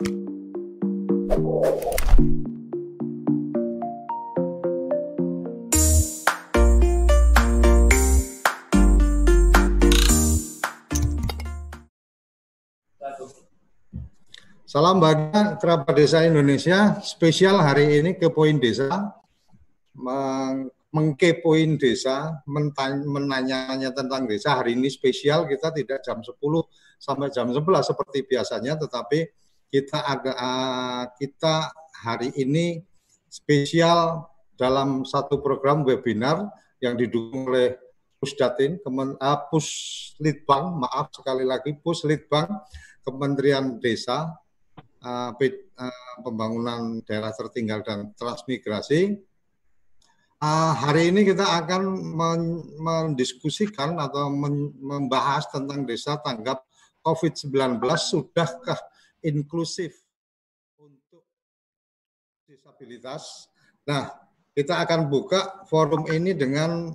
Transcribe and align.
Salam 0.00 0.16
bahagia 15.04 15.60
kerabat 15.60 15.92
desa 15.92 16.24
Indonesia. 16.24 16.96
Spesial 17.04 17.60
hari 17.60 18.00
ini 18.00 18.16
ke 18.16 18.32
poin 18.32 18.56
desa, 18.56 19.20
meng 19.92 20.72
mengkepoin 20.96 21.76
desa, 21.76 22.40
menanya-nanya 22.48 23.92
tentang 23.92 24.24
desa. 24.24 24.56
Hari 24.56 24.80
ini 24.80 24.88
spesial 24.88 25.44
kita 25.44 25.76
tidak 25.76 26.00
jam 26.00 26.24
10 26.24 26.40
sampai 26.96 27.28
jam 27.28 27.52
11 27.52 27.60
seperti 27.84 28.24
biasanya, 28.24 28.80
tetapi 28.80 29.39
kita 29.70 30.02
agak 30.02 30.34
uh, 30.34 31.06
kita 31.14 31.70
hari 32.02 32.34
ini 32.34 32.82
spesial 33.30 34.26
dalam 34.58 35.06
satu 35.06 35.38
program 35.38 35.86
webinar 35.86 36.50
yang 36.82 36.98
didukung 36.98 37.48
oleh 37.48 37.78
Pusdatin, 38.20 38.76
Kemen, 38.82 39.16
uh, 39.16 39.38
Puslitbang, 39.48 40.76
maaf 40.76 41.08
sekali 41.14 41.46
lagi 41.46 41.72
Puslitbang, 41.72 42.50
Kementerian 43.00 43.80
Desa 43.80 44.28
uh, 45.00 45.32
pembangunan 46.20 47.00
daerah 47.06 47.32
tertinggal 47.32 47.80
dan 47.80 48.12
transmigrasi. 48.18 49.16
Uh, 50.40 50.72
hari 50.72 51.12
ini 51.12 51.24
kita 51.28 51.44
akan 51.44 51.84
men 52.16 52.40
mendiskusikan 52.80 54.00
atau 54.00 54.32
men 54.32 54.72
membahas 54.80 55.44
tentang 55.52 55.84
desa 55.84 56.16
tanggap 56.16 56.64
COVID-19 57.04 57.76
sudahkah 57.96 58.80
inklusif 59.24 59.96
untuk 60.80 61.24
disabilitas. 62.48 63.48
Nah, 63.84 64.10
kita 64.52 64.82
akan 64.82 65.08
buka 65.08 65.64
forum 65.70 66.08
ini 66.10 66.34
dengan 66.34 66.92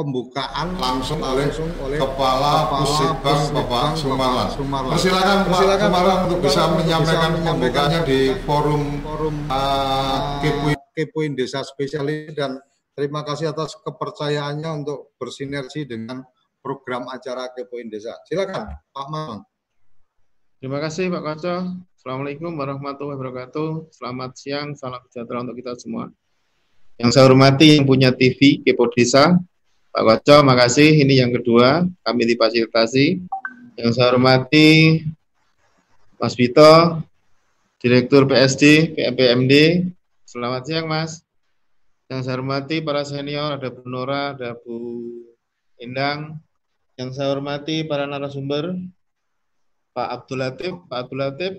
pembukaan 0.00 0.80
langsung 0.80 1.20
oleh, 1.20 1.48
langsung 1.52 1.68
oleh 1.84 1.98
Kepala 2.00 2.72
Pusitbang 2.72 3.40
Bapak 3.52 3.84
Sumarlan. 4.00 4.48
Sumarlan. 4.48 4.92
Persilakan 4.96 5.38
Pak 5.44 5.60
Sumarlan 5.60 6.18
untuk 6.24 6.38
bisa 6.40 6.62
menyampaikan 6.72 7.32
pembukaannya 7.44 8.00
di 8.08 8.20
forum, 8.48 8.82
forum 9.04 9.34
uh, 9.52 10.40
Kepoin, 10.40 10.78
Kepoin 10.96 11.32
Desa 11.36 11.60
Spesial 11.60 12.08
ini 12.08 12.32
dan 12.32 12.56
terima 12.96 13.20
kasih 13.24 13.52
atas 13.52 13.76
kepercayaannya 13.84 14.70
untuk 14.84 15.12
bersinergi 15.20 15.84
dengan 15.84 16.24
program 16.64 17.08
acara 17.12 17.52
Kepoin 17.52 17.92
Desa. 17.92 18.16
Silakan 18.24 18.72
Pak 18.92 19.06
Mamang. 19.12 19.49
Terima 20.60 20.76
kasih 20.76 21.08
Pak 21.08 21.24
Koco. 21.24 21.56
Assalamualaikum 21.96 22.52
warahmatullahi 22.52 23.16
wabarakatuh. 23.16 23.96
Selamat 23.96 24.36
siang, 24.36 24.76
salam 24.76 25.00
sejahtera 25.08 25.40
untuk 25.40 25.56
kita 25.56 25.72
semua. 25.80 26.12
Yang 27.00 27.16
saya 27.16 27.32
hormati 27.32 27.80
yang 27.80 27.88
punya 27.88 28.12
TV 28.12 28.60
Kepo 28.60 28.92
Desa, 28.92 29.40
Pak 29.88 30.04
Koco, 30.04 30.44
makasih. 30.44 31.00
Ini 31.00 31.24
yang 31.24 31.32
kedua, 31.32 31.88
kami 32.04 32.28
difasilitasi. 32.28 33.24
Yang 33.80 33.90
saya 33.96 34.12
hormati 34.12 35.00
Mas 36.20 36.36
Vito, 36.36 37.08
Direktur 37.80 38.28
PSD, 38.28 38.92
PMPMD. 39.00 39.88
Selamat 40.28 40.68
siang, 40.68 40.84
Mas. 40.92 41.24
Yang 42.12 42.28
saya 42.28 42.36
hormati 42.36 42.84
para 42.84 43.00
senior, 43.08 43.56
ada 43.56 43.72
Bu 43.72 43.88
Nora, 43.88 44.36
ada 44.36 44.52
Bu 44.60 44.76
Endang. 45.80 46.36
Yang 47.00 47.16
saya 47.16 47.32
hormati 47.32 47.80
para 47.88 48.04
narasumber, 48.04 48.76
Pak 49.90 50.08
Abdul 50.08 50.38
Latif, 50.38 50.72
Pak 50.86 50.98
Abdul 51.06 51.18
Latif. 51.18 51.52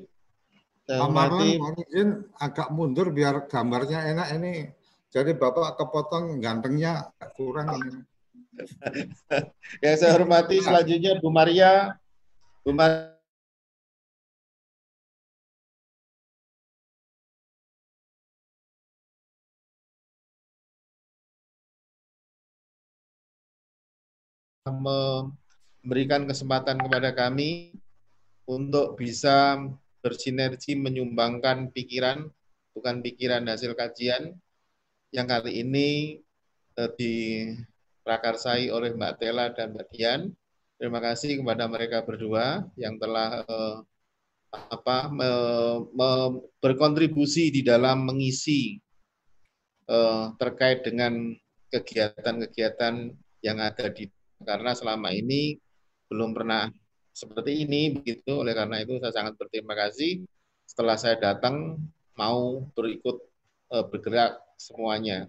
Hormati. 0.91 1.55
izin 1.87 2.27
agak 2.35 2.67
mundur 2.75 3.15
biar 3.15 3.47
gambarnya 3.47 4.11
enak 4.11 4.27
ini. 4.35 4.67
Jadi 5.11 5.35
Bapak 5.35 5.79
kepotong 5.79 6.39
gantengnya 6.43 7.11
kurang 7.35 7.79
ini. 7.79 8.03
yang 9.83 9.95
saya 9.95 10.19
hormati 10.19 10.59
selanjutnya 10.59 11.19
Bu 11.23 11.31
Maria. 11.31 11.95
Bu 12.63 12.75
Maria. 12.75 13.11
memberikan 24.69 26.29
kesempatan 26.29 26.77
kepada 26.77 27.17
kami 27.17 27.73
untuk 28.51 28.99
bisa 28.99 29.63
bersinergi 30.03 30.75
menyumbangkan 30.75 31.71
pikiran, 31.71 32.27
bukan 32.75 32.99
pikiran 32.99 33.47
hasil 33.47 33.71
kajian, 33.79 34.35
yang 35.15 35.27
kali 35.31 35.63
ini 35.63 36.19
eh, 36.75 36.91
di 36.99 37.13
prakarsai 38.03 38.67
oleh 38.67 38.91
Mbak 38.91 39.13
Tela 39.23 39.55
dan 39.55 39.71
Mbak 39.71 39.87
Dian. 39.95 40.21
Terima 40.75 40.97
kasih 40.99 41.39
kepada 41.39 41.69
mereka 41.69 42.03
berdua 42.03 42.67
yang 42.75 42.99
telah 42.99 43.45
eh, 43.47 43.77
apa 44.51 45.07
me, 45.07 45.31
me, 45.95 46.09
berkontribusi 46.59 47.55
di 47.55 47.63
dalam 47.63 48.03
mengisi 48.03 48.75
eh, 49.87 50.25
terkait 50.35 50.83
dengan 50.83 51.31
kegiatan-kegiatan 51.71 53.15
yang 53.47 53.57
ada 53.63 53.87
di 53.87 54.11
karena 54.43 54.75
selama 54.75 55.13
ini 55.15 55.55
belum 56.11 56.35
pernah 56.35 56.67
seperti 57.11 57.67
ini 57.67 57.99
begitu 57.99 58.41
oleh 58.41 58.55
karena 58.55 58.81
itu 58.83 58.97
saya 59.03 59.13
sangat 59.13 59.33
berterima 59.35 59.75
kasih 59.75 60.23
setelah 60.63 60.95
saya 60.95 61.19
datang 61.19 61.79
mau 62.15 62.63
berikut 62.75 63.19
eh, 63.71 63.85
bergerak 63.87 64.39
semuanya 64.55 65.27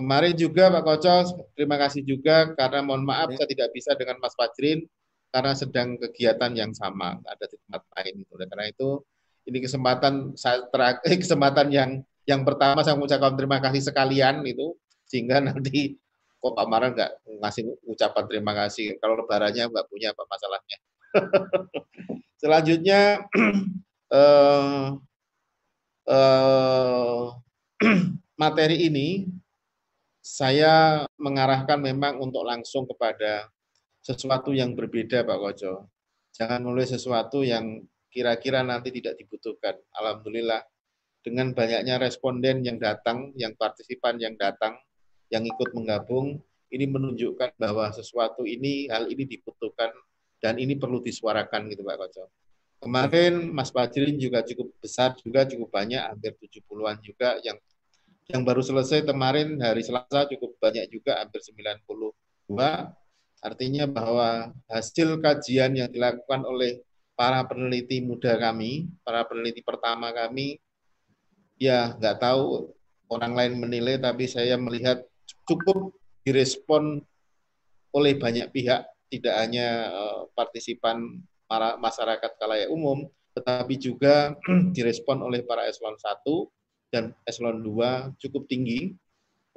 Kemarin 0.00 0.32
juga 0.32 0.72
Pak 0.72 0.82
Koco, 0.86 1.44
terima 1.52 1.76
kasih 1.76 2.00
juga 2.00 2.56
karena 2.56 2.80
mohon 2.80 3.04
maaf 3.04 3.28
ya. 3.36 3.44
saya 3.44 3.48
tidak 3.52 3.68
bisa 3.74 3.92
dengan 3.98 4.16
Mas 4.16 4.32
Fajrin 4.32 4.88
karena 5.28 5.52
sedang 5.52 6.00
kegiatan 6.00 6.56
yang 6.56 6.72
sama, 6.72 7.20
ada 7.20 7.44
di 7.44 7.60
tempat 7.60 7.84
lain 7.98 8.24
itu. 8.24 8.32
Karena 8.32 8.64
itu 8.64 8.88
ini 9.44 9.58
kesempatan 9.60 10.32
saya 10.40 10.64
terakhir 10.72 11.04
kesempatan 11.28 11.68
yang 11.68 11.90
yang 12.24 12.48
pertama 12.48 12.80
saya 12.80 12.96
mengucapkan 12.96 13.36
terima 13.36 13.60
kasih 13.60 13.92
sekalian 13.92 14.40
itu 14.48 14.72
sehingga 15.04 15.42
nanti 15.44 16.00
kok 16.40 16.52
Pak 16.56 16.66
Maran 16.70 16.96
nggak 16.96 17.12
ngasih 17.44 17.68
ucapan 17.84 18.24
terima 18.24 18.52
kasih 18.56 18.96
kalau 19.04 19.20
lebarannya 19.20 19.68
nggak 19.68 19.86
punya 19.92 20.16
apa 20.16 20.24
masalahnya. 20.24 20.80
Selanjutnya 22.42 23.26
eh, 24.20 24.86
eh, 26.08 27.22
materi 28.40 28.76
ini 28.88 29.28
saya 30.20 31.04
mengarahkan 31.16 31.80
memang 31.80 32.20
untuk 32.20 32.44
langsung 32.44 32.86
kepada 32.86 33.48
sesuatu 34.00 34.52
yang 34.54 34.72
berbeda 34.76 35.24
Pak 35.26 35.38
Kojo. 35.38 35.88
Jangan 36.32 36.60
nulis 36.62 36.92
sesuatu 36.92 37.44
yang 37.44 37.84
kira-kira 38.08 38.64
nanti 38.64 38.94
tidak 38.94 39.18
dibutuhkan. 39.20 39.76
Alhamdulillah 39.96 40.62
dengan 41.20 41.52
banyaknya 41.52 42.00
responden 42.00 42.64
yang 42.64 42.80
datang, 42.80 43.36
yang 43.36 43.52
partisipan 43.60 44.16
yang 44.16 44.40
datang, 44.40 44.80
yang 45.28 45.44
ikut 45.44 45.76
menggabung, 45.76 46.40
ini 46.72 46.86
menunjukkan 46.88 47.60
bahwa 47.60 47.92
sesuatu 47.92 48.48
ini, 48.48 48.88
hal 48.88 49.10
ini 49.10 49.28
dibutuhkan 49.28 49.92
dan 50.40 50.56
ini 50.56 50.74
perlu 50.74 51.04
disuarakan 51.04 51.68
gitu 51.68 51.84
Pak 51.84 51.96
Kojo. 52.00 52.24
Kemarin 52.80 53.52
Mas 53.52 53.68
Fajrin 53.68 54.16
juga 54.16 54.40
cukup 54.40 54.72
besar 54.80 55.12
juga 55.20 55.44
cukup 55.44 55.68
banyak 55.68 56.00
hampir 56.00 56.32
70-an 56.40 56.96
juga. 57.04 57.36
Yang 57.44 57.60
yang 58.32 58.42
baru 58.46 58.64
selesai 58.64 59.04
kemarin 59.04 59.60
hari 59.60 59.84
Selasa 59.84 60.24
cukup 60.32 60.56
banyak 60.56 60.88
juga 60.88 61.20
hampir 61.20 61.44
92 61.44 62.16
artinya 63.40 63.84
bahwa 63.88 64.52
hasil 64.68 65.16
kajian 65.20 65.72
yang 65.76 65.88
dilakukan 65.88 66.44
oleh 66.44 66.84
para 67.16 67.44
peneliti 67.44 68.00
muda 68.00 68.36
kami, 68.36 68.88
para 69.04 69.24
peneliti 69.28 69.60
pertama 69.60 70.12
kami, 70.12 70.60
ya 71.60 71.96
nggak 71.96 72.16
tahu 72.20 72.72
orang 73.12 73.32
lain 73.36 73.52
menilai, 73.60 73.96
tapi 74.00 74.24
saya 74.24 74.56
melihat 74.56 75.04
cukup 75.44 75.92
direspon 76.24 77.04
oleh 77.92 78.14
banyak 78.16 78.48
pihak, 78.52 78.86
tidak 79.10 79.34
hanya 79.34 79.90
uh, 79.90 80.20
partisipan 80.38 81.20
masyarakat 81.82 82.38
kalayak 82.38 82.70
umum, 82.70 83.10
tetapi 83.34 83.74
juga 83.74 84.38
direspon 84.76 85.18
oleh 85.18 85.42
para 85.42 85.66
eselon 85.66 85.98
1 85.98 86.22
dan 86.94 87.14
eselon 87.26 87.62
2 87.62 88.14
cukup 88.22 88.46
tinggi. 88.46 88.94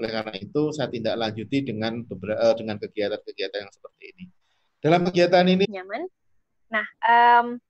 Oleh 0.02 0.10
karena 0.10 0.34
itu 0.34 0.74
saya 0.74 0.90
tidak 0.90 1.14
lanjuti 1.22 1.62
dengan 1.62 2.02
beberapa 2.02 2.42
eh, 2.50 2.56
dengan 2.58 2.82
kegiatan-kegiatan 2.82 3.60
yang 3.62 3.74
seperti 3.74 4.04
ini. 4.18 4.26
Dalam 4.82 5.06
kegiatan 5.06 5.46
ini 5.46 5.70
nyaman. 5.70 6.10
Nah, 6.74 6.86
um, 7.06 7.62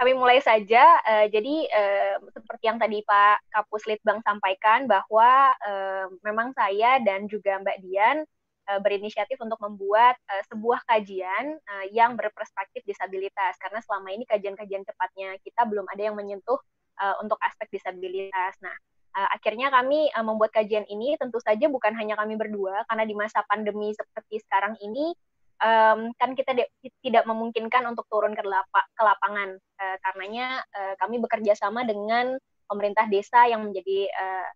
kami 0.00 0.12
mulai 0.16 0.40
saja. 0.40 0.96
Uh, 1.04 1.28
jadi 1.28 1.56
uh, 1.68 2.14
seperti 2.32 2.64
yang 2.72 2.80
tadi 2.80 3.04
Pak 3.04 3.52
Kapus 3.52 3.84
Litbang 3.84 4.24
sampaikan 4.24 4.88
bahwa 4.88 5.52
uh, 5.60 6.08
memang 6.24 6.56
saya 6.56 7.04
dan 7.04 7.28
juga 7.28 7.60
Mbak 7.60 7.78
Dian 7.84 8.24
uh, 8.68 8.80
berinisiatif 8.82 9.38
untuk 9.40 9.58
membuat 9.62 10.18
uh, 10.30 10.42
sebuah 10.50 10.84
kajian 10.86 11.58
uh, 11.58 11.86
yang 11.94 12.14
berperspektif 12.18 12.82
disabilitas 12.84 13.56
karena 13.62 13.80
selama 13.82 14.12
ini 14.12 14.26
kajian-kajian 14.26 14.84
cepatnya 14.84 15.38
kita 15.42 15.64
belum 15.66 15.86
ada 15.90 16.02
yang 16.12 16.16
menyentuh 16.18 16.58
uh, 17.00 17.14
untuk 17.22 17.38
aspek 17.42 17.70
disabilitas. 17.70 18.54
Nah, 18.60 18.74
uh, 19.16 19.28
akhirnya 19.32 19.72
kami 19.72 20.12
uh, 20.12 20.24
membuat 20.24 20.52
kajian 20.52 20.84
ini 20.86 21.16
tentu 21.16 21.40
saja 21.40 21.66
bukan 21.70 21.96
hanya 21.96 22.18
kami 22.20 22.36
berdua 22.36 22.84
karena 22.90 23.04
di 23.08 23.14
masa 23.16 23.40
pandemi 23.48 23.94
seperti 23.96 24.44
sekarang 24.44 24.76
ini 24.84 25.16
um, 25.60 26.12
kan 26.20 26.36
kita 26.36 26.52
tidak 27.00 27.24
memungkinkan 27.24 27.88
untuk 27.88 28.04
turun 28.12 28.36
ke, 28.36 28.42
ke 28.42 29.02
lapangan 29.02 29.56
uh, 29.56 29.96
karenanya 30.04 30.60
uh, 30.76 30.94
kami 31.00 31.16
bekerja 31.20 31.56
sama 31.56 31.84
dengan 31.88 32.36
pemerintah 32.66 33.06
desa 33.08 33.46
yang 33.46 33.64
menjadi 33.64 34.10
uh, 34.10 34.48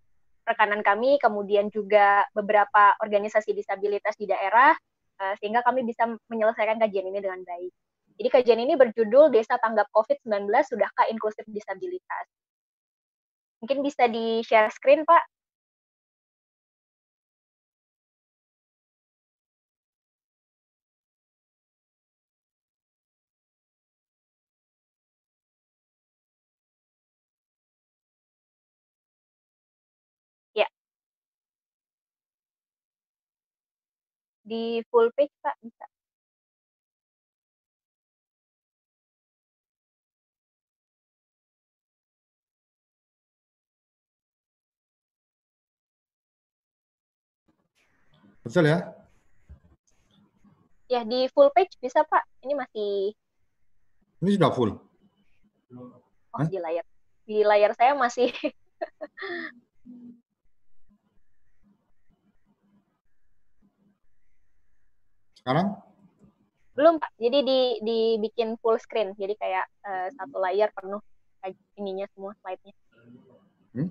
rekanan 0.50 0.82
kami, 0.82 1.16
kemudian 1.22 1.70
juga 1.70 2.26
beberapa 2.34 2.98
organisasi 2.98 3.54
disabilitas 3.54 4.18
di 4.18 4.26
daerah, 4.26 4.74
uh, 5.22 5.34
sehingga 5.38 5.62
kami 5.62 5.86
bisa 5.86 6.10
menyelesaikan 6.26 6.82
kajian 6.82 7.06
ini 7.06 7.22
dengan 7.22 7.40
baik. 7.46 7.72
Jadi 8.20 8.28
kajian 8.28 8.60
ini 8.60 8.74
berjudul 8.76 9.32
Desa 9.32 9.56
Tanggap 9.56 9.88
COVID-19 9.96 10.50
Sudahkah 10.68 11.08
Inklusif 11.08 11.48
Disabilitas? 11.48 12.28
Mungkin 13.64 13.80
bisa 13.80 14.04
di-share 14.12 14.68
screen, 14.68 15.08
Pak. 15.08 15.39
Di 34.50 34.82
full 34.90 35.14
page 35.14 35.30
Pak 35.38 35.54
bisa. 35.62 35.86
Betul 48.42 48.66
ya? 48.66 48.82
Ya, 50.90 51.06
di 51.06 51.30
full 51.30 51.54
page 51.54 51.78
bisa 51.78 52.02
Pak. 52.02 52.26
Ini 52.42 52.58
masih... 52.58 53.14
Ini 54.26 54.30
sudah 54.34 54.50
full? 54.50 54.74
Oh, 55.70 56.02
Hah? 56.34 56.50
di 56.50 56.58
layar. 56.58 56.82
Di 57.22 57.46
layar 57.46 57.70
saya 57.78 57.94
masih... 57.94 58.34
Sekarang? 65.40 65.72
Belum 66.76 67.00
Pak. 67.00 67.16
Jadi 67.16 67.38
di 67.40 67.60
dibikin 67.80 68.60
full 68.60 68.76
screen. 68.76 69.16
Jadi 69.16 69.34
kayak 69.40 69.66
uh, 69.88 70.08
satu 70.12 70.36
layar 70.36 70.68
penuh 70.76 71.00
ininya 71.80 72.04
semua 72.12 72.36
slide-nya. 72.44 72.74
Hmm? 73.72 73.88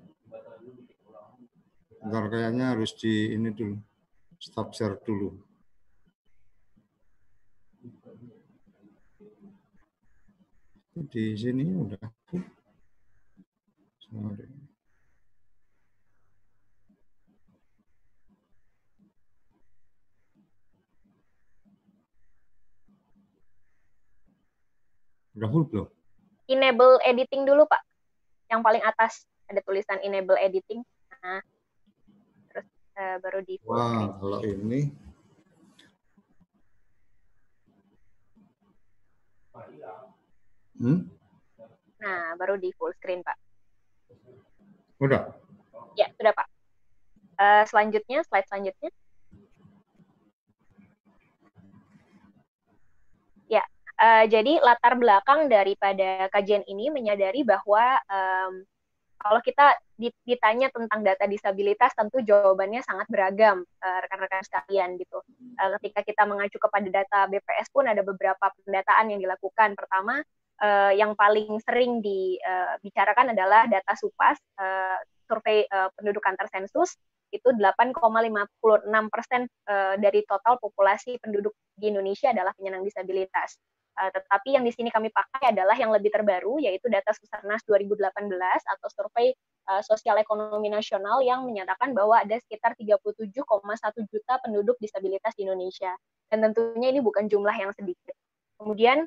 Bentar 2.00 2.24
kayaknya 2.30 2.78
harus 2.78 2.94
di 2.96 3.34
ini 3.34 3.50
dulu. 3.50 3.82
Stop 4.38 4.72
share 4.78 5.02
dulu. 5.02 5.34
Di 11.10 11.34
sini 11.34 11.66
udah. 11.74 12.08
Sorry. 14.06 14.59
Udah 25.40 25.48
full 25.48 25.64
belum? 25.72 25.88
Enable 26.52 27.00
editing 27.08 27.48
dulu, 27.48 27.64
Pak. 27.64 27.80
Yang 28.52 28.60
paling 28.60 28.84
atas 28.84 29.24
ada 29.48 29.64
tulisan 29.64 30.04
enable 30.04 30.36
editing. 30.36 30.84
Nah, 31.24 31.40
terus 32.52 32.68
uh, 33.00 33.16
baru 33.24 33.40
di 33.48 33.56
full 33.64 33.72
Wah, 33.72 33.88
screen. 33.88 34.12
kalau 34.20 34.40
ini 34.44 34.82
Hmm? 40.80 41.12
Nah, 42.00 42.40
baru 42.40 42.56
di 42.56 42.72
full 42.72 42.96
screen, 42.96 43.20
Pak. 43.20 43.36
Udah? 45.04 45.28
Ya, 46.00 46.08
sudah, 46.16 46.32
Pak. 46.32 46.48
Uh, 47.36 47.64
selanjutnya, 47.68 48.24
slide 48.24 48.48
selanjutnya. 48.48 48.88
Uh, 54.00 54.24
jadi 54.32 54.64
latar 54.64 54.96
belakang 54.96 55.52
daripada 55.52 56.32
kajian 56.32 56.64
ini 56.72 56.88
menyadari 56.88 57.44
bahwa 57.44 58.00
um, 58.08 58.64
kalau 59.20 59.44
kita 59.44 59.76
ditanya 60.24 60.72
tentang 60.72 61.04
data 61.04 61.28
disabilitas 61.28 61.92
tentu 61.92 62.24
jawabannya 62.24 62.80
sangat 62.88 63.04
beragam 63.12 63.68
uh, 63.84 64.00
rekan-rekan 64.08 64.40
sekalian 64.48 64.96
gitu. 64.96 65.20
Uh, 65.60 65.76
ketika 65.84 66.08
kita 66.08 66.24
mengacu 66.24 66.56
kepada 66.56 66.88
data 66.88 67.20
BPS 67.28 67.68
pun 67.76 67.92
ada 67.92 68.00
beberapa 68.00 68.48
pendataan 68.64 69.12
yang 69.12 69.20
dilakukan. 69.20 69.76
Pertama 69.76 70.24
uh, 70.64 70.92
yang 70.96 71.20
paling 71.20 71.60
sering 71.68 72.00
dibicarakan 72.00 73.36
adalah 73.36 73.68
data 73.68 73.92
SUPAS 74.00 74.40
uh, 74.64 74.96
survei 75.28 75.68
uh, 75.68 75.92
pendudukan 76.00 76.40
tersensus 76.40 76.96
itu 77.36 77.46
8,56 77.54 77.94
persen 79.14 79.46
dari 80.02 80.26
total 80.26 80.58
populasi 80.58 81.22
penduduk 81.22 81.54
di 81.78 81.94
Indonesia 81.94 82.34
adalah 82.34 82.58
penyandang 82.58 82.82
disabilitas. 82.82 83.54
Uh, 84.00 84.08
tetapi 84.16 84.56
yang 84.56 84.64
di 84.64 84.72
sini 84.72 84.88
kami 84.88 85.12
pakai 85.12 85.52
adalah 85.52 85.76
yang 85.76 85.92
lebih 85.92 86.08
terbaru, 86.08 86.56
yaitu 86.64 86.88
data 86.88 87.12
Susarnas 87.12 87.60
2018 87.68 88.32
atau 88.64 88.88
survei 88.88 89.36
uh, 89.68 89.84
sosial 89.84 90.16
ekonomi 90.16 90.72
nasional 90.72 91.20
yang 91.20 91.44
menyatakan 91.44 91.92
bahwa 91.92 92.16
ada 92.16 92.40
sekitar 92.40 92.80
37,1 92.80 93.36
juta 94.08 94.34
penduduk 94.40 94.80
disabilitas 94.80 95.36
di 95.36 95.44
Indonesia. 95.44 95.92
Dan 96.32 96.48
tentunya 96.48 96.96
ini 96.96 97.04
bukan 97.04 97.28
jumlah 97.28 97.52
yang 97.52 97.76
sedikit. 97.76 98.14
Kemudian 98.62 99.02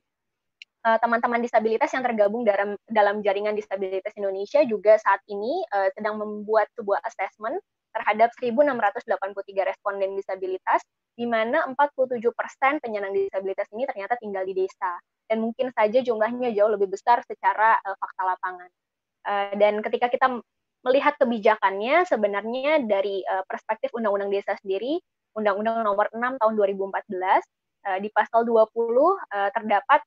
eh, 0.83 0.99
teman-teman 0.99 1.39
disabilitas 1.39 1.87
yang 1.95 2.03
tergabung 2.03 2.43
dalam 2.43 2.75
dalam 2.91 3.23
jaringan 3.23 3.55
disabilitas 3.55 4.11
Indonesia 4.19 4.59
juga 4.67 4.99
saat 4.99 5.23
ini 5.31 5.63
uh, 5.71 5.87
sedang 5.95 6.19
membuat 6.19 6.67
sebuah 6.75 6.99
assessment 7.07 7.63
terhadap 7.93 8.33
1.683 8.41 9.05
responden 9.69 10.17
disabilitas 10.17 10.81
di 11.13 11.29
mana 11.29 11.69
47% 11.69 12.19
penyandang 12.81 13.13
disabilitas 13.13 13.69
ini 13.77 13.85
ternyata 13.85 14.17
tinggal 14.17 14.49
di 14.49 14.57
desa 14.57 14.97
dan 15.29 15.45
mungkin 15.45 15.69
saja 15.77 16.01
jumlahnya 16.01 16.57
jauh 16.57 16.73
lebih 16.73 16.89
besar 16.89 17.21
secara 17.25 17.77
uh, 17.85 17.97
fakta 17.97 18.23
lapangan. 18.25 18.71
Uh, 19.23 19.53
dan 19.61 19.79
ketika 19.85 20.09
kita 20.11 20.27
melihat 20.83 21.15
kebijakannya 21.21 22.03
sebenarnya 22.09 22.83
dari 22.83 23.23
uh, 23.23 23.47
perspektif 23.47 23.95
Undang-Undang 23.95 24.35
Desa 24.35 24.59
sendiri, 24.59 24.99
Undang-Undang 25.39 25.87
Nomor 25.87 26.11
6 26.11 26.43
Tahun 26.43 26.55
2014 26.59 26.83
uh, 27.87 27.99
di 28.03 28.09
pasal 28.11 28.45
20 28.45 28.73
uh, 28.75 29.51
terdapat 29.55 30.01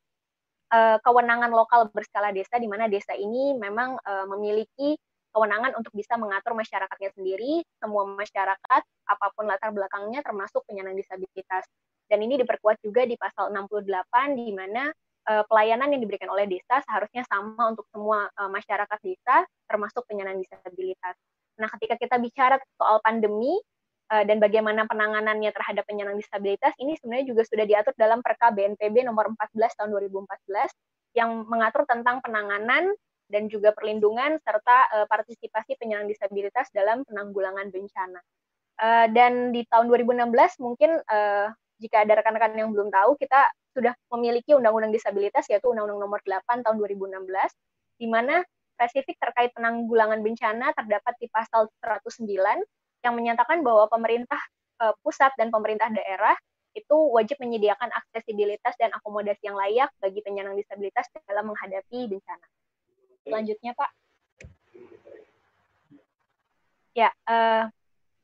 uh, 0.72 0.96
kewenangan 1.02 1.50
lokal 1.52 1.88
berskala 1.90 2.30
desa 2.30 2.58
di 2.58 2.68
mana 2.68 2.86
desa 2.86 3.14
ini 3.14 3.54
memang 3.56 3.98
uh, 4.00 4.26
memiliki 4.36 4.98
kewenangan 5.36 5.76
untuk 5.76 5.92
bisa 5.92 6.16
mengatur 6.16 6.56
masyarakatnya 6.56 7.12
sendiri, 7.12 7.60
semua 7.76 8.08
masyarakat, 8.08 8.82
apa 9.04 9.26
pun 9.36 9.44
latar 9.44 9.68
belakangnya, 9.76 10.24
termasuk 10.24 10.64
penyandang 10.64 10.96
disabilitas. 10.96 11.68
Dan 12.08 12.24
ini 12.24 12.40
diperkuat 12.40 12.80
juga 12.80 13.04
di 13.04 13.20
pasal 13.20 13.52
68, 13.52 14.32
di 14.32 14.56
mana 14.56 14.88
uh, 15.28 15.44
pelayanan 15.44 15.92
yang 15.92 16.00
diberikan 16.00 16.32
oleh 16.32 16.48
desa 16.48 16.80
seharusnya 16.88 17.28
sama 17.28 17.76
untuk 17.76 17.84
semua 17.92 18.32
uh, 18.40 18.48
masyarakat 18.48 18.98
desa, 19.04 19.44
termasuk 19.68 20.08
penyandang 20.08 20.40
disabilitas. 20.40 21.20
Nah, 21.60 21.68
ketika 21.76 22.00
kita 22.00 22.16
bicara 22.16 22.56
soal 22.80 23.04
pandemi, 23.04 23.60
uh, 24.08 24.24
dan 24.24 24.38
bagaimana 24.38 24.88
penanganannya 24.88 25.52
terhadap 25.52 25.84
penyandang 25.84 26.16
disabilitas, 26.16 26.72
ini 26.80 26.96
sebenarnya 26.96 27.26
juga 27.36 27.42
sudah 27.44 27.64
diatur 27.68 27.92
dalam 27.98 28.24
Perka 28.24 28.54
BNPB 28.54 29.04
nomor 29.04 29.28
14 29.36 29.76
tahun 29.76 29.90
2014, 29.92 30.72
yang 31.16 31.44
mengatur 31.48 31.88
tentang 31.88 32.20
penanganan 32.20 32.92
dan 33.26 33.50
juga 33.50 33.74
perlindungan 33.74 34.38
serta 34.42 34.76
uh, 34.94 35.06
partisipasi 35.10 35.74
penyandang 35.78 36.10
disabilitas 36.10 36.70
dalam 36.70 37.02
penanggulangan 37.06 37.68
bencana. 37.70 38.20
Uh, 38.76 39.06
dan 39.10 39.56
di 39.56 39.64
tahun 39.66 39.88
2016 39.88 40.28
mungkin 40.60 41.00
uh, 41.00 41.48
jika 41.80 42.04
ada 42.04 42.20
rekan-rekan 42.20 42.56
yang 42.56 42.70
belum 42.72 42.92
tahu 42.92 43.16
kita 43.16 43.48
sudah 43.76 43.92
memiliki 44.12 44.56
undang-undang 44.56 44.92
disabilitas 44.92 45.44
yaitu 45.52 45.68
Undang-Undang 45.68 46.00
Nomor 46.00 46.20
8 46.24 46.64
tahun 46.64 46.76
2016 46.80 48.00
di 48.00 48.06
mana 48.08 48.40
spesifik 48.76 49.16
terkait 49.20 49.50
penanggulangan 49.56 50.20
bencana 50.20 50.72
terdapat 50.76 51.14
di 51.20 51.28
pasal 51.32 51.68
109 51.80 52.28
yang 53.04 53.14
menyatakan 53.16 53.64
bahwa 53.64 53.88
pemerintah 53.88 54.40
uh, 54.80 54.92
pusat 55.00 55.32
dan 55.40 55.48
pemerintah 55.48 55.88
daerah 55.92 56.36
itu 56.76 56.96
wajib 57.16 57.40
menyediakan 57.40 57.88
aksesibilitas 57.88 58.76
dan 58.76 58.92
akomodasi 58.92 59.48
yang 59.48 59.56
layak 59.56 59.88
bagi 59.96 60.20
penyandang 60.20 60.60
disabilitas 60.60 61.08
dalam 61.24 61.48
menghadapi 61.48 62.04
bencana 62.12 62.46
selanjutnya 63.26 63.74
Pak. 63.74 63.90
Ya, 66.96 67.12
uh, 67.28 67.68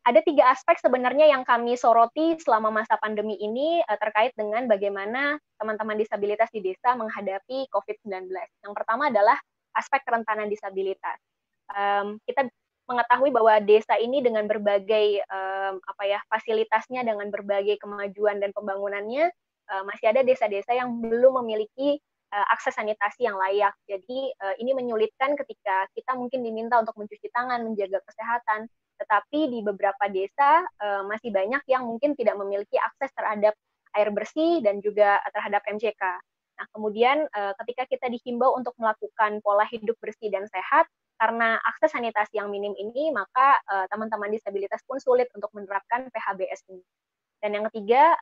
ada 0.03 0.21
tiga 0.25 0.49
aspek 0.49 0.81
sebenarnya 0.81 1.29
yang 1.29 1.45
kami 1.45 1.77
soroti 1.77 2.41
selama 2.41 2.73
masa 2.73 2.97
pandemi 2.97 3.37
ini 3.37 3.85
uh, 3.85 3.99
terkait 4.01 4.33
dengan 4.33 4.65
bagaimana 4.65 5.37
teman-teman 5.61 6.01
disabilitas 6.01 6.49
di 6.55 6.65
desa 6.65 6.97
menghadapi 6.97 7.69
COVID-19. 7.69 8.33
Yang 8.65 8.73
pertama 8.73 9.13
adalah 9.13 9.37
aspek 9.77 10.01
kerentanan 10.09 10.49
disabilitas. 10.49 11.21
Um, 11.69 12.17
kita 12.25 12.49
mengetahui 12.91 13.31
bahwa 13.31 13.63
desa 13.63 13.95
ini 14.01 14.21
dengan 14.21 14.45
berbagai 14.51 15.23
um, 15.31 15.79
apa 15.85 16.03
ya 16.03 16.21
fasilitasnya 16.27 17.07
dengan 17.07 17.31
berbagai 17.31 17.79
kemajuan 17.79 18.43
dan 18.43 18.51
pembangunannya 18.51 19.31
uh, 19.71 19.83
masih 19.87 20.11
ada 20.11 20.27
desa-desa 20.27 20.75
yang 20.75 20.99
belum 20.99 21.41
memiliki 21.45 22.03
uh, 22.33 22.47
akses 22.51 22.75
sanitasi 22.75 23.29
yang 23.29 23.37
layak. 23.37 23.77
Jadi 23.85 24.33
uh, 24.41 24.55
ini 24.57 24.73
menyulitkan 24.73 25.37
ketika 25.37 25.87
kita 25.93 26.17
mungkin 26.17 26.41
diminta 26.41 26.81
untuk 26.81 26.97
mencuci 26.97 27.29
tangan, 27.31 27.63
menjaga 27.63 28.01
kesehatan, 28.09 28.67
tetapi 28.99 29.53
di 29.53 29.59
beberapa 29.61 30.09
desa 30.09 30.65
uh, 30.81 31.05
masih 31.07 31.31
banyak 31.31 31.63
yang 31.69 31.85
mungkin 31.85 32.17
tidak 32.17 32.35
memiliki 32.41 32.81
akses 32.81 33.13
terhadap 33.13 33.53
air 33.93 34.09
bersih 34.09 34.65
dan 34.65 34.81
juga 34.81 35.21
terhadap 35.37 35.61
MCK. 35.69 36.01
Nah, 36.53 36.67
kemudian 36.73 37.29
ketika 37.61 37.85
kita 37.91 38.07
dihimbau 38.09 38.57
untuk 38.57 38.73
melakukan 38.81 39.45
pola 39.45 39.69
hidup 39.69 39.99
bersih 40.01 40.33
dan 40.33 40.49
sehat, 40.49 40.89
karena 41.21 41.61
akses 41.61 41.93
sanitasi 41.93 42.41
yang 42.41 42.49
minim 42.49 42.73
ini, 42.73 43.13
maka 43.13 43.61
teman-teman 43.93 44.33
disabilitas 44.33 44.81
pun 44.89 44.97
sulit 44.97 45.29
untuk 45.37 45.53
menerapkan 45.53 46.09
PHBS 46.09 46.65
ini. 46.73 46.81
Dan 47.45 47.61
yang 47.61 47.65
ketiga, 47.69 48.17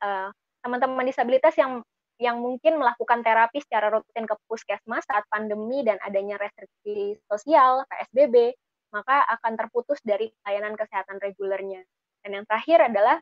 teman-teman 0.64 1.06
disabilitas 1.06 1.54
yang 1.54 1.86
yang 2.20 2.44
mungkin 2.44 2.76
melakukan 2.76 3.24
terapi 3.24 3.64
secara 3.64 3.88
rutin 3.88 4.28
ke 4.28 4.36
puskesmas 4.44 5.08
saat 5.08 5.24
pandemi 5.32 5.80
dan 5.80 5.96
adanya 6.04 6.36
restriksi 6.36 7.16
sosial, 7.24 7.88
PSBB, 7.88 8.52
maka 8.92 9.24
akan 9.40 9.56
terputus 9.56 9.96
dari 10.04 10.28
layanan 10.44 10.76
kesehatan 10.76 11.16
regulernya. 11.16 11.80
Dan 12.20 12.36
yang 12.36 12.44
terakhir 12.44 12.92
adalah 12.92 13.16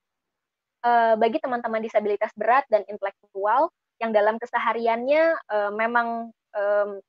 uh, 0.82 1.14
bagi 1.14 1.38
teman-teman 1.38 1.78
disabilitas 1.78 2.34
berat 2.34 2.66
dan 2.66 2.82
intelektual 2.90 3.70
yang 4.02 4.10
dalam 4.10 4.36
kesehariannya 4.42 5.38
uh, 5.46 5.72
memang 5.72 6.34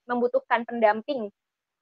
membutuhkan 0.05 0.61
pendamping 0.61 1.25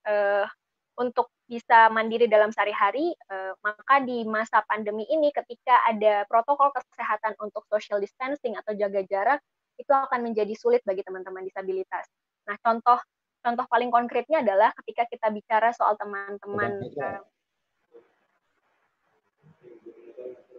uh, 0.07 0.47
untuk 0.95 1.27
bisa 1.51 1.91
mandiri 1.91 2.23
dalam 2.31 2.47
sehari-hari, 2.47 3.11
maka 3.59 3.99
di 4.07 4.23
masa 4.23 4.63
pandemi 4.63 5.03
ini 5.11 5.35
ketika 5.35 5.83
ada 5.83 6.23
protokol 6.31 6.71
kesehatan 6.71 7.35
untuk 7.43 7.67
social 7.67 7.99
distancing 7.99 8.55
atau 8.55 8.71
jaga 8.71 9.03
jarak, 9.03 9.39
itu 9.77 9.91
akan 9.93 10.25
menjadi 10.25 10.53
sulit 10.57 10.81
bagi 10.83 11.05
teman-teman 11.05 11.45
disabilitas. 11.45 12.05
Nah, 12.49 12.57
contoh 12.59 12.99
contoh 13.41 13.65
paling 13.69 13.93
konkretnya 13.93 14.43
adalah 14.43 14.73
ketika 14.83 15.07
kita 15.07 15.31
bicara 15.31 15.71
soal 15.71 15.95
teman-teman 15.95 16.83
uh, 16.99 17.21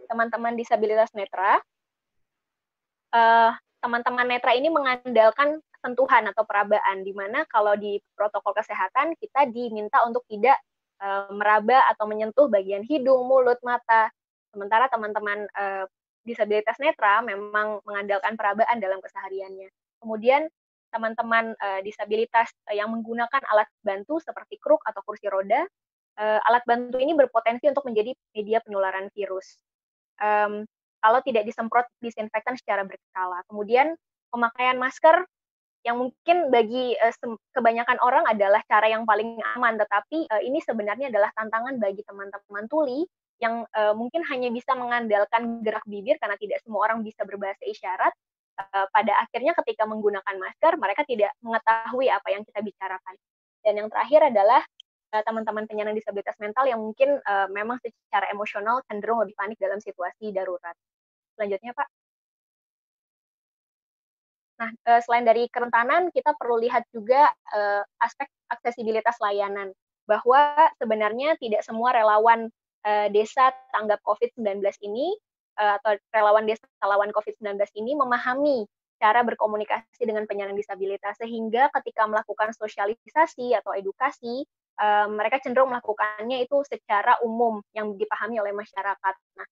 teman-teman 0.09 0.57
disabilitas 0.57 1.13
netra, 1.13 1.61
uh, 3.13 3.53
teman-teman 3.77 4.25
netra 4.25 4.57
ini 4.57 4.73
mengandalkan 4.73 5.61
sentuhan 5.79 6.25
atau 6.33 6.43
perabaan, 6.43 7.05
di 7.05 7.13
mana 7.13 7.45
kalau 7.45 7.77
di 7.77 8.01
protokol 8.17 8.57
kesehatan 8.57 9.13
kita 9.21 9.47
diminta 9.53 10.01
untuk 10.03 10.25
tidak 10.25 10.57
uh, 10.99 11.29
meraba 11.31 11.85
atau 11.93 12.09
menyentuh 12.09 12.49
bagian 12.49 12.81
hidung, 12.83 13.29
mulut, 13.29 13.61
mata. 13.61 14.09
Sementara 14.49 14.89
teman-teman 14.89 15.45
uh, 15.53 15.85
disabilitas 16.29 16.77
netra 16.77 17.25
memang 17.25 17.81
mengandalkan 17.81 18.37
perabaan 18.37 18.77
dalam 18.77 19.01
kesehariannya. 19.01 19.73
Kemudian 19.99 20.45
teman-teman 20.93 21.53
uh, 21.57 21.81
disabilitas 21.81 22.49
uh, 22.69 22.75
yang 22.77 22.89
menggunakan 22.93 23.41
alat 23.49 23.69
bantu 23.81 24.21
seperti 24.21 24.61
kruk 24.61 24.81
atau 24.85 25.01
kursi 25.05 25.25
roda, 25.29 25.65
uh, 26.17 26.39
alat 26.45 26.61
bantu 26.65 26.97
ini 27.01 27.17
berpotensi 27.17 27.69
untuk 27.69 27.85
menjadi 27.89 28.13
media 28.33 28.61
penularan 28.61 29.09
virus. 29.13 29.57
Um, 30.21 30.65
kalau 30.99 31.23
tidak 31.23 31.47
disemprot 31.47 31.87
disinfektan 32.03 32.59
secara 32.59 32.83
berkala. 32.83 33.41
Kemudian 33.47 33.95
pemakaian 34.29 34.75
masker 34.75 35.23
yang 35.87 35.95
mungkin 35.95 36.51
bagi 36.51 36.97
uh, 36.99 37.15
kebanyakan 37.55 37.97
orang 38.03 38.27
adalah 38.27 38.59
cara 38.67 38.91
yang 38.91 39.07
paling 39.07 39.39
aman, 39.55 39.79
tetapi 39.79 40.27
uh, 40.27 40.41
ini 40.43 40.59
sebenarnya 40.59 41.07
adalah 41.07 41.31
tantangan 41.33 41.79
bagi 41.79 42.03
teman-teman 42.03 42.67
tuli 42.67 43.07
yang 43.39 43.63
uh, 43.71 43.95
mungkin 43.95 44.23
hanya 44.27 44.51
bisa 44.51 44.75
mengandalkan 44.75 45.63
gerak 45.63 45.83
bibir 45.87 46.19
karena 46.19 46.35
tidak 46.35 46.59
semua 46.63 46.91
orang 46.91 47.03
bisa 47.03 47.23
berbahasa 47.23 47.63
isyarat 47.63 48.11
Eh, 48.59 48.87
pada 48.91 49.13
akhirnya 49.23 49.55
ketika 49.63 49.87
menggunakan 49.87 50.35
masker 50.35 50.75
mereka 50.75 51.07
tidak 51.07 51.31
mengetahui 51.39 52.11
apa 52.11 52.27
yang 52.27 52.43
kita 52.43 52.59
bicarakan. 52.59 53.15
Dan 53.63 53.73
yang 53.79 53.87
terakhir 53.91 54.31
adalah 54.31 54.63
uh, 55.11 55.23
teman-teman 55.27 55.67
penyandang 55.67 55.95
disabilitas 55.95 56.35
mental 56.39 56.63
yang 56.63 56.79
mungkin 56.79 57.19
uh, 57.27 57.47
memang 57.51 57.75
secara 57.83 58.31
emosional 58.31 58.79
cenderung 58.87 59.19
lebih 59.19 59.35
panik 59.35 59.59
dalam 59.59 59.83
situasi 59.83 60.31
darurat. 60.31 60.71
Selanjutnya, 61.35 61.75
Pak. 61.75 61.87
Nah, 64.63 64.71
uh, 64.91 65.01
selain 65.03 65.27
dari 65.27 65.51
kerentanan, 65.51 66.07
kita 66.15 66.35
perlu 66.39 66.55
lihat 66.63 66.87
juga 66.95 67.27
uh, 67.51 67.83
aspek 67.99 68.31
aksesibilitas 68.47 69.19
layanan 69.19 69.75
bahwa 70.07 70.55
sebenarnya 70.79 71.35
tidak 71.35 71.67
semua 71.67 71.91
relawan 71.91 72.47
uh, 72.85 73.07
desa 73.11 73.51
tanggap 73.73 73.99
COVID-19 74.05 74.61
ini 74.85 75.13
uh, 75.59 75.79
atau 75.81 75.97
relawan 76.13 76.45
desa 76.47 76.65
lawan 76.83 77.11
COVID-19 77.11 77.59
ini 77.79 77.95
memahami 77.95 78.67
cara 78.99 79.23
berkomunikasi 79.23 80.03
dengan 80.03 80.27
penyandang 80.27 80.59
disabilitas 80.59 81.15
sehingga 81.15 81.71
ketika 81.79 82.03
melakukan 82.03 82.51
sosialisasi 82.51 83.55
atau 83.55 83.71
edukasi 83.71 84.43
uh, 84.83 85.07
mereka 85.07 85.39
cenderung 85.39 85.71
melakukannya 85.71 86.43
itu 86.43 86.59
secara 86.67 87.15
umum 87.23 87.63
yang 87.71 87.95
dipahami 87.95 88.39
oleh 88.43 88.51
masyarakat. 88.51 89.15
Nah, 89.39 89.47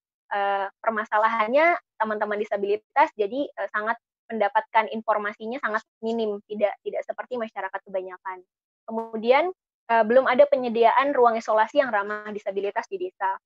permasalahannya 0.83 1.79
teman-teman 1.95 2.35
disabilitas 2.35 3.07
jadi 3.15 3.47
sangat 3.71 3.95
mendapatkan 4.27 4.91
informasinya 4.91 5.55
sangat 5.63 5.87
minim, 6.03 6.43
tidak 6.51 6.75
tidak 6.83 7.01
seperti 7.07 7.39
masyarakat 7.39 7.79
kebanyakan. 7.87 8.43
Kemudian 8.83 9.55
uh, 9.91 10.03
belum 10.03 10.27
ada 10.27 10.43
penyediaan 10.47 11.15
ruang 11.15 11.39
isolasi 11.39 11.79
yang 11.79 11.91
ramah 11.91 12.27
disabilitas 12.31 12.87
di 12.91 12.99
desa. 12.99 13.37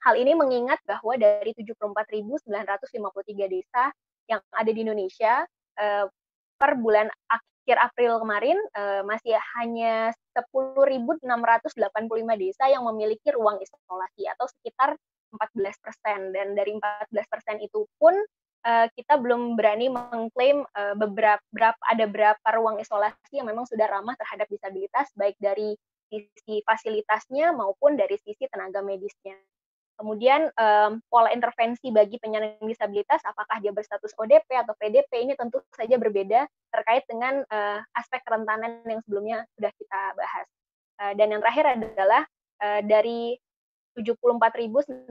Hal 0.00 0.16
ini 0.16 0.32
mengingat 0.32 0.80
bahwa 0.88 1.12
dari 1.20 1.52
74.953 1.52 2.48
desa 3.52 3.92
yang 4.32 4.40
ada 4.54 4.70
di 4.72 4.80
Indonesia 4.80 5.44
eh, 5.76 6.06
per 6.56 6.72
bulan 6.80 7.12
akhir 7.28 7.76
April 7.76 8.16
kemarin 8.24 8.56
eh, 8.56 9.02
masih 9.04 9.36
hanya 9.60 10.08
10.685 10.32 11.20
desa 12.40 12.64
yang 12.72 12.88
memiliki 12.88 13.28
ruang 13.28 13.60
isolasi 13.60 14.24
atau 14.24 14.48
sekitar 14.48 14.96
14 15.36 15.84
persen 15.84 16.20
dan 16.32 16.56
dari 16.56 16.72
14 16.80 17.12
persen 17.28 17.56
itu 17.60 17.84
pun 18.00 18.16
eh, 18.66 18.86
kita 18.96 19.16
belum 19.20 19.56
berani 19.56 19.88
mengklaim 19.92 20.64
beberapa 20.96 21.42
berapa, 21.52 21.80
ada 21.86 22.04
berapa 22.08 22.48
ruang 22.56 22.80
isolasi 22.80 23.40
yang 23.40 23.48
memang 23.48 23.64
sudah 23.64 23.86
ramah 23.88 24.16
terhadap 24.18 24.46
disabilitas 24.50 25.08
baik 25.16 25.36
dari 25.40 25.76
sisi 26.10 26.60
fasilitasnya 26.66 27.54
maupun 27.54 27.94
dari 27.94 28.18
sisi 28.18 28.50
tenaga 28.50 28.82
medisnya. 28.82 29.38
Kemudian 30.00 30.48
um, 30.56 30.96
pola 31.12 31.28
intervensi 31.28 31.92
bagi 31.92 32.16
penyandang 32.16 32.56
disabilitas, 32.64 33.20
apakah 33.20 33.60
dia 33.60 33.68
berstatus 33.68 34.16
ODP 34.16 34.48
atau 34.56 34.72
PDP 34.80 35.28
ini 35.28 35.36
tentu 35.36 35.60
saja 35.76 36.00
berbeda 36.00 36.48
terkait 36.72 37.04
dengan 37.04 37.44
uh, 37.44 37.84
aspek 37.92 38.24
kerentanan 38.24 38.80
yang 38.88 39.04
sebelumnya 39.04 39.44
sudah 39.60 39.68
kita 39.76 40.00
bahas. 40.16 40.46
Uh, 40.96 41.12
dan 41.20 41.36
yang 41.36 41.44
terakhir 41.44 41.64
adalah 41.76 42.24
uh, 42.64 42.80
dari 42.80 43.36
74.953 43.98 45.10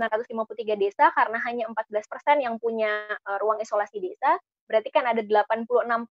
desa 0.80 1.12
karena 1.12 1.38
hanya 1.44 1.68
14 1.68 2.12
persen 2.12 2.38
yang 2.40 2.56
punya 2.58 3.06
uh, 3.28 3.38
ruang 3.44 3.60
isolasi 3.60 4.00
desa, 4.00 4.40
berarti 4.70 4.90
kan 4.94 5.04
ada 5.04 5.20
86 5.20 5.66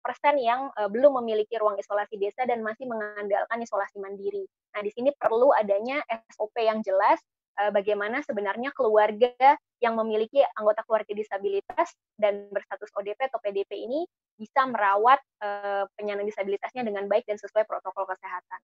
persen 0.03 0.35
yang 0.37 0.69
uh, 0.77 0.89
belum 0.91 1.21
memiliki 1.23 1.57
ruang 1.57 1.79
isolasi 1.81 2.21
desa 2.21 2.45
dan 2.45 2.61
masih 2.61 2.85
mengandalkan 2.85 3.57
isolasi 3.61 3.97
mandiri. 3.97 4.45
Nah, 4.77 4.81
di 4.85 4.91
sini 4.93 5.09
perlu 5.17 5.49
adanya 5.57 6.05
SOP 6.29 6.53
yang 6.61 6.85
jelas 6.85 7.17
uh, 7.59 7.71
bagaimana 7.73 8.21
sebenarnya 8.21 8.71
keluarga 8.77 9.33
yang 9.81 9.97
memiliki 9.97 10.45
anggota 10.55 10.85
keluarga 10.85 11.11
disabilitas 11.17 11.97
dan 12.15 12.47
berstatus 12.53 12.93
ODP 12.93 13.17
atau 13.27 13.41
PDP 13.41 13.89
ini 13.89 14.05
bisa 14.37 14.69
merawat 14.69 15.17
uh, 15.41 15.89
penyandang 15.97 16.29
disabilitasnya 16.29 16.85
dengan 16.85 17.09
baik 17.09 17.25
dan 17.25 17.41
sesuai 17.41 17.65
protokol 17.65 18.05
kesehatan. 18.05 18.61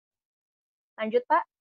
Lanjut, 0.98 1.26
Pak. 1.30 1.57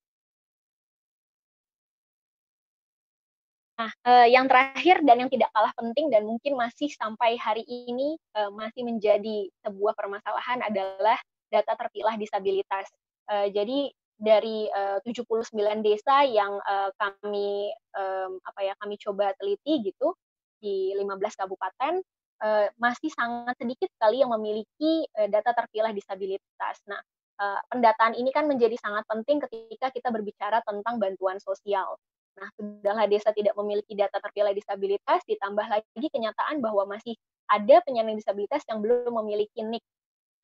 Nah, 3.76 3.92
uh, 4.08 4.24
yang 4.24 4.48
terakhir 4.48 5.04
dan 5.04 5.20
yang 5.20 5.30
tidak 5.30 5.52
kalah 5.52 5.72
penting 5.76 6.08
dan 6.08 6.24
mungkin 6.24 6.56
masih 6.56 6.88
sampai 6.96 7.36
hari 7.36 7.60
ini 7.68 8.16
uh, 8.32 8.48
masih 8.48 8.88
menjadi 8.88 9.52
sebuah 9.60 9.92
permasalahan 9.92 10.64
adalah 10.64 11.20
data 11.52 11.76
terpilah 11.76 12.16
disabilitas. 12.16 12.88
Uh, 13.28 13.52
jadi 13.52 13.92
dari 14.16 14.64
uh, 14.72 14.96
79 15.04 15.52
desa 15.84 16.24
yang 16.24 16.56
uh, 16.56 16.88
kami 16.96 17.68
um, 17.92 18.40
apa 18.48 18.60
ya 18.64 18.72
kami 18.80 18.96
coba 18.96 19.36
teliti 19.36 19.92
gitu 19.92 20.16
di 20.56 20.96
15 20.96 21.12
kabupaten 21.36 22.00
uh, 22.40 22.66
masih 22.80 23.12
sangat 23.12 23.60
sedikit 23.60 23.92
sekali 23.92 24.24
yang 24.24 24.32
memiliki 24.32 25.04
uh, 25.20 25.28
data 25.28 25.52
terpilah 25.52 25.92
disabilitas. 25.92 26.80
Nah, 26.88 27.00
uh, 27.44 27.60
pendataan 27.68 28.16
ini 28.16 28.32
kan 28.32 28.48
menjadi 28.48 28.80
sangat 28.80 29.04
penting 29.04 29.44
ketika 29.44 29.92
kita 29.92 30.08
berbicara 30.08 30.64
tentang 30.64 30.96
bantuan 30.96 31.36
sosial. 31.36 32.00
Nah, 32.36 32.48
sudahlah 32.56 33.06
desa 33.08 33.32
tidak 33.32 33.56
memiliki 33.56 33.96
data 33.96 34.20
terpilah 34.20 34.52
disabilitas, 34.52 35.24
ditambah 35.24 35.66
lagi 35.66 36.08
kenyataan 36.12 36.60
bahwa 36.60 36.84
masih 36.84 37.16
ada 37.48 37.80
penyandang 37.82 38.20
disabilitas 38.20 38.60
yang 38.68 38.84
belum 38.84 39.12
memiliki 39.24 39.64
NIK. 39.64 39.84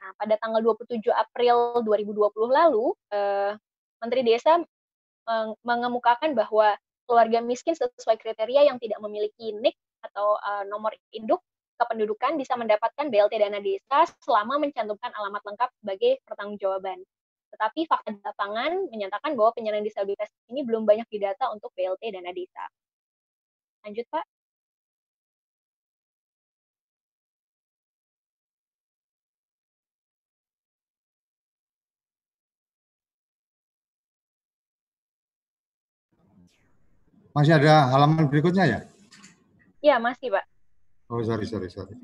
Nah, 0.00 0.10
pada 0.16 0.34
tanggal 0.40 0.60
27 0.64 1.12
April 1.12 1.84
2020 1.84 2.48
lalu, 2.48 2.96
eh, 3.12 3.52
Menteri 4.02 4.22
Desa 4.26 4.58
mengemukakan 5.62 6.34
bahwa 6.34 6.74
keluarga 7.06 7.38
miskin 7.38 7.78
sesuai 7.78 8.18
kriteria 8.18 8.66
yang 8.66 8.78
tidak 8.82 8.98
memiliki 8.98 9.54
NIK 9.54 9.76
atau 10.02 10.34
uh, 10.34 10.66
nomor 10.66 10.90
induk 11.14 11.38
kependudukan 11.78 12.38
bisa 12.38 12.54
mendapatkan 12.54 13.10
BLT 13.10 13.42
dana 13.42 13.58
desa 13.58 14.06
selama 14.22 14.58
mencantumkan 14.62 15.10
alamat 15.14 15.42
lengkap 15.42 15.70
sebagai 15.82 16.12
pertanggungjawaban. 16.26 17.02
Tetapi 17.52 17.84
fakta 17.84 18.16
di 18.16 18.20
lapangan 18.24 18.88
menyatakan 18.88 19.36
bahwa 19.36 19.52
penyandang 19.52 19.84
disabilitas 19.84 20.32
ini 20.48 20.64
belum 20.64 20.88
banyak 20.88 21.04
didata 21.12 21.52
untuk 21.52 21.68
BLT 21.76 22.08
dana 22.08 22.32
desa. 22.32 22.64
Lanjut, 23.84 24.06
Pak. 24.08 24.24
Masih 37.32 37.56
ada 37.56 37.88
halaman 37.88 38.28
berikutnya 38.28 38.64
ya? 38.68 38.80
Iya, 39.80 39.96
masih, 39.96 40.28
Pak. 40.36 40.44
Oh, 41.08 41.20
sorry, 41.24 41.48
sorry, 41.48 41.68
sorry. 41.72 41.96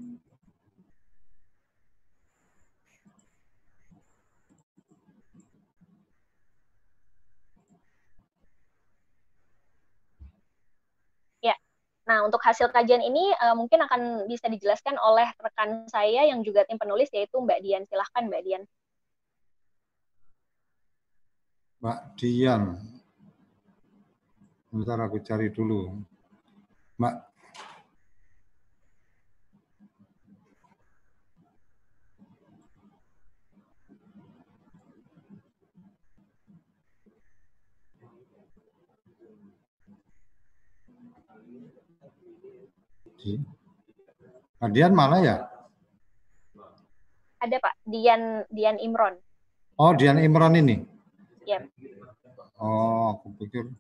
Nah, 12.09 12.25
untuk 12.25 12.41
hasil 12.41 12.73
kajian 12.73 13.05
ini 13.05 13.37
uh, 13.37 13.53
mungkin 13.53 13.85
akan 13.85 14.25
bisa 14.25 14.49
dijelaskan 14.49 14.97
oleh 14.97 15.29
rekan 15.45 15.85
saya 15.93 16.25
yang 16.25 16.41
juga 16.41 16.65
tim 16.65 16.81
penulis 16.81 17.13
yaitu 17.13 17.37
Mbak 17.37 17.61
Dian. 17.61 17.85
Silahkan 17.85 18.25
Mbak 18.25 18.43
Dian. 18.49 18.63
Mbak 21.85 22.01
Dian. 22.17 22.63
Bentar 24.73 24.99
aku 25.05 25.21
cari 25.21 25.53
dulu. 25.53 26.01
Mbak 26.97 27.28
Nah, 44.59 44.69
Dian 44.71 44.95
mana 44.95 45.17
ya? 45.23 45.37
Ada 47.39 47.57
Pak, 47.63 47.75
Dian 47.87 48.43
Dian 48.51 48.79
Imron. 48.83 49.15
Oh, 49.79 49.95
Dian 49.95 50.19
Imron 50.19 50.59
ini? 50.59 50.83
Iya. 51.47 51.63
Oh, 52.59 53.15
aku 53.15 53.31
pikir 53.39 53.71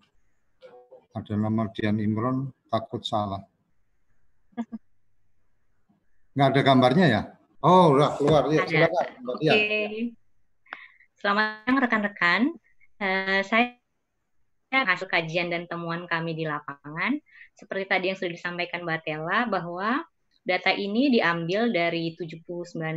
ada 1.14 1.34
nama 1.34 1.66
Dian 1.74 1.98
Imron, 1.98 2.54
takut 2.70 3.02
salah. 3.02 3.42
Nggak 6.38 6.48
ada 6.54 6.60
gambarnya 6.62 7.06
ya? 7.10 7.22
Oh, 7.58 7.98
udah 7.98 8.14
keluar. 8.14 8.46
Ya, 8.46 8.62
silakan, 8.70 9.06
Oke. 9.26 9.50
Okay. 9.50 10.14
Selamat 11.18 11.66
siang 11.66 11.78
rekan-rekan. 11.82 12.42
Uh, 13.02 13.42
saya 13.42 13.74
hasil 14.68 15.08
kajian 15.08 15.48
dan 15.48 15.64
temuan 15.64 16.04
kami 16.04 16.36
di 16.36 16.44
lapangan 16.44 17.16
seperti 17.58 17.84
tadi 17.90 18.04
yang 18.12 18.16
sudah 18.20 18.32
disampaikan 18.32 18.86
Mbak 18.86 19.00
Tela 19.02 19.38
bahwa 19.50 20.06
data 20.46 20.70
ini 20.70 21.10
diambil 21.10 21.74
dari 21.74 22.14
79 22.14 22.46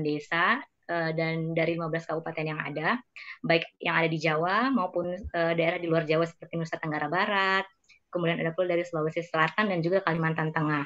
desa 0.05 0.61
uh, 0.87 1.11
dan 1.17 1.57
dari 1.57 1.75
15 1.75 1.89
kabupaten 2.07 2.45
yang 2.45 2.61
ada, 2.61 3.01
baik 3.41 3.65
yang 3.81 3.97
ada 3.97 4.07
di 4.07 4.19
Jawa 4.21 4.69
maupun 4.69 5.17
uh, 5.17 5.53
daerah 5.57 5.81
di 5.81 5.89
luar 5.89 6.05
Jawa 6.05 6.29
seperti 6.29 6.61
Nusa 6.61 6.77
Tenggara 6.77 7.09
Barat, 7.09 7.65
kemudian 8.13 8.37
ada 8.37 8.53
pula 8.53 8.71
dari 8.71 8.85
Sulawesi 8.85 9.25
Selatan 9.25 9.73
dan 9.73 9.81
juga 9.81 10.05
Kalimantan 10.05 10.53
Tengah. 10.53 10.85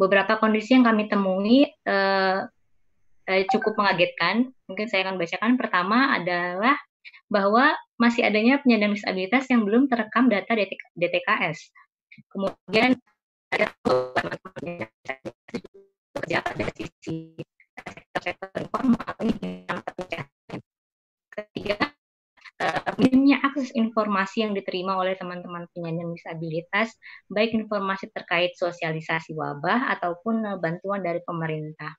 Beberapa 0.00 0.40
kondisi 0.40 0.72
yang 0.72 0.88
kami 0.88 1.06
temui 1.12 1.68
uh, 1.86 2.40
cukup 3.28 3.78
mengagetkan. 3.78 4.50
Mungkin 4.66 4.86
saya 4.90 5.06
akan 5.06 5.20
bacakan. 5.20 5.54
Pertama 5.54 6.16
adalah 6.18 6.74
bahwa 7.32 7.72
masih 7.96 8.28
adanya 8.28 8.60
penyandang 8.60 8.92
disabilitas 8.92 9.48
yang 9.48 9.64
belum 9.64 9.88
terekam 9.88 10.28
data 10.28 10.52
DTKS 10.92 11.72
Kemudian 12.28 12.92
ada 13.48 13.72
kerja 16.12 16.38
dari 16.44 16.72
sisi 16.76 17.40
sektor 18.20 18.52
informal 18.60 19.16
ini 19.24 19.64
Ketiga, 21.32 21.80
uh, 22.60 22.92
minimnya 23.00 23.40
akses 23.40 23.72
informasi 23.72 24.44
yang 24.44 24.52
diterima 24.52 25.00
oleh 25.00 25.16
teman-teman 25.16 25.64
penyandang 25.72 26.12
disabilitas, 26.12 26.92
baik 27.32 27.56
informasi 27.56 28.12
terkait 28.12 28.52
sosialisasi 28.52 29.32
wabah 29.32 29.96
ataupun 29.96 30.44
uh, 30.44 30.60
bantuan 30.60 31.00
dari 31.00 31.24
pemerintah. 31.24 31.96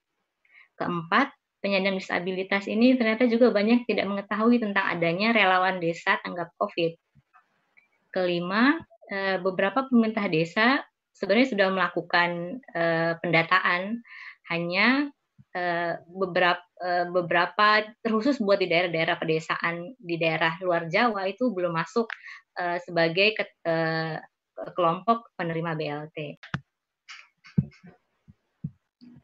Keempat, 0.78 1.34
penyandang 1.64 1.96
disabilitas 1.96 2.68
ini 2.68 3.00
ternyata 3.00 3.24
juga 3.32 3.56
banyak 3.56 3.88
tidak 3.88 4.06
mengetahui 4.12 4.60
tentang 4.60 4.84
adanya 4.84 5.32
relawan 5.32 5.80
desa 5.80 6.20
tanggap 6.20 6.52
COVID. 6.60 6.92
Kelima, 8.12 8.84
Eh, 9.14 9.38
beberapa 9.44 9.84
pemerintah 9.92 10.26
desa 10.32 10.80
sebenarnya 11.14 11.54
sudah 11.54 11.68
melakukan 11.70 12.58
uh, 12.74 13.14
pendataan 13.22 14.02
hanya 14.50 15.12
uh, 15.54 15.94
beberapa 16.10 16.64
beberapa 17.14 17.88
khusus 18.04 18.44
buat 18.44 18.60
di 18.60 18.68
daerah-daerah 18.68 19.16
pedesaan 19.16 19.96
di 19.96 20.20
daerah 20.20 20.60
luar 20.60 20.92
Jawa 20.92 21.32
itu 21.32 21.48
belum 21.48 21.72
masuk 21.72 22.12
sebagai 22.84 23.40
ke, 23.40 23.46
kelompok 24.76 25.32
penerima 25.40 25.80
BLT. 25.80 26.44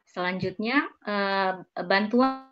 Selanjutnya 0.09 0.89
uh, 1.05 1.61
bantuan 1.85 2.49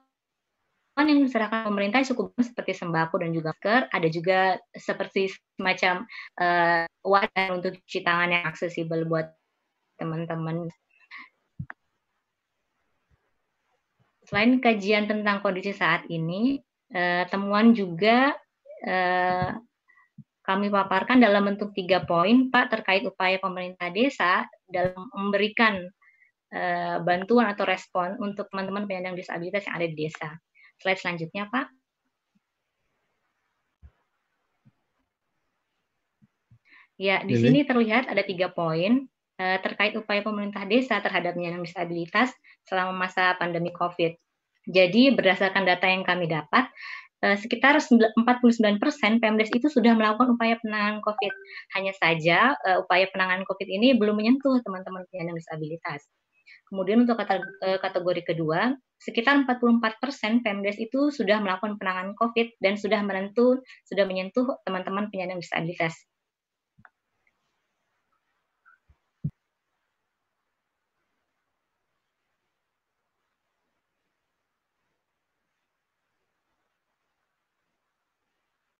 yang 0.97 1.25
diserahkan 1.25 1.65
pemerintah 1.65 2.05
cukup 2.05 2.37
seperti 2.37 2.77
sembako 2.77 3.21
dan 3.21 3.33
juga 3.33 3.53
masker, 3.53 3.81
ada 3.89 4.07
juga 4.09 4.39
seperti 4.73 5.33
semacam 5.57 6.05
uh, 6.37 6.85
wadah 7.01 7.47
untuk 7.57 7.77
cuci 7.81 8.05
tangan 8.05 8.29
yang 8.33 8.43
aksesibel 8.45 9.05
buat 9.09 9.29
teman-teman. 9.97 10.69
Selain 14.29 14.61
kajian 14.61 15.09
tentang 15.09 15.41
kondisi 15.41 15.73
saat 15.73 16.05
ini, 16.13 16.61
uh, 16.93 17.25
temuan 17.29 17.73
juga 17.73 18.37
kami 20.45 20.69
paparkan 20.69 21.17
dalam 21.17 21.49
bentuk 21.49 21.73
tiga 21.73 22.05
poin, 22.05 22.53
Pak, 22.53 22.69
terkait 22.69 23.03
upaya 23.03 23.41
pemerintah 23.41 23.89
desa 23.89 24.45
dalam 24.69 25.09
memberikan 25.11 25.81
uh, 26.53 27.03
bantuan 27.03 27.51
atau 27.51 27.67
respon 27.67 28.15
untuk 28.21 28.47
teman-teman 28.51 28.87
penyandang 28.87 29.17
disabilitas 29.17 29.65
yang 29.67 29.75
ada 29.79 29.87
di 29.87 29.95
desa. 29.95 30.29
Slide 30.77 30.99
selanjutnya, 31.01 31.49
Pak. 31.49 31.67
Ya, 36.97 37.21
di 37.21 37.37
Ini. 37.37 37.41
sini 37.45 37.59
terlihat 37.61 38.09
ada 38.09 38.25
tiga 38.25 38.49
poin 38.49 39.05
uh, 39.37 39.57
terkait 39.61 39.93
upaya 39.93 40.25
pemerintah 40.25 40.65
desa 40.65 40.97
terhadap 40.97 41.37
penyandang 41.37 41.61
disabilitas 41.61 42.33
selama 42.65 42.93
masa 43.05 43.37
pandemi 43.37 43.69
COVID. 43.69 44.17
Jadi 44.67 45.13
berdasarkan 45.13 45.63
data 45.63 45.85
yang 45.87 46.01
kami 46.03 46.25
dapat, 46.25 46.67
uh, 47.21 47.37
sekitar 47.37 47.77
49 47.79 48.81
persen 48.81 49.21
Pemdes 49.21 49.53
itu 49.53 49.69
sudah 49.69 49.93
melakukan 49.93 50.35
upaya 50.35 50.57
penanganan 50.59 50.99
COVID. 51.05 51.33
Hanya 51.77 51.93
saja 51.95 52.57
uh, 52.65 52.81
upaya 52.83 53.05
penanganan 53.13 53.45
COVID 53.45 53.69
ini 53.69 53.93
belum 53.93 54.17
menyentuh 54.17 54.57
teman-teman 54.65 55.05
penyandang 55.13 55.37
disabilitas. 55.37 56.01
Kemudian 56.67 57.07
untuk 57.07 57.15
eh, 57.23 57.79
kategori 57.79 58.21
kedua, 58.27 58.75
sekitar 58.99 59.39
44 59.47 60.03
persen 60.03 60.43
Pemdes 60.43 60.75
itu 60.75 61.09
sudah 61.15 61.39
melakukan 61.39 61.79
penanganan 61.79 62.13
COVID 62.19 62.59
dan 62.59 62.75
sudah 62.75 62.99
menentu, 63.07 63.63
sudah 63.87 64.03
menyentuh 64.03 64.59
teman-teman 64.67 65.07
penyandang 65.07 65.39
disabilitas. 65.39 65.95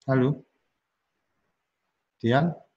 Halo. 0.08 0.44
Dian? 2.20 2.67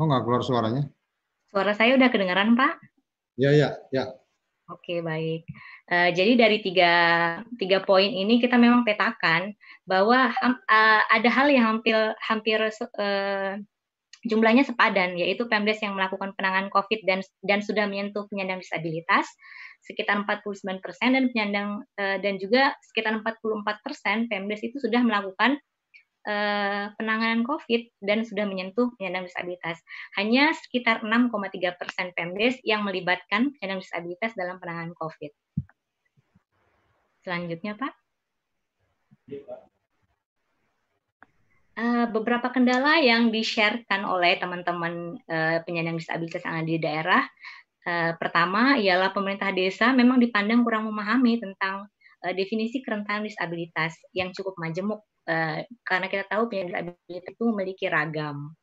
Oh, 0.00 0.08
nggak 0.08 0.22
keluar 0.24 0.42
suaranya? 0.44 0.88
Suara 1.52 1.72
saya 1.76 1.96
udah 1.96 2.08
kedengaran, 2.08 2.56
Pak? 2.56 2.80
Ya, 3.36 3.52
ya, 3.52 3.76
ya. 3.92 4.12
Oke 4.70 5.04
baik. 5.04 5.44
Uh, 5.90 6.08
jadi 6.14 6.32
dari 6.38 6.64
tiga 6.64 6.92
tiga 7.60 7.84
poin 7.84 8.08
ini 8.08 8.40
kita 8.40 8.56
memang 8.56 8.86
petakan 8.86 9.52
bahwa 9.84 10.32
uh, 10.32 11.00
ada 11.12 11.28
hal 11.28 11.52
yang 11.52 11.76
hampir 11.76 11.96
hampir 12.22 12.56
uh, 12.62 13.52
jumlahnya 14.22 14.62
sepadan, 14.62 15.18
yaitu 15.18 15.44
Pemdes 15.50 15.82
yang 15.82 15.98
melakukan 15.98 16.32
penanganan 16.38 16.70
COVID 16.70 17.04
dan 17.04 17.20
dan 17.42 17.60
sudah 17.60 17.84
menyentuh 17.90 18.24
penyandang 18.30 18.62
disabilitas 18.62 19.26
sekitar 19.82 20.22
49 20.22 20.78
persen 20.78 21.18
dan 21.18 21.24
penyandang 21.34 21.82
uh, 21.98 22.16
dan 22.22 22.38
juga 22.38 22.72
sekitar 22.86 23.18
44 23.18 23.84
persen 23.84 24.30
Pemdes 24.30 24.62
itu 24.62 24.78
sudah 24.78 25.02
melakukan 25.02 25.58
uh, 26.26 26.94
penanganan 26.98 27.42
COVID 27.42 28.02
dan 28.02 28.22
sudah 28.22 28.46
menyentuh 28.46 28.94
penyandang 28.96 29.26
disabilitas. 29.26 29.78
Hanya 30.18 30.54
sekitar 30.54 31.02
6,3 31.02 31.78
persen 31.78 32.14
Pemdes 32.14 32.58
yang 32.62 32.86
melibatkan 32.86 33.54
penyandang 33.56 33.82
disabilitas 33.82 34.34
dalam 34.38 34.58
penanganan 34.62 34.94
COVID. 34.94 35.30
Selanjutnya, 37.22 37.78
Pak. 37.78 37.92
Uh, 41.72 42.04
beberapa 42.12 42.52
kendala 42.52 43.00
yang 43.00 43.32
di-sharekan 43.32 44.04
oleh 44.04 44.36
teman-teman 44.36 45.16
uh, 45.24 45.58
penyandang 45.64 45.96
disabilitas 45.98 46.42
yang 46.44 46.56
ada 46.62 46.68
di 46.68 46.80
daerah 46.80 47.24
Uh, 47.82 48.14
pertama 48.14 48.78
ialah 48.78 49.10
pemerintah 49.10 49.50
desa 49.50 49.90
memang 49.90 50.22
dipandang 50.22 50.62
kurang 50.62 50.86
memahami 50.86 51.42
tentang 51.42 51.90
definisi 52.38 52.78
kerentanan 52.78 53.26
disabilitas 53.26 53.98
yang 54.14 54.30
cukup 54.30 54.54
majemuk 54.54 55.02
uh, 55.28 55.58
karena 55.86 56.06
kita 56.10 56.24
tahu 56.30 56.48
penyandang 56.48 56.94
disabilitas 56.94 57.32
itu 57.34 57.44
memiliki 57.50 57.84
ragam. 57.90 58.54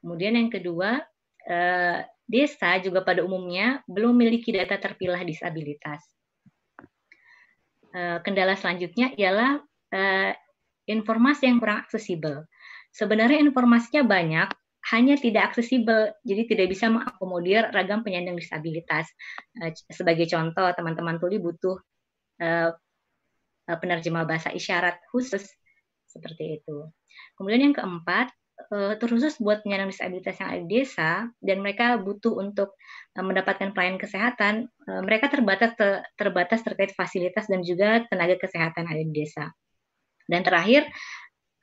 Kemudian 0.00 0.36
yang 0.36 0.50
kedua, 0.52 1.00
uh, 1.48 1.98
desa 2.24 2.80
juga 2.80 3.04
pada 3.04 3.24
umumnya 3.24 3.84
belum 3.88 4.16
memiliki 4.16 4.52
data 4.52 4.76
terpilah 4.80 5.20
disabilitas. 5.24 6.00
Uh, 7.94 8.18
kendala 8.26 8.58
selanjutnya 8.58 9.14
ialah 9.14 9.62
informasi 10.90 11.46
yang 11.46 11.62
kurang 11.62 11.86
aksesibel. 11.86 12.42
Sebenarnya 12.90 13.38
informasinya 13.42 14.02
banyak, 14.02 14.48
hanya 14.92 15.16
tidak 15.16 15.52
aksesibel, 15.52 16.12
jadi 16.28 16.44
tidak 16.44 16.76
bisa 16.76 16.92
mengakomodir 16.92 17.72
ragam 17.72 18.04
penyandang 18.04 18.36
disabilitas. 18.36 19.08
Eh, 19.64 19.72
sebagai 19.88 20.28
contoh, 20.28 20.68
teman-teman 20.76 21.16
tuli 21.16 21.40
butuh 21.40 21.80
uh, 22.44 22.70
penerjemah 23.68 24.28
bahasa 24.28 24.52
isyarat 24.52 25.00
khusus 25.12 25.44
seperti 26.08 26.60
itu. 26.60 26.88
Kemudian 27.38 27.70
yang 27.70 27.76
keempat, 27.76 28.30
uh, 28.70 28.94
terkhusus 29.00 29.40
buat 29.40 29.64
penyandang 29.64 29.90
disabilitas 29.90 30.38
yang 30.38 30.48
ada 30.50 30.60
di 30.62 30.68
desa 30.70 31.10
dan 31.42 31.56
mereka 31.64 31.98
butuh 31.98 32.38
untuk 32.38 32.76
mendapatkan 33.14 33.70
pelayanan 33.70 34.02
kesehatan, 34.02 34.54
mereka 35.06 35.30
terbatas 35.30 35.78
terbatas 36.18 36.66
terkait 36.66 36.90
fasilitas 36.98 37.46
dan 37.46 37.62
juga 37.62 38.02
tenaga 38.10 38.34
kesehatan 38.42 38.90
ada 38.90 39.02
di 39.06 39.14
desa. 39.14 39.54
Dan 40.26 40.42
terakhir, 40.42 40.90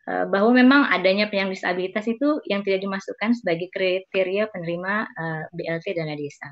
Eh, 0.02 0.26
bahwa 0.34 0.50
memang 0.50 0.82
adanya 0.90 1.30
penyandang 1.30 1.54
disabilitas 1.54 2.10
itu 2.10 2.42
yang 2.50 2.66
tidak 2.66 2.82
dimasukkan 2.82 3.38
sebagai 3.38 3.70
kriteria 3.70 4.50
penerima 4.50 4.94
eh, 5.06 5.44
BLT 5.54 5.94
dana 5.94 6.18
desa. 6.18 6.50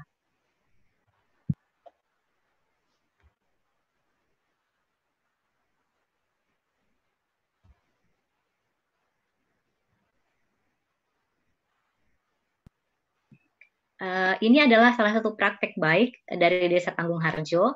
Uh, 14.00 14.40
ini 14.40 14.64
adalah 14.64 14.96
salah 14.96 15.12
satu 15.12 15.36
praktek 15.36 15.76
baik 15.76 16.24
dari 16.32 16.72
Desa 16.72 16.96
Panggung 16.96 17.20
Harjo. 17.20 17.76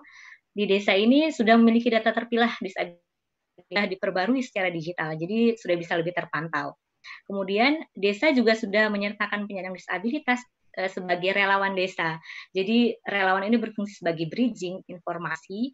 Di 0.54 0.64
desa 0.70 0.94
ini 0.96 1.34
sudah 1.34 1.58
memiliki 1.60 1.90
data 1.90 2.14
terpilah 2.14 2.54
disabilitas 2.62 3.90
diperbarui 3.90 4.40
secara 4.46 4.70
digital, 4.70 5.18
jadi 5.18 5.58
sudah 5.58 5.76
bisa 5.76 5.98
lebih 5.98 6.14
terpantau. 6.14 6.78
Kemudian 7.26 7.82
desa 7.98 8.30
juga 8.32 8.54
sudah 8.54 8.88
menyertakan 8.88 9.50
penyandang 9.50 9.76
disabilitas 9.76 10.40
uh, 10.78 10.88
sebagai 10.88 11.34
relawan 11.34 11.74
desa. 11.74 12.22
Jadi 12.54 12.96
relawan 13.04 13.50
ini 13.50 13.58
berfungsi 13.60 14.00
sebagai 14.00 14.30
bridging 14.30 14.80
informasi 14.88 15.74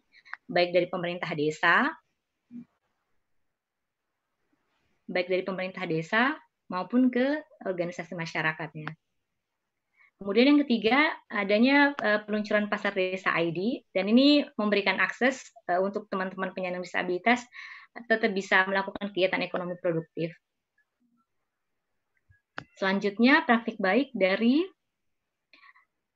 baik 0.50 0.74
dari 0.74 0.86
pemerintah 0.90 1.30
desa, 1.36 1.86
baik 5.06 5.28
dari 5.30 5.42
pemerintah 5.46 5.84
desa 5.86 6.34
maupun 6.72 7.06
ke 7.12 7.38
organisasi 7.68 8.18
masyarakatnya. 8.18 9.09
Kemudian 10.20 10.52
yang 10.52 10.60
ketiga, 10.68 11.16
adanya 11.32 11.96
uh, 11.96 12.20
peluncuran 12.28 12.68
pasar 12.68 12.92
desa 12.92 13.32
ID 13.32 13.88
dan 13.96 14.04
ini 14.04 14.44
memberikan 14.60 15.00
akses 15.00 15.48
uh, 15.72 15.80
untuk 15.80 16.12
teman-teman 16.12 16.52
penyandang 16.52 16.84
disabilitas 16.84 17.40
tetap 18.04 18.28
bisa 18.36 18.68
melakukan 18.68 19.08
kegiatan 19.08 19.40
ekonomi 19.40 19.80
produktif. 19.80 20.36
Selanjutnya, 22.76 23.48
praktik 23.48 23.80
baik 23.80 24.12
dari 24.12 24.60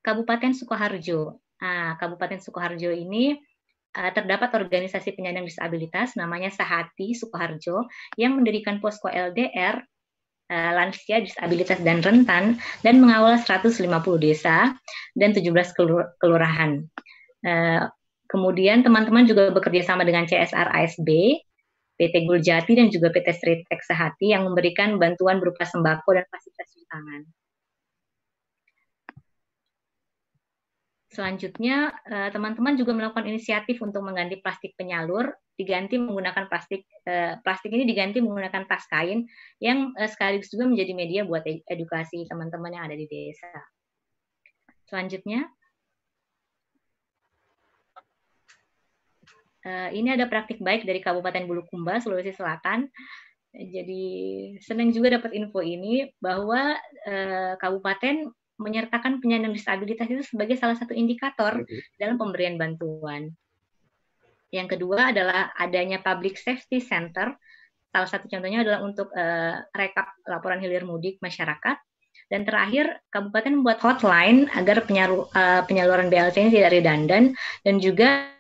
Kabupaten 0.05 0.53
Sukoharjo. 0.53 1.41
Nah, 1.65 1.97
Kabupaten 1.97 2.45
Sukoharjo 2.45 2.93
ini 2.93 3.33
uh, 3.97 4.13
terdapat 4.13 4.53
organisasi 4.53 5.17
penyandang 5.17 5.49
disabilitas 5.49 6.13
namanya 6.13 6.53
Sahati 6.53 7.17
Sukoharjo 7.17 7.89
yang 8.21 8.37
mendirikan 8.37 8.85
posko 8.85 9.09
LDR 9.09 9.81
Eh, 9.81 9.94
lansia, 10.75 11.21
disabilitas 11.21 11.81
dan 11.83 12.01
rentan 12.01 12.59
dan 12.81 12.95
mengawal 13.03 13.37
150 13.37 13.81
desa 14.19 14.75
dan 15.15 15.31
17 15.35 15.75
kelurahan. 16.21 16.83
Eh, 17.45 17.83
kemudian 18.31 18.83
teman-teman 18.83 19.29
juga 19.29 19.53
bekerja 19.53 19.95
sama 19.95 20.03
dengan 20.03 20.25
CSR 20.25 20.71
ASB, 20.71 21.09
PT 21.95 22.15
Guljati 22.27 22.73
dan 22.75 22.91
juga 22.91 23.15
PT 23.15 23.29
Stritek 23.39 23.81
Sehati 23.85 24.35
yang 24.35 24.49
memberikan 24.49 24.99
bantuan 24.99 25.39
berupa 25.39 25.63
sembako 25.63 26.19
dan 26.19 26.27
fasilitas 26.27 26.67
cuci 26.75 26.87
tangan. 26.91 27.23
Selanjutnya, 31.15 31.95
eh, 32.11 32.29
teman-teman 32.35 32.75
juga 32.75 32.91
melakukan 32.91 33.31
inisiatif 33.31 33.79
untuk 33.87 34.03
mengganti 34.03 34.43
plastik 34.43 34.75
penyalur, 34.75 35.31
diganti 35.55 35.95
menggunakan 35.95 36.51
plastik 36.51 36.91
eh, 37.07 37.39
plastik 37.39 37.71
ini 37.71 37.87
diganti 37.87 38.19
menggunakan 38.19 38.67
tas 38.67 38.83
kain 38.91 39.23
yang 39.63 39.95
eh, 39.95 40.11
sekaligus 40.11 40.51
juga 40.51 40.67
menjadi 40.67 40.93
media 40.99 41.21
buat 41.23 41.47
edukasi 41.47 42.27
teman-teman 42.27 42.75
yang 42.75 42.85
ada 42.91 42.99
di 42.99 43.07
desa. 43.07 43.47
Selanjutnya, 44.91 45.47
ini 49.97 50.13
ada 50.13 50.29
praktik 50.29 50.61
baik 50.61 50.85
dari 50.85 51.01
Kabupaten 51.01 51.49
Bulukumba, 51.49 51.97
Sulawesi 51.97 52.37
Selatan. 52.37 52.85
Jadi 53.57 54.05
senang 54.61 54.93
juga 54.93 55.17
dapat 55.17 55.33
info 55.33 55.65
ini 55.65 56.05
bahwa 56.21 56.77
kabupaten 57.57 58.29
menyertakan 58.59 59.19
penyandang 59.19 59.55
disabilitas 59.55 60.07
itu 60.07 60.23
sebagai 60.23 60.55
salah 60.55 60.79
satu 60.79 60.95
indikator 60.95 61.67
dalam 61.99 62.17
pemberian 62.17 62.55
bantuan. 62.55 63.35
Yang 64.55 64.79
kedua 64.79 65.11
adalah 65.11 65.51
adanya 65.59 65.99
Public 65.99 66.39
Safety 66.39 66.79
Center. 66.79 67.35
Salah 67.91 68.07
satu 68.07 68.31
contohnya 68.31 68.63
adalah 68.63 68.81
untuk 68.87 69.11
uh, 69.11 69.59
rekap 69.75 70.15
laporan 70.27 70.63
hilir 70.63 70.87
mudik 70.87 71.19
masyarakat. 71.19 71.77
Dan 72.31 72.47
terakhir, 72.47 73.03
Kabupaten 73.11 73.53
membuat 73.61 73.83
hotline 73.83 74.47
agar 74.55 74.87
penyalu, 74.87 75.27
uh, 75.35 75.63
penyaluran 75.67 76.09
BLT 76.09 76.47
ini 76.47 76.51
tidak 76.55 76.73
redundant 76.73 77.27
dan 77.67 77.75
juga 77.83 78.31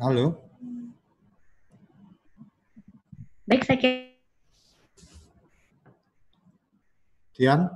Halo. 0.00 0.32
Baik, 3.44 3.68
saya 3.68 3.76
kira. 3.76 4.16
Tian. 7.36 7.68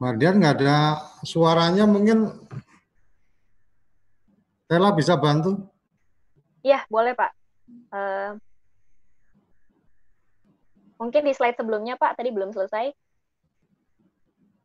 Mardian 0.00 0.40
nggak 0.40 0.56
ada 0.64 1.04
suaranya 1.28 1.84
mungkin 1.84 2.32
Tela 4.64 4.96
bisa 4.96 5.20
bantu? 5.20 5.60
Iya, 6.64 6.88
boleh 6.88 7.12
Pak. 7.12 7.30
Uh, 7.92 8.40
mungkin 10.96 11.28
di 11.28 11.36
slide 11.36 11.60
sebelumnya 11.60 12.00
Pak, 12.00 12.16
tadi 12.16 12.32
belum 12.32 12.56
selesai. 12.56 13.01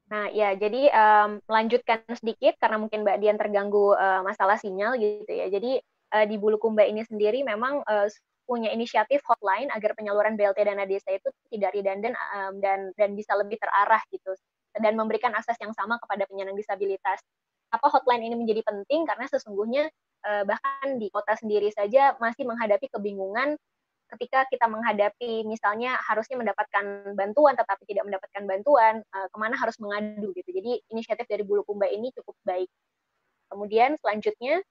Nah, 0.08 0.32
ya, 0.32 0.56
jadi 0.56 0.88
um, 0.88 1.44
melanjutkan 1.52 2.00
sedikit 2.16 2.56
karena 2.64 2.80
mungkin 2.80 3.04
Mbak 3.04 3.18
Dian 3.20 3.36
terganggu 3.36 3.92
uh, 3.92 4.24
masalah 4.24 4.56
sinyal 4.56 4.96
gitu 4.96 5.28
ya. 5.28 5.52
Jadi 5.52 5.84
uh, 6.16 6.26
di 6.26 6.36
Bulukumba 6.40 6.88
ini 6.88 7.04
sendiri 7.04 7.44
memang 7.44 7.84
uh, 7.84 8.08
punya 8.48 8.72
inisiatif 8.72 9.20
hotline 9.28 9.68
agar 9.76 9.92
penyaluran 10.00 10.40
BLT 10.40 10.64
dana 10.64 10.88
desa 10.88 11.12
itu 11.12 11.28
tidak 11.52 11.76
redundant 11.76 12.16
um, 12.32 12.64
dan 12.64 12.96
dan 12.96 13.12
bisa 13.12 13.36
lebih 13.36 13.60
terarah 13.60 14.00
gitu 14.08 14.32
dan 14.80 14.96
memberikan 14.96 15.36
akses 15.36 15.60
yang 15.60 15.76
sama 15.76 16.00
kepada 16.00 16.24
penyandang 16.32 16.56
disabilitas. 16.56 17.20
Kenapa 17.68 17.88
hotline 17.92 18.24
ini 18.32 18.36
menjadi 18.40 18.64
penting? 18.64 19.04
Karena 19.04 19.28
sesungguhnya 19.28 19.92
uh, 20.24 20.44
bahkan 20.48 20.96
di 20.96 21.12
kota 21.12 21.36
sendiri 21.36 21.68
saja 21.76 22.16
masih 22.24 22.48
menghadapi 22.48 22.88
kebingungan 22.88 23.60
ketika 24.16 24.48
kita 24.48 24.66
menghadapi 24.72 25.44
misalnya 25.44 26.00
harusnya 26.08 26.40
mendapatkan 26.40 27.12
bantuan 27.14 27.54
tetapi 27.60 27.84
tidak 27.84 28.08
mendapatkan 28.08 28.44
bantuan, 28.48 29.04
uh, 29.12 29.28
ke 29.28 29.38
mana 29.38 29.56
harus 29.60 29.76
mengadu 29.84 30.32
gitu. 30.34 30.50
Jadi 30.52 30.80
inisiatif 30.92 31.28
dari 31.28 31.44
Bulukumba 31.44 31.88
ini 31.92 32.12
cukup 32.16 32.36
baik. 32.48 32.72
Kemudian 33.48 33.96
selanjutnya 34.00 34.64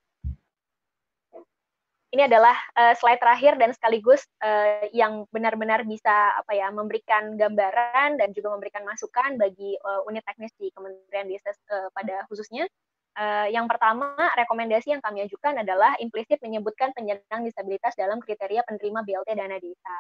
ini 2.14 2.22
adalah 2.24 2.56
uh, 2.78 2.96
slide 2.96 3.20
terakhir 3.20 3.60
dan 3.60 3.76
sekaligus 3.76 4.24
uh, 4.40 4.88
yang 4.96 5.28
benar-benar 5.28 5.84
bisa 5.84 6.32
apa 6.40 6.56
ya 6.56 6.72
memberikan 6.72 7.36
gambaran 7.36 8.16
dan 8.16 8.32
juga 8.32 8.56
memberikan 8.56 8.88
masukan 8.88 9.36
bagi 9.36 9.76
unit 10.08 10.24
teknis 10.24 10.54
di 10.56 10.72
Kementerian 10.72 11.28
Desa 11.28 11.52
pada 11.92 12.24
khususnya. 12.32 12.64
Uh, 13.16 13.48
yang 13.48 13.64
pertama, 13.64 14.12
rekomendasi 14.36 14.92
yang 14.92 15.00
kami 15.00 15.24
ajukan 15.24 15.56
adalah 15.64 15.96
implisit 16.04 16.36
menyebutkan 16.44 16.92
penyandang 16.92 17.48
disabilitas 17.48 17.96
dalam 17.96 18.20
kriteria 18.20 18.60
penerima 18.68 19.00
BLT 19.08 19.32
dana 19.32 19.56
desa. 19.56 19.96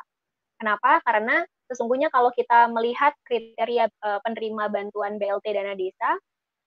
Kenapa? 0.60 1.00
Karena 1.00 1.40
sesungguhnya 1.64 2.12
kalau 2.12 2.28
kita 2.36 2.68
melihat 2.68 3.16
kriteria 3.24 3.88
uh, 4.04 4.20
penerima 4.20 4.68
bantuan 4.68 5.16
BLT 5.16 5.48
dana 5.48 5.72
desa, 5.72 6.20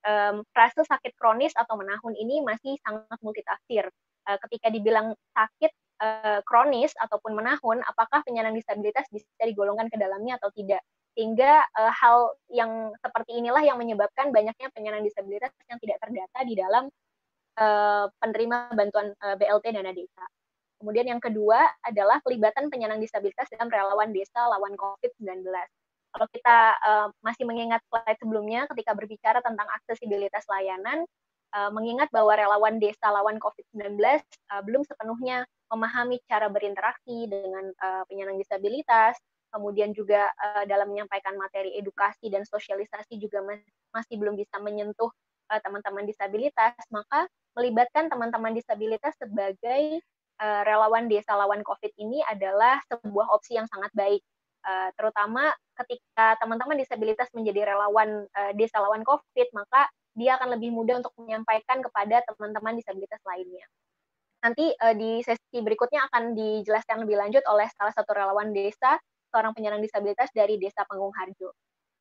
um, 0.10 0.42
rasa 0.58 0.82
sakit 0.90 1.14
kronis 1.22 1.54
atau 1.54 1.78
menahun 1.78 2.18
ini 2.18 2.42
masih 2.42 2.82
sangat 2.82 3.20
multitafsir. 3.22 3.86
Uh, 4.26 4.38
ketika 4.50 4.74
dibilang 4.74 5.14
sakit 5.38 5.72
uh, 6.02 6.42
kronis 6.50 6.98
ataupun 6.98 7.38
menahun, 7.38 7.86
apakah 7.86 8.26
penyandang 8.26 8.58
disabilitas 8.58 9.06
bisa 9.14 9.46
digolongkan 9.46 9.86
ke 9.86 10.02
dalamnya 10.02 10.42
atau 10.42 10.50
tidak? 10.54 10.82
Sehingga 11.20 11.68
uh, 11.76 11.92
hal 11.92 12.32
yang 12.48 12.96
seperti 13.04 13.44
inilah 13.44 13.60
yang 13.60 13.76
menyebabkan 13.76 14.32
banyaknya 14.32 14.72
penyandang 14.72 15.04
disabilitas 15.04 15.52
yang 15.68 15.76
tidak 15.84 16.00
terdata 16.00 16.40
di 16.48 16.56
dalam 16.56 16.88
uh, 17.60 18.08
penerima 18.24 18.72
bantuan 18.72 19.12
uh, 19.20 19.36
BLT 19.36 19.76
dana 19.76 19.92
desa. 19.92 20.24
Kemudian 20.80 21.12
yang 21.12 21.20
kedua 21.20 21.60
adalah 21.84 22.24
pelibatan 22.24 22.72
penyandang 22.72 23.04
disabilitas 23.04 23.52
dalam 23.52 23.68
relawan 23.68 24.16
desa 24.16 24.48
lawan 24.48 24.80
COVID-19. 24.80 25.44
Kalau 26.16 26.28
kita 26.32 26.58
uh, 26.88 27.08
masih 27.20 27.44
mengingat 27.44 27.84
slide 27.92 28.16
sebelumnya 28.16 28.64
ketika 28.72 28.96
berbicara 28.96 29.44
tentang 29.44 29.68
aksesibilitas 29.76 30.48
layanan, 30.48 31.04
uh, 31.52 31.68
mengingat 31.76 32.08
bahwa 32.16 32.32
relawan 32.32 32.80
desa 32.80 33.12
lawan 33.12 33.44
COVID-19 33.44 34.00
uh, 34.56 34.64
belum 34.64 34.88
sepenuhnya 34.88 35.44
memahami 35.68 36.24
cara 36.32 36.48
berinteraksi 36.48 37.28
dengan 37.28 37.76
uh, 37.76 38.08
penyandang 38.08 38.40
disabilitas, 38.40 39.20
kemudian 39.50 39.92
juga 39.94 40.30
uh, 40.34 40.64
dalam 40.70 40.90
menyampaikan 40.90 41.36
materi 41.36 41.76
edukasi 41.78 42.30
dan 42.30 42.46
sosialisasi 42.46 43.18
juga 43.18 43.42
masih 43.94 44.16
belum 44.18 44.38
bisa 44.38 44.58
menyentuh 44.62 45.10
uh, 45.50 45.60
teman-teman 45.62 46.06
disabilitas, 46.06 46.78
maka 46.94 47.26
melibatkan 47.58 48.08
teman-teman 48.08 48.54
disabilitas 48.54 49.18
sebagai 49.18 50.00
uh, 50.40 50.62
relawan 50.64 51.10
desa 51.10 51.36
lawan 51.36 51.66
COVID 51.66 51.92
ini 52.00 52.22
adalah 52.30 52.80
sebuah 52.88 53.34
opsi 53.34 53.58
yang 53.58 53.68
sangat 53.68 53.92
baik. 53.98 54.22
Uh, 54.60 54.92
terutama 55.00 55.56
ketika 55.80 56.36
teman-teman 56.44 56.76
disabilitas 56.76 57.32
menjadi 57.32 57.74
relawan 57.76 58.28
uh, 58.28 58.52
desa 58.56 58.80
lawan 58.80 59.02
COVID, 59.08 59.48
maka 59.56 59.88
dia 60.14 60.36
akan 60.36 60.60
lebih 60.60 60.76
mudah 60.76 61.00
untuk 61.00 61.16
menyampaikan 61.16 61.80
kepada 61.80 62.22
teman-teman 62.28 62.76
disabilitas 62.76 63.22
lainnya. 63.24 63.66
Nanti 64.40 64.72
uh, 64.72 64.96
di 64.96 65.24
sesi 65.24 65.60
berikutnya 65.60 66.08
akan 66.12 66.36
dijelaskan 66.36 67.04
lebih 67.04 67.20
lanjut 67.20 67.44
oleh 67.48 67.68
salah 67.76 67.92
satu 67.96 68.12
relawan 68.16 68.52
desa 68.56 69.00
seorang 69.30 69.54
penyandang 69.56 69.86
disabilitas 69.86 70.30
dari 70.34 70.58
Desa 70.58 70.84
Panggung 70.86 71.14
Harjo. 71.14 71.54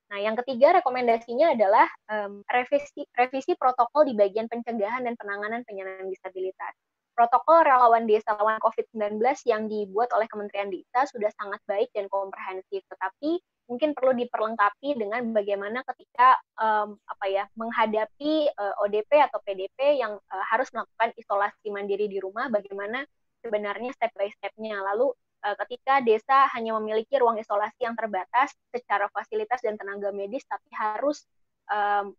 Nah, 0.09 0.19
yang 0.25 0.41
ketiga 0.41 0.81
rekomendasinya 0.81 1.53
adalah 1.53 1.85
um, 2.09 2.41
revisi 2.49 3.05
revisi 3.13 3.53
protokol 3.61 4.09
di 4.09 4.17
bagian 4.17 4.49
pencegahan 4.49 5.05
dan 5.05 5.15
penanganan 5.21 5.61
penyandang 5.69 6.09
disabilitas. 6.09 6.73
Protokol 7.13 7.67
relawan 7.67 8.07
desa 8.07 8.33
lawan 8.39 8.63
COVID-19 8.63 9.21
yang 9.45 9.67
dibuat 9.67 10.09
oleh 10.15 10.31
Kementerian 10.31 10.71
Desa 10.71 11.03
sudah 11.11 11.29
sangat 11.35 11.59
baik 11.67 11.91
dan 11.91 12.07
komprehensif, 12.07 12.87
tetapi 12.89 13.43
mungkin 13.69 13.93
perlu 13.93 14.17
diperlengkapi 14.17 14.97
dengan 14.97 15.35
bagaimana 15.35 15.83
ketika 15.83 16.39
um, 16.57 16.95
apa 17.05 17.27
ya 17.27 17.45
menghadapi 17.59 18.49
uh, 18.55 18.81
ODP 18.87 19.19
atau 19.29 19.43
PDP 19.45 19.99
yang 19.99 20.17
uh, 20.17 20.45
harus 20.47 20.71
melakukan 20.71 21.11
isolasi 21.19 21.69
mandiri 21.69 22.07
di 22.07 22.17
rumah, 22.23 22.49
bagaimana 22.49 23.05
sebenarnya 23.45 23.93
step 23.93 24.15
by 24.17 24.31
stepnya. 24.39 24.79
Lalu 24.95 25.13
ketika 25.39 26.03
desa 26.03 26.51
hanya 26.55 26.75
memiliki 26.83 27.15
ruang 27.15 27.39
isolasi 27.39 27.87
yang 27.87 27.95
terbatas 27.95 28.51
secara 28.75 29.07
fasilitas 29.15 29.63
dan 29.63 29.79
tenaga 29.79 30.11
medis, 30.11 30.43
tapi 30.45 30.67
harus 30.75 31.23
um, 31.71 32.11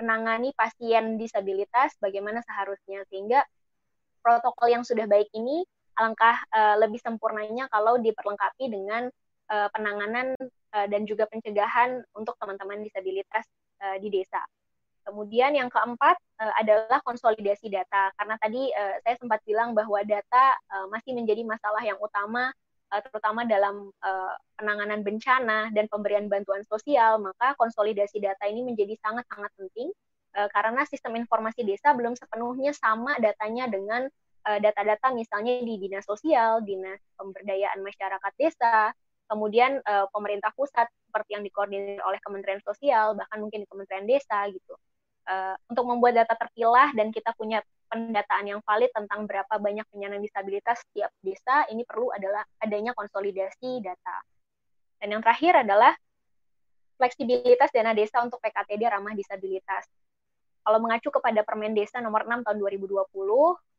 menangani 0.00 0.56
pasien 0.56 1.20
disabilitas 1.20 1.96
bagaimana 2.00 2.40
seharusnya 2.44 3.04
sehingga 3.12 3.44
protokol 4.24 4.72
yang 4.72 4.84
sudah 4.84 5.04
baik 5.04 5.28
ini 5.36 5.64
alangkah 5.96 6.36
uh, 6.52 6.76
lebih 6.80 7.00
sempurnanya 7.00 7.68
kalau 7.68 8.00
diperlengkapi 8.00 8.68
dengan 8.68 9.08
penanganan 9.46 10.34
dan 10.74 11.06
juga 11.06 11.30
pencegahan 11.30 12.02
untuk 12.18 12.34
teman-teman 12.42 12.82
disabilitas 12.82 13.46
di 14.02 14.10
desa. 14.10 14.42
Kemudian 15.06 15.54
yang 15.54 15.70
keempat 15.70 16.18
uh, 16.42 16.54
adalah 16.58 16.98
konsolidasi 17.06 17.70
data. 17.70 18.10
Karena 18.18 18.34
tadi 18.42 18.74
uh, 18.74 18.98
saya 19.06 19.14
sempat 19.22 19.38
bilang 19.46 19.70
bahwa 19.70 20.02
data 20.02 20.58
uh, 20.74 20.90
masih 20.90 21.14
menjadi 21.14 21.46
masalah 21.46 21.80
yang 21.86 21.96
utama 22.02 22.50
terutama 22.86 23.42
dalam 23.42 23.90
penanganan 24.54 25.02
bencana 25.02 25.74
dan 25.74 25.90
pemberian 25.90 26.30
bantuan 26.30 26.62
sosial, 26.70 27.18
maka 27.18 27.58
konsolidasi 27.58 28.22
data 28.22 28.46
ini 28.46 28.62
menjadi 28.62 28.94
sangat-sangat 29.02 29.50
penting 29.58 29.90
karena 30.54 30.86
sistem 30.86 31.18
informasi 31.18 31.66
desa 31.66 31.90
belum 31.98 32.14
sepenuhnya 32.14 32.70
sama 32.78 33.18
datanya 33.18 33.66
dengan 33.66 34.06
data-data 34.46 35.10
misalnya 35.18 35.66
di 35.66 35.82
dinas 35.82 36.06
sosial, 36.06 36.62
dinas 36.62 37.02
pemberdayaan 37.18 37.82
masyarakat 37.82 38.32
desa, 38.38 38.94
kemudian 39.26 39.82
pemerintah 40.14 40.54
pusat 40.54 40.86
seperti 41.10 41.34
yang 41.34 41.42
dikoordinir 41.42 41.98
oleh 42.06 42.22
Kementerian 42.22 42.62
Sosial, 42.62 43.18
bahkan 43.18 43.42
mungkin 43.42 43.66
di 43.66 43.68
Kementerian 43.68 44.06
Desa 44.06 44.46
gitu 44.46 44.78
uh, 45.26 45.54
untuk 45.68 45.84
membuat 45.86 46.24
data 46.24 46.34
terpilah 46.38 46.94
dan 46.94 47.10
kita 47.10 47.34
punya 47.36 47.60
pendataan 47.86 48.46
yang 48.50 48.60
valid 48.66 48.90
tentang 48.90 49.26
berapa 49.30 49.54
banyak 49.58 49.86
penyandang 49.94 50.22
disabilitas 50.22 50.82
setiap 50.90 51.10
desa, 51.22 51.66
ini 51.70 51.86
perlu 51.86 52.10
adalah 52.10 52.42
adanya 52.58 52.90
konsolidasi 52.94 53.78
data. 53.82 54.16
Dan 54.98 55.18
yang 55.18 55.22
terakhir 55.22 55.62
adalah 55.62 55.94
fleksibilitas 56.96 57.70
dana 57.70 57.92
desa 57.92 58.24
untuk 58.24 58.40
PKTD 58.42 58.88
ramah 58.88 59.12
disabilitas. 59.12 59.84
Kalau 60.66 60.82
mengacu 60.82 61.14
kepada 61.14 61.46
Permen 61.46 61.78
Desa 61.78 62.02
nomor 62.02 62.26
6 62.26 62.42
tahun 62.42 62.58
2020, 62.58 63.06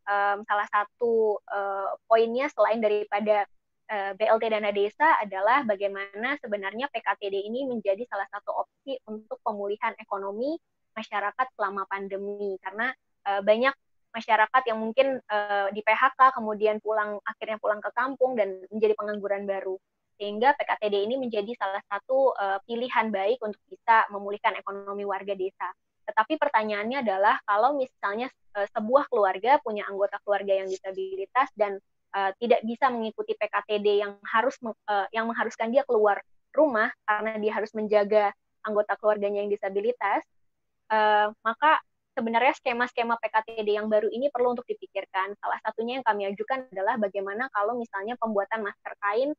um, 0.08 0.38
salah 0.48 0.68
satu 0.72 1.36
uh, 1.52 2.00
poinnya 2.08 2.48
selain 2.48 2.80
daripada 2.80 3.44
uh, 3.92 4.12
BLT 4.16 4.44
dana 4.48 4.72
desa 4.72 5.20
adalah 5.20 5.68
bagaimana 5.68 6.40
sebenarnya 6.40 6.88
PKTD 6.88 7.44
ini 7.44 7.68
menjadi 7.68 8.08
salah 8.08 8.28
satu 8.32 8.64
opsi 8.64 8.96
untuk 9.08 9.40
pemulihan 9.44 9.92
ekonomi 10.00 10.56
masyarakat 10.98 11.48
selama 11.54 11.86
pandemi 11.86 12.58
karena 12.66 12.90
uh, 13.30 13.46
banyak 13.46 13.74
masyarakat 14.10 14.64
yang 14.66 14.82
mungkin 14.82 15.22
uh, 15.30 15.70
di 15.70 15.86
PHK 15.86 16.34
kemudian 16.34 16.82
pulang 16.82 17.22
akhirnya 17.22 17.62
pulang 17.62 17.78
ke 17.78 17.94
kampung 17.94 18.34
dan 18.34 18.66
menjadi 18.74 18.98
pengangguran 18.98 19.46
baru 19.46 19.78
sehingga 20.18 20.58
PKTD 20.58 21.06
ini 21.06 21.16
menjadi 21.22 21.54
salah 21.54 21.84
satu 21.86 22.34
uh, 22.34 22.58
pilihan 22.66 23.14
baik 23.14 23.38
untuk 23.46 23.62
bisa 23.70 24.10
memulihkan 24.10 24.58
ekonomi 24.58 25.06
warga 25.06 25.38
desa. 25.38 25.70
Tetapi 26.10 26.42
pertanyaannya 26.42 27.06
adalah 27.06 27.38
kalau 27.46 27.78
misalnya 27.78 28.26
uh, 28.58 28.66
sebuah 28.74 29.06
keluarga 29.14 29.62
punya 29.62 29.86
anggota 29.86 30.18
keluarga 30.26 30.58
yang 30.58 30.66
disabilitas 30.66 31.54
dan 31.54 31.78
uh, 32.18 32.34
tidak 32.42 32.66
bisa 32.66 32.90
mengikuti 32.90 33.38
PKTD 33.38 34.02
yang 34.02 34.18
harus 34.26 34.58
uh, 34.66 35.06
yang 35.14 35.30
mengharuskan 35.30 35.70
dia 35.70 35.86
keluar 35.86 36.18
rumah 36.50 36.90
karena 37.06 37.38
dia 37.38 37.54
harus 37.54 37.70
menjaga 37.78 38.34
anggota 38.66 38.98
keluarganya 38.98 39.46
yang 39.46 39.54
disabilitas, 39.54 40.26
uh, 40.92 41.32
maka 41.44 41.80
sebenarnya 42.18 42.58
skema-skema 42.58 43.14
PKTD 43.22 43.78
yang 43.78 43.86
baru 43.86 44.10
ini 44.10 44.34
perlu 44.34 44.58
untuk 44.58 44.66
dipikirkan. 44.66 45.38
Salah 45.38 45.62
satunya 45.62 46.02
yang 46.02 46.06
kami 46.06 46.26
ajukan 46.34 46.66
adalah 46.74 46.98
bagaimana 46.98 47.46
kalau 47.54 47.78
misalnya 47.78 48.18
pembuatan 48.18 48.66
masker 48.66 48.94
kain 48.98 49.30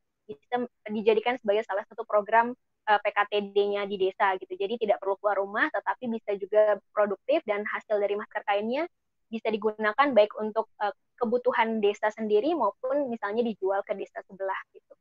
dijadikan 0.87 1.41
sebagai 1.41 1.65
salah 1.65 1.83
satu 1.89 2.05
program 2.05 2.53
uh, 2.87 2.95
eh, 2.95 3.01
PKTD-nya 3.03 3.89
di 3.91 3.97
desa 3.99 4.39
gitu. 4.39 4.55
Jadi 4.55 4.79
tidak 4.79 5.03
perlu 5.03 5.19
keluar 5.19 5.43
rumah, 5.43 5.67
tetapi 5.75 6.07
bisa 6.07 6.39
juga 6.39 6.79
produktif 6.95 7.43
dan 7.49 7.67
hasil 7.67 7.99
dari 7.99 8.15
masker 8.15 8.47
kainnya 8.47 8.87
bisa 9.29 9.53
digunakan 9.53 10.09
baik 10.15 10.33
untuk 10.41 10.73
uh, 10.81 10.95
kebutuhan 11.21 11.85
desa 11.85 12.09
sendiri 12.15 12.57
maupun 12.57 13.13
misalnya 13.13 13.45
dijual 13.45 13.85
ke 13.85 13.93
desa 13.93 14.25
sebelah 14.25 14.57
gitu. 14.73 14.95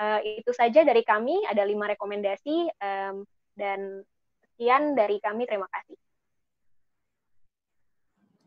Uh, 0.00 0.18
itu 0.24 0.50
saja 0.50 0.82
dari 0.82 1.04
kami. 1.06 1.46
Ada 1.46 1.62
lima 1.62 1.86
rekomendasi 1.92 2.72
um, 2.80 3.22
dan 3.54 4.02
Sekian 4.62 4.94
dari 4.94 5.18
kami, 5.18 5.42
terima 5.42 5.66
kasih. 5.66 5.98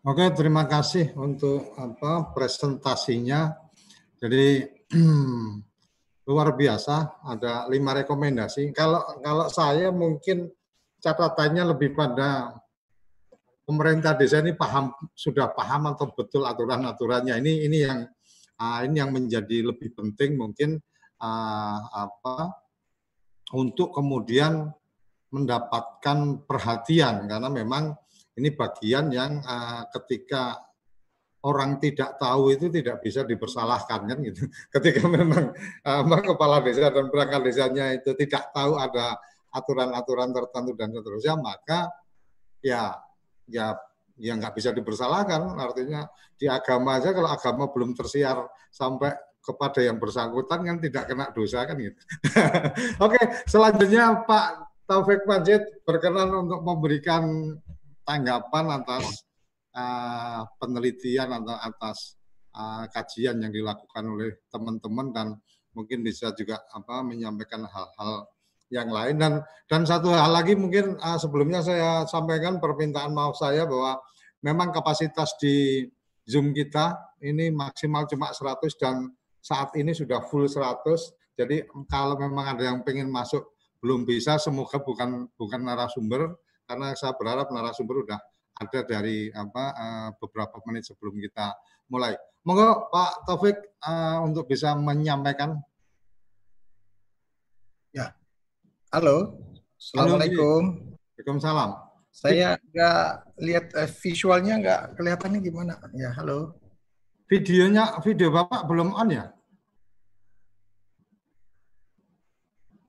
Oke, 0.07 0.25
terima 0.31 0.63
kasih 0.63 1.11
untuk 1.19 1.75
apa 1.75 2.31
presentasinya. 2.31 3.51
Jadi 4.23 4.63
luar 6.31 6.55
biasa, 6.55 7.19
ada 7.19 7.67
lima 7.67 7.91
rekomendasi. 7.99 8.71
Kalau 8.71 9.03
kalau 9.19 9.51
saya 9.51 9.91
mungkin 9.91 10.47
catatannya 11.03 11.75
lebih 11.75 11.91
pada 11.91 12.63
pemerintah 13.67 14.15
desa 14.15 14.39
ini 14.39 14.55
paham 14.55 14.95
sudah 15.11 15.51
paham 15.51 15.99
atau 15.99 16.15
betul 16.15 16.47
aturan-aturannya. 16.47 17.43
Ini 17.43 17.67
ini 17.67 17.77
yang 17.83 18.07
uh, 18.63 18.79
ini 18.87 19.03
yang 19.03 19.11
menjadi 19.11 19.67
lebih 19.67 19.91
penting 19.91 20.39
mungkin 20.39 20.79
uh, 21.19 21.79
apa 21.91 22.55
untuk 23.51 23.91
kemudian 23.91 24.71
mendapatkan 25.33 26.45
perhatian 26.45 27.25
karena 27.25 27.49
memang 27.49 27.95
ini 28.35 28.51
bagian 28.51 29.09
yang 29.09 29.39
uh, 29.41 29.87
ketika 29.95 30.59
orang 31.45 31.77
tidak 31.77 32.17
tahu 32.17 32.57
itu 32.57 32.73
tidak 32.73 32.99
bisa 33.05 33.21
dipersalahkan 33.21 34.01
kan 34.09 34.17
gitu. 34.25 34.49
Ketika 34.73 35.05
memang 35.05 35.53
uh, 35.85 36.21
kepala 36.25 36.59
desa 36.65 36.89
dan 36.89 37.13
perangkat 37.13 37.41
desanya 37.45 37.93
itu 37.93 38.17
tidak 38.17 38.49
tahu 38.49 38.81
ada 38.81 39.21
aturan-aturan 39.53 40.33
tertentu 40.33 40.73
dan 40.73 40.89
seterusnya, 40.91 41.37
maka 41.37 41.87
ya 42.59 42.97
ya 43.45 43.77
ya 44.17 44.33
nggak 44.35 44.57
bisa 44.57 44.73
dipersalahkan. 44.73 45.55
Artinya 45.61 46.09
di 46.33 46.49
agama 46.49 46.97
aja 46.97 47.13
kalau 47.13 47.29
agama 47.29 47.69
belum 47.69 47.93
tersiar 47.93 48.41
sampai 48.73 49.13
kepada 49.45 49.85
yang 49.85 50.01
bersangkutan 50.01 50.65
kan 50.65 50.77
tidak 50.81 51.05
kena 51.05 51.29
dosa 51.29 51.61
kan 51.69 51.77
gitu. 51.77 52.01
Oke, 53.05 53.21
selanjutnya 53.45 54.25
Pak 54.25 54.74
Taufik 54.85 55.25
Majid 55.25 55.81
berkenan 55.81 56.29
untuk 56.45 56.61
memberikan 56.61 57.57
tanggapan 58.05 58.65
atas 58.69 59.25
uh, 59.73 60.45
penelitian 60.61 61.41
atau 61.41 61.57
atas 61.57 62.21
uh, 62.53 62.85
kajian 62.93 63.41
yang 63.41 63.49
dilakukan 63.49 64.05
oleh 64.05 64.45
teman-teman 64.53 65.09
dan 65.09 65.27
mungkin 65.73 66.05
bisa 66.05 66.29
juga 66.37 66.61
apa 66.69 67.01
menyampaikan 67.01 67.65
hal-hal 67.65 68.29
yang 68.69 68.93
lain. 68.93 69.17
Dan 69.17 69.33
dan 69.65 69.89
satu 69.89 70.13
hal 70.13 70.29
lagi 70.29 70.53
mungkin 70.53 71.01
uh, 71.01 71.17
sebelumnya 71.17 71.65
saya 71.65 72.05
sampaikan 72.05 72.61
permintaan 72.61 73.09
maaf 73.09 73.41
saya 73.41 73.65
bahwa 73.65 73.97
memang 74.45 74.69
kapasitas 74.69 75.33
di 75.41 75.81
Zoom 76.29 76.53
kita 76.53 76.93
ini 77.25 77.49
maksimal 77.49 78.05
cuma 78.05 78.29
100 78.29 78.61
dan 78.77 79.09
saat 79.41 79.73
ini 79.77 79.97
sudah 79.97 80.21
full 80.25 80.45
100 80.45 80.85
jadi 81.37 81.65
kalau 81.89 82.17
memang 82.17 82.53
ada 82.53 82.69
yang 82.69 82.81
pengen 82.81 83.09
masuk 83.09 83.54
belum 83.85 84.01
bisa 84.01 84.41
semoga 84.41 84.81
bukan 84.81 85.29
bukan 85.37 85.61
narasumber 85.61 86.33
karena 86.65 86.97
saya 86.97 87.13
berharap 87.13 87.53
narasumber 87.53 88.01
sudah 88.01 88.17
ada 88.57 88.79
dari 88.81 89.29
apa 89.29 89.63
uh, 89.77 90.09
beberapa 90.17 90.57
menit 90.65 90.89
sebelum 90.89 91.21
kita 91.21 91.53
mulai. 91.85 92.17
Monggo 92.41 92.89
Pak 92.89 93.29
Taufik 93.29 93.61
uh, 93.85 94.25
untuk 94.25 94.49
bisa 94.49 94.73
menyampaikan. 94.73 95.61
Ya, 97.93 98.17
halo, 98.89 99.37
assalamualaikum. 99.77 100.81
Waalaikumsalam. 101.13 101.77
Saya 102.09 102.57
nggak 102.73 103.37
lihat 103.37 103.65
uh, 103.77 103.89
visualnya 104.01 104.57
nggak 104.65 104.81
kelihatannya 104.97 105.39
gimana? 105.45 105.77
Ya, 105.93 106.09
halo. 106.17 106.57
Videonya, 107.29 108.01
video 108.01 108.33
Bapak 108.33 108.65
belum 108.65 108.97
on 108.97 109.13
ya? 109.13 109.29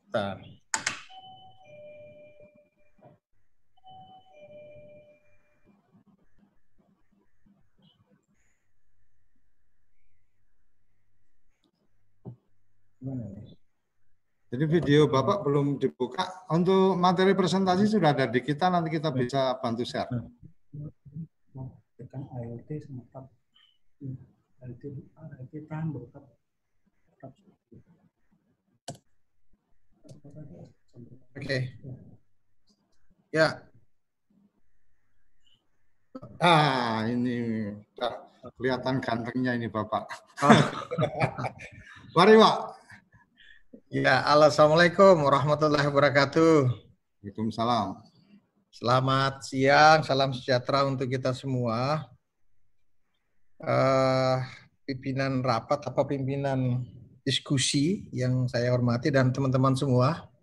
Bentar. 0.08 0.55
Jadi 14.46 14.64
video 14.66 15.06
Bapak 15.06 15.42
belum 15.46 15.78
dibuka. 15.78 16.46
Untuk 16.50 16.94
materi 16.98 17.34
presentasi 17.34 17.86
sudah 17.86 18.14
ada 18.14 18.26
di 18.30 18.42
kita, 18.42 18.70
nanti 18.70 18.94
kita 18.94 19.10
bisa 19.10 19.58
bantu 19.58 19.82
share. 19.86 20.10
Tekan 21.98 22.22
tab. 23.10 23.26
ALT, 24.62 24.82
ALT 25.18 25.52
tahan 25.66 25.86
tab. 26.10 26.24
Oke. 31.36 31.58
Ya. 33.34 33.48
Ah, 36.40 37.04
ini 37.04 37.68
kelihatan 38.56 39.04
gantengnya 39.04 39.52
ini 39.52 39.68
Bapak. 39.68 40.08
Oh. 40.40 40.50
Mari 42.16 42.40
Pak. 42.40 42.56
Ya, 43.86 44.18
Assalamualaikum 44.26 45.22
warahmatullahi 45.22 45.86
wabarakatuh. 45.86 46.74
Waalaikumsalam. 47.22 48.02
Selamat 48.74 49.46
siang, 49.46 50.02
salam 50.02 50.34
sejahtera 50.34 50.82
untuk 50.90 51.06
kita 51.06 51.30
semua. 51.30 52.02
Uh, 53.62 54.42
pimpinan 54.82 55.38
rapat 55.38 55.86
apa 55.86 56.02
pimpinan 56.02 56.82
diskusi 57.22 58.10
yang 58.10 58.50
saya 58.50 58.74
hormati 58.74 59.14
dan 59.14 59.30
teman-teman 59.30 59.78
semua 59.78 60.34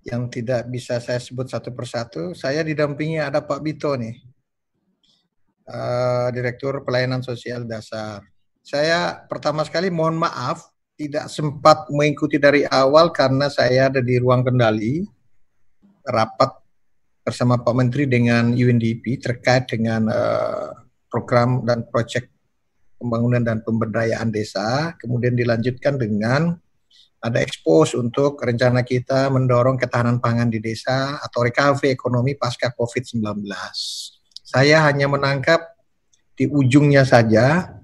yang 0.00 0.32
tidak 0.32 0.64
bisa 0.72 0.96
saya 0.96 1.20
sebut 1.20 1.52
satu 1.52 1.76
persatu. 1.76 2.32
Saya 2.32 2.64
didampingi 2.64 3.20
ada 3.20 3.44
Pak 3.44 3.60
Bito 3.60 3.92
nih, 3.92 4.24
uh, 5.68 6.32
Direktur 6.32 6.80
Pelayanan 6.80 7.20
Sosial 7.20 7.68
Dasar. 7.68 8.24
Saya 8.64 9.20
pertama 9.28 9.68
sekali 9.68 9.92
mohon 9.92 10.16
maaf 10.16 10.72
tidak 10.96 11.28
sempat 11.28 11.92
mengikuti 11.92 12.40
dari 12.40 12.64
awal 12.64 13.12
karena 13.12 13.52
saya 13.52 13.92
ada 13.92 14.00
di 14.00 14.16
ruang 14.16 14.40
kendali 14.40 15.04
rapat 16.08 16.56
bersama 17.20 17.60
Pak 17.60 17.74
Menteri 17.76 18.08
dengan 18.08 18.56
UNDP 18.56 19.20
terkait 19.20 19.68
dengan 19.68 20.08
uh, 20.08 20.72
program 21.12 21.60
dan 21.68 21.84
proyek 21.84 22.32
pembangunan 22.96 23.44
dan 23.44 23.60
pemberdayaan 23.60 24.32
desa. 24.32 24.96
Kemudian 24.96 25.36
dilanjutkan 25.36 26.00
dengan 26.00 26.56
ada 27.20 27.38
ekspos 27.44 27.92
untuk 27.92 28.40
rencana 28.40 28.80
kita 28.80 29.28
mendorong 29.28 29.76
ketahanan 29.76 30.16
pangan 30.16 30.48
di 30.48 30.64
desa 30.64 31.20
atau 31.20 31.44
recovery 31.44 31.92
ekonomi 31.92 32.38
pasca 32.38 32.72
COVID-19. 32.72 33.44
Saya 34.46 34.86
hanya 34.88 35.10
menangkap 35.10 35.76
di 36.38 36.46
ujungnya 36.48 37.02
saja 37.04 37.75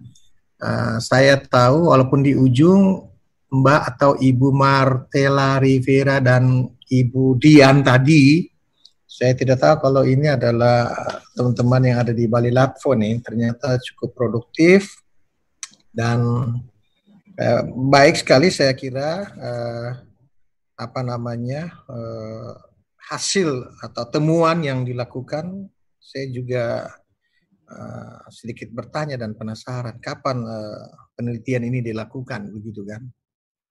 Uh, 0.62 1.02
saya 1.02 1.42
tahu 1.42 1.90
walaupun 1.90 2.22
di 2.22 2.38
ujung 2.38 3.10
Mbak 3.50 3.82
atau 3.94 4.14
Ibu 4.14 4.54
Martela 4.54 5.58
Rivera 5.58 6.22
dan 6.22 6.70
Ibu 6.86 7.36
Dian 7.36 7.82
tadi, 7.82 8.46
saya 9.04 9.34
tidak 9.34 9.58
tahu 9.60 9.90
kalau 9.90 10.02
ini 10.06 10.30
adalah 10.30 10.88
teman-teman 11.34 11.82
yang 11.84 11.98
ada 12.00 12.14
di 12.14 12.30
Bali 12.30 12.54
Latvo 12.54 12.94
nih, 12.94 13.20
ternyata 13.20 13.76
cukup 13.76 14.14
produktif 14.14 15.02
dan 15.90 16.22
uh, 17.36 17.62
baik 17.92 18.16
sekali 18.22 18.48
saya 18.48 18.72
kira 18.72 19.28
uh, 19.34 19.88
apa 20.78 21.00
namanya 21.04 21.74
uh, 21.90 22.56
hasil 23.10 23.68
atau 23.84 24.04
temuan 24.08 24.62
yang 24.64 24.86
dilakukan. 24.86 25.68
Saya 26.00 26.26
juga 26.32 26.88
Eh, 27.72 28.16
sedikit 28.28 28.68
bertanya 28.68 29.16
dan 29.16 29.32
penasaran 29.32 29.96
kapan 29.96 30.44
uh, 30.44 31.08
penelitian 31.16 31.64
ini 31.64 31.80
dilakukan 31.80 32.52
begitu 32.52 32.84
kan? 32.84 33.00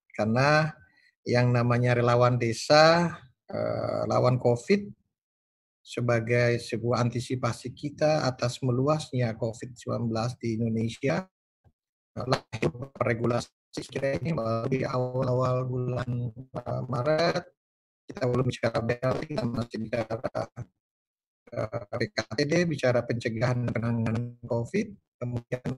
Karena 0.09 0.73
yang 1.21 1.53
namanya 1.53 1.93
relawan 1.93 2.41
desa 2.41 3.13
uh, 3.45 4.01
lawan 4.09 4.41
COVID 4.41 4.89
sebagai 5.85 6.57
sebuah 6.57 7.05
antisipasi 7.05 7.73
kita 7.77 8.25
atas 8.25 8.57
meluasnya 8.65 9.37
COVID-19 9.37 10.09
di 10.41 10.49
Indonesia 10.57 11.25
lahir 12.17 12.69
regulasi 13.05 13.81
ini 14.21 14.33
di 14.69 14.81
awal-awal 14.81 15.65
bulan 15.65 16.09
Maret 16.89 17.43
kita 18.09 18.23
belum 18.29 18.45
bicara 18.45 18.77
BLT 18.83 19.21
kita 19.31 19.45
masih 19.47 19.77
bicara 19.79 20.15
PKTD 21.51 22.65
bicara 22.67 23.03
pencegahan 23.03 23.67
penanganan 23.67 24.39
COVID, 24.47 24.87
kemudian 25.19 25.69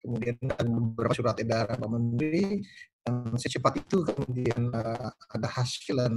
kemudian 0.00 0.36
dan 0.40 0.66
beberapa 0.70 1.12
surat 1.12 1.36
edaran 1.36 1.76
Pak 1.76 1.90
Menteri 1.90 2.64
dan 3.04 3.36
secepat 3.36 3.84
itu 3.84 4.00
kemudian 4.06 4.72
uh, 4.72 5.12
ada 5.12 5.48
hasil 5.50 5.96
dan 5.98 6.14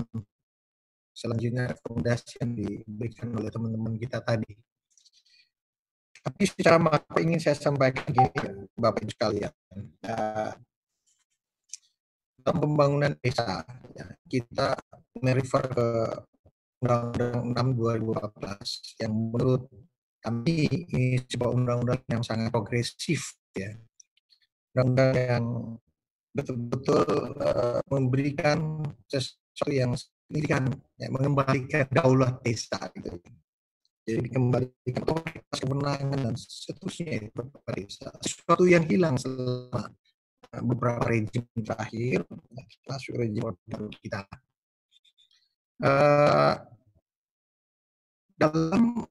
selanjutnya 1.13 1.73
rekomendasi 1.77 2.41
yang 2.41 2.51
diberikan 2.57 3.29
oleh 3.37 3.51
teman-teman 3.51 3.95
kita 3.99 4.23
tadi. 4.23 4.53
Tapi 6.23 6.43
secara 6.47 6.79
makro 6.79 7.19
ingin 7.19 7.39
saya 7.43 7.59
sampaikan 7.59 8.07
gini, 8.07 8.31
Bapak 8.79 9.03
Ibu 9.03 9.11
sekalian. 9.11 9.53
Uh, 10.07 10.55
dalam 12.39 12.57
pembangunan 12.59 13.11
desa, 13.19 13.63
ya, 13.95 14.07
kita 14.27 14.79
merefer 15.19 15.63
ke 15.67 15.87
Undang-Undang 16.83 17.55
6 17.55 17.79
2014 17.79 19.01
yang 19.01 19.13
menurut 19.15 19.63
kami 20.19 20.67
ini 20.67 21.19
sebuah 21.23 21.51
undang-undang 21.51 22.03
yang 22.11 22.23
sangat 22.23 22.51
progresif 22.51 23.39
ya. 23.55 23.71
Undang-undang 24.75 25.11
yang 25.15 25.45
betul-betul 26.33 27.05
uh, 27.39 27.79
memberikan 27.87 28.81
sesuatu 29.05 29.69
yang 29.69 29.93
signifikan, 29.93 30.65
ya, 30.97 31.07
mengembalikan 31.13 31.85
daulat 31.93 32.41
desa 32.41 32.81
gitu. 32.97 33.21
jadi 34.03 34.19
dikembalikan 34.27 35.03
otoritas 35.07 35.57
kewenangan 35.63 36.19
dan 36.19 36.35
seterusnya 36.35 37.23
itu 37.23 37.41
desa 37.71 38.11
sesuatu 38.19 38.67
yang 38.67 38.83
hilang 38.83 39.15
selama 39.15 39.95
beberapa 40.59 41.07
rejim 41.07 41.47
terakhir 41.63 42.27
masuk 42.83 43.15
rejim 43.15 43.47
kita 44.03 44.27
uh, 45.81 46.53
dalam 48.37 49.07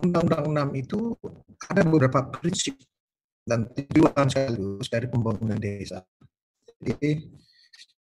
Undang-Undang 0.00 0.72
6 0.76 0.82
itu 0.86 0.98
ada 1.68 1.82
beberapa 1.84 2.24
prinsip 2.32 2.76
dan 3.44 3.68
tujuan 3.72 4.26
sekaligus 4.28 4.88
dari 4.88 5.06
pembangunan 5.08 5.60
desa. 5.60 6.00
Jadi 6.80 7.20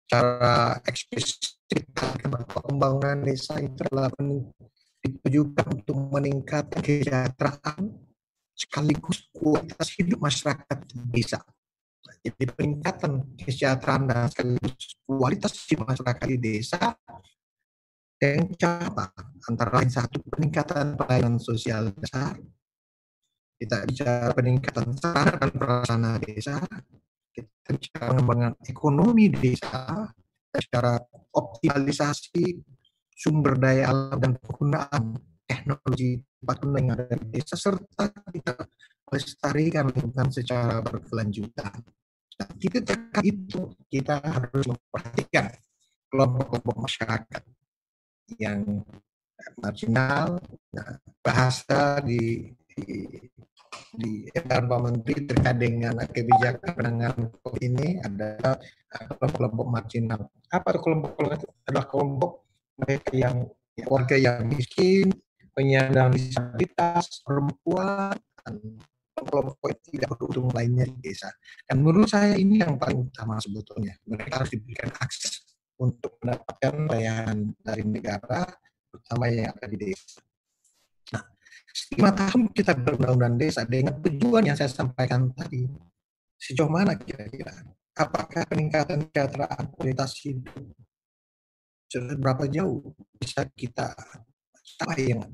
secara 0.07 0.79
eksplisit 0.87 1.59
pembangunan 2.65 3.19
desa 3.21 3.59
itu 3.59 3.83
adalah 3.91 4.09
ditujukan 5.03 5.65
untuk 5.75 5.97
meningkatkan 6.11 6.79
kesejahteraan 6.79 7.93
sekaligus 8.55 9.27
kualitas 9.31 9.87
hidup 9.95 10.19
masyarakat 10.19 10.77
desa. 11.11 11.39
Jadi 12.19 12.43
peningkatan 12.51 13.35
kesejahteraan 13.39 14.03
dan 14.07 14.27
sekaligus 14.27 14.99
kualitas 15.07 15.53
hidup 15.67 15.87
masyarakat 15.87 16.25
di 16.27 16.37
desa 16.37 16.95
yang 18.19 18.51
cara 18.59 19.07
antara 19.47 19.79
lain 19.79 19.87
satu 19.87 20.19
peningkatan 20.27 20.99
pelayanan 20.99 21.39
sosial 21.39 21.95
dasar, 21.95 22.35
kita 23.55 23.87
bicara 23.87 24.35
peningkatan 24.35 24.91
sarana 24.99 25.39
dan 25.39 25.51
prasarana 25.55 26.11
desa, 26.19 26.59
kita 27.31 27.69
bicara 27.79 28.11
pengembangan 28.11 28.53
ekonomi 28.67 29.31
desa, 29.31 30.11
secara 30.51 30.99
optimalisasi 31.31 32.59
sumber 33.15 33.55
daya 33.55 33.87
alam 33.87 34.19
dan 34.19 34.33
penggunaan 34.35 35.15
teknologi 35.47 36.19
yang 36.75 36.87
ada 36.95 37.15
di 37.15 37.39
desa 37.39 37.55
serta 37.55 38.11
kita 38.31 38.55
melestarikan 39.09 39.89
lingkungan 39.89 40.29
secara 40.29 40.85
berkelanjutan. 40.85 41.81
Nah, 42.39 42.49
kita 42.55 42.95
itu 43.25 43.73
kita 43.91 44.21
harus 44.23 44.63
memperhatikan 44.63 45.51
kelompok-kelompok 46.07 46.75
masyarakat 46.87 47.43
yang 48.37 48.85
marginal, 49.59 50.39
nah, 50.71 50.95
bahasa 51.19 51.99
di 51.99 52.53
di, 52.79 53.03
di 53.91 54.11
Pak 54.31 54.79
Menteri 54.79 55.27
terkait 55.27 55.57
dengan 55.59 55.99
kebijakan 56.05 56.71
penanganan 56.77 57.27
COVID 57.43 57.63
ini 57.65 57.89
ada 57.99 58.55
kelompok-kelompok 58.87 59.67
marginal. 59.67 60.21
Apa 60.53 60.79
kelompok-kelompok? 60.79 61.49
Adalah 61.67 61.85
kelompok 61.89 62.31
mereka 62.79 63.11
yang 63.11 63.37
warga 63.87 64.15
yang 64.15 64.47
miskin, 64.47 65.11
penyandang 65.51 66.15
disabilitas, 66.15 67.19
perempuan, 67.23 68.15
kelompok 69.25 69.69
tidak 69.85 70.09
beruntung 70.15 70.49
lainnya 70.51 70.85
di 70.87 70.97
desa. 70.99 71.29
Dan 71.65 71.83
menurut 71.83 72.09
saya 72.09 72.35
ini 72.35 72.59
yang 72.61 72.75
paling 72.79 73.09
utama 73.09 73.39
sebetulnya. 73.39 73.95
Mereka 74.07 74.43
harus 74.43 74.51
diberikan 74.53 74.91
akses 74.99 75.57
untuk 75.79 76.19
mendapatkan 76.19 76.73
layanan 76.91 77.55
dari 77.59 77.83
negara, 77.87 78.43
terutama 78.91 79.23
yang 79.31 79.55
ada 79.55 79.67
di 79.71 79.77
desa. 79.79 80.19
Nah, 81.15 81.23
lima 81.95 82.11
tahun 82.11 82.41
kita 82.51 82.73
berundang-undang 82.75 83.35
desa 83.39 83.61
dengan 83.63 83.95
tujuan 84.03 84.43
yang 84.47 84.57
saya 84.59 84.69
sampaikan 84.69 85.31
tadi, 85.31 85.63
sejauh 86.35 86.69
mana 86.69 86.99
kira-kira? 86.99 87.53
Apakah 87.95 88.47
peningkatan 88.47 89.11
kesejahteraan 89.11 89.75
kualitas 89.75 90.15
hidup 90.23 90.47
seberapa 91.89 92.45
jauh 92.45 92.85
bisa 93.17 93.43
kita 93.57 93.91
capai 94.77 95.11
yang 95.11 95.25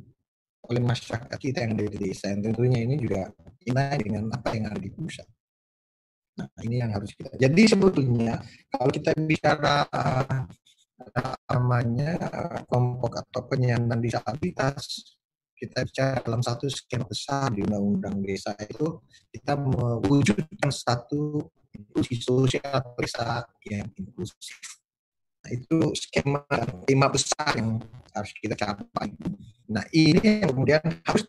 oleh 0.70 0.82
masyarakat 0.82 1.38
kita 1.38 1.66
yang 1.66 1.78
ada 1.78 1.86
di 1.88 1.97
desa 1.97 2.32
yang 2.34 2.41
tentunya 2.41 2.80
ini 2.86 2.95
juga 2.97 3.30
inai 3.66 3.97
dengan 4.01 4.30
apa 4.34 4.49
yang 4.53 4.66
ada 4.70 4.80
di 4.80 4.91
pusat. 4.93 5.28
Nah, 6.36 6.47
ini 6.68 6.84
yang 6.84 6.91
harus 6.91 7.16
kita. 7.16 7.32
Jadi 7.39 7.61
sebetulnya 7.63 8.43
kalau 8.68 8.91
kita 8.91 9.16
bicara 9.16 9.88
uh, 9.88 10.43
namanya 11.51 12.20
kelompok 12.68 13.24
atau 13.24 13.41
penyandang 13.47 14.03
disabilitas, 14.03 15.16
kita 15.55 15.88
bicara 15.88 16.20
dalam 16.20 16.43
satu 16.43 16.68
skema 16.68 17.07
besar 17.07 17.55
di 17.55 17.63
Undang-Undang 17.63 18.16
Desa 18.20 18.51
itu 18.59 18.99
kita 19.32 19.55
mewujudkan 19.55 20.68
satu 20.68 21.47
inklusi 21.72 22.20
sosial 22.20 22.84
desa 22.99 23.47
yang 23.68 23.88
inklusif. 23.95 24.85
Itu 25.50 25.93
skema 25.93 26.46
lima 26.89 27.08
besar 27.10 27.56
yang 27.58 27.82
harus 28.16 28.32
kita 28.39 28.56
capai. 28.56 29.12
Nah, 29.70 29.86
ini 29.91 30.46
yang 30.46 30.50
kemudian 30.54 30.82
harus 31.04 31.26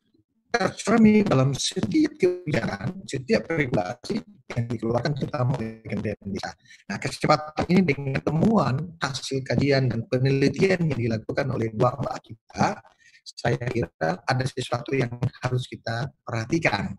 tercermin 0.57 1.25
dalam 1.29 1.53
setiap 1.53 2.17
kebijakan, 2.17 3.05
setiap 3.05 3.45
regulasi 3.53 4.25
yang 4.57 4.64
dikeluarkan 4.73 5.12
terutama 5.12 5.53
oleh 5.61 5.85
Kementerian 5.85 6.17
Desa. 6.33 6.51
Nah, 6.89 6.97
kecepatan 6.97 7.64
ini 7.69 7.83
dengan 7.85 8.21
temuan 8.25 8.75
hasil 9.03 9.45
kajian 9.45 9.93
dan 9.93 10.01
penelitian 10.09 10.81
yang 10.89 10.97
dilakukan 10.97 11.47
oleh 11.53 11.69
dua 11.77 11.93
mbak 12.01 12.17
kita, 12.25 12.81
saya 13.27 13.59
kira 13.69 14.23
ada 14.23 14.45
sesuatu 14.47 14.95
yang 14.97 15.12
harus 15.45 15.67
kita 15.69 16.09
perhatikan. 16.25 16.95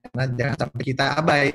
Karena 0.00 0.24
jangan 0.32 0.56
sampai 0.64 0.82
kita 0.86 1.04
abai. 1.18 1.48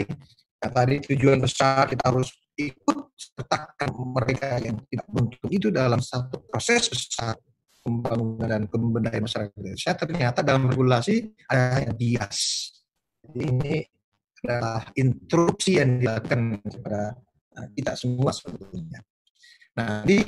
Nah, 0.62 0.70
tadi 0.70 0.96
tujuan 1.08 1.40
besar 1.42 1.90
kita 1.90 2.04
harus 2.12 2.30
ikut 2.58 2.98
sertakan 3.18 3.90
mereka 4.14 4.62
yang 4.62 4.78
tidak 4.90 5.08
beruntung 5.10 5.50
itu 5.50 5.68
dalam 5.74 6.02
satu 6.02 6.44
proses 6.46 6.86
besar 6.90 7.38
pembangunan 7.84 8.48
dan 8.48 8.64
pemberdayaan 8.72 9.26
masyarakat 9.28 9.54
Indonesia 9.60 9.92
ternyata 9.98 10.40
dalam 10.40 10.72
regulasi 10.72 11.36
ada 11.52 11.92
bias. 11.92 12.40
Jadi 13.24 13.42
ini 13.44 13.76
adalah 14.44 14.88
interupsi 14.96 15.80
yang 15.80 16.00
dilakukan 16.00 16.60
kepada 16.64 17.16
uh, 17.60 17.68
kita 17.76 17.94
semua 17.96 18.32
sebetulnya. 18.32 19.00
Nah, 19.80 20.04
di 20.04 20.20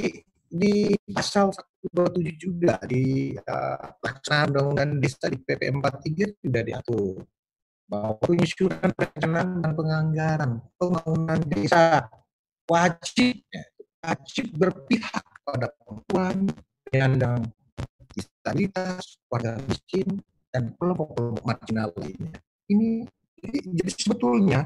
di 0.45 0.95
pasal 1.11 1.51
127 1.91 2.39
juga 2.39 2.80
di 2.88 3.36
uh, 3.36 3.86
pelaksanaan 3.99 4.55
undang-undang 4.55 4.91
desa 5.03 5.28
di 5.28 5.38
PP 5.38 5.61
43 5.67 6.43
sudah 6.47 6.63
diatur 6.63 7.13
bahwa 7.86 8.17
penyusunan 8.17 8.89
perencanaan 8.93 9.61
dan 9.61 9.71
penganggaran 9.77 10.51
pembangunan 10.77 11.39
desa 11.45 12.09
wajib 12.65 13.45
wajib 14.05 14.45
berpihak 14.53 15.25
pada 15.45 15.69
perempuan, 15.81 16.49
penyandang 16.86 17.49
disabilitas, 18.13 19.17
warga 19.29 19.57
miskin, 19.65 20.21
dan 20.53 20.73
kelompok-kelompok 20.77 21.43
marginal 21.45 21.89
lainnya. 21.97 22.38
Ini 22.69 23.05
jadi, 23.41 23.91
sebetulnya 23.93 24.61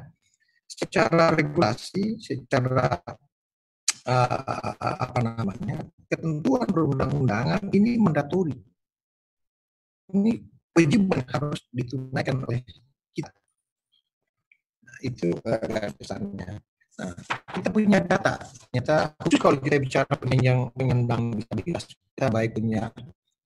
secara 0.67 1.36
regulasi, 1.36 2.20
secara 2.20 2.99
uh, 4.07 4.72
apa 4.80 5.20
namanya 5.20 5.84
ketentuan 6.07 6.67
perundang-undangan 6.67 7.74
ini 7.76 7.99
mendaturi. 7.99 8.55
Ini 10.15 10.32
kewajiban 10.72 11.22
harus 11.28 11.59
ditunaikan 11.74 12.45
oleh 12.47 12.63
itu 15.04 15.34
pesannya. 15.97 16.60
Nah, 17.00 17.16
kita 17.56 17.68
punya 17.72 18.00
data. 18.04 18.36
Ternyata 18.68 19.16
khusus 19.24 19.39
kalau 19.39 19.58
kita 19.64 19.80
bicara 19.80 20.14
penyandang 20.20 20.68
penyandang 20.76 21.24
disabilitas, 21.39 21.84
kita 22.12 22.28
baik 22.28 22.60
punya 22.60 22.91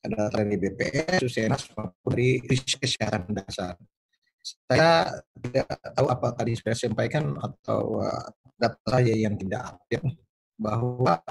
ada 0.03 0.27
data 0.27 0.41
dari 0.41 0.57
BPS, 0.57 1.21
Susenas, 1.21 1.63
maupun 1.77 2.11
dari 2.11 2.41
kesehatan 2.41 3.29
dasar. 3.31 3.77
Saya 4.43 5.07
tidak 5.39 5.71
tahu 5.95 6.07
apa 6.11 6.27
tadi 6.35 6.51
sudah 6.59 6.75
sampaikan 6.75 7.31
atau 7.39 8.03
uh, 8.03 8.27
data 8.59 8.75
saya 8.89 9.15
yang 9.15 9.39
tidak 9.39 9.79
update 9.79 10.03
bahwa 10.59 11.23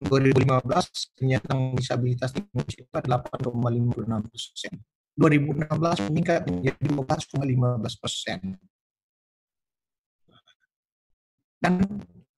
2015 0.00 1.18
penyandang 1.18 1.60
disabilitas 1.76 2.30
di 2.32 2.40
Indonesia 2.46 2.80
itu 2.86 2.92
8,56 2.94 4.30
persen. 4.30 4.72
2016 5.18 6.08
meningkat 6.08 6.40
menjadi 6.46 6.86
12,15 6.88 8.00
persen 8.00 8.38
dan 11.60 11.84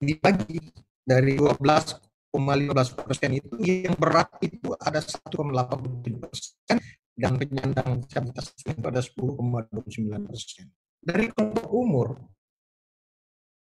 dibagi 0.03 0.59
dari 1.07 1.39
12,15 1.39 3.07
persen 3.07 3.31
itu 3.39 3.55
yang 3.63 3.95
berat 3.95 4.29
itu 4.43 4.75
ada 4.83 4.99
1,87 4.99 6.19
persen 6.19 6.77
dan 7.15 7.39
penyandang 7.39 8.03
disabilitas 8.03 8.51
itu 8.59 8.83
ada 8.83 8.99
10,29 8.99 10.27
persen. 10.27 10.67
Dari 11.03 11.31
kelompok 11.31 11.67
umur, 11.71 12.09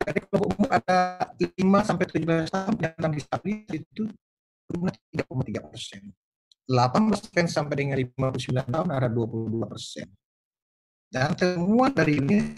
dari 0.02 0.18
kelompok 0.26 0.50
umur 0.58 0.68
ada 0.70 0.98
5 1.38 1.54
sampai 1.86 2.04
17 2.10 2.50
tahun 2.50 2.72
penyandang 2.78 3.12
disabilitas 3.14 3.82
itu 3.86 4.02
jumlah 4.66 4.94
3,3 5.14 5.70
persen. 5.70 6.02
18 6.66 7.22
persen 7.30 7.46
sampai 7.50 7.74
dengan 7.74 7.96
59 7.98 8.66
tahun 8.66 8.88
ada 8.90 9.08
22 9.10 9.62
persen. 9.66 10.06
Dan 11.12 11.36
temuan 11.36 11.92
dari 11.92 12.16
ini 12.18 12.56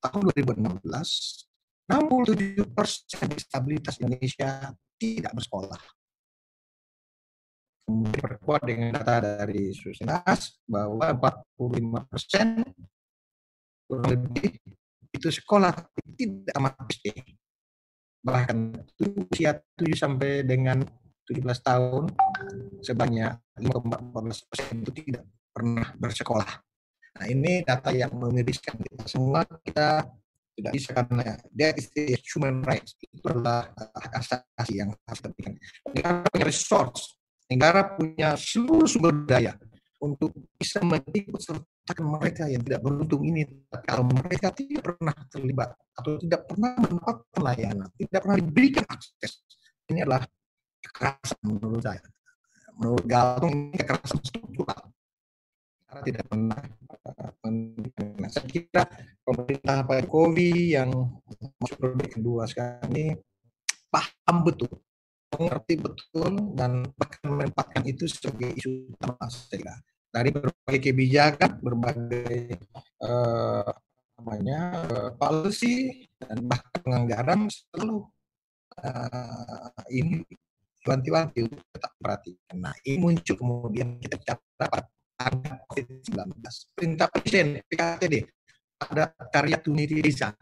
tahun 0.00 0.32
2016 0.32 1.51
67 1.92 2.72
persen 2.72 3.28
disabilitas 3.36 4.00
Indonesia 4.00 4.72
tidak 4.96 5.32
bersekolah. 5.36 5.82
kemudian 7.92 8.62
dengan 8.64 8.90
data 8.96 9.20
dari 9.20 9.74
Susnas 9.76 10.56
bahwa 10.64 11.12
45 11.12 12.08
persen 12.08 12.64
kurang 13.84 14.08
lebih 14.08 14.56
itu 15.12 15.28
sekolah 15.28 15.74
tidak 16.16 16.54
amat 16.56 16.72
SD. 16.88 17.12
Bahkan 18.24 18.56
usia 19.28 19.60
7 19.76 19.92
sampai 19.92 20.46
dengan 20.48 20.80
17 21.28 21.44
tahun 21.60 22.08
sebanyak 22.80 23.60
5,14 23.60 24.48
persen 24.48 24.74
itu 24.80 24.92
tidak 25.04 25.28
pernah 25.52 25.92
bersekolah. 26.00 26.50
Nah 27.20 27.26
ini 27.28 27.60
data 27.60 27.92
yang 27.92 28.16
memiriskan 28.16 28.80
kita 28.80 29.04
semua 29.04 29.44
kita 29.44 30.08
tidak 30.62 30.72
bisa 30.78 30.90
karena 30.94 31.34
dia 31.50 31.68
is 31.74 31.90
human 32.30 32.62
rights 32.62 32.94
itu 33.02 33.26
adalah 33.26 33.66
hak 33.74 34.12
asasi 34.22 34.78
yang 34.78 34.94
harus 34.94 35.20
diberikan. 35.26 35.58
Negara 35.90 36.22
punya 36.30 36.46
resource, 36.46 37.02
negara 37.50 37.80
punya 37.98 38.28
seluruh 38.38 38.86
sumber 38.86 39.12
daya 39.26 39.58
untuk 39.98 40.30
bisa 40.54 40.78
mengikut 40.86 41.42
sertakan 41.42 42.06
mereka 42.14 42.46
yang 42.46 42.62
tidak 42.62 42.80
beruntung 42.86 43.22
ini. 43.26 43.42
Kalau 43.82 44.06
mereka 44.06 44.54
tidak 44.54 44.82
pernah 44.86 45.14
terlibat 45.26 45.74
atau 45.98 46.10
tidak 46.22 46.46
pernah 46.46 46.70
mendapatkan 46.78 47.40
layanan, 47.42 47.88
tidak 47.98 48.20
pernah 48.22 48.38
diberikan 48.38 48.84
akses, 48.86 49.42
ini 49.90 50.06
adalah 50.06 50.22
kekerasan 50.78 51.38
menurut 51.42 51.82
saya. 51.82 52.02
Menurut 52.78 53.04
Galtung 53.04 53.50
ini 53.50 53.76
kekerasan 53.76 54.22
struktural 54.22 54.92
karena 55.92 56.08
tidak 56.08 56.24
pernah 56.24 56.60
nah, 58.16 58.30
saya 58.32 58.48
kira 58.48 58.82
pemerintah 59.20 59.76
Pak 59.84 59.96
Jokowi 60.08 60.72
yang 60.72 60.90
masuk 61.60 61.76
periode 61.76 62.08
kedua 62.08 62.48
sekarang 62.48 62.88
ini 62.96 63.12
paham 63.92 64.36
betul 64.40 64.72
mengerti 65.36 65.74
betul 65.76 66.32
dan 66.56 66.88
bahkan 66.96 67.28
menempatkan 67.28 67.84
itu 67.84 68.08
sebagai 68.08 68.56
isu 68.56 68.88
utama 68.96 69.28
saya 69.28 69.76
dari 70.08 70.32
berbagai 70.32 70.80
kebijakan 70.80 71.60
berbagai 71.60 72.56
uh, 73.04 73.68
namanya 74.16 74.60
uh, 74.88 75.10
policy 75.16 76.08
dan 76.24 76.40
bahkan 76.48 76.72
penganggaran 76.80 77.40
selalu 77.52 78.08
uh, 78.80 79.72
ini 79.92 80.24
wanti-wanti 80.82 81.46
tetap 81.46 81.92
perhatikan. 81.96 82.56
Nah 82.58 82.74
ini 82.82 82.98
muncul 82.98 83.34
kemudian 83.38 84.02
kita 84.02 84.18
dapat 84.58 84.84
ada 85.18 85.62
COVID-19. 85.68 86.42
Perintah 86.74 87.08
Presiden 87.10 87.60
PKTD 87.66 88.14
ada 88.90 89.14
karya 89.30 89.58
tuniti 89.62 90.02
desa. 90.02 90.34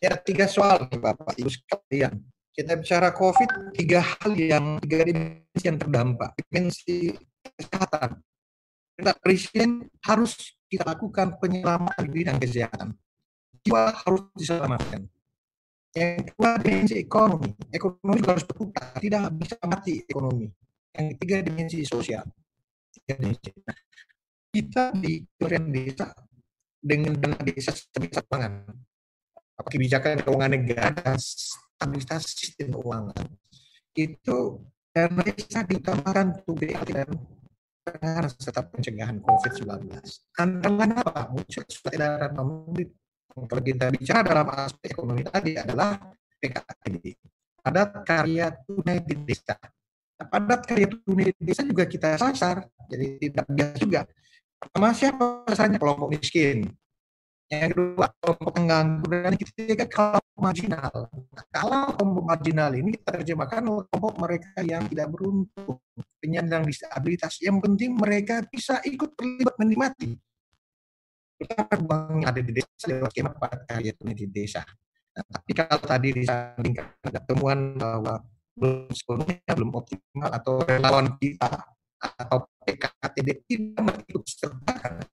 Ya 0.00 0.12
tiga 0.20 0.44
soal 0.44 0.84
Bapak 0.90 1.32
Ibu 1.40 1.48
sekalian. 1.48 2.20
Kita 2.54 2.78
bicara 2.78 3.10
COVID, 3.10 3.74
tiga 3.74 3.98
hal 3.98 4.32
yang 4.38 4.78
tiga 4.78 5.02
dimensi 5.02 5.64
yang 5.64 5.80
terdampak. 5.80 6.38
Dimensi 6.38 7.10
kesehatan. 7.42 8.22
Perintah 8.94 9.16
Presiden 9.18 9.70
harus 10.06 10.54
kita 10.70 10.86
lakukan 10.86 11.34
penyelamatan 11.42 12.04
bidang 12.14 12.38
kesehatan. 12.38 12.94
Jiwa 13.64 13.90
harus 13.90 14.22
diselamatkan. 14.38 15.08
Yang 15.94 16.30
kedua 16.30 16.50
dimensi 16.62 16.94
ekonomi. 16.98 17.50
Ekonomi 17.70 18.20
harus 18.22 18.44
berputar, 18.46 18.86
tidak 18.98 19.34
bisa 19.34 19.56
mati 19.66 20.02
ekonomi. 20.06 20.46
Yang 20.94 21.06
ketiga 21.18 21.36
dimensi 21.42 21.78
sosial. 21.82 22.26
Tiga 22.90 23.18
dimensi. 23.18 23.50
Nah, 23.66 23.78
kita 24.54 24.94
di 24.94 25.26
Kementerian 25.34 25.66
Desa 25.74 26.08
dengan 26.78 27.18
dana 27.18 27.40
desa 27.42 27.74
keuangan, 27.74 28.70
apa 29.58 29.68
kebijakan 29.72 30.22
keuangan 30.22 30.52
negara 30.54 31.18
stabilitas 31.18 32.22
sistem 32.38 32.78
keuangan 32.78 33.26
itu 33.98 34.62
dana 34.94 35.22
desa 35.26 35.66
diutamakan 35.66 36.38
untuk 36.38 36.54
BLT 36.62 36.88
dan 36.94 37.10
penanganan 37.82 38.30
serta 38.30 38.62
pencegahan 38.70 39.18
COVID-19. 39.18 39.90
Antara 40.38 40.84
apa? 41.02 41.20
Muncul 41.34 41.64
surat 41.66 41.92
edaran 41.98 42.30
nomor 42.36 42.78
kalau 43.34 43.62
kita 43.66 43.90
bicara 43.90 44.22
dalam 44.22 44.46
aspek 44.54 44.94
ekonomi 44.94 45.26
tadi 45.26 45.58
adalah 45.58 45.98
PKD. 46.38 47.18
Ada 47.66 47.90
karya 48.06 48.54
tunai 48.62 49.02
di 49.02 49.18
desa. 49.26 49.58
Nah, 50.14 50.26
padat 50.30 50.62
karya 50.62 50.86
tunai 51.02 51.34
di 51.34 51.42
desa 51.42 51.66
juga 51.66 51.88
kita 51.90 52.14
sasar, 52.14 52.62
jadi 52.86 53.18
tidak 53.18 53.46
biasa 53.50 53.74
juga 53.82 54.00
Pertama 54.70 54.90
siapa 54.96 55.24
sasarannya 55.48 55.78
kelompok 55.78 56.08
miskin. 56.12 56.70
Yang 57.52 57.76
kedua 57.76 58.06
kelompok 58.18 58.50
pengangguran 58.56 59.20
dan 59.28 59.34
ketiga 59.36 59.84
kelompok 59.84 60.40
marginal. 60.40 60.92
Kalau 61.52 61.80
kelompok 61.94 62.24
marginal 62.24 62.70
ini 62.72 62.88
kita 62.96 63.20
terjemahkan 63.20 63.62
kelompok 63.62 64.14
mereka 64.16 64.52
yang 64.64 64.82
tidak 64.88 65.06
beruntung, 65.12 65.78
penyandang 66.18 66.64
disabilitas. 66.64 67.36
Yang 67.44 67.56
penting 67.68 67.90
mereka 67.94 68.42
bisa 68.48 68.80
ikut 68.82 69.12
terlibat 69.12 69.54
menikmati. 69.60 70.16
Kita 71.36 71.68
uang 71.84 72.24
ada 72.24 72.40
di 72.40 72.52
desa 72.56 72.84
lewat 72.88 73.10
skema 73.12 73.36
pada 73.36 73.60
karya 73.68 73.92
tunai 73.92 74.16
di 74.16 74.26
desa. 74.30 74.64
Nah, 75.14 75.24
tapi 75.28 75.50
kalau 75.52 75.78
tadi 75.78 76.08
disandingkan 76.10 76.86
ada 77.04 77.20
temuan 77.22 77.76
bahwa 77.76 78.24
belum 78.54 78.90
sepenuhnya 78.90 79.52
belum 79.52 79.70
optimal 79.74 80.30
atau 80.30 80.62
relawan 80.62 81.06
kita 81.18 81.50
atau 81.98 82.46
PKTD 82.64 83.28
tidak 83.46 84.02
ikut 84.08 84.24
serta 84.26 85.04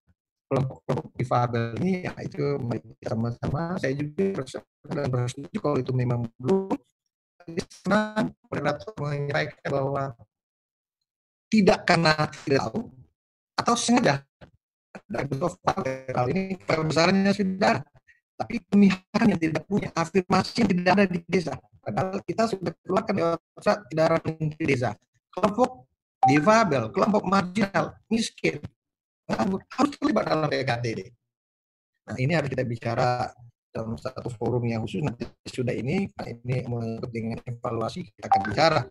kelompok-kelompok 0.52 1.16
difabel 1.16 1.64
ini 1.80 2.04
ya 2.04 2.12
itu 2.20 2.60
sama-sama. 3.08 3.80
Saya 3.80 3.95
juga 3.95 4.43
dan 4.91 5.08
bersetuju 5.08 5.58
kalau 5.64 5.78
itu 5.80 5.91
memang 5.95 6.28
belum. 6.36 6.76
Karena 7.41 8.28
moderator 8.47 8.91
menyampaikan 8.99 9.70
bahwa 9.72 10.04
tidak 11.52 11.80
karena 11.88 12.14
tidak 12.43 12.62
tahu 12.68 12.82
atau 13.60 13.76
sengaja. 13.80 14.16
Betul 15.08 15.52
hal 16.12 16.28
ini 16.32 16.60
besarnya 16.68 17.32
sudah 17.32 17.84
tapi 18.36 18.58
pemihakan 18.68 19.26
yang 19.32 19.39
tidak 19.39 19.64
punya 19.70 19.89
afirmasi 19.93 20.52
yang 20.64 20.70
tidak 20.74 20.91
ada 20.97 21.06
di 21.08 21.20
desa. 21.30 21.54
Padahal 21.82 22.20
kita 22.26 22.43
sudah 22.49 22.74
keluarkan 22.84 23.16
tidak 23.88 24.06
ada 24.12 24.18
di 24.36 24.66
desa. 24.66 24.89
Kelompok 25.32 25.91
difabel, 26.30 26.94
kelompok 26.94 27.24
marginal, 27.26 27.98
miskin, 28.12 28.62
harus 29.26 29.90
terlibat 29.98 30.30
dalam 30.30 30.50
PKTD. 30.50 31.10
Nah 32.10 32.16
ini 32.18 32.34
harus 32.36 32.50
kita 32.50 32.66
bicara 32.66 33.32
dalam 33.72 33.96
satu 33.96 34.28
forum 34.36 34.68
yang 34.68 34.84
khusus 34.84 35.00
nanti 35.00 35.24
sudah 35.48 35.72
ini 35.72 36.12
ini 36.28 36.56
mengikut 36.68 37.08
dengan 37.08 37.40
evaluasi 37.48 38.04
kita 38.04 38.28
akan 38.28 38.42
bicara 38.52 38.82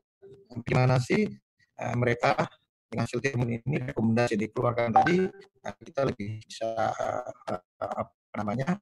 gimana 0.64 0.96
sih 0.96 1.28
uh, 1.76 1.94
mereka 2.00 2.48
dengan 2.88 3.04
hasil 3.04 3.20
temuan 3.20 3.60
ini 3.60 3.76
rekomendasi 3.92 4.34
dikeluarkan 4.40 4.90
tadi 4.90 5.28
uh, 5.28 5.74
kita 5.84 6.00
lebih 6.08 6.40
bisa 6.42 6.72
uh, 6.96 7.60
apa 7.78 8.12
namanya 8.40 8.80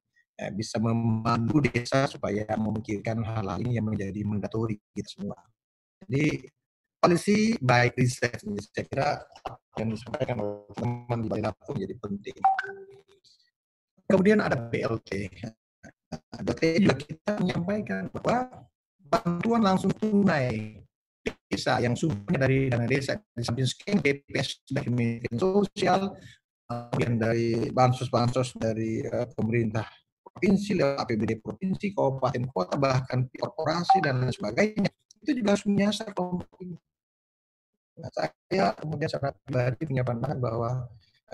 bisa 0.55 0.79
memandu 0.79 1.59
desa 1.59 2.07
supaya 2.07 2.47
memikirkan 2.55 3.27
hal-hal 3.27 3.59
ini 3.59 3.75
yang 3.75 3.91
menjadi 3.91 4.23
mandatori 4.23 4.79
kita 4.95 5.11
semua. 5.11 5.35
Jadi 6.07 6.47
polisi 6.99 7.55
baik 7.63 7.95
riset 7.95 8.43
saya 8.43 8.85
kira 8.87 9.09
yang 9.79 9.95
disampaikan 9.95 10.37
oleh 10.43 10.67
teman 10.75 11.19
di 11.23 11.29
Balai 11.31 11.55
menjadi 11.71 11.95
penting. 12.03 12.37
Kemudian 14.09 14.39
ada 14.43 14.59
BLT. 14.59 15.31
BLT 16.43 16.63
juga 16.83 16.97
kita 16.99 17.31
menyampaikan 17.39 18.11
bahwa 18.11 18.67
bantuan 18.99 19.63
langsung 19.63 19.93
tunai 19.95 20.83
desa 21.49 21.81
yang 21.81 21.97
sumbernya 21.97 22.45
dari 22.45 22.69
dana 22.69 22.85
desa 22.85 23.17
di 23.17 23.41
samping 23.41 23.65
scan 23.65 23.97
BPS 24.05 24.69
dari 24.69 24.91
media 24.93 25.33
sosial 25.33 26.13
kemudian 26.69 27.17
dari 27.17 27.73
bansos-bansos 27.73 28.53
dari 28.61 29.01
uh, 29.01 29.25
pemerintah 29.33 29.89
provinsi 30.21 30.77
lewat 30.77 31.09
APBD 31.09 31.41
provinsi, 31.41 31.97
kabupaten, 31.97 32.45
kota 32.53 32.77
bahkan 32.77 33.25
korporasi 33.33 34.05
dan 34.05 34.21
lain 34.21 34.31
sebagainya 34.31 34.93
itu 35.25 35.31
juga 35.41 35.57
harus 35.57 35.67
menyasar 35.67 36.13
kelompok 36.13 36.53
ini. 36.63 36.77
Nah, 37.99 38.11
saya 38.15 38.65
kemudian 38.79 39.09
secara 39.11 39.35
pribadi 39.35 39.83
punya 39.91 40.05
pandangan 40.07 40.39
bahwa 40.39 40.71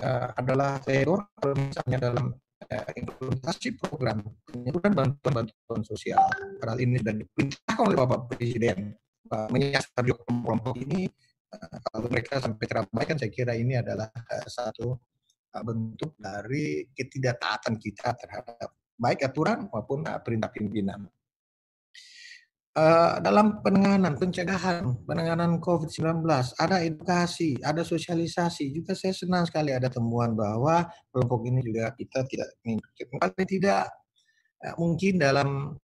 uh, 0.00 0.28
adalah 0.40 0.80
teror 0.80 1.28
kalau 1.36 1.54
misalnya 1.60 1.98
dalam 2.10 2.26
uh, 2.72 2.90
implementasi 2.96 3.76
program 3.76 4.24
penyaluran 4.48 4.92
bantuan-bantuan 4.96 5.82
sosial. 5.84 6.24
Karena 6.58 6.74
ini 6.80 6.96
sudah 7.00 7.14
diperintahkan 7.20 7.84
oleh 7.84 7.96
Bapak 8.00 8.20
Presiden 8.32 8.96
uh, 9.28 9.48
menyasar 9.52 10.00
kelompok 10.00 10.74
ini. 10.80 11.04
Uh, 11.52 11.78
kalau 11.92 12.08
mereka 12.08 12.40
sampai 12.40 12.64
terabaikan, 12.64 13.16
saya 13.20 13.30
kira 13.30 13.52
ini 13.54 13.76
adalah 13.76 14.08
uh, 14.08 14.46
satu 14.48 14.96
uh, 15.52 15.62
bentuk 15.62 16.16
dari 16.16 16.88
ketidaktaatan 16.96 17.76
kita 17.76 18.16
terhadap 18.18 18.72
baik 18.96 19.20
aturan 19.26 19.68
maupun 19.68 20.02
uh, 20.08 20.18
perintah 20.24 20.48
pimpinan. 20.48 21.06
Uh, 22.74 23.22
dalam 23.22 23.62
penanganan 23.62 24.18
pencegahan 24.18 24.82
penanganan 25.06 25.62
COVID-19 25.62 26.26
ada 26.58 26.82
edukasi, 26.82 27.54
ada 27.62 27.86
sosialisasi. 27.86 28.74
Juga 28.74 28.98
saya 28.98 29.14
senang 29.14 29.46
sekali 29.46 29.70
ada 29.70 29.86
temuan 29.86 30.34
bahwa 30.34 30.82
kelompok 31.14 31.46
ini 31.46 31.62
juga 31.62 31.94
kita 31.94 32.26
tidak 32.26 32.50
paling 33.14 33.46
tidak 33.46 33.86
uh, 34.66 34.74
mungkin 34.74 35.22
dalam 35.22 35.78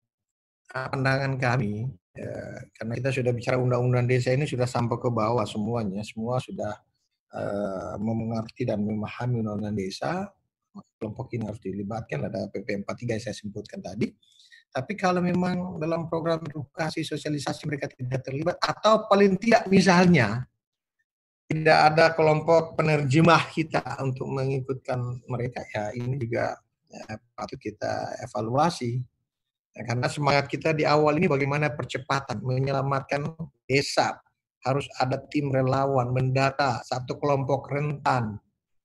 uh, 0.74 0.86
pandangan 0.90 1.38
kami 1.38 1.86
Ya, 2.10 2.34
karena 2.74 2.92
kita 2.98 3.10
sudah 3.14 3.30
bicara 3.30 3.56
undang-undang 3.56 4.10
desa 4.10 4.34
ini 4.34 4.42
sudah 4.42 4.66
sampai 4.66 4.98
ke 4.98 5.08
bawah 5.14 5.46
semuanya, 5.46 6.02
semua 6.02 6.42
sudah 6.42 6.74
uh, 7.30 7.94
mengerti 8.02 8.66
dan 8.66 8.82
memahami 8.82 9.46
undang-undang 9.46 9.78
desa. 9.78 10.26
Kelompok 10.98 11.30
ini 11.34 11.46
harus 11.46 11.62
dilibatkan, 11.62 12.26
ada 12.26 12.50
PP 12.50 12.82
43 12.82 13.14
yang 13.14 13.22
saya 13.22 13.36
sebutkan 13.38 13.78
tadi. 13.78 14.10
Tapi 14.70 14.94
kalau 14.94 15.18
memang 15.18 15.82
dalam 15.82 16.06
program 16.06 16.46
edukasi 16.46 17.02
sosialisasi 17.02 17.66
mereka 17.66 17.90
tidak 17.90 18.22
terlibat 18.22 18.54
atau 18.62 19.10
paling 19.10 19.34
tidak 19.34 19.66
misalnya 19.66 20.46
tidak 21.50 21.78
ada 21.90 22.14
kelompok 22.14 22.78
penerjemah 22.78 23.50
kita 23.50 23.82
untuk 23.98 24.30
mengikutkan 24.30 25.18
mereka 25.26 25.66
ya 25.74 25.90
ini 25.98 26.14
juga 26.14 26.54
ya, 26.86 27.18
patut 27.34 27.58
kita 27.58 28.14
evaluasi. 28.22 29.02
Ya, 29.74 29.82
karena 29.86 30.06
semangat 30.06 30.46
kita 30.46 30.70
di 30.70 30.86
awal 30.86 31.18
ini 31.18 31.26
bagaimana 31.26 31.74
percepatan 31.74 32.42
menyelamatkan 32.42 33.26
desa. 33.66 34.18
Harus 34.60 34.86
ada 35.00 35.16
tim 35.32 35.48
relawan 35.48 36.12
mendata 36.12 36.84
satu 36.84 37.16
kelompok 37.16 37.72
rentan 37.72 38.36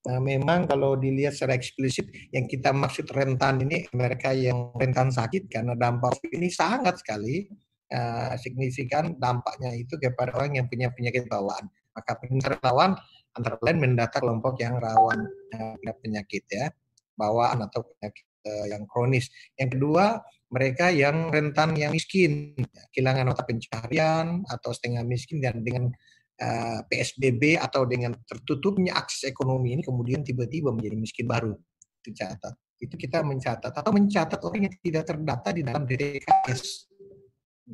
Nah, 0.06 0.22
memang 0.22 0.70
kalau 0.70 0.94
dilihat 0.94 1.34
secara 1.34 1.58
eksplisit 1.58 2.06
yang 2.30 2.46
kita 2.46 2.70
maksud 2.70 3.10
rentan 3.10 3.58
ini 3.66 3.90
mereka 3.90 4.30
yang 4.30 4.70
rentan 4.78 5.10
sakit 5.10 5.50
karena 5.50 5.74
dampak 5.74 6.22
ini 6.30 6.46
sangat 6.46 7.02
sekali 7.02 7.50
uh, 7.90 8.38
signifikan 8.38 9.18
dampaknya 9.18 9.74
itu 9.74 9.98
kepada 9.98 10.38
orang 10.38 10.62
yang 10.62 10.66
punya 10.70 10.94
penyakit 10.94 11.26
bawaan. 11.26 11.66
Maka 11.90 12.22
relawan 12.22 12.94
antara 13.34 13.58
lain 13.66 13.82
mendata 13.82 14.22
kelompok 14.22 14.62
yang 14.62 14.78
rawan 14.78 15.26
uh, 15.26 15.94
penyakit 15.98 16.46
ya 16.54 16.70
bawaan 17.18 17.66
atau 17.66 17.82
penyakit 17.82 18.26
uh, 18.46 18.66
yang 18.70 18.86
kronis. 18.86 19.26
Yang 19.58 19.74
kedua 19.74 20.22
mereka 20.46 20.94
yang 20.94 21.34
rentan 21.34 21.74
yang 21.74 21.90
miskin, 21.90 22.54
kehilangan 22.94 23.34
mata 23.34 23.42
pencaharian 23.42 24.46
atau 24.46 24.70
setengah 24.70 25.02
miskin 25.02 25.42
dan 25.42 25.66
dengan 25.66 25.90
Eh, 26.36 26.80
PSBB 26.92 27.56
atau 27.56 27.88
dengan 27.88 28.12
tertutupnya 28.28 28.92
akses 28.92 29.24
ekonomi 29.24 29.72
ini 29.72 29.80
kemudian 29.80 30.20
tiba-tiba 30.20 30.68
menjadi 30.68 30.92
miskin 30.92 31.24
baru 31.24 31.56
tercatat. 32.04 32.52
Itu 32.76 32.92
kita 33.00 33.24
mencatat 33.24 33.72
atau 33.72 33.88
mencatat 33.88 34.44
orang 34.44 34.68
yang 34.68 34.76
tidak 34.84 35.08
terdata 35.08 35.48
di 35.56 35.64
dalam 35.64 35.88
DTKS 35.88 36.92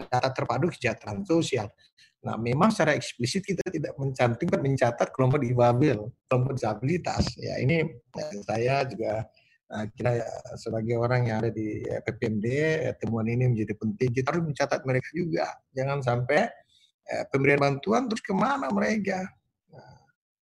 data 0.07 0.31
terpadu 0.31 0.71
kesejahteraan 0.71 1.27
sosial. 1.27 1.67
Nah, 2.23 2.39
memang 2.39 2.71
secara 2.71 2.95
eksplisit 2.95 3.43
kita 3.43 3.67
tidak 3.67 3.99
mencantumkan 3.99 4.63
mencatat 4.63 5.11
kelompok 5.11 5.43
difabel, 5.43 6.07
kelompok 6.31 6.55
disabilitas. 6.55 7.35
Ya, 7.35 7.59
ini 7.59 7.83
ya, 8.15 8.27
saya 8.47 8.75
juga 8.87 9.27
uh, 9.75 9.91
kira 9.91 10.23
sebagai 10.55 11.03
orang 11.03 11.27
yang 11.27 11.43
ada 11.43 11.51
di 11.51 11.83
PPMD, 11.83 12.47
temuan 13.03 13.27
ini 13.27 13.51
menjadi 13.51 13.75
penting. 13.75 14.23
Kita 14.23 14.31
harus 14.31 14.47
mencatat 14.47 14.87
mereka 14.87 15.11
juga. 15.11 15.51
Jangan 15.75 15.99
sampai 15.99 16.62
eh, 17.09 17.25
pemberian 17.31 17.61
bantuan 17.61 18.07
terus 18.07 18.23
ke 18.23 18.35
mana 18.35 18.71
mereka? 18.71 19.25
Nah, 19.73 19.95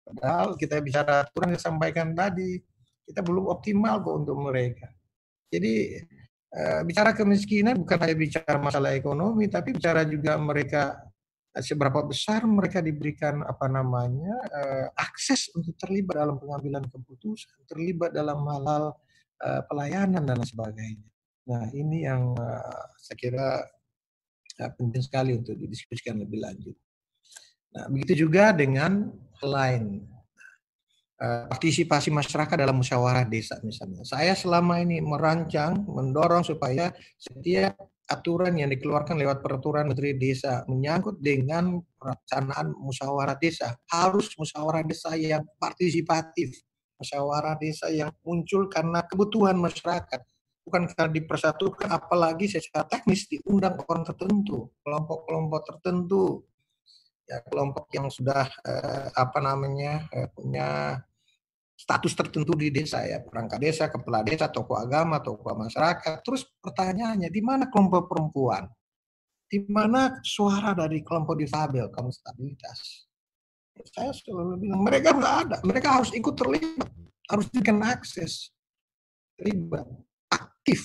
padahal 0.06 0.48
kita 0.58 0.78
bicara 0.82 1.26
aturan 1.26 1.54
yang 1.54 1.58
disampaikan 1.58 2.08
tadi, 2.14 2.58
kita 3.06 3.20
belum 3.22 3.50
optimal 3.50 4.02
kok 4.02 4.16
untuk 4.24 4.36
mereka. 4.38 4.88
Jadi 5.50 5.74
eh, 6.54 6.80
bicara 6.86 7.10
kemiskinan 7.14 7.78
bukan 7.78 7.98
hanya 7.98 8.16
bicara 8.16 8.58
masalah 8.58 8.94
ekonomi, 8.94 9.50
tapi 9.50 9.74
bicara 9.74 10.06
juga 10.06 10.38
mereka 10.38 10.98
eh, 11.54 11.62
seberapa 11.62 12.06
besar 12.06 12.46
mereka 12.46 12.78
diberikan 12.78 13.42
apa 13.42 13.66
namanya 13.66 14.34
eh, 14.46 14.86
akses 14.94 15.50
untuk 15.54 15.74
terlibat 15.78 16.22
dalam 16.22 16.38
pengambilan 16.38 16.86
keputusan, 16.86 17.66
terlibat 17.66 18.14
dalam 18.14 18.42
hal-hal 18.46 18.94
eh, 19.42 19.62
pelayanan 19.66 20.22
dan 20.22 20.38
sebagainya. 20.46 21.10
Nah 21.50 21.66
ini 21.74 22.06
yang 22.06 22.36
uh, 22.38 22.86
saya 23.00 23.16
kira 23.18 23.48
uh, 24.60 24.70
penting 24.76 25.00
sekali 25.00 25.32
untuk 25.34 25.56
didiskusikan 25.56 26.20
lebih 26.20 26.44
lanjut. 26.44 26.76
Nah, 27.70 27.86
begitu 27.88 28.26
juga 28.28 28.52
dengan 28.52 29.08
lain 29.40 30.04
uh, 31.22 31.48
partisipasi 31.48 32.12
masyarakat 32.12 32.56
dalam 32.60 32.76
musyawarah 32.76 33.24
desa 33.24 33.56
misalnya. 33.64 34.04
Saya 34.04 34.36
selama 34.36 34.82
ini 34.84 35.00
merancang, 35.00 35.88
mendorong 35.88 36.44
supaya 36.44 36.92
setiap 37.16 37.78
aturan 38.10 38.58
yang 38.58 38.66
dikeluarkan 38.74 39.14
lewat 39.14 39.38
peraturan 39.38 39.86
Menteri 39.86 40.18
Desa 40.18 40.66
menyangkut 40.66 41.22
dengan 41.22 41.78
pelaksanaan 41.94 42.74
musyawarah 42.74 43.38
desa 43.38 43.78
harus 43.86 44.34
musyawarah 44.34 44.82
desa 44.82 45.14
yang 45.14 45.46
partisipatif, 45.62 46.58
musyawarah 46.98 47.54
desa 47.62 47.86
yang 47.94 48.10
muncul 48.26 48.66
karena 48.66 49.06
kebutuhan 49.06 49.54
masyarakat, 49.54 50.20
bukan 50.70 50.86
karena 50.94 51.10
dipersatukan 51.10 51.90
apalagi 51.90 52.46
secara 52.46 52.86
teknis 52.86 53.26
diundang 53.26 53.74
orang 53.90 54.06
tertentu 54.06 54.70
kelompok-kelompok 54.86 55.60
tertentu. 55.66 56.46
Ya 57.26 57.42
kelompok 57.46 57.90
yang 57.90 58.06
sudah 58.06 58.46
eh, 58.62 59.06
apa 59.10 59.38
namanya 59.42 60.06
eh, 60.14 60.30
punya 60.30 60.98
status 61.74 62.14
tertentu 62.14 62.54
di 62.54 62.70
desa 62.70 63.02
ya. 63.02 63.18
Perangkat 63.18 63.58
desa 63.58 63.90
kepala 63.90 64.22
desa 64.22 64.46
tokoh 64.46 64.78
agama 64.78 65.18
tokoh 65.18 65.58
masyarakat. 65.58 66.22
Terus 66.22 66.46
pertanyaannya 66.62 67.26
di 67.26 67.42
mana 67.42 67.66
kelompok 67.66 68.06
perempuan? 68.06 68.70
Di 69.50 69.66
mana 69.66 70.22
suara 70.22 70.70
dari 70.78 71.02
kelompok 71.02 71.34
difabel 71.34 71.90
kaum 71.90 72.14
stabilitas? 72.14 73.10
Saya 73.90 74.14
selalu 74.14 74.70
bilang 74.70 74.86
mereka 74.86 75.10
nggak 75.10 75.34
ada. 75.46 75.56
Mereka 75.66 75.88
harus 75.90 76.14
ikut 76.14 76.34
terlibat 76.38 76.86
harus 77.30 77.46
diberikan 77.50 77.78
akses. 77.86 78.54
Terlibat 79.38 79.86
aktif. 80.60 80.84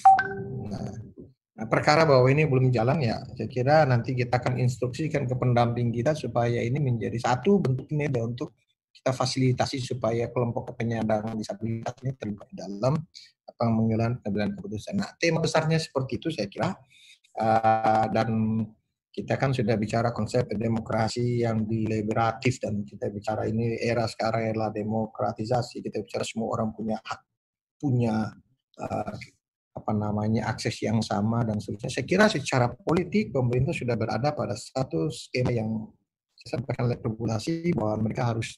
Nah, 0.72 1.68
perkara 1.68 2.08
bahwa 2.08 2.32
ini 2.32 2.48
belum 2.48 2.72
jalan 2.72 3.04
ya, 3.04 3.20
saya 3.36 3.48
kira 3.52 3.84
nanti 3.84 4.16
kita 4.16 4.40
akan 4.40 4.56
instruksikan 4.64 5.28
ke 5.28 5.36
pendamping 5.36 5.92
kita 5.92 6.16
supaya 6.16 6.64
ini 6.64 6.80
menjadi 6.80 7.20
satu 7.20 7.60
bentuk 7.60 7.92
ini 7.92 8.08
untuk 8.24 8.56
kita 8.96 9.12
fasilitasi 9.12 9.84
supaya 9.84 10.32
kelompok 10.32 10.72
penyandang 10.80 11.36
disabilitas 11.36 11.92
ini 12.00 12.16
terlibat 12.16 12.48
dalam 12.56 12.96
apa 13.46 13.64
pengambilan 13.68 14.56
keputusan. 14.56 14.96
Nah, 14.96 15.12
tema 15.20 15.44
besarnya 15.44 15.76
seperti 15.76 16.24
itu 16.24 16.32
saya 16.32 16.48
kira 16.48 16.72
uh, 17.36 18.06
dan 18.16 18.64
kita 19.16 19.40
kan 19.40 19.56
sudah 19.56 19.80
bicara 19.80 20.12
konsep 20.12 20.44
demokrasi 20.52 21.44
yang 21.44 21.64
deliberatif 21.64 22.60
dan 22.60 22.84
kita 22.84 23.08
bicara 23.08 23.48
ini 23.48 23.80
era 23.80 24.04
sekarang 24.12 24.52
adalah 24.52 24.76
demokratisasi 24.76 25.80
kita 25.80 26.04
bicara 26.04 26.28
semua 26.28 26.52
orang 26.52 26.76
punya 26.76 27.00
hak 27.00 27.24
punya 27.80 28.28
uh, 28.80 29.16
apa 29.76 29.92
namanya 29.92 30.48
akses 30.48 30.80
yang 30.80 31.04
sama 31.04 31.44
dan 31.44 31.60
seterusnya. 31.60 31.92
Saya 31.92 32.06
kira 32.08 32.26
secara 32.32 32.72
politik 32.72 33.36
pemerintah 33.36 33.76
sudah 33.76 34.00
berada 34.00 34.32
pada 34.32 34.56
satu 34.56 35.12
skema 35.12 35.52
yang 35.52 35.92
sampaikan 36.40 36.88
oleh 36.88 36.96
regulasi 36.96 37.76
bahwa 37.76 38.08
mereka 38.08 38.32
harus 38.32 38.56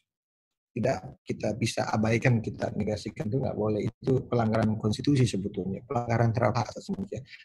tidak 0.78 1.18
kita 1.26 1.58
bisa 1.58 1.90
abaikan 1.90 2.38
kita 2.38 2.70
negasikan 2.78 3.26
itu 3.26 3.42
nggak 3.42 3.58
boleh. 3.58 3.90
Itu 3.90 4.30
pelanggaran 4.30 4.78
konstitusi 4.78 5.26
sebetulnya 5.26 5.82
pelanggaran 5.90 6.30
terhadap 6.30 6.62
hak 6.62 6.68
asasi 6.78 6.94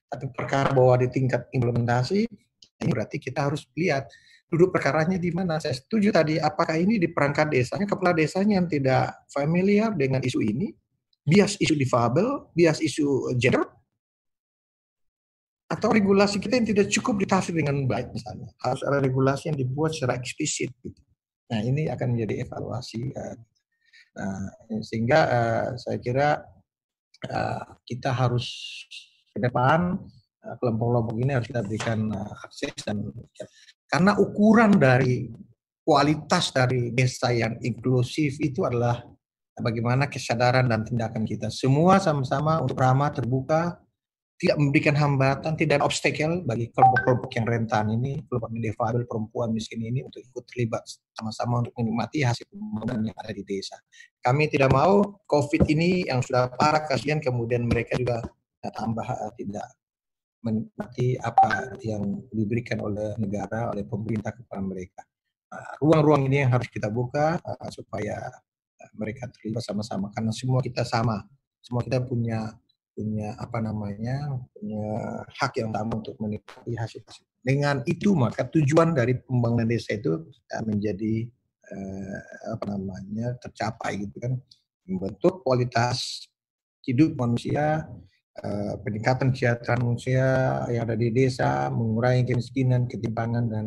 tapi 0.05 0.27
perkara 0.37 0.69
bahwa 0.77 1.01
di 1.01 1.09
tingkat 1.09 1.49
implementasi 1.57 2.29
ini 2.29 2.91
berarti 2.93 3.17
kita 3.17 3.49
harus 3.49 3.65
lihat 3.73 4.05
duduk 4.53 4.69
perkaranya 4.77 5.17
di 5.17 5.33
mana. 5.33 5.57
Saya 5.57 5.73
setuju 5.73 6.13
tadi 6.13 6.37
apakah 6.37 6.77
ini 6.77 7.01
di 7.01 7.09
perangkat 7.09 7.49
desanya 7.49 7.89
kepala 7.89 8.13
desanya 8.13 8.61
yang 8.61 8.69
tidak 8.69 9.17
familiar 9.33 9.97
dengan 9.97 10.21
isu 10.21 10.45
ini 10.45 10.77
bias 11.23 11.59
isu 11.59 11.75
difabel, 11.79 12.51
bias 12.55 12.83
isu 12.83 13.35
gender, 13.39 13.63
atau 15.71 15.89
regulasi 15.89 16.37
kita 16.37 16.61
yang 16.61 16.69
tidak 16.69 16.87
cukup 16.93 17.23
ditafsir 17.23 17.57
dengan 17.57 17.89
baik 17.89 18.13
misalnya. 18.13 18.51
Harus 18.61 18.85
ada 18.85 19.01
regulasi 19.01 19.49
yang 19.49 19.59
dibuat 19.59 19.97
secara 19.97 20.21
eksplisit. 20.21 20.69
Gitu. 20.85 21.01
Nah 21.49 21.61
ini 21.65 21.89
akan 21.89 22.13
menjadi 22.13 22.45
evaluasi. 22.45 23.09
Nah, 24.13 24.53
sehingga 24.85 25.21
uh, 25.25 25.67
saya 25.81 25.97
kira 25.97 26.29
kita 27.87 28.11
harus 28.11 28.51
ke 29.31 29.39
depan 29.39 29.95
kelompok-kelompok 30.59 31.17
ini 31.23 31.39
harus 31.39 31.47
kita 31.47 31.63
berikan 31.63 32.11
akses 32.43 32.75
dan 32.83 32.99
karena 33.87 34.19
ukuran 34.19 34.75
dari 34.75 35.31
kualitas 35.87 36.51
dari 36.51 36.91
desa 36.91 37.31
yang 37.31 37.59
inklusif 37.63 38.43
itu 38.43 38.67
adalah 38.67 39.07
bagaimana 39.61 40.09
kesadaran 40.09 40.65
dan 40.71 40.87
tindakan 40.87 41.29
kita. 41.29 41.53
Semua 41.53 42.01
sama-sama 42.01 42.63
untuk 42.65 42.81
ramah, 42.81 43.13
terbuka, 43.13 43.77
tidak 44.43 44.59
memberikan 44.59 44.99
hambatan, 44.99 45.55
tidak 45.55 45.87
obstacle 45.87 46.43
bagi 46.43 46.67
kelompok-kelompok 46.75 47.31
yang 47.39 47.47
rentan 47.47 47.95
ini, 47.95 48.19
kelompok 48.27 48.51
difabel, 48.59 49.03
perempuan 49.07 49.55
miskin 49.55 49.79
ini 49.87 50.03
untuk 50.03 50.19
ikut 50.19 50.43
terlibat 50.51 50.83
sama-sama 51.15 51.63
untuk 51.63 51.71
menikmati 51.79 52.27
hasil 52.27 52.51
pembangunan 52.51 53.07
yang 53.07 53.17
ada 53.23 53.31
di 53.31 53.47
desa. 53.47 53.79
Kami 54.19 54.51
tidak 54.51 54.75
mau 54.75 55.23
COVID 55.31 55.71
ini 55.71 56.11
yang 56.11 56.27
sudah 56.27 56.51
parah 56.59 56.83
kasihan 56.83 57.23
kemudian 57.23 57.71
mereka 57.71 57.95
juga 57.95 58.19
tambah 58.67 59.07
eh, 59.07 59.33
tidak 59.39 59.67
menikmati 60.43 61.15
apa 61.23 61.79
yang 61.87 62.19
diberikan 62.35 62.83
oleh 62.83 63.15
negara, 63.23 63.71
oleh 63.71 63.87
pemerintah 63.87 64.35
kepada 64.35 64.59
mereka. 64.59 65.07
Ruang-ruang 65.79 66.27
ini 66.27 66.43
yang 66.43 66.51
harus 66.51 66.67
kita 66.67 66.89
buka 66.89 67.39
uh, 67.39 67.71
supaya 67.71 68.19
mereka 68.97 69.29
terlibat 69.33 69.65
sama-sama 69.65 70.13
karena 70.13 70.33
semua 70.33 70.61
kita 70.61 70.85
sama. 70.85 71.25
Semua 71.63 71.81
kita 71.83 72.03
punya 72.05 72.53
punya 72.93 73.33
apa 73.41 73.57
namanya 73.65 74.37
punya 74.53 74.85
hak 75.33 75.53
yang 75.57 75.73
sama 75.73 75.93
untuk 75.97 76.13
menikmati 76.21 76.77
hasil 76.77 77.01
hasil. 77.09 77.25
Dengan 77.41 77.81
itu 77.89 78.13
maka 78.13 78.45
tujuan 78.45 78.93
dari 78.93 79.17
pembangunan 79.17 79.65
desa 79.65 79.97
itu 79.97 80.29
menjadi 80.63 81.25
apa 82.53 82.65
namanya 82.69 83.33
tercapai 83.41 84.05
gitu 84.05 84.17
kan. 84.21 84.37
Membentuk 84.85 85.41
kualitas 85.47 86.29
hidup 86.85 87.17
manusia 87.17 87.87
peningkatan 88.83 89.33
kesejahteraan 89.33 89.83
manusia 89.87 90.27
yang 90.73 90.85
ada 90.89 90.97
di 90.97 91.13
desa 91.13 91.69
mengurangi 91.73 92.29
kemiskinan 92.29 92.89
ketimpangan 92.89 93.45
dan 93.49 93.65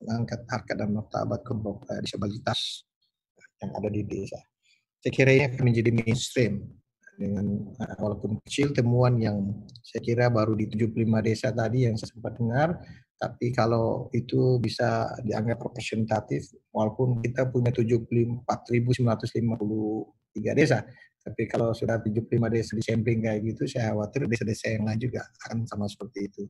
mengangkat 0.00 0.44
harkat 0.48 0.76
dan 0.80 0.96
martabat 0.96 1.40
kelompok 1.44 1.84
disabilitas 2.00 2.88
yang 3.60 3.70
ada 3.76 3.88
di 3.92 4.02
desa. 4.04 4.40
Saya 5.00 5.12
kira 5.12 5.30
ini 5.32 5.44
akan 5.48 5.62
menjadi 5.64 5.90
mainstream 5.92 6.64
dengan 7.20 7.68
uh, 7.76 7.96
walaupun 8.00 8.40
kecil 8.48 8.72
temuan 8.72 9.20
yang 9.20 9.36
saya 9.84 10.00
kira 10.00 10.32
baru 10.32 10.56
di 10.56 10.64
75 10.72 11.04
desa 11.20 11.52
tadi 11.52 11.84
yang 11.84 12.00
saya 12.00 12.16
sempat 12.16 12.40
dengar 12.40 12.80
tapi 13.20 13.52
kalau 13.52 14.08
itu 14.16 14.56
bisa 14.56 15.12
dianggap 15.20 15.60
representatif 15.60 16.48
walaupun 16.72 17.20
kita 17.20 17.44
punya 17.52 17.68
74.953 17.76 18.48
desa 20.56 20.80
tapi 21.20 21.44
kalau 21.44 21.76
sudah 21.76 22.00
75 22.00 22.24
desa 22.48 22.72
di 22.72 22.80
sampling 22.80 23.20
kayak 23.20 23.44
gitu 23.44 23.68
saya 23.68 23.92
khawatir 23.92 24.24
desa-desa 24.24 24.72
yang 24.72 24.88
lain 24.88 25.00
juga 25.04 25.20
akan 25.44 25.68
sama 25.68 25.84
seperti 25.84 26.32
itu 26.32 26.48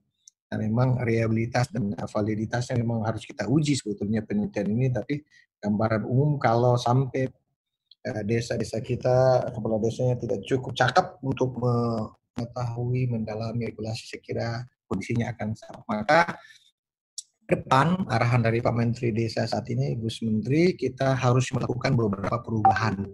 Nah, 0.51 0.59
memang 0.59 0.99
reliabilitas 0.99 1.71
dan 1.71 1.95
validitasnya 1.95 2.75
memang 2.75 3.07
harus 3.07 3.23
kita 3.23 3.47
uji 3.47 3.79
sebetulnya 3.79 4.27
penelitian 4.27 4.67
ini, 4.67 4.91
tapi 4.91 5.23
gambaran 5.63 6.03
umum 6.03 6.43
kalau 6.43 6.75
sampai 6.75 7.31
eh, 8.03 8.23
desa-desa 8.27 8.83
kita, 8.83 9.47
kepala 9.55 9.79
desanya 9.79 10.19
tidak 10.19 10.43
cukup 10.43 10.75
cakep 10.75 11.07
untuk 11.23 11.55
mengetahui, 12.35 13.15
mendalami 13.15 13.71
regulasi, 13.71 14.11
saya 14.11 14.23
kira 14.27 14.49
kondisinya 14.91 15.31
akan 15.31 15.55
sama. 15.55 15.87
Maka 15.87 16.35
depan 17.47 18.11
arahan 18.11 18.43
dari 18.43 18.59
Pak 18.59 18.75
Menteri 18.75 19.15
Desa 19.15 19.47
saat 19.47 19.71
ini, 19.71 19.95
Gus 20.03 20.19
Menteri, 20.27 20.75
kita 20.75 21.15
harus 21.15 21.47
melakukan 21.55 21.95
beberapa 21.95 22.43
perubahan. 22.43 23.07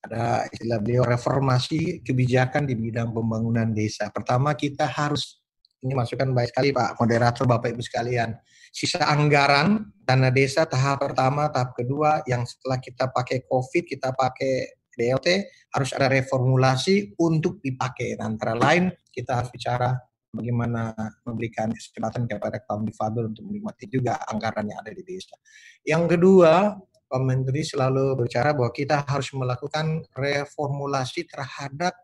Ada 0.00 0.48
istilah 0.48 0.80
beliau 0.80 1.04
reformasi 1.04 2.00
kebijakan 2.00 2.64
di 2.64 2.72
bidang 2.72 3.12
pembangunan 3.12 3.68
desa. 3.68 4.08
Pertama 4.08 4.56
kita 4.56 4.88
harus 4.88 5.42
ini 5.82 5.92
masukan 5.94 6.34
baik 6.34 6.50
sekali 6.50 6.74
Pak 6.74 6.98
moderator 6.98 7.44
Bapak 7.46 7.70
Ibu 7.70 7.82
sekalian. 7.82 8.34
Sisa 8.68 9.06
anggaran 9.06 9.94
dana 10.02 10.28
desa 10.28 10.66
tahap 10.66 11.00
pertama, 11.00 11.48
tahap 11.48 11.72
kedua 11.78 12.20
yang 12.26 12.42
setelah 12.44 12.82
kita 12.82 13.08
pakai 13.14 13.46
COVID, 13.46 13.84
kita 13.86 14.12
pakai 14.12 14.78
BLT 14.98 15.28
harus 15.70 15.90
ada 15.94 16.10
reformulasi 16.10 17.14
untuk 17.22 17.62
dipakai. 17.62 18.18
Antara 18.18 18.58
lain 18.58 18.90
kita 19.14 19.38
harus 19.38 19.54
bicara 19.54 19.94
bagaimana 20.34 20.92
memberikan 21.22 21.70
kesempatan 21.70 22.26
kepada 22.26 22.60
kaum 22.66 22.82
difabel 22.82 23.30
untuk 23.30 23.46
menikmati 23.46 23.86
juga 23.86 24.18
anggaran 24.26 24.66
yang 24.66 24.82
ada 24.82 24.90
di 24.90 25.06
desa. 25.06 25.38
Yang 25.86 26.18
kedua, 26.18 26.74
Pak 27.08 27.22
Menteri 27.24 27.64
selalu 27.64 28.18
berbicara 28.18 28.52
bahwa 28.52 28.68
kita 28.74 29.06
harus 29.06 29.32
melakukan 29.32 30.04
reformulasi 30.12 31.24
terhadap 31.24 31.96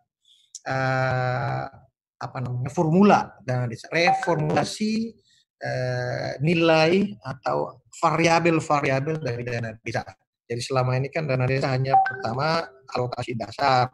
uh, 0.65 1.69
apa 2.25 2.41
namanya 2.41 2.73
formula 2.73 3.21
dan 3.45 3.69
reformulasi 3.69 5.13
eh, 5.61 6.33
nilai 6.41 7.13
atau 7.21 7.85
variabel-variabel 8.01 9.21
dari 9.21 9.43
dana 9.45 9.77
desa. 9.77 10.03
Jadi 10.45 10.61
selama 10.61 10.97
ini 10.97 11.09
kan 11.13 11.29
dana 11.29 11.45
desa 11.45 11.73
hanya 11.73 11.97
pertama 12.05 12.65
alokasi 12.93 13.37
dasar, 13.37 13.89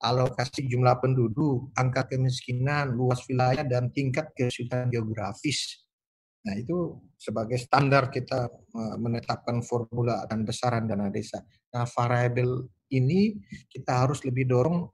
alokasi 0.00 0.68
jumlah 0.68 1.00
penduduk, 1.00 1.72
angka 1.76 2.08
kemiskinan, 2.12 2.92
luas 2.92 3.24
wilayah 3.28 3.64
dan 3.64 3.88
tingkat 3.92 4.28
kesulitan 4.36 4.92
geografis. 4.92 5.84
Nah 6.44 6.52
itu 6.60 7.00
sebagai 7.16 7.56
standar 7.56 8.12
kita 8.12 8.52
menetapkan 9.00 9.64
formula 9.64 10.28
dan 10.28 10.44
besaran 10.44 10.84
dana 10.84 11.08
desa. 11.08 11.40
Nah 11.72 11.88
variabel 11.88 12.68
ini 12.92 13.40
kita 13.72 14.04
harus 14.04 14.20
lebih 14.28 14.44
dorong 14.44 14.92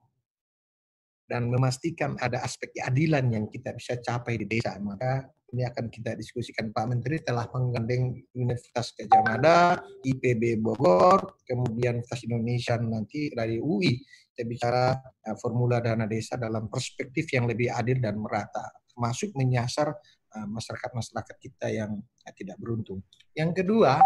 dan 1.30 1.46
memastikan 1.46 2.18
ada 2.18 2.42
aspek 2.42 2.74
keadilan 2.74 3.30
yang 3.30 3.44
kita 3.46 3.70
bisa 3.78 3.94
capai 4.02 4.34
di 4.34 4.50
desa. 4.50 4.74
Maka 4.82 5.30
ini 5.54 5.62
akan 5.62 5.86
kita 5.86 6.18
diskusikan 6.18 6.74
Pak 6.74 6.86
Menteri 6.90 7.22
telah 7.22 7.46
menggandeng 7.54 8.18
Universitas 8.34 8.90
Gajah 8.98 9.22
Mada, 9.22 9.78
IPB 10.02 10.58
Bogor, 10.58 11.38
kemudian 11.46 12.02
Universitas 12.02 12.26
Indonesia 12.26 12.74
nanti 12.82 13.30
dari 13.30 13.62
UI. 13.62 14.02
Kita 14.30 14.42
bicara 14.42 14.94
uh, 14.98 15.36
formula 15.38 15.78
dana 15.78 16.10
desa 16.10 16.34
dalam 16.34 16.66
perspektif 16.66 17.30
yang 17.30 17.46
lebih 17.46 17.70
adil 17.70 18.02
dan 18.02 18.18
merata, 18.18 18.66
termasuk 18.90 19.30
menyasar 19.38 19.94
uh, 20.34 20.46
masyarakat-masyarakat 20.50 21.36
kita 21.38 21.66
yang 21.70 21.98
tidak 22.34 22.58
beruntung. 22.58 23.02
Yang 23.34 23.62
kedua, 23.62 24.02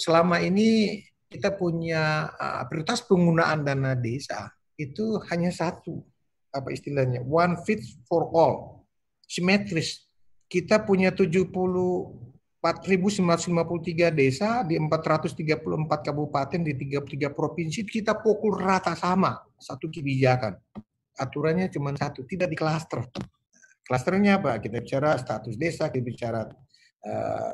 selama 0.00 0.40
ini 0.40 1.00
kita 1.28 1.56
punya 1.56 2.32
uh, 2.32 2.64
prioritas 2.68 3.00
penggunaan 3.04 3.64
dana 3.64 3.96
desa 3.96 4.52
itu 4.76 5.20
hanya 5.32 5.48
satu, 5.48 6.04
apa 6.52 6.68
istilahnya 6.70 7.24
one 7.24 7.56
fit 7.64 7.80
for 8.06 8.28
all 8.36 8.84
simetris. 9.24 10.04
Kita 10.46 10.84
punya 10.84 11.08
74.953 11.16 12.60
desa 14.12 14.60
di 14.68 14.76
434 14.76 15.32
kabupaten 15.88 16.60
di 16.60 16.76
33 16.76 17.32
provinsi 17.32 17.88
kita 17.88 18.20
pukul 18.20 18.60
rata 18.60 18.92
sama 18.92 19.40
satu 19.56 19.88
kebijakan. 19.88 20.52
Aturannya 21.16 21.72
cuma 21.72 21.96
satu 21.96 22.28
tidak 22.28 22.52
di 22.52 22.56
klaster 22.60 23.08
klasternya 23.92 24.40
apa? 24.40 24.56
Kita 24.62 24.78
bicara 24.80 25.18
status 25.18 25.58
desa 25.58 25.90
kita 25.92 26.00
bicara 26.00 26.42
uh, 27.04 27.52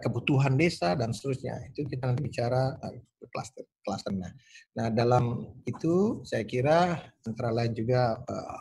kebutuhan 0.00 0.56
desa 0.56 0.96
dan 0.96 1.12
seterusnya 1.12 1.68
itu 1.68 1.84
kita 1.84 2.08
nanti 2.08 2.24
bicara 2.24 2.72
uh, 2.80 2.94
klaster 3.28 3.62
klaster. 3.84 4.12
Nah, 4.14 4.32
nah 4.74 4.86
dalam 4.88 5.54
itu 5.68 6.24
saya 6.24 6.42
kira 6.48 6.98
antara 7.26 7.52
lain 7.52 7.72
juga 7.76 8.16
uh, 8.16 8.60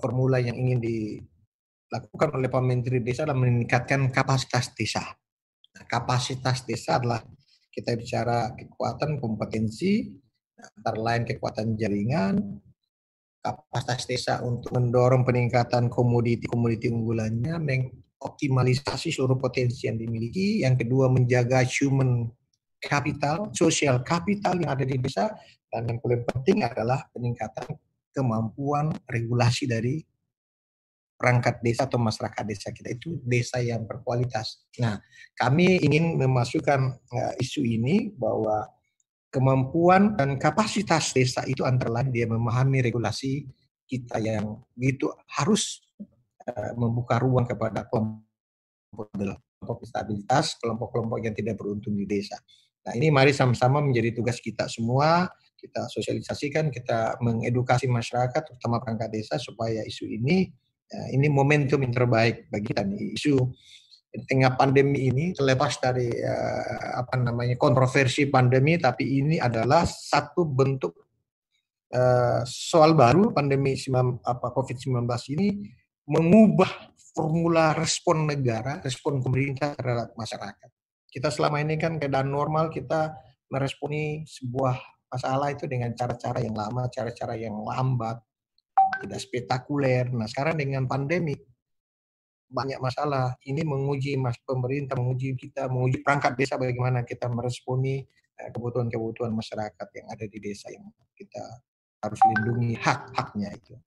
formula 0.00 0.40
yang 0.40 0.56
ingin 0.56 0.80
dilakukan 0.80 2.36
oleh 2.36 2.48
Pak 2.48 2.64
Menteri 2.64 2.98
Desa 3.00 3.24
adalah 3.24 3.40
meningkatkan 3.40 4.10
kapasitas 4.10 4.72
desa. 4.74 5.04
Nah, 5.74 5.84
kapasitas 5.90 6.62
desa 6.64 7.02
adalah 7.02 7.20
kita 7.74 7.98
bicara 7.98 8.54
kekuatan 8.54 9.18
kompetensi, 9.18 10.06
antara 10.54 10.98
lain 11.02 11.22
kekuatan 11.26 11.74
jaringan, 11.74 12.38
kapasitas 13.42 14.06
desa 14.06 14.34
untuk 14.46 14.72
mendorong 14.72 15.26
peningkatan 15.26 15.90
komoditi-komoditi 15.90 16.88
unggulannya, 16.88 17.58
mengoptimalisasi 18.24 19.12
seluruh 19.12 19.36
potensi 19.36 19.84
yang 19.84 20.00
dimiliki. 20.00 20.64
Yang 20.64 20.88
kedua, 20.88 21.12
menjaga 21.12 21.60
human 21.60 22.32
kapital, 22.80 23.52
sosial 23.52 24.00
kapital 24.00 24.56
yang 24.56 24.72
ada 24.72 24.88
di 24.88 24.96
desa, 24.96 25.28
dan 25.68 25.84
yang 25.84 26.00
paling 26.00 26.24
penting 26.24 26.64
adalah 26.64 27.04
peningkatan 27.12 27.76
kemampuan 28.16 28.96
regulasi 29.04 29.68
dari 29.68 30.00
perangkat 31.20 31.60
desa 31.60 31.84
atau 31.84 32.00
masyarakat 32.00 32.44
desa 32.48 32.68
kita 32.72 32.96
itu 32.96 33.20
desa 33.28 33.60
yang 33.60 33.84
berkualitas. 33.84 34.64
Nah, 34.80 34.96
kami 35.36 35.84
ingin 35.84 36.16
memasukkan 36.16 36.80
uh, 36.96 37.32
isu 37.38 37.60
ini 37.60 38.08
bahwa 38.16 38.64
kemampuan 39.28 40.16
dan 40.16 40.40
kapasitas 40.40 41.12
desa 41.12 41.44
itu 41.44 41.60
antara 41.66 42.00
lain 42.00 42.08
dia 42.08 42.24
memahami 42.24 42.80
regulasi 42.80 43.44
kita 43.84 44.16
yang 44.16 44.64
itu 44.80 45.12
harus 45.28 45.83
membuka 46.76 47.16
ruang 47.20 47.48
kepada 47.48 47.88
kelompok 47.88 48.24
kelompok 49.64 50.56
kelompok-kelompok 50.60 51.18
yang 51.24 51.34
tidak 51.34 51.56
beruntung 51.56 51.96
di 51.96 52.04
desa. 52.04 52.36
Nah 52.84 52.92
ini 52.92 53.08
mari 53.08 53.32
sama-sama 53.32 53.80
menjadi 53.80 54.12
tugas 54.12 54.36
kita 54.44 54.68
semua, 54.68 55.24
kita 55.56 55.88
sosialisasikan, 55.88 56.68
kita 56.68 57.16
mengedukasi 57.24 57.88
masyarakat, 57.88 58.44
terutama 58.44 58.84
perangkat 58.84 59.08
desa 59.08 59.40
supaya 59.40 59.80
isu 59.88 60.04
ini, 60.04 60.52
ya, 60.84 61.16
ini 61.16 61.32
momentum 61.32 61.80
yang 61.80 61.96
terbaik 61.96 62.44
bagi 62.52 62.76
kita 62.76 62.84
nih, 62.84 63.16
isu 63.16 63.40
di 64.14 64.20
tengah 64.28 64.54
pandemi 64.54 65.10
ini 65.10 65.34
terlepas 65.34 65.80
dari 65.80 66.06
uh, 66.12 67.02
apa 67.02 67.18
namanya 67.18 67.56
kontroversi 67.56 68.28
pandemi, 68.28 68.76
tapi 68.76 69.24
ini 69.24 69.40
adalah 69.40 69.88
satu 69.88 70.44
bentuk 70.44 70.92
soal 72.42 72.98
baru 72.98 73.30
pandemi 73.30 73.78
apa 74.26 74.50
COVID-19 74.50 75.06
ini 75.38 75.48
mengubah 76.04 76.92
formula 77.14 77.72
respon 77.72 78.28
negara, 78.28 78.82
respon 78.82 79.22
pemerintah 79.22 79.72
terhadap 79.78 80.12
masyarakat 80.18 80.70
kita 81.14 81.30
selama 81.30 81.62
ini 81.62 81.78
kan 81.78 81.94
keadaan 82.02 82.26
normal 82.26 82.74
kita 82.74 83.14
meresponi 83.46 84.26
sebuah 84.26 84.74
masalah 85.06 85.54
itu 85.54 85.70
dengan 85.70 85.94
cara-cara 85.94 86.42
yang 86.42 86.58
lama, 86.58 86.90
cara-cara 86.90 87.38
yang 87.38 87.54
lambat, 87.54 88.18
tidak 88.98 89.22
spektakuler. 89.22 90.10
Nah 90.10 90.26
sekarang 90.26 90.58
dengan 90.58 90.90
pandemi 90.90 91.38
banyak 92.50 92.82
masalah. 92.82 93.38
Ini 93.46 93.62
menguji 93.62 94.18
mas 94.18 94.34
pemerintah, 94.42 94.98
menguji 94.98 95.38
kita, 95.38 95.70
menguji 95.70 96.02
perangkat 96.02 96.34
desa 96.34 96.58
bagaimana 96.58 97.06
kita 97.06 97.30
meresponi 97.30 98.02
eh, 98.34 98.50
kebutuhan-kebutuhan 98.50 99.30
masyarakat 99.30 99.86
yang 99.94 100.06
ada 100.10 100.26
di 100.26 100.38
desa 100.42 100.66
yang 100.74 100.82
kita 101.14 101.62
harus 102.02 102.18
lindungi 102.26 102.74
hak-haknya 102.74 103.54
itu. 103.54 103.78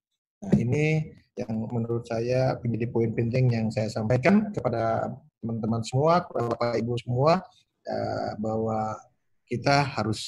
Nah, 0.44 0.54
ini 0.58 1.14
yang 1.38 1.70
menurut 1.70 2.06
saya 2.10 2.58
menjadi 2.62 2.90
poin 2.90 3.14
penting 3.14 3.54
yang 3.54 3.70
saya 3.70 3.90
sampaikan 3.90 4.50
kepada 4.54 5.14
teman-teman 5.42 5.82
semua, 5.86 6.26
kepada 6.26 6.54
Bapak 6.54 6.82
Ibu 6.82 6.94
semua, 6.98 7.42
uh, 7.86 8.32
bahwa 8.42 8.98
kita 9.46 9.86
harus 9.86 10.22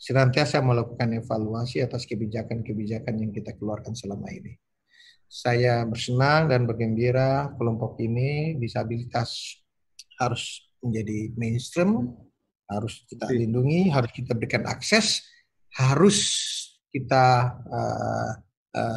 senantiasa 0.00 0.64
melakukan 0.64 1.12
evaluasi 1.12 1.84
atas 1.84 2.08
kebijakan-kebijakan 2.08 3.20
yang 3.20 3.30
kita 3.34 3.52
keluarkan 3.58 3.92
selama 3.92 4.32
ini. 4.32 4.56
Saya 5.30 5.84
bersenang 5.86 6.50
dan 6.50 6.66
bergembira 6.66 7.52
kelompok 7.54 8.00
ini 8.02 8.58
disabilitas 8.58 9.60
harus 10.18 10.66
menjadi 10.82 11.30
mainstream, 11.36 12.16
harus 12.66 13.04
kita 13.06 13.28
iya. 13.30 13.44
lindungi, 13.44 13.92
harus 13.92 14.10
kita 14.10 14.32
berikan 14.34 14.64
akses, 14.66 15.22
harus 15.76 16.18
kita 16.90 17.54
uh, 17.70 18.30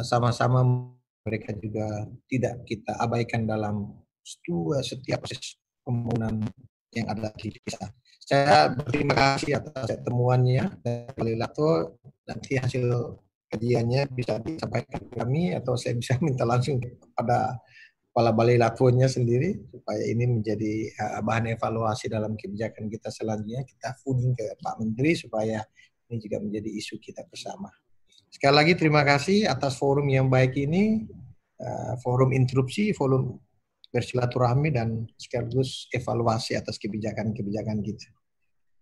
sama-sama 0.06 0.90
mereka 1.24 1.50
juga 1.56 2.06
tidak 2.30 2.62
kita 2.68 2.94
abaikan 3.00 3.48
dalam 3.48 3.90
setiap 4.22 5.24
proses 5.24 5.58
pembangunan 5.84 6.44
yang 6.94 7.06
ada 7.10 7.28
di 7.34 7.50
desa. 7.50 7.90
Saya 8.24 8.72
berterima 8.72 9.12
kasih 9.12 9.60
atas 9.60 10.00
temuannya 10.00 10.80
dari 10.80 11.36
Lato. 11.36 12.00
Nanti 12.24 12.56
hasil 12.56 12.88
kajiannya 13.52 14.08
bisa 14.10 14.40
disampaikan 14.40 15.00
ke 15.04 15.12
kami 15.20 15.52
atau 15.52 15.76
saya 15.76 15.94
bisa 15.94 16.16
minta 16.24 16.48
langsung 16.48 16.80
kepada 16.80 17.60
kepala 18.14 18.30
balai 18.30 18.56
latuannya 18.56 19.10
sendiri 19.10 19.58
supaya 19.74 20.02
ini 20.06 20.38
menjadi 20.38 20.86
uh, 21.02 21.20
bahan 21.26 21.58
evaluasi 21.58 22.06
dalam 22.06 22.38
kebijakan 22.38 22.86
kita 22.86 23.10
selanjutnya 23.10 23.66
kita 23.66 23.90
fooding 24.00 24.38
ke 24.38 24.54
Pak 24.62 24.78
Menteri 24.78 25.18
supaya 25.18 25.58
ini 26.08 26.22
juga 26.22 26.38
menjadi 26.38 26.70
isu 26.70 27.02
kita 27.02 27.26
bersama. 27.26 27.68
Sekali 28.34 28.50
lagi 28.50 28.74
terima 28.74 29.06
kasih 29.06 29.46
atas 29.46 29.78
forum 29.78 30.10
yang 30.10 30.26
baik 30.26 30.58
ini, 30.58 31.06
uh, 31.62 31.94
forum 32.02 32.34
interupsi, 32.34 32.90
forum 32.90 33.38
bersilaturahmi 33.94 34.74
dan 34.74 35.06
sekaligus 35.14 35.86
evaluasi 35.94 36.58
atas 36.58 36.74
kebijakan-kebijakan 36.82 37.78
kita. 37.78 38.10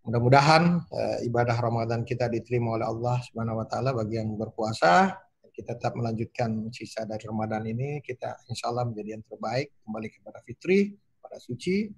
Mudah-mudahan 0.08 0.80
uh, 0.88 1.18
ibadah 1.28 1.52
Ramadan 1.60 2.00
kita 2.00 2.32
diterima 2.32 2.80
oleh 2.80 2.88
Allah 2.88 3.20
Subhanahu 3.28 3.60
wa 3.60 3.66
taala 3.68 3.92
bagi 3.92 4.16
yang 4.16 4.32
berpuasa. 4.40 5.20
Kita 5.52 5.76
tetap 5.76 6.00
melanjutkan 6.00 6.72
sisa 6.72 7.04
dari 7.04 7.28
Ramadan 7.28 7.68
ini, 7.68 8.00
kita 8.00 8.48
insya 8.48 8.72
Allah 8.72 8.88
menjadi 8.88 9.20
yang 9.20 9.24
terbaik, 9.28 9.68
kembali 9.84 10.08
kepada 10.08 10.40
fitri, 10.48 10.96
pada 11.20 11.36
suci. 11.36 11.92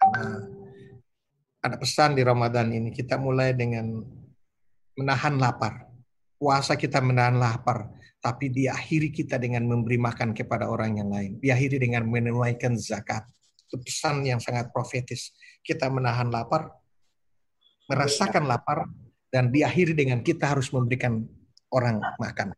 Karena 0.00 0.40
ada 1.60 1.76
pesan 1.76 2.16
di 2.16 2.24
Ramadan 2.24 2.72
ini, 2.72 2.88
kita 2.96 3.20
mulai 3.20 3.52
dengan 3.52 3.92
menahan 4.96 5.36
lapar. 5.36 5.89
Puasa 6.40 6.72
kita 6.72 7.04
menahan 7.04 7.36
lapar, 7.36 7.92
tapi 8.16 8.48
diakhiri 8.48 9.12
kita 9.12 9.36
dengan 9.36 9.68
memberi 9.68 10.00
makan 10.00 10.32
kepada 10.32 10.72
orang 10.72 10.96
yang 10.96 11.12
lain. 11.12 11.36
Diakhiri 11.36 11.76
dengan 11.76 12.08
menunaikan 12.08 12.80
zakat. 12.80 13.28
Itu 13.68 13.76
pesan 13.76 14.24
yang 14.24 14.40
sangat 14.40 14.72
profetis. 14.72 15.36
Kita 15.60 15.92
menahan 15.92 16.32
lapar, 16.32 16.72
merasakan 17.92 18.48
lapar 18.48 18.88
dan 19.28 19.52
diakhiri 19.52 19.92
dengan 19.92 20.24
kita 20.24 20.56
harus 20.56 20.72
memberikan 20.72 21.20
orang 21.76 22.00
makan. 22.16 22.56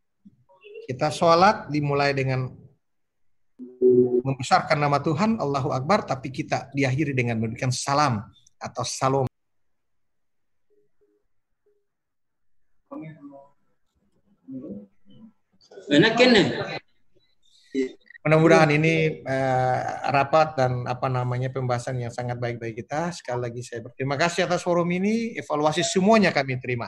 Kita 0.87 1.11
sholat 1.11 1.67
dimulai 1.67 2.15
dengan 2.15 2.47
membesarkan 4.23 4.79
nama 4.79 5.03
Tuhan, 5.03 5.37
Allahu 5.43 5.75
Akbar, 5.75 6.07
tapi 6.07 6.31
kita 6.31 6.71
diakhiri 6.71 7.11
dengan 7.11 7.37
memberikan 7.43 7.69
salam 7.69 8.23
atau 8.57 8.83
salam. 8.87 9.27
Enak 15.89 16.13
Mudah-mudahan 18.23 18.71
ini 18.71 19.19
uh, 19.19 19.79
rapat 20.15 20.55
dan 20.55 20.87
apa 20.87 21.11
namanya 21.11 21.51
pembahasan 21.51 21.99
yang 21.99 22.07
sangat 22.07 22.39
baik 22.39 22.55
bagi 22.55 22.79
kita. 22.79 23.11
Sekali 23.11 23.51
lagi 23.51 23.59
saya 23.59 23.83
berterima 23.83 24.15
kasih 24.15 24.47
atas 24.47 24.63
forum 24.63 24.87
ini. 24.95 25.35
Evaluasi 25.35 25.83
semuanya 25.83 26.31
kami 26.31 26.55
terima. 26.55 26.87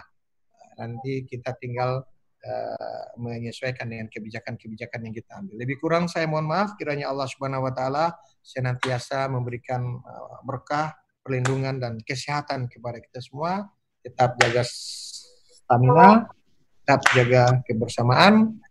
Nanti 0.80 1.28
kita 1.28 1.52
tinggal 1.60 2.08
uh, 2.40 3.06
menyesuaikan 3.20 3.84
dengan 3.84 4.08
kebijakan-kebijakan 4.08 5.12
yang 5.12 5.12
kita 5.12 5.32
ambil. 5.44 5.60
Lebih 5.60 5.76
kurang 5.84 6.08
saya 6.08 6.24
mohon 6.24 6.48
maaf 6.48 6.80
kiranya 6.80 7.12
Allah 7.12 7.28
Subhanahu 7.28 7.68
wa 7.68 7.74
taala 7.76 8.16
senantiasa 8.40 9.28
memberikan 9.28 9.84
uh, 9.84 10.40
berkah, 10.48 10.96
perlindungan 11.20 11.84
dan 11.84 12.00
kesehatan 12.00 12.72
kepada 12.72 13.04
kita 13.04 13.20
semua. 13.20 13.68
Tetap 14.00 14.40
jaga 14.40 14.64
stamina, 14.64 16.32
tetap 16.86 17.02
jaga 17.18 17.66
kebersamaan, 17.66 18.62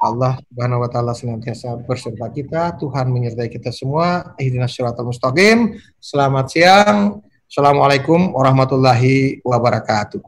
Allah 0.00 0.40
Subhanahu 0.48 0.80
wa 0.80 0.88
taala 0.88 1.12
senantiasa 1.12 1.76
berserta 1.76 2.32
kita. 2.32 2.72
Tuhan 2.80 3.12
menyertai 3.12 3.52
kita 3.52 3.68
semua. 3.68 4.32
Ihdinas 4.40 4.72
syiratal 4.72 5.04
mustaqim. 5.04 5.76
Selamat 6.00 6.48
siang. 6.48 7.20
Assalamualaikum 7.44 8.32
warahmatullahi 8.32 9.44
wabarakatuh. 9.44 10.24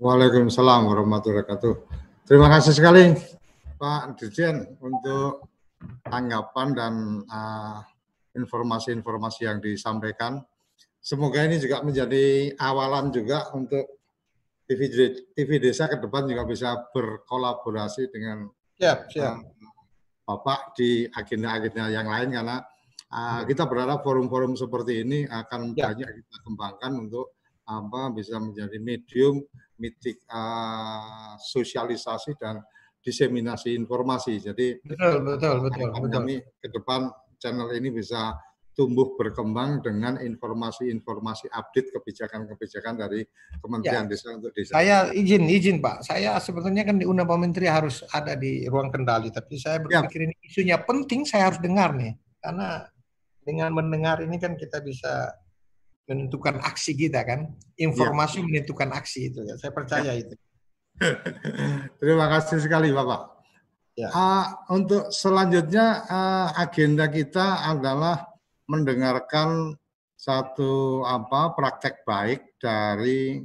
Waalaikumsalam 0.00 0.88
warahmatullahi 0.88 1.44
wabarakatuh. 1.44 1.72
Terima 2.24 2.48
kasih 2.48 2.72
sekali 2.72 3.12
Pak 3.76 4.16
Dirjen 4.16 4.64
untuk 4.80 5.44
tanggapan 6.08 6.68
dan 6.72 6.94
uh, 7.28 7.84
informasi-informasi 8.32 9.44
yang 9.44 9.60
disampaikan. 9.60 10.40
Semoga 11.04 11.44
ini 11.44 11.60
juga 11.60 11.84
menjadi 11.84 12.56
awalan 12.56 13.12
juga 13.12 13.52
untuk 13.52 13.99
TV, 14.70 14.82
TV 15.34 15.50
Desa 15.58 15.90
ke 15.90 15.98
depan 15.98 16.30
juga 16.30 16.46
bisa 16.46 16.78
berkolaborasi 16.94 18.06
dengan 18.14 18.46
siap, 18.78 19.10
siap. 19.10 19.42
Bapak 20.22 20.78
di 20.78 21.10
agenda-agenda 21.10 21.90
yang 21.90 22.06
lain 22.06 22.30
karena 22.30 22.62
uh, 23.10 23.42
kita 23.42 23.66
berharap 23.66 24.06
forum-forum 24.06 24.54
seperti 24.54 25.02
ini 25.02 25.26
akan 25.26 25.74
ya. 25.74 25.90
banyak 25.90 26.06
kita 26.22 26.36
kembangkan 26.46 26.92
untuk 27.02 27.34
apa 27.66 28.14
bisa 28.14 28.38
menjadi 28.38 28.78
medium 28.78 29.42
mitik 29.82 30.22
uh, 30.30 31.34
sosialisasi 31.34 32.38
dan 32.38 32.62
diseminasi 33.02 33.74
informasi. 33.74 34.38
Jadi 34.38 34.78
betul 34.86 35.26
betul 35.26 35.66
betul 35.66 35.86
betul. 35.98 36.10
Kami 36.14 36.34
ke 36.62 36.68
depan 36.70 37.10
channel 37.42 37.74
ini 37.74 37.90
bisa 37.90 38.38
tumbuh 38.74 39.18
berkembang 39.18 39.82
dengan 39.82 40.16
informasi-informasi 40.22 41.50
update 41.50 41.90
kebijakan-kebijakan 41.90 42.94
dari 42.96 43.20
Kementerian 43.58 44.06
ya. 44.06 44.10
Desa 44.14 44.28
untuk 44.38 44.54
desa. 44.54 44.72
Saya 44.78 44.96
izin 45.10 45.44
izin 45.50 45.82
Pak, 45.82 46.06
saya 46.06 46.38
sebetulnya 46.38 46.86
kan 46.86 46.96
di 46.96 47.04
Undang 47.04 47.28
Pak 47.28 47.38
Menteri 47.38 47.66
harus 47.66 48.06
ada 48.14 48.38
di 48.38 48.64
ruang 48.70 48.88
kendali, 48.88 49.28
tapi 49.34 49.58
saya 49.58 49.82
ya. 49.82 49.84
berpikir 49.84 50.20
ya. 50.22 50.26
ini 50.30 50.34
isunya 50.46 50.76
penting, 50.80 51.26
saya 51.26 51.50
harus 51.50 51.60
dengar 51.60 51.92
nih, 51.98 52.14
karena 52.40 52.86
dengan 53.42 53.70
mendengar 53.74 54.22
ini 54.22 54.38
kan 54.38 54.54
kita 54.54 54.78
bisa 54.80 55.34
menentukan 56.06 56.62
aksi 56.62 56.94
kita 56.94 57.26
kan, 57.26 57.50
informasi 57.74 58.40
ya. 58.40 58.44
menentukan 58.46 58.90
aksi 58.94 59.34
itu 59.34 59.40
ya, 59.44 59.54
saya 59.58 59.72
percaya 59.74 60.14
ya. 60.14 60.22
itu. 60.22 60.34
Terima 62.00 62.26
kasih 62.30 62.62
sekali 62.62 62.94
Bapak. 62.94 63.40
Ya. 63.98 64.08
Uh, 64.14 64.46
untuk 64.72 65.10
selanjutnya 65.10 66.06
uh, 66.06 66.48
agenda 66.56 67.10
kita 67.10 67.66
adalah 67.68 68.29
mendengarkan 68.70 69.74
satu 70.14 71.02
apa 71.02 71.58
praktek 71.58 72.06
baik 72.06 72.54
dari 72.62 73.42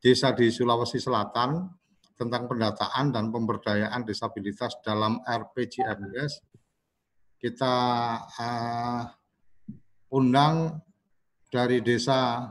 desa 0.00 0.32
di 0.32 0.48
Sulawesi 0.48 0.96
Selatan 0.96 1.68
tentang 2.16 2.48
pendataan 2.48 3.12
dan 3.12 3.28
pemberdayaan 3.28 4.06
disabilitas 4.08 4.80
dalam 4.80 5.20
RPJMS. 5.26 6.40
Kita 7.36 7.74
uh, 8.24 9.02
undang 10.16 10.80
dari 11.52 11.84
desa 11.84 12.48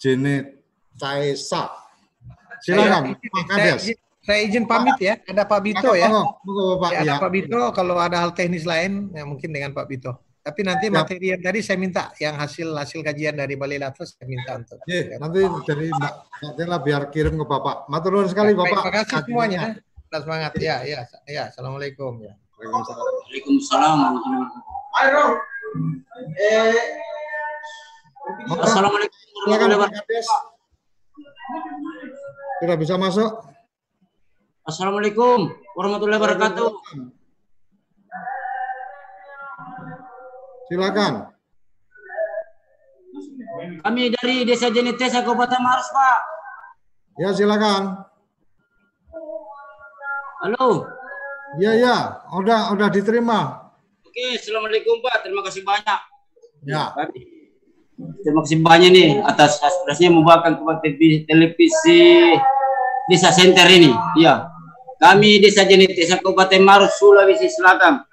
Jenet 0.00 0.64
Caesa. 0.96 1.68
Silakan, 2.64 3.18
Pak 3.18 3.44
Kades. 3.52 3.92
Saya 4.22 4.44
izin 4.44 4.64
pamit 4.68 4.96
ya. 5.00 5.16
Ada 5.24 5.44
Pak 5.48 5.60
Bito 5.64 5.92
ya. 5.96 6.08
ya 6.08 6.22
ada 7.00 7.00
ya. 7.00 7.14
Pak 7.16 7.30
Bito. 7.32 7.60
Kalau 7.74 7.96
ada 7.96 8.22
hal 8.22 8.36
teknis 8.36 8.68
lain, 8.68 9.10
ya 9.16 9.24
mungkin 9.24 9.50
dengan 9.50 9.72
Pak 9.74 9.86
Bito. 9.88 10.27
Tapi 10.48 10.64
nanti 10.64 10.88
materi 10.88 11.36
yang 11.36 11.44
tadi 11.44 11.60
saya 11.60 11.76
minta 11.76 12.08
yang 12.16 12.40
hasil 12.40 12.72
hasil 12.72 13.04
kajian 13.04 13.36
dari 13.36 13.52
Bali 13.52 13.76
Latas 13.76 14.16
saya 14.16 14.24
minta 14.24 14.56
untuk. 14.56 14.80
Iya, 14.88 15.20
nanti 15.20 15.44
dari 15.68 15.92
Mbak 15.92 16.14
Tela 16.56 16.80
biar 16.80 17.12
kirim 17.12 17.36
ke 17.36 17.44
Bapak. 17.44 17.84
Matur 17.92 18.16
nuwun 18.16 18.32
sekali 18.32 18.56
ya, 18.56 18.64
Bapak. 18.64 18.80
Terima 18.80 18.96
kasih 18.96 19.16
semuanya. 19.28 19.60
Terima 19.76 20.18
semangat. 20.24 20.52
Ya, 20.56 20.76
ya, 20.88 21.04
ya. 21.28 21.52
Assalamualaikum 21.52 22.24
ya. 22.24 22.32
Waalaikumsalam. 22.56 23.98
Eh, 26.32 26.80
Assalamualaikum 28.56 29.20
warahmatullahi 29.44 29.76
wabarakatuh. 29.76 30.24
Sudah 32.64 32.76
bisa 32.80 32.94
masuk? 32.96 33.30
Assalamualaikum 34.64 35.52
warahmatullahi 35.76 36.16
wabarakatuh. 36.24 36.68
Silakan. 40.68 41.32
Kami 43.80 44.12
dari 44.12 44.44
Desa 44.44 44.68
Jenitesa 44.68 45.24
Kabupaten 45.24 45.60
Maros, 45.64 45.88
Pak. 45.88 46.18
Ya, 47.16 47.32
silakan. 47.32 48.04
Halo. 50.44 50.86
Iya, 51.56 51.72
iya, 51.72 51.96
udah 52.36 52.76
udah 52.76 52.88
diterima. 52.92 53.72
Oke, 54.04 54.36
Assalamualaikum 54.36 55.00
Pak. 55.00 55.24
Terima 55.24 55.40
kasih 55.40 55.64
banyak. 55.64 56.00
Ya. 56.68 56.92
Terima 58.22 58.44
kasih 58.44 58.60
banyak 58.60 58.90
nih 58.92 59.10
atas 59.24 59.58
aspirasinya 59.64 60.20
membawakan 60.20 60.60
kepada 60.60 60.88
televisi 61.26 62.36
Desa 63.08 63.32
Center 63.32 63.64
ini. 63.72 63.90
Iya. 64.20 64.52
Kami 65.00 65.40
Desa 65.40 65.64
Jenitesa 65.64 66.20
Kabupaten 66.20 66.60
Maros, 66.60 66.94
Sulawesi 67.00 67.48
Selatan. 67.48 68.04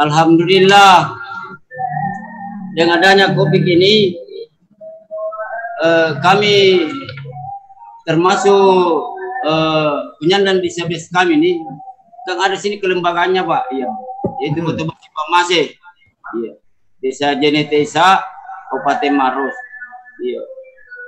Alhamdulillah 0.00 1.12
dengan 2.74 3.02
adanya 3.02 3.34
COVID 3.34 3.64
ini 3.66 4.14
eh, 5.82 6.10
kami 6.22 6.86
termasuk 8.06 9.16
eh, 9.46 9.96
penyandang 10.22 10.62
disabilitas 10.62 11.10
kami 11.10 11.38
ini 11.38 11.52
kan 12.28 12.36
ada 12.38 12.54
sini 12.54 12.78
kelembagaannya 12.78 13.42
Pak, 13.42 13.62
iya. 13.74 13.88
Yaitu 14.44 14.60
betul 14.62 14.92
Pak 14.92 15.26
Masih. 15.32 15.72
Iya. 16.36 16.52
Desa 17.00 17.32
Jenetesa 17.34 18.20
Kabupaten 18.70 19.12
Maros. 19.16 19.56
Iya. 20.20 20.40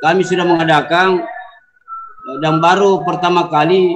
Kami 0.03 0.27
sudah 0.27 0.43
mengadakan 0.49 1.23
eh, 2.27 2.37
dan 2.43 2.59
baru 2.59 3.07
pertama 3.07 3.47
kali 3.47 3.95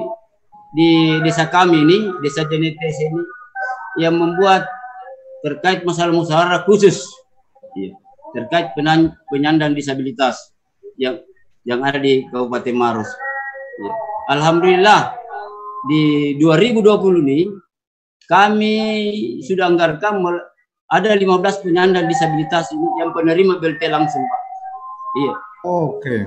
di 0.76 1.18
desa 1.24 1.48
kami 1.48 1.82
ini, 1.82 1.98
desa 2.20 2.44
Jenetesa 2.46 3.02
ini 3.10 3.22
yang 3.96 4.14
membuat 4.14 4.68
terkait 5.40 5.82
masalah 5.88 6.12
musyawarah 6.12 6.62
khusus 6.68 7.00
iya. 7.76 7.92
terkait 8.32 8.72
penyandang 9.28 9.76
disabilitas 9.76 10.56
yang 10.96 11.20
yang 11.66 11.82
ada 11.82 12.00
di 12.00 12.24
Kabupaten 12.30 12.76
Maros. 12.76 13.10
Iya. 13.76 13.92
Alhamdulillah 14.32 15.14
di 15.86 16.34
2020 16.40 17.22
ini 17.26 17.40
kami 18.26 18.74
sudah 19.46 19.70
anggarkan 19.70 20.18
ada 20.86 21.10
15 21.14 21.62
penyandang 21.66 22.06
disabilitas 22.06 22.70
ini 22.74 22.86
yang 23.02 23.10
penerima 23.14 23.58
BLT 23.58 23.82
langsung 23.90 24.22
Pak. 24.22 24.42
Iya. 25.16 25.34
Oke. 25.66 26.00
Okay. 26.02 26.20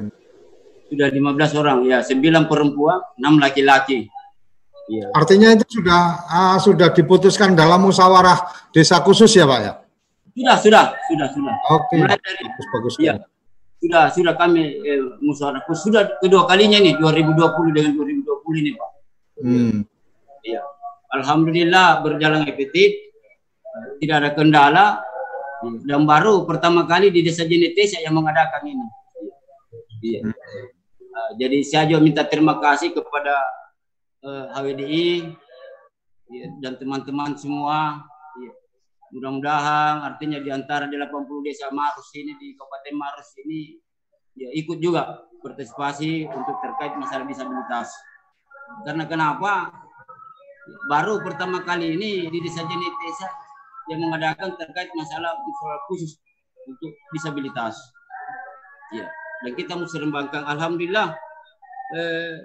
Sudah 0.90 1.08
15 1.14 1.60
orang 1.62 1.80
ya, 1.86 2.02
9 2.02 2.50
perempuan, 2.50 3.00
6 3.16 3.40
laki-laki. 3.40 4.10
Iya. 4.90 5.14
Artinya 5.14 5.54
itu 5.54 5.80
sudah 5.80 6.02
uh, 6.26 6.58
sudah 6.58 6.90
diputuskan 6.90 7.54
dalam 7.54 7.86
musyawarah 7.86 8.72
desa 8.74 8.98
khusus 9.06 9.30
ya 9.38 9.46
Pak 9.46 9.60
ya? 9.62 9.74
Sudah, 10.40 10.56
sudah, 10.56 10.86
sudah, 11.12 11.28
sudah. 11.36 11.56
Oke. 11.76 12.00
Okay. 12.00 12.16
bagus, 12.48 12.68
bagus. 12.72 12.94
Iya. 12.96 13.14
Sudah, 13.80 14.04
sudah 14.12 14.34
kami 14.40 14.80
eh, 14.84 15.04
musyawarah 15.20 15.64
sudah 15.72 16.20
kedua 16.20 16.48
kalinya 16.48 16.80
nih 16.80 16.96
2020 17.00 17.76
dengan 17.76 17.92
2020 17.96 18.64
ini 18.64 18.72
Pak. 18.76 18.90
Hmm. 19.44 19.78
Ya. 20.48 20.64
Alhamdulillah 21.12 22.06
berjalan 22.06 22.48
efektif, 22.48 22.96
tidak 24.00 24.16
ada 24.24 24.30
kendala, 24.32 24.88
dan 25.84 26.08
baru 26.08 26.48
pertama 26.48 26.88
kali 26.88 27.12
di 27.12 27.20
Desa 27.26 27.44
Jenetesa 27.44 28.00
yang 28.00 28.16
mengadakan 28.16 28.64
ini. 28.64 28.88
Iya. 30.00 30.22
Uh, 31.10 31.30
jadi 31.36 31.58
saya 31.68 31.84
juga 31.92 32.00
minta 32.00 32.24
terima 32.24 32.56
kasih 32.64 32.96
kepada 32.96 33.36
uh, 34.24 34.48
eh, 34.56 34.56
HWDI 34.56 35.08
ya, 36.32 36.46
dan 36.64 36.80
teman-teman 36.80 37.36
semua. 37.36 38.08
Mudah-mudahan 39.10 40.06
artinya 40.06 40.38
di 40.38 40.54
antara 40.54 40.86
80 40.86 41.02
desa 41.42 41.74
Marus 41.74 42.10
ini 42.14 42.38
di 42.38 42.54
Kabupaten 42.54 42.94
Marus 42.94 43.30
ini 43.42 43.74
ya 44.38 44.50
ikut 44.54 44.78
juga 44.78 45.26
partisipasi 45.42 46.30
untuk 46.30 46.56
terkait 46.62 46.94
masalah 47.00 47.26
disabilitas. 47.26 47.90
Karena 48.86 49.10
kenapa? 49.10 49.74
Baru 50.86 51.18
pertama 51.26 51.66
kali 51.66 51.98
ini 51.98 52.30
di 52.30 52.38
Desa 52.46 52.62
Jenitesa 52.62 53.28
yang 53.90 54.06
mengadakan 54.06 54.54
terkait 54.54 54.94
masalah 54.94 55.34
khusus 55.90 56.22
untuk 56.70 56.94
disabilitas. 57.10 57.74
Ya, 58.94 59.10
dan 59.42 59.58
kita 59.58 59.74
mesti 59.74 59.98
rembangkan. 59.98 60.46
Alhamdulillah 60.46 61.18
eh, 61.98 62.38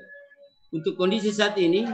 untuk 0.72 0.96
kondisi 0.96 1.28
saat 1.28 1.60
ini 1.60 1.84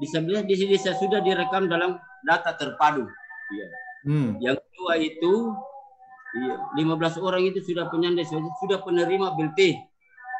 disabilitas 0.00 0.48
di 0.48 0.66
desa 0.66 0.96
sudah 0.96 1.20
direkam 1.20 1.68
dalam 1.68 2.00
data 2.24 2.56
terpadu. 2.56 3.04
Ya. 3.52 3.66
Hmm. 4.08 4.40
Yang 4.40 4.64
kedua 4.64 4.92
itu 4.96 5.32
ya, 6.40 6.56
15 6.80 7.20
orang 7.20 7.42
itu 7.44 7.60
sudah 7.60 7.92
penyandang 7.92 8.26
sudah 8.64 8.80
penerima 8.80 9.36
BLT. 9.36 9.60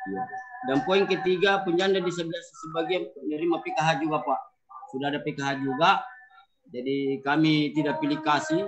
Ya. 0.08 0.22
Dan 0.68 0.84
poin 0.84 1.04
ketiga 1.04 1.61
penyandang 1.64 2.04
disabilitas 2.04 2.48
sebagian 2.64 3.08
penerima 3.12 3.61
PKH 3.64 3.88
juga 4.00 4.24
Pak. 4.24 4.40
Sudah 4.92 5.12
ada 5.12 5.20
PKH 5.20 5.61
juga. 5.61 6.04
Jadi 6.70 7.20
kami 7.24 7.74
tidak 7.76 7.98
pilih 8.00 8.20
kasih 8.24 8.64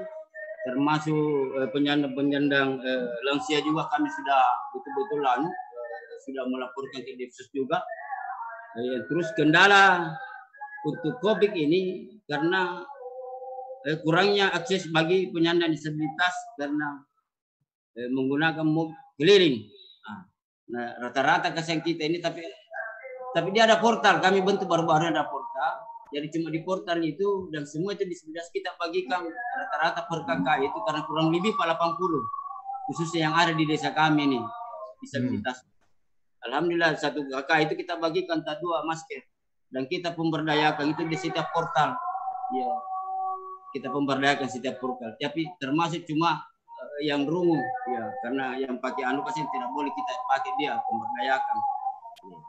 termasuk 0.62 1.58
eh, 1.58 1.68
penyandang-penyandang 1.74 2.78
eh, 2.82 3.06
lansia 3.26 3.58
juga 3.66 3.90
kami 3.90 4.06
sudah 4.06 4.42
betul-betul 4.74 5.20
lalu 5.22 5.48
eh, 5.50 6.18
sudah 6.26 6.44
melaporkan 6.46 7.02
ke 7.02 7.18
Depsus 7.18 7.50
juga. 7.50 7.82
Eh, 8.78 9.04
terus 9.10 9.28
kendala 9.36 10.16
untuk 10.82 11.18
COVID 11.22 11.52
ini 11.54 12.10
karena 12.26 12.82
eh, 13.86 13.98
kurangnya 14.02 14.50
akses 14.50 14.90
bagi 14.90 15.30
penyandang 15.30 15.70
disabilitas 15.70 16.34
karena 16.58 17.02
eh, 17.98 18.08
menggunakan 18.10 18.66
mobil 18.66 18.96
keliling. 19.18 19.62
Nah, 20.02 20.32
Nah, 20.72 20.96
rata-rata 20.96 21.52
kasihan 21.52 21.84
kita 21.84 22.08
ini 22.08 22.16
tapi 22.16 22.40
tapi 23.36 23.48
dia 23.52 23.68
ada 23.68 23.76
portal, 23.76 24.20
kami 24.24 24.40
bentuk 24.40 24.64
baru-baru 24.64 25.12
ada 25.12 25.28
portal. 25.28 25.72
Jadi 26.12 26.28
cuma 26.36 26.52
di 26.52 26.60
portal 26.60 27.00
itu 27.00 27.48
dan 27.48 27.64
semua 27.64 27.96
itu 27.96 28.04
di 28.04 28.12
sebelah 28.12 28.44
kita 28.52 28.76
bagikan 28.76 29.24
rata-rata 29.32 30.04
per 30.04 30.20
kakak 30.28 30.68
itu 30.68 30.78
karena 30.84 31.00
kurang 31.08 31.32
lebih 31.32 31.56
80 31.56 31.72
khususnya 32.92 33.32
yang 33.32 33.34
ada 33.36 33.56
di 33.56 33.64
desa 33.64 33.96
kami 33.96 34.28
ini 34.28 34.40
disabilitas. 35.00 35.64
Hmm. 35.64 36.52
Alhamdulillah 36.52 37.00
satu 37.00 37.24
kakak 37.24 37.68
itu 37.68 37.80
kita 37.80 37.96
bagikan 37.96 38.44
tak 38.44 38.60
dua 38.60 38.84
masker 38.84 39.24
dan 39.72 39.88
kita 39.88 40.12
pemberdayakan 40.12 40.92
itu 40.92 41.02
di 41.08 41.16
setiap 41.16 41.48
portal. 41.50 41.96
Ya, 42.52 42.70
kita 43.72 43.88
pemberdayakan 43.88 44.48
setiap 44.52 44.76
portal. 44.78 45.16
Tapi 45.16 45.48
termasuk 45.56 46.04
cuma 46.04 46.44
yang 47.02 47.26
rungu 47.26 47.58
ya 47.90 48.04
karena 48.22 48.54
yang 48.58 48.78
pakai 48.78 49.02
anu 49.06 49.22
pasti 49.26 49.42
tidak 49.42 49.70
boleh 49.74 49.90
kita 49.90 50.12
pakai 50.30 50.50
dia 50.58 50.78
pemberdayakan 50.82 51.58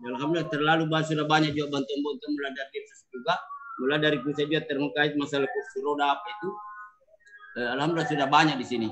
ya, 0.02 0.08
alhamdulillah 0.14 0.50
terlalu 0.50 0.84
banyak 0.90 1.08
sudah 1.10 1.26
banyak 1.26 1.52
juga 1.58 1.80
bantuan-bantuan 1.80 2.32
mulai 2.38 2.52
dari 2.54 2.70
desa 2.86 3.06
juga 3.10 3.34
mulai 3.82 4.00
dari 4.02 4.18
pusat 4.22 4.46
juga 4.50 4.62
terkait 4.66 5.14
masalah 5.18 5.50
kursi 5.50 5.78
roda 5.82 6.06
apa 6.18 6.28
itu 6.30 6.50
eh, 7.62 7.70
alhamdulillah 7.78 8.10
sudah 8.10 8.28
banyak 8.30 8.56
di 8.62 8.66
sini 8.66 8.90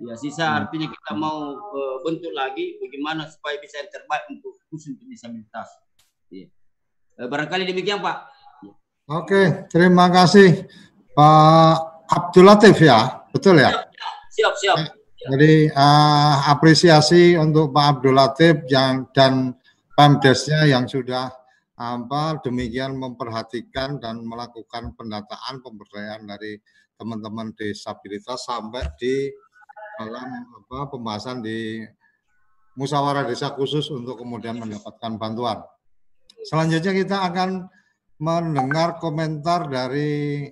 ya 0.00 0.14
sisa 0.16 0.46
hmm. 0.48 0.58
artinya 0.64 0.88
kita 0.88 1.12
mau 1.14 1.54
uh, 1.54 1.96
bentuk 2.02 2.32
lagi 2.32 2.80
bagaimana 2.80 3.28
supaya 3.28 3.60
bisa 3.60 3.78
yang 3.84 3.90
terbaik 3.92 4.24
untuk 4.32 4.56
khusus 4.72 4.96
untuk 4.96 5.06
disabilitas 5.06 5.68
ya. 6.32 6.48
Eh, 7.18 7.28
barangkali 7.28 7.68
demikian 7.68 8.00
pak. 8.00 8.30
Oke 9.10 9.66
terima 9.68 10.08
kasih 10.08 10.64
Pak 11.12 12.06
Abdul 12.08 12.46
Latif 12.48 12.80
ya. 12.80 13.26
Betul 13.32 13.60
ya? 13.60 13.72
Siap 14.32 14.54
siap 14.56 14.76
eh, 14.80 14.88
jadi 15.22 15.70
uh, 15.70 16.50
apresiasi 16.50 17.38
untuk 17.38 17.70
Pak 17.70 17.86
Abdul 17.98 18.16
Latif 18.18 18.66
yang 18.66 19.06
dan 19.14 19.54
Pemdesnya 19.92 20.66
yang 20.66 20.88
sudah 20.88 21.30
apa 21.76 22.40
demikian 22.40 22.96
memperhatikan 22.96 24.00
dan 24.00 24.24
melakukan 24.24 24.96
pendataan 24.96 25.60
pemberdayaan 25.60 26.24
dari 26.24 26.56
teman-teman 26.96 27.52
disabilitas 27.52 28.48
sampai 28.48 28.88
di 28.96 29.28
dalam 30.00 30.26
apa 30.48 30.88
pembahasan 30.88 31.44
di 31.44 31.84
musyawarah 32.74 33.28
desa 33.28 33.52
khusus 33.52 33.84
untuk 33.92 34.16
kemudian 34.16 34.56
mendapatkan 34.56 35.20
bantuan. 35.20 35.60
Selanjutnya 36.42 36.92
kita 36.94 37.16
akan 37.30 37.70
mendengar 38.18 38.98
komentar 38.98 39.70
dari 39.70 40.50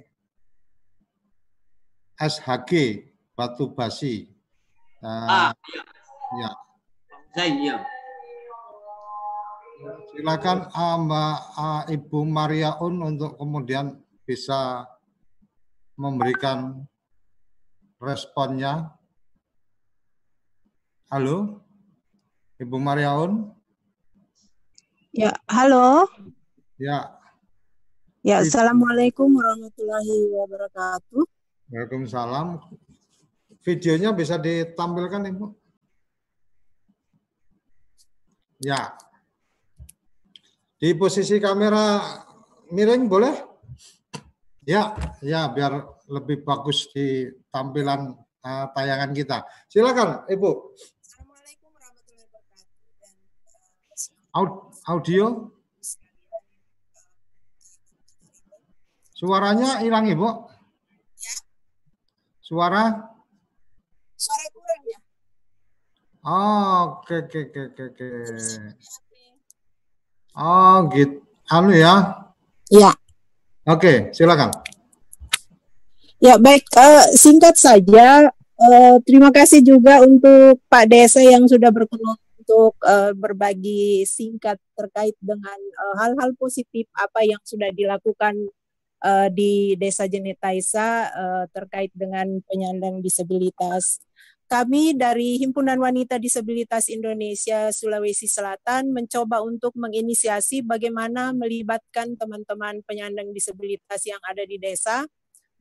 SHG 2.15 2.73
Batu 3.35 3.75
Basi. 3.75 4.31
Uh, 5.01 5.51
ah, 5.51 5.51
iya. 5.73 5.83
Ya. 6.39 6.51
Saya 7.35 7.49
iya. 7.57 7.77
Silakan 10.13 10.69
uh, 10.69 10.97
Mbak 11.09 11.39
uh, 11.57 11.83
Ibu 11.89 12.19
Maria 12.29 12.77
Un 12.85 13.01
untuk 13.01 13.41
kemudian 13.41 13.97
bisa 14.29 14.85
memberikan 15.97 16.85
responnya. 17.97 18.93
Halo, 21.09 21.65
Ibu 22.61 22.77
Maria 22.77 23.17
Un. 23.17 23.60
Ya, 25.11 25.35
halo. 25.51 26.07
Ya. 26.79 27.19
Ya, 28.23 28.47
Assalamualaikum 28.47 29.27
warahmatullahi 29.27 30.31
wabarakatuh. 30.39 31.27
Waalaikumsalam. 31.67 32.63
Videonya 33.67 34.15
bisa 34.15 34.39
ditampilkan 34.39 35.35
Ibu? 35.35 35.51
Ya. 38.63 38.95
Di 40.79 40.95
posisi 40.95 41.43
kamera 41.43 41.99
miring 42.71 43.11
boleh? 43.11 43.35
Ya, 44.63 44.95
ya 45.27 45.51
biar 45.51 45.91
lebih 46.07 46.47
bagus 46.47 46.87
di 46.95 47.27
tampilan 47.51 48.15
uh, 48.47 48.67
tayangan 48.79 49.11
kita. 49.11 49.43
Silakan, 49.67 50.23
Ibu. 50.31 50.51
Assalamualaikum 51.03 51.67
warahmatullahi 51.75 52.31
wabarakatuh. 52.31 54.70
Audio? 54.91 55.55
Suaranya 59.15 59.79
hilang, 59.87 60.11
Ibu? 60.11 60.29
Ya. 61.15 61.35
Suara? 62.43 63.15
Suara 64.19 64.47
kurang 64.51 64.83
ya. 64.91 64.99
Oh, 66.27 66.99
oke, 66.99 67.23
oke, 67.23 67.39
oke, 67.71 67.83
oke. 67.87 68.09
Oh, 70.35 70.91
gitu. 70.91 71.23
Anu 71.47 71.71
ya? 71.71 72.27
Iya. 72.67 72.91
Oke, 73.71 74.11
silakan. 74.11 74.51
Ya, 76.19 76.35
baik. 76.35 76.67
Uh, 76.75 77.07
singkat 77.15 77.55
saja, 77.55 78.27
uh, 78.59 78.95
terima 79.07 79.31
kasih 79.31 79.63
juga 79.63 80.03
untuk 80.03 80.59
Pak 80.67 80.91
Desa 80.91 81.23
yang 81.23 81.47
sudah 81.47 81.71
berkenan 81.71 82.19
untuk 82.51 82.75
uh, 82.83 83.15
berbagi 83.15 84.03
singkat 84.03 84.59
terkait 84.75 85.15
dengan 85.23 85.55
hal-hal 86.03 86.35
uh, 86.35 86.39
positif 86.43 86.91
apa 86.99 87.23
yang 87.23 87.39
sudah 87.47 87.71
dilakukan 87.71 88.35
uh, 89.07 89.31
di 89.31 89.79
Desa 89.79 90.11
Jenetaisa 90.11 91.15
uh, 91.15 91.45
terkait 91.55 91.95
dengan 91.95 92.27
penyandang 92.51 92.99
disabilitas. 93.07 94.03
Kami 94.51 94.99
dari 94.99 95.39
Himpunan 95.39 95.79
Wanita 95.79 96.19
Disabilitas 96.19 96.91
Indonesia 96.91 97.71
Sulawesi 97.71 98.27
Selatan 98.27 98.91
mencoba 98.91 99.47
untuk 99.47 99.71
menginisiasi 99.79 100.67
bagaimana 100.67 101.31
melibatkan 101.31 102.19
teman-teman 102.19 102.83
penyandang 102.83 103.31
disabilitas 103.31 104.03
yang 104.11 104.19
ada 104.27 104.43
di 104.43 104.59
desa 104.59 105.07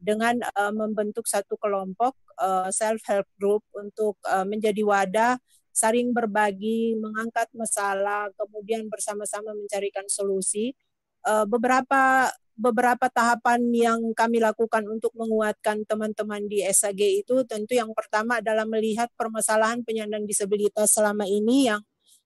dengan 0.02 0.42
uh, 0.58 0.74
membentuk 0.74 1.30
satu 1.30 1.60
kelompok 1.60 2.16
uh, 2.40 2.66
eh, 2.66 2.70
self 2.72 3.04
help 3.04 3.28
group 3.36 3.62
untuk 3.76 4.16
uh, 4.26 4.48
menjadi 4.48 4.80
wadah 4.82 5.36
saling 5.80 6.12
berbagi, 6.12 7.00
mengangkat 7.00 7.48
masalah, 7.56 8.28
kemudian 8.36 8.92
bersama-sama 8.92 9.56
mencarikan 9.56 10.04
solusi. 10.12 10.76
Uh, 11.24 11.48
beberapa 11.48 12.32
beberapa 12.60 13.08
tahapan 13.08 13.72
yang 13.72 14.12
kami 14.12 14.44
lakukan 14.44 14.84
untuk 14.84 15.16
menguatkan 15.16 15.88
teman-teman 15.88 16.44
di 16.52 16.60
SAG 16.68 17.00
itu 17.00 17.48
tentu 17.48 17.72
yang 17.72 17.96
pertama 17.96 18.44
adalah 18.44 18.68
melihat 18.68 19.08
permasalahan 19.16 19.80
penyandang 19.88 20.28
disabilitas 20.28 20.92
selama 20.92 21.24
ini 21.24 21.72
yang 21.72 21.80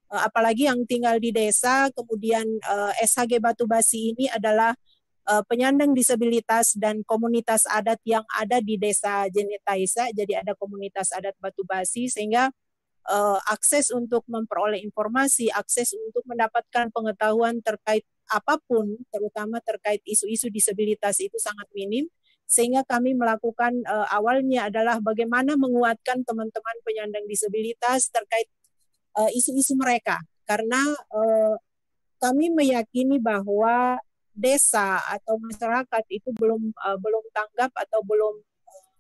eh, 0.09 0.21
apalagi 0.25 0.65
yang 0.65 0.81
tinggal 0.89 1.21
di 1.21 1.29
desa 1.29 1.93
kemudian 1.93 2.49
eh, 2.49 2.93
SAG 3.05 3.37
Batu 3.37 3.69
Basi 3.69 4.17
ini 4.17 4.25
adalah 4.25 4.73
eh, 5.29 5.43
penyandang 5.45 5.93
disabilitas 5.93 6.73
dan 6.81 7.05
komunitas 7.05 7.69
adat 7.69 8.01
yang 8.01 8.25
ada 8.33 8.57
di 8.57 8.81
desa 8.81 9.29
Jenetaisa 9.29 10.09
jadi 10.17 10.41
ada 10.41 10.57
komunitas 10.57 11.13
adat 11.13 11.37
Batu 11.37 11.61
Basi 11.61 12.09
sehingga 12.09 12.49
akses 13.51 13.91
untuk 13.91 14.23
memperoleh 14.31 14.79
informasi, 14.79 15.51
akses 15.51 15.91
untuk 15.91 16.23
mendapatkan 16.23 16.87
pengetahuan 16.91 17.59
terkait 17.59 18.07
apa 18.31 18.55
pun, 18.63 18.95
terutama 19.11 19.59
terkait 19.59 19.99
isu-isu 20.07 20.47
disabilitas 20.47 21.19
itu 21.19 21.35
sangat 21.35 21.67
minim, 21.75 22.07
sehingga 22.47 22.87
kami 22.87 23.11
melakukan 23.17 23.83
uh, 23.83 24.07
awalnya 24.13 24.71
adalah 24.71 25.03
bagaimana 25.03 25.59
menguatkan 25.59 26.23
teman-teman 26.23 26.77
penyandang 26.87 27.25
disabilitas 27.27 28.07
terkait 28.07 28.47
uh, 29.19 29.27
isu-isu 29.35 29.75
mereka, 29.75 30.23
karena 30.47 30.79
uh, 31.11 31.55
kami 32.23 32.55
meyakini 32.55 33.19
bahwa 33.19 33.99
desa 34.33 34.97
atau 35.11 35.37
masyarakat 35.37 36.03
itu 36.09 36.31
belum 36.33 36.71
uh, 36.73 36.97
belum 36.97 37.23
tanggap 37.35 37.69
atau 37.75 38.01
belum 38.01 38.33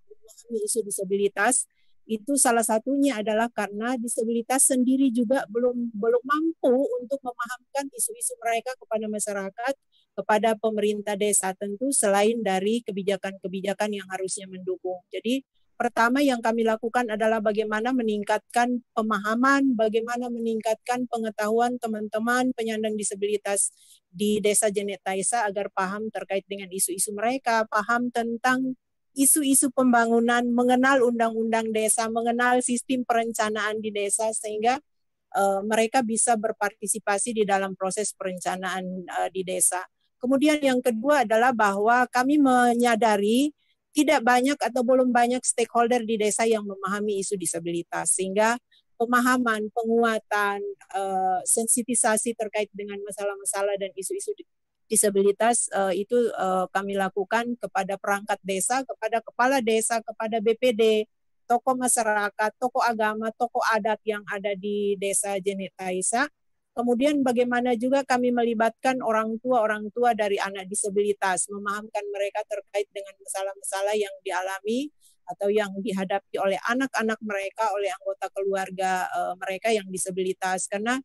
memahami 0.05 0.59
uh, 0.61 0.67
isu 0.67 0.83
disabilitas 0.85 1.65
itu 2.03 2.35
salah 2.35 2.63
satunya 2.65 3.19
adalah 3.23 3.47
karena 3.47 3.95
disabilitas 3.95 4.67
sendiri 4.67 5.07
juga 5.09 5.47
belum 5.47 5.95
belum 5.95 6.23
mampu 6.23 6.75
untuk 6.99 7.19
memahamkan 7.23 7.87
isu-isu 7.95 8.35
mereka 8.43 8.75
kepada 8.75 9.07
masyarakat, 9.07 9.73
kepada 10.19 10.49
pemerintah 10.59 11.15
desa 11.15 11.55
tentu 11.55 11.95
selain 11.95 12.43
dari 12.43 12.83
kebijakan-kebijakan 12.83 13.89
yang 13.95 14.07
harusnya 14.11 14.51
mendukung. 14.51 14.99
Jadi 15.15 15.47
pertama 15.79 16.19
yang 16.19 16.43
kami 16.43 16.67
lakukan 16.67 17.07
adalah 17.07 17.39
bagaimana 17.39 17.95
meningkatkan 17.95 18.83
pemahaman, 18.91 19.73
bagaimana 19.73 20.27
meningkatkan 20.27 21.07
pengetahuan 21.07 21.79
teman-teman 21.79 22.51
penyandang 22.53 22.99
disabilitas 22.99 23.71
di 24.13 24.37
Desa 24.43 24.69
Jenetaisa 24.69 25.47
agar 25.47 25.73
paham 25.73 26.11
terkait 26.13 26.45
dengan 26.45 26.69
isu-isu 26.69 27.15
mereka, 27.17 27.65
paham 27.71 28.13
tentang 28.13 28.77
isu-isu 29.13 29.69
pembangunan, 29.69 30.41
mengenal 30.49 31.05
undang-undang 31.05 31.69
desa, 31.69 32.09
mengenal 32.09 32.61
sistem 32.65 33.05
perencanaan 33.05 33.77
di 33.79 33.93
desa 33.93 34.33
sehingga 34.33 34.81
uh, 35.37 35.61
mereka 35.65 36.01
bisa 36.01 36.33
berpartisipasi 36.37 37.37
di 37.37 37.43
dalam 37.45 37.77
proses 37.77 38.13
perencanaan 38.13 38.85
uh, 39.09 39.29
di 39.29 39.45
desa. 39.45 39.81
Kemudian 40.17 40.61
yang 40.63 40.79
kedua 40.79 41.27
adalah 41.27 41.51
bahwa 41.51 42.07
kami 42.07 42.39
menyadari 42.39 43.51
tidak 43.93 44.25
banyak 44.25 44.57
atau 44.57 44.81
belum 44.81 45.13
banyak 45.13 45.43
stakeholder 45.45 46.01
di 46.01 46.17
desa 46.17 46.49
yang 46.49 46.65
memahami 46.65 47.21
isu 47.21 47.37
disabilitas 47.37 48.17
sehingga 48.17 48.57
pemahaman, 48.97 49.69
penguatan, 49.69 50.63
uh, 50.95 51.39
sensitisasi 51.45 52.33
terkait 52.33 52.71
dengan 52.73 52.97
masalah-masalah 53.05 53.77
dan 53.77 53.91
isu-isu 53.93 54.33
disabilitas 54.93 55.65
uh, 55.73 55.89
itu 55.89 56.29
uh, 56.37 56.69
kami 56.69 56.93
lakukan 56.93 57.57
kepada 57.57 57.97
perangkat 57.97 58.37
desa, 58.45 58.85
kepada 58.85 59.17
kepala 59.25 59.57
desa, 59.65 59.97
kepada 60.05 60.37
BPD, 60.37 61.09
tokoh 61.49 61.73
masyarakat, 61.73 62.51
tokoh 62.61 62.85
agama, 62.85 63.33
tokoh 63.33 63.61
adat 63.73 63.97
yang 64.05 64.21
ada 64.29 64.53
di 64.53 64.93
desa 65.01 65.41
Jenetaisa. 65.41 66.29
Kemudian 66.73 67.21
bagaimana 67.21 67.77
juga 67.77 68.01
kami 68.01 68.33
melibatkan 68.33 68.97
orang 69.05 69.37
tua 69.37 69.61
orang 69.61 69.93
tua 69.93 70.17
dari 70.17 70.41
anak 70.41 70.65
disabilitas, 70.65 71.45
memahamkan 71.49 72.05
mereka 72.09 72.41
terkait 72.49 72.89
dengan 72.89 73.13
masalah-masalah 73.21 73.93
yang 73.93 74.15
dialami 74.25 74.89
atau 75.23 75.47
yang 75.53 75.69
dihadapi 75.79 76.35
oleh 76.41 76.57
anak-anak 76.65 77.19
mereka, 77.21 77.69
oleh 77.77 77.93
anggota 77.93 78.27
keluarga 78.33 79.05
uh, 79.13 79.33
mereka 79.37 79.69
yang 79.69 79.85
disabilitas. 79.93 80.65
Karena 80.65 80.97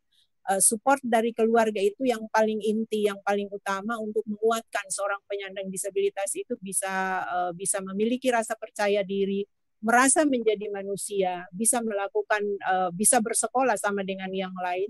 uh, 0.49 0.63
support 0.65 0.99
dari 1.05 1.37
keluarga 1.37 1.79
itu 1.79 2.09
yang 2.09 2.25
paling 2.33 2.59
inti, 2.65 3.07
yang 3.07 3.21
paling 3.21 3.47
utama 3.53 4.01
untuk 4.01 4.25
menguatkan 4.25 4.89
seorang 4.89 5.21
penyandang 5.29 5.69
disabilitas 5.69 6.33
itu 6.35 6.57
bisa 6.59 7.23
uh, 7.29 7.53
bisa 7.53 7.85
memiliki 7.85 8.33
rasa 8.33 8.57
percaya 8.57 9.05
diri, 9.05 9.45
merasa 9.85 10.25
menjadi 10.25 10.67
manusia, 10.73 11.45
bisa 11.53 11.85
melakukan 11.85 12.43
uh, 12.65 12.91
bisa 12.91 13.21
bersekolah 13.21 13.77
sama 13.77 14.03
dengan 14.03 14.33
yang 14.33 14.57
lain. 14.57 14.89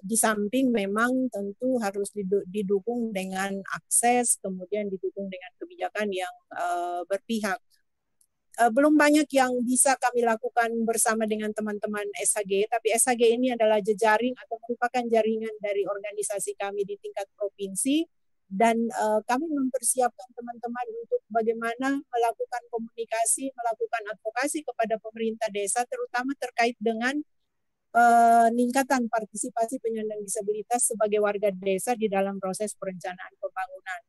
Di 0.00 0.16
samping 0.16 0.72
memang 0.72 1.28
tentu 1.28 1.76
harus 1.84 2.08
didukung 2.48 3.12
dengan 3.12 3.60
akses, 3.76 4.40
kemudian 4.40 4.88
didukung 4.88 5.28
dengan 5.28 5.52
kebijakan 5.60 6.08
yang 6.08 6.32
berpihak 7.04 7.60
uh, 8.60 8.70
belum 8.70 9.00
banyak 9.00 9.26
yang 9.32 9.56
bisa 9.64 9.96
kami 9.96 10.20
lakukan 10.20 10.68
bersama 10.84 11.24
dengan 11.24 11.50
teman-teman 11.56 12.04
SHG, 12.20 12.68
tapi 12.68 12.92
SHG 12.92 13.40
ini 13.40 13.56
adalah 13.56 13.80
jejaring 13.80 14.36
atau 14.36 14.60
merupakan 14.60 15.04
jaringan 15.08 15.54
dari 15.64 15.88
organisasi 15.88 16.60
kami 16.60 16.84
di 16.84 17.00
tingkat 17.00 17.24
provinsi. 17.34 18.04
Dan 18.50 18.90
uh, 18.90 19.22
kami 19.30 19.46
mempersiapkan 19.46 20.26
teman-teman 20.34 20.86
untuk 21.06 21.22
bagaimana 21.30 22.02
melakukan 22.02 22.62
komunikasi, 22.74 23.46
melakukan 23.54 24.02
advokasi 24.10 24.66
kepada 24.66 24.98
pemerintah 24.98 25.46
desa, 25.54 25.86
terutama 25.86 26.34
terkait 26.34 26.74
dengan 26.82 27.14
peningkatan 27.90 29.10
partisipasi 29.10 29.82
penyandang 29.82 30.22
disabilitas 30.22 30.94
sebagai 30.94 31.18
warga 31.22 31.50
desa 31.50 31.98
di 31.98 32.06
dalam 32.06 32.38
proses 32.38 32.74
perencanaan 32.78 33.34
pembangunan 33.38 34.00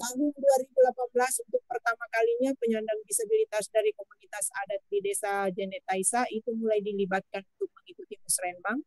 tahun 0.00 0.32
2018 0.32 1.44
untuk 1.44 1.62
pertama 1.68 2.04
kalinya 2.08 2.50
penyandang 2.56 3.00
disabilitas 3.04 3.68
dari 3.68 3.92
komunitas 3.92 4.48
adat 4.64 4.80
di 4.88 4.98
desa 5.04 5.52
Jenetaisa 5.52 6.24
itu 6.32 6.48
mulai 6.56 6.80
dilibatkan 6.80 7.44
untuk 7.44 7.68
mengikuti 7.76 8.16
musrenbang, 8.24 8.80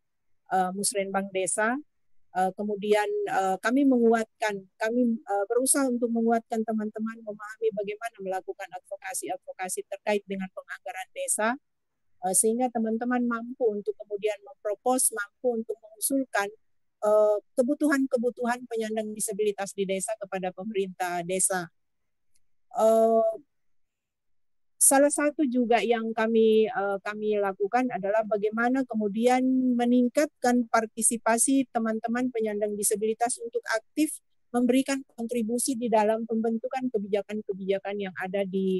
uh, 0.49 0.71
musrenbang 0.73 1.29
desa. 1.29 1.77
Uh, 2.33 2.49
kemudian 2.57 3.05
uh, 3.29 3.61
kami 3.61 3.85
menguatkan, 3.85 4.57
kami 4.81 5.21
uh, 5.29 5.45
berusaha 5.45 5.85
untuk 5.85 6.09
menguatkan 6.09 6.65
teman-teman 6.65 7.21
memahami 7.21 7.69
bagaimana 7.77 8.17
melakukan 8.25 8.69
advokasi-advokasi 8.73 9.85
terkait 9.85 10.25
dengan 10.25 10.49
penganggaran 10.49 11.09
desa, 11.13 11.49
sehingga 12.33 12.71
teman-teman 12.73 13.21
mampu 13.27 13.67
untuk 13.69 13.93
kemudian 13.99 14.39
mempropos, 14.47 15.11
mampu 15.13 15.59
untuk 15.59 15.75
mengusulkan 15.77 16.47
Eh, 16.47 16.62
kebutuhan-kebutuhan 17.59 18.63
penyandang 18.63 19.11
disabilitas 19.11 19.75
di 19.75 19.83
desa 19.83 20.15
kepada 20.15 20.55
pemerintah 20.55 21.19
desa. 21.27 21.67
Uh, 22.73 23.21
salah 24.79 25.11
satu 25.11 25.43
juga 25.47 25.83
yang 25.83 26.15
kami 26.15 26.67
uh, 26.71 26.97
kami 27.03 27.39
lakukan 27.39 27.91
adalah 27.91 28.23
bagaimana 28.23 28.87
kemudian 28.87 29.43
meningkatkan 29.75 30.67
partisipasi 30.71 31.67
teman-teman 31.75 32.31
penyandang 32.31 32.73
disabilitas 32.79 33.35
untuk 33.43 33.61
aktif 33.75 34.23
memberikan 34.55 35.03
kontribusi 35.17 35.75
di 35.75 35.91
dalam 35.91 36.23
pembentukan 36.23 36.87
kebijakan-kebijakan 36.87 37.95
yang 37.99 38.15
ada 38.15 38.45
di 38.47 38.79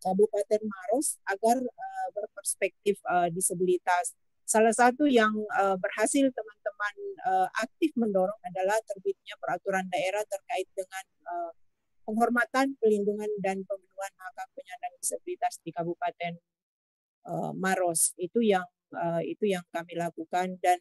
Kabupaten 0.00 0.62
Maros 0.68 1.16
agar 1.24 1.60
berperspektif 2.12 3.00
disabilitas. 3.32 4.12
Salah 4.44 4.76
satu 4.76 5.08
yang 5.08 5.32
uh, 5.56 5.76
berhasil 5.80 6.28
teman-teman 6.28 6.94
uh, 7.24 7.48
aktif 7.64 7.96
mendorong 7.96 8.40
adalah 8.44 8.76
terbitnya 8.84 9.40
peraturan 9.40 9.88
daerah 9.88 10.20
terkait 10.28 10.68
dengan 10.76 11.04
uh, 11.24 11.52
penghormatan, 12.04 12.76
pelindungan 12.76 13.32
dan 13.40 13.64
pemenuhan 13.64 14.12
hak 14.20 14.34
hak 14.36 14.48
penyandang 14.52 14.94
disabilitas 15.00 15.56
di 15.64 15.72
Kabupaten 15.72 16.32
uh, 17.24 17.52
Maros. 17.56 18.12
Itu 18.20 18.44
yang 18.44 18.68
uh, 18.92 19.24
itu 19.24 19.48
yang 19.48 19.64
kami 19.72 19.96
lakukan 19.96 20.60
dan 20.60 20.78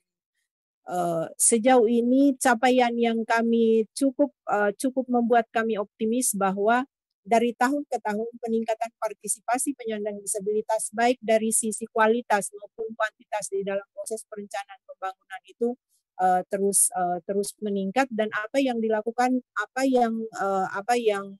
uh, 0.87 1.31
sejauh 1.39 1.87
ini 1.87 2.35
capaian 2.35 2.91
yang 2.99 3.23
kami 3.23 3.87
cukup 3.95 4.35
uh, 4.51 4.75
cukup 4.75 5.07
membuat 5.07 5.47
kami 5.55 5.79
optimis 5.79 6.35
bahwa 6.35 6.83
dari 7.23 7.55
tahun 7.55 7.87
ke 7.87 7.97
tahun 8.03 8.29
peningkatan 8.43 8.91
partisipasi 8.99 9.79
penyandang 9.79 10.19
disabilitas 10.19 10.91
baik 10.91 11.15
dari 11.23 11.55
sisi 11.55 11.87
kualitas 11.87 12.51
maupun 12.51 12.91
kuantitas 12.99 13.47
di 13.47 13.63
dalam 13.63 13.87
proses 13.95 14.27
perencanaan 14.27 14.79
pembangunan 14.83 15.41
itu 15.47 15.71
uh, 16.19 16.43
terus 16.51 16.91
uh, 16.93 17.23
terus 17.23 17.55
meningkat. 17.63 18.11
Dan 18.11 18.27
apa 18.35 18.59
yang 18.59 18.83
dilakukan 18.83 19.39
apa 19.55 19.81
yang 19.87 20.13
uh, 20.35 20.67
apa 20.75 20.99
yang 20.99 21.39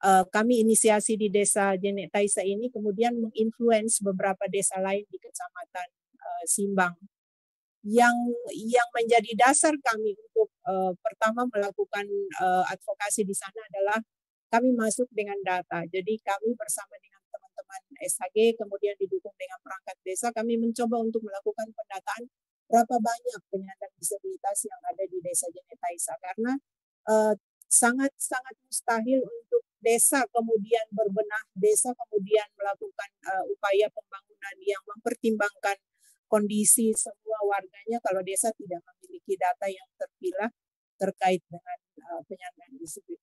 uh, 0.00 0.24
kami 0.32 0.64
inisiasi 0.64 1.20
di 1.20 1.28
desa 1.28 1.76
Jenek 1.76 2.08
Taisa 2.08 2.40
ini 2.40 2.72
kemudian 2.72 3.12
menginfluence 3.20 4.00
beberapa 4.00 4.48
desa 4.48 4.80
lain 4.80 5.04
di 5.12 5.18
kecamatan 5.20 5.88
uh, 6.18 6.44
Simbang. 6.48 6.96
Yang 7.84 8.16
yang 8.58 8.88
menjadi 8.96 9.30
dasar 9.38 9.76
kami 9.76 10.16
untuk 10.16 10.48
uh, 10.66 10.96
pertama 11.04 11.44
melakukan 11.52 12.08
uh, 12.40 12.64
advokasi 12.72 13.22
di 13.28 13.36
sana 13.36 13.60
adalah 13.70 14.00
kami 14.48 14.72
masuk 14.72 15.08
dengan 15.12 15.36
data. 15.44 15.84
Jadi 15.88 16.16
kami 16.24 16.56
bersama 16.56 16.96
dengan 17.00 17.20
teman-teman 17.28 17.82
SHG, 18.00 18.56
kemudian 18.56 18.96
didukung 18.96 19.36
dengan 19.36 19.60
perangkat 19.60 19.96
desa, 20.04 20.32
kami 20.32 20.56
mencoba 20.56 20.96
untuk 21.04 21.20
melakukan 21.24 21.68
pendataan 21.72 22.24
berapa 22.68 22.96
banyak 23.00 23.40
penyandang 23.48 23.92
disabilitas 23.96 24.58
yang 24.68 24.80
ada 24.84 25.04
di 25.08 25.18
desa 25.24 25.48
Jenetaisa. 25.52 26.14
Karena 26.20 26.52
sangat-sangat 27.68 28.54
uh, 28.56 28.62
mustahil 28.68 29.20
untuk 29.24 29.62
desa 29.80 30.24
kemudian 30.32 30.84
berbenah, 30.92 31.44
desa 31.56 31.92
kemudian 31.96 32.48
melakukan 32.56 33.10
uh, 33.28 33.44
upaya 33.48 33.88
pembangunan 33.92 34.56
yang 34.64 34.82
mempertimbangkan 34.84 35.76
kondisi 36.28 36.92
semua 36.92 37.40
warganya 37.48 37.96
kalau 38.04 38.20
desa 38.20 38.52
tidak 38.52 38.84
memiliki 38.84 39.32
data 39.40 39.64
yang 39.64 39.88
terpilah 39.96 40.52
terkait 41.00 41.40
dengan 41.48 41.78
uh, 42.12 42.20
penyandang 42.28 42.76
disabilitas 42.76 43.17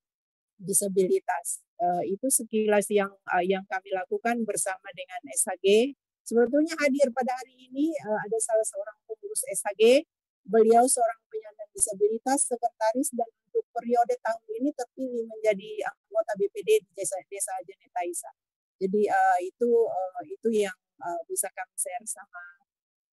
disabilitas. 0.66 1.62
Uh, 1.78 2.02
itu 2.04 2.28
sekilas 2.28 2.90
yang 2.90 3.12
uh, 3.30 3.44
yang 3.46 3.62
kami 3.70 3.94
lakukan 3.94 4.42
bersama 4.44 4.90
dengan 4.98 5.22
SHG. 5.32 5.94
Sebetulnya 6.26 6.74
hadir 6.82 7.14
pada 7.14 7.38
hari 7.38 7.70
ini 7.70 7.94
uh, 8.02 8.20
ada 8.26 8.38
salah 8.42 8.66
seorang 8.66 8.98
pengurus 9.06 9.46
SHG. 9.46 10.04
Beliau 10.46 10.86
seorang 10.86 11.22
penyandang 11.30 11.70
disabilitas, 11.74 12.46
sekretaris 12.46 13.10
dan 13.14 13.30
untuk 13.50 13.66
periode 13.74 14.14
tahun 14.22 14.46
ini 14.62 14.70
terpilih 14.74 15.26
menjadi 15.26 15.90
anggota 15.90 16.32
BPD 16.38 16.70
di 16.86 16.90
desa 16.94 17.18
desa 17.30 17.54
Jenetaisa. 17.66 18.30
Jadi 18.78 19.08
uh, 19.10 19.40
itu 19.42 19.70
uh, 19.86 20.22
itu 20.26 20.50
yang 20.54 20.78
uh, 21.02 21.22
bisa 21.30 21.50
kami 21.56 21.74
share 21.80 22.06
sama 22.06 22.44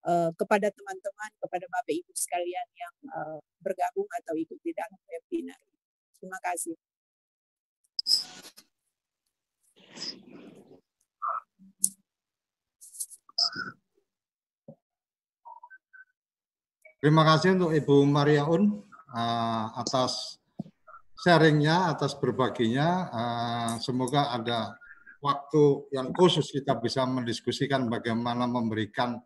uh, 0.07 0.31
kepada 0.35 0.69
teman-teman, 0.75 1.31
kepada 1.39 1.67
Bapak 1.71 1.95
Ibu 1.95 2.13
sekalian 2.15 2.69
yang 2.75 2.95
uh, 3.15 3.39
bergabung 3.63 4.07
atau 4.23 4.35
ikut 4.35 4.59
di 4.61 4.75
dalam 4.75 4.99
webinar. 5.07 5.59
Terima 6.19 6.39
kasih. 6.43 6.75
Terima 17.03 17.27
kasih 17.27 17.59
untuk 17.59 17.75
Ibu 17.75 18.07
Maria 18.07 18.47
Un 18.47 18.79
uh, 19.11 19.67
atas 19.75 20.39
sharingnya, 21.19 21.91
atas 21.91 22.15
berbaginya. 22.15 22.89
Uh, 23.11 23.73
semoga 23.83 24.31
ada 24.31 24.79
waktu 25.19 25.91
yang 25.91 26.15
khusus 26.15 26.47
kita 26.55 26.79
bisa 26.79 27.03
mendiskusikan 27.03 27.91
bagaimana 27.91 28.47
memberikan 28.47 29.19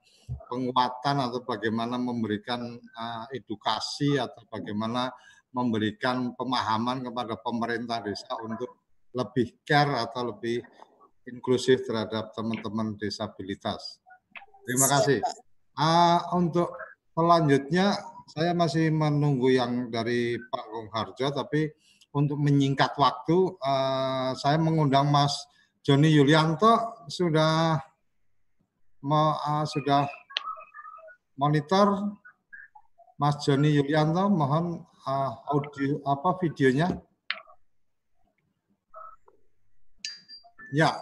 penguatan 0.49 1.17
atau 1.21 1.45
bagaimana 1.45 2.01
memberikan 2.01 2.81
uh, 2.81 3.29
edukasi 3.29 4.17
atau 4.17 4.41
bagaimana 4.49 5.13
memberikan 5.53 6.33
pemahaman 6.33 7.05
kepada 7.05 7.37
pemerintah 7.45 8.01
desa 8.01 8.41
untuk 8.41 8.86
lebih 9.17 9.57
care 9.65 9.97
atau 10.05 10.37
lebih 10.37 10.61
inklusif 11.25 11.89
terhadap 11.89 12.37
teman-teman 12.37 12.95
disabilitas. 13.01 13.99
Terima 14.69 14.87
kasih. 14.93 15.25
Uh, 15.77 16.21
untuk 16.37 16.77
selanjutnya 17.17 17.97
saya 18.29 18.53
masih 18.53 18.93
menunggu 18.93 19.55
yang 19.57 19.89
dari 19.89 20.37
Pak 20.37 20.65
Gong 20.69 20.89
Harjo, 20.93 21.27
tapi 21.33 21.73
untuk 22.13 22.37
menyingkat 22.41 22.93
waktu, 22.97 23.57
uh, 23.61 24.33
saya 24.37 24.61
mengundang 24.61 25.09
Mas 25.09 25.33
Joni 25.87 26.11
Yulianto 26.11 27.07
sudah 27.07 27.79
uh, 29.07 29.65
sudah 29.65 30.11
monitor 31.39 32.17
Mas 33.17 33.39
Joni 33.45 33.73
Yulianto, 33.73 34.29
mohon 34.29 34.83
uh, 35.07 35.33
audio 35.53 36.03
apa 36.05 36.37
videonya. 36.43 36.91
Ya. 40.75 40.99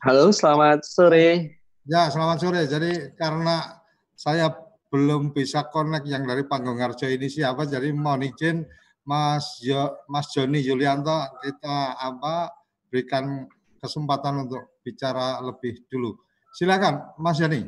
Halo, 0.00 0.32
selamat 0.32 0.88
sore. 0.88 1.60
Ya, 1.84 2.08
selamat 2.08 2.38
sore. 2.40 2.64
Jadi 2.64 3.12
karena 3.12 3.76
saya 4.16 4.48
belum 4.88 5.36
bisa 5.36 5.68
connect 5.68 6.08
yang 6.08 6.24
dari 6.24 6.48
Panggung 6.48 6.80
Harjo 6.80 7.08
ini 7.08 7.28
siapa, 7.28 7.68
jadi 7.68 7.92
mohon 7.92 8.24
izin 8.24 8.64
Mas 9.04 9.60
jo, 9.60 10.04
Mas 10.08 10.30
Joni 10.32 10.62
Yulianto 10.62 11.16
kita 11.42 11.96
apa 11.98 12.52
berikan 12.88 13.48
kesempatan 13.80 14.48
untuk 14.48 14.80
bicara 14.84 15.40
lebih 15.42 15.84
dulu. 15.88 16.16
Silakan, 16.54 17.16
Mas 17.20 17.40
Joni. 17.40 17.66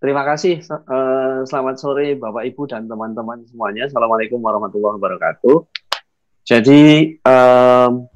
Terima 0.00 0.26
kasih. 0.26 0.62
Eh, 0.66 1.38
selamat 1.46 1.76
sore 1.78 2.16
Bapak 2.18 2.42
Ibu 2.42 2.70
dan 2.70 2.86
teman-teman 2.86 3.44
semuanya. 3.50 3.86
Assalamualaikum 3.86 4.38
warahmatullahi 4.42 4.96
wabarakatuh. 4.98 5.56
Jadi 6.44 7.14
um, 7.22 8.09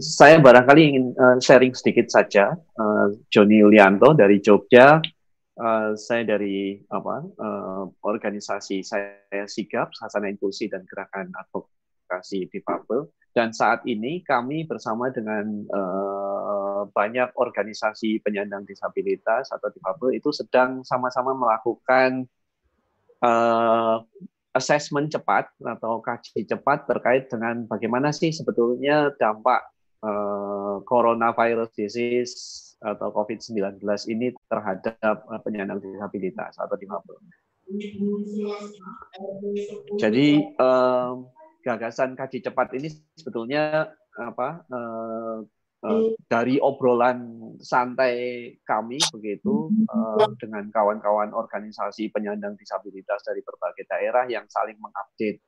saya 0.00 0.38
barangkali 0.40 0.80
ingin 0.82 1.06
uh, 1.16 1.36
sharing 1.40 1.72
sedikit 1.72 2.08
saja. 2.08 2.54
Uh, 2.76 3.14
Joni 3.32 3.60
Yulianto 3.60 4.12
dari 4.16 4.40
Jogja. 4.40 5.00
Uh, 5.56 5.96
saya 5.96 6.20
dari 6.28 6.76
apa 6.92 7.24
uh, 7.24 7.88
organisasi 8.04 8.84
saya 8.84 9.48
Sigap, 9.48 9.88
Sasana 9.96 10.28
Inklusi 10.28 10.68
dan 10.68 10.84
Gerakan 10.84 11.32
Advokasi 11.32 12.48
Difabel. 12.52 13.08
Dan 13.32 13.52
saat 13.52 13.84
ini 13.84 14.24
kami 14.24 14.64
bersama 14.64 15.12
dengan 15.12 15.44
uh, 15.68 16.88
banyak 16.88 17.36
organisasi 17.36 18.20
penyandang 18.24 18.64
disabilitas 18.64 19.52
atau 19.52 19.68
difabel 19.68 20.16
itu 20.16 20.32
sedang 20.32 20.80
sama-sama 20.84 21.36
melakukan 21.36 22.24
uh, 23.20 24.00
assessment 24.56 25.12
cepat 25.12 25.52
atau 25.60 26.00
kaji 26.00 26.48
cepat 26.48 26.88
terkait 26.88 27.28
dengan 27.28 27.68
bagaimana 27.68 28.08
sih 28.08 28.32
sebetulnya 28.32 29.12
dampak 29.20 29.68
uh, 30.02 30.82
coronavirus 30.84 31.70
disease 31.76 32.34
atau 32.84 33.08
COVID-19 33.12 33.80
ini 34.12 34.36
terhadap 34.52 35.24
uh, 35.28 35.40
penyandang 35.40 35.80
disabilitas 35.80 36.56
atau 36.60 36.76
difabel. 36.76 37.16
Jadi 39.98 40.38
uh, 40.60 41.18
gagasan 41.66 42.14
kaji 42.14 42.38
cepat 42.46 42.78
ini 42.78 42.88
sebetulnya 43.18 43.90
apa 44.14 44.62
uh, 44.70 45.42
uh, 45.82 46.02
dari 46.30 46.62
obrolan 46.62 47.52
santai 47.58 48.54
kami 48.62 49.02
begitu 49.10 49.74
uh, 49.90 50.30
dengan 50.38 50.70
kawan-kawan 50.70 51.34
organisasi 51.34 52.14
penyandang 52.14 52.54
disabilitas 52.54 53.26
dari 53.26 53.42
berbagai 53.42 53.84
daerah 53.90 54.30
yang 54.30 54.46
saling 54.46 54.78
mengupdate 54.78 55.42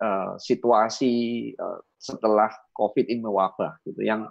uh, 0.00 0.34
situasi 0.40 1.12
uh, 1.54 1.80
setelah 1.98 2.50
COVID 2.74 3.06
ini 3.06 3.20
mewabah 3.22 3.78
gitu 3.86 4.02
yang 4.02 4.26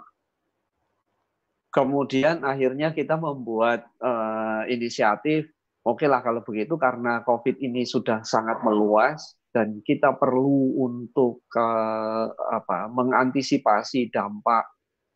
kemudian 1.74 2.44
akhirnya 2.46 2.94
kita 2.94 3.16
membuat 3.18 3.88
uh, 4.04 4.68
inisiatif 4.68 5.50
oke 5.84 6.04
okay 6.04 6.08
lah 6.08 6.22
kalau 6.22 6.44
begitu 6.44 6.76
karena 6.76 7.24
COVID 7.24 7.60
ini 7.60 7.88
sudah 7.88 8.22
sangat 8.24 8.62
meluas 8.62 9.36
dan 9.54 9.80
kita 9.86 10.18
perlu 10.18 10.82
untuk 10.82 11.46
uh, 11.54 12.28
apa 12.54 12.90
mengantisipasi 12.90 14.10
dampak 14.10 14.66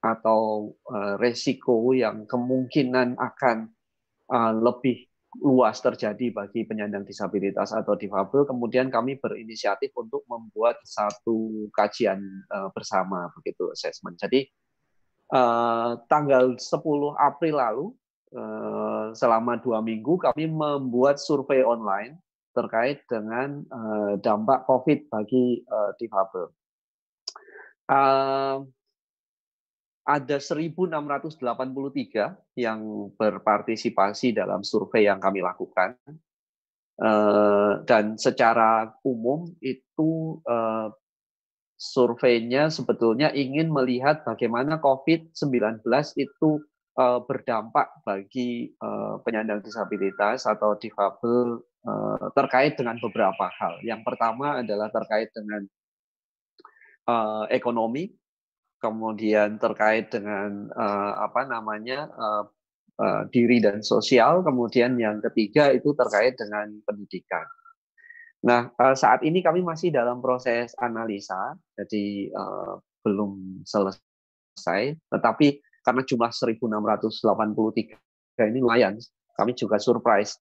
atau 0.02 0.72
uh, 0.94 1.18
resiko 1.18 1.92
yang 1.92 2.30
kemungkinan 2.30 3.18
akan 3.18 3.74
lebih 4.60 5.07
luas 5.42 5.78
terjadi 5.80 6.34
bagi 6.34 6.66
penyandang 6.66 7.06
disabilitas 7.06 7.70
atau 7.74 7.94
difabel, 7.94 8.46
kemudian 8.46 8.90
kami 8.90 9.22
berinisiatif 9.22 9.94
untuk 9.94 10.26
membuat 10.26 10.82
satu 10.82 11.70
kajian 11.74 12.22
uh, 12.50 12.70
bersama 12.74 13.30
begitu 13.38 13.70
assessment. 13.70 14.18
Jadi 14.18 14.50
uh, 15.34 16.00
tanggal 16.10 16.58
10 16.58 16.68
April 17.22 17.56
lalu 17.58 17.86
uh, 18.34 19.14
selama 19.14 19.62
dua 19.62 19.80
minggu 19.86 20.18
kami 20.18 20.50
membuat 20.50 21.22
survei 21.22 21.62
online 21.62 22.18
terkait 22.58 23.06
dengan 23.06 23.62
dampak 24.18 24.66
COVID 24.66 25.14
bagi 25.14 25.62
difabel. 26.02 26.50
Uh, 27.86 28.66
ada 30.08 30.40
1.683 30.40 31.36
yang 32.56 32.80
berpartisipasi 33.20 34.32
dalam 34.32 34.64
survei 34.64 35.04
yang 35.04 35.20
kami 35.20 35.44
lakukan. 35.44 36.00
Uh, 36.98 37.86
dan 37.86 38.18
secara 38.18 38.90
umum 39.06 39.54
itu 39.62 40.42
uh, 40.50 40.90
surveinya 41.78 42.74
sebetulnya 42.74 43.30
ingin 43.36 43.70
melihat 43.70 44.26
bagaimana 44.26 44.82
COVID-19 44.82 45.86
itu 46.18 46.66
uh, 46.98 47.22
berdampak 47.22 48.02
bagi 48.02 48.74
penyandang 49.22 49.62
disabilitas 49.62 50.50
atau 50.50 50.74
difabel 50.80 51.62
terkait 52.34 52.74
dengan 52.80 52.98
beberapa 52.98 53.46
hal. 53.62 53.78
Yang 53.86 54.02
pertama 54.08 54.60
adalah 54.60 54.90
terkait 54.90 55.30
dengan 55.32 55.62
ekonomi, 57.54 58.12
kemudian 58.78 59.58
terkait 59.58 60.14
dengan 60.14 60.70
uh, 60.74 61.14
apa 61.26 61.50
namanya 61.50 62.10
uh, 62.14 62.44
uh, 63.02 63.24
diri 63.30 63.58
dan 63.62 63.82
sosial, 63.82 64.46
kemudian 64.46 64.98
yang 64.98 65.22
ketiga 65.30 65.74
itu 65.74 65.94
terkait 65.98 66.38
dengan 66.38 66.70
pendidikan. 66.86 67.46
Nah, 68.46 68.70
uh, 68.78 68.94
saat 68.94 69.26
ini 69.26 69.42
kami 69.42 69.66
masih 69.66 69.90
dalam 69.90 70.22
proses 70.22 70.78
analisa, 70.78 71.58
jadi 71.74 72.30
uh, 72.38 72.78
belum 73.02 73.64
selesai, 73.66 74.94
tetapi 75.10 75.58
karena 75.82 76.02
jumlah 76.06 76.30
1.683 76.30 76.62
ini 78.46 78.60
lumayan, 78.62 79.00
kami 79.34 79.58
juga 79.58 79.82
surprise. 79.82 80.38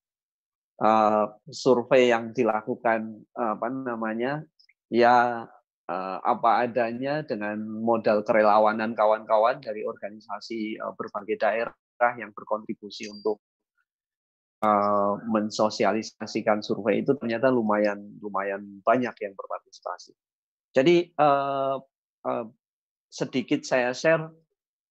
Uh, 0.77 1.33
survei 1.49 2.13
yang 2.13 2.37
dilakukan 2.37 3.25
apa 3.33 3.65
namanya 3.73 4.45
ya 4.93 5.49
apa 5.87 6.67
adanya 6.67 7.23
dengan 7.23 7.63
modal 7.63 8.27
kerelawanan 8.27 8.99
kawan-kawan 8.99 9.63
dari 9.63 9.87
organisasi 9.87 10.83
uh, 10.83 10.91
berbagai 10.99 11.39
daerah 11.39 12.13
yang 12.19 12.35
berkontribusi 12.35 13.07
untuk 13.07 13.39
uh, 14.67 15.15
mensosialisasikan 15.31 16.59
survei 16.67 17.07
itu 17.07 17.15
ternyata 17.15 17.55
lumayan 17.55 18.19
lumayan 18.19 18.83
banyak 18.83 19.15
yang 19.23 19.35
berpartisipasi. 19.39 20.11
Jadi 20.75 21.09
sedikit 23.07 23.63
saya 23.63 23.95
share 23.95 24.29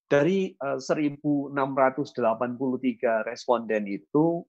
dari 0.08 0.56
uh, 0.56 0.80
1.683 0.80 1.52
responden 3.28 3.84
itu 3.84 4.42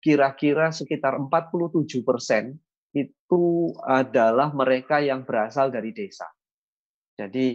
kira-kira 0.00 0.70
sekitar 0.72 1.20
47 1.20 2.06
persen 2.06 2.54
itu 2.90 3.70
adalah 3.86 4.50
mereka 4.50 4.98
yang 4.98 5.22
berasal 5.22 5.70
dari 5.70 5.94
desa. 5.94 6.26
Jadi 7.14 7.46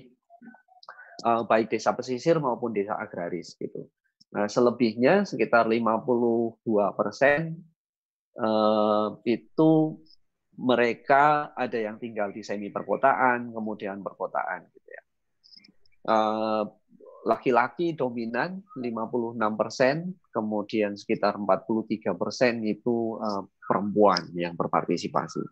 eh, 1.26 1.44
baik 1.44 1.72
desa 1.72 1.92
pesisir 1.96 2.40
maupun 2.40 2.72
desa 2.72 2.96
agraris 2.96 3.56
gitu. 3.60 3.88
Nah, 4.36 4.52
selebihnya 4.52 5.24
sekitar 5.24 5.68
52 5.68 6.60
persen 6.96 7.56
eh, 8.36 9.08
itu 9.28 9.72
mereka 10.56 11.52
ada 11.52 11.76
yang 11.76 12.00
tinggal 12.00 12.32
di 12.32 12.40
semi 12.40 12.72
perkotaan, 12.72 13.52
kemudian 13.52 14.00
perkotaan 14.00 14.72
gitu 14.72 14.90
ya. 14.92 15.04
Eh, 16.06 16.64
laki-laki 17.26 17.98
dominan 17.98 18.62
56 18.78 19.34
persen, 19.58 20.14
kemudian 20.30 20.94
sekitar 20.94 21.42
43 21.42 22.14
persen 22.14 22.62
itu 22.62 23.18
perempuan 23.66 24.32
yang 24.38 24.54
berpartisipasi. 24.56 25.44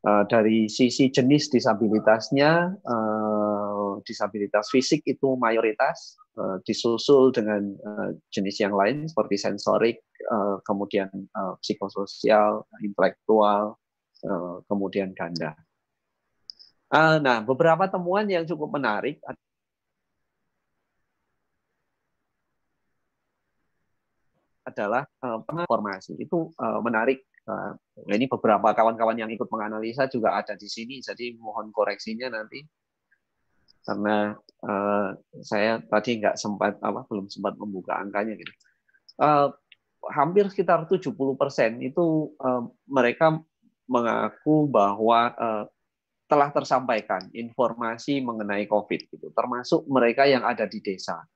Uh, 0.00 0.24
dari 0.32 0.64
sisi 0.64 1.12
jenis 1.12 1.52
disabilitasnya, 1.52 2.72
uh, 2.72 4.00
disabilitas 4.00 4.72
fisik 4.72 5.04
itu 5.04 5.36
mayoritas, 5.36 6.16
uh, 6.40 6.56
disusul 6.64 7.28
dengan 7.36 7.76
jenis 8.32 8.64
yang 8.64 8.72
lain 8.72 9.04
seperti 9.04 9.36
sensorik, 9.36 10.00
kemudian 10.64 11.08
psikososial, 11.60 12.64
intelektual, 12.80 13.76
kemudian 14.68 15.12
ganda. 15.16 15.56
Nah, 16.92 17.40
beberapa 17.40 17.88
temuan 17.88 18.28
yang 18.28 18.44
cukup 18.44 18.68
menarik 18.80 19.18
adalah 24.64 25.08
informasi 25.48 26.20
itu 26.20 26.52
menarik. 26.84 27.24
Uh, 27.48 27.72
ini 28.12 28.28
beberapa 28.28 28.72
kawan-kawan 28.76 29.16
yang 29.16 29.30
ikut 29.32 29.48
menganalisa 29.48 30.06
juga 30.06 30.36
ada 30.36 30.54
di 30.54 30.68
sini, 30.68 31.00
jadi 31.00 31.34
mohon 31.40 31.72
koreksinya 31.72 32.30
nanti 32.30 32.62
karena 33.80 34.36
uh, 34.64 35.16
saya 35.40 35.80
tadi 35.80 36.20
nggak 36.20 36.36
sempat 36.36 36.76
apa 36.84 37.08
belum 37.08 37.32
sempat 37.32 37.56
membuka 37.56 37.96
angkanya 37.96 38.36
gitu. 38.36 38.52
Uh, 39.20 39.48
hampir 40.12 40.48
sekitar 40.48 40.84
70 40.88 41.12
persen 41.36 41.80
itu 41.80 42.32
uh, 42.40 42.68
mereka 42.88 43.40
mengaku 43.90 44.70
bahwa 44.70 45.34
uh, 45.34 45.64
telah 46.30 46.54
tersampaikan 46.54 47.26
informasi 47.34 48.22
mengenai 48.22 48.70
COVID 48.70 49.00
gitu, 49.10 49.34
termasuk 49.34 49.82
mereka 49.90 50.30
yang 50.30 50.46
ada 50.46 50.62
di 50.70 50.78
desa. 50.78 51.26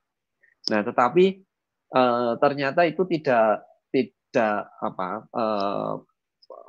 Nah, 0.71 0.81
tetapi 0.87 1.43
uh, 1.91 2.39
ternyata 2.39 2.87
itu 2.87 3.03
tidak 3.03 3.67
tidak 4.35 4.67
apa 4.83 5.09
uh, 5.31 5.95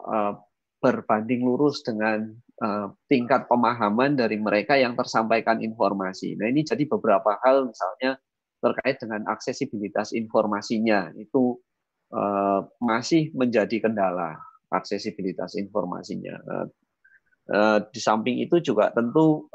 uh, 0.07 0.33
berbanding 0.79 1.43
lurus 1.43 1.83
dengan 1.83 2.31
uh, 2.63 2.95
tingkat 3.11 3.51
pemahaman 3.51 4.15
dari 4.15 4.39
mereka 4.39 4.79
yang 4.79 4.95
tersampaikan 4.95 5.59
informasi. 5.59 6.39
Nah 6.39 6.47
ini 6.47 6.63
jadi 6.63 6.87
beberapa 6.87 7.35
hal 7.43 7.67
misalnya 7.67 8.23
terkait 8.63 9.03
dengan 9.03 9.27
aksesibilitas 9.27 10.15
informasinya 10.15 11.11
itu 11.19 11.59
uh, 12.15 12.63
masih 12.79 13.35
menjadi 13.35 13.91
kendala 13.91 14.39
aksesibilitas 14.71 15.59
informasinya. 15.59 16.39
Di 17.95 18.01
samping 18.03 18.43
itu 18.43 18.59
juga 18.59 18.91
tentu 18.91 19.47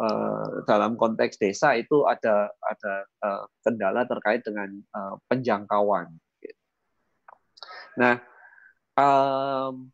dalam 0.63 0.95
konteks 0.95 1.35
desa 1.35 1.75
itu 1.75 2.07
ada 2.07 2.47
ada 2.47 2.93
kendala 3.59 4.07
terkait 4.07 4.47
dengan 4.47 4.71
penjangkauan. 5.27 6.07
Nah, 7.97 8.19
um, 8.95 9.91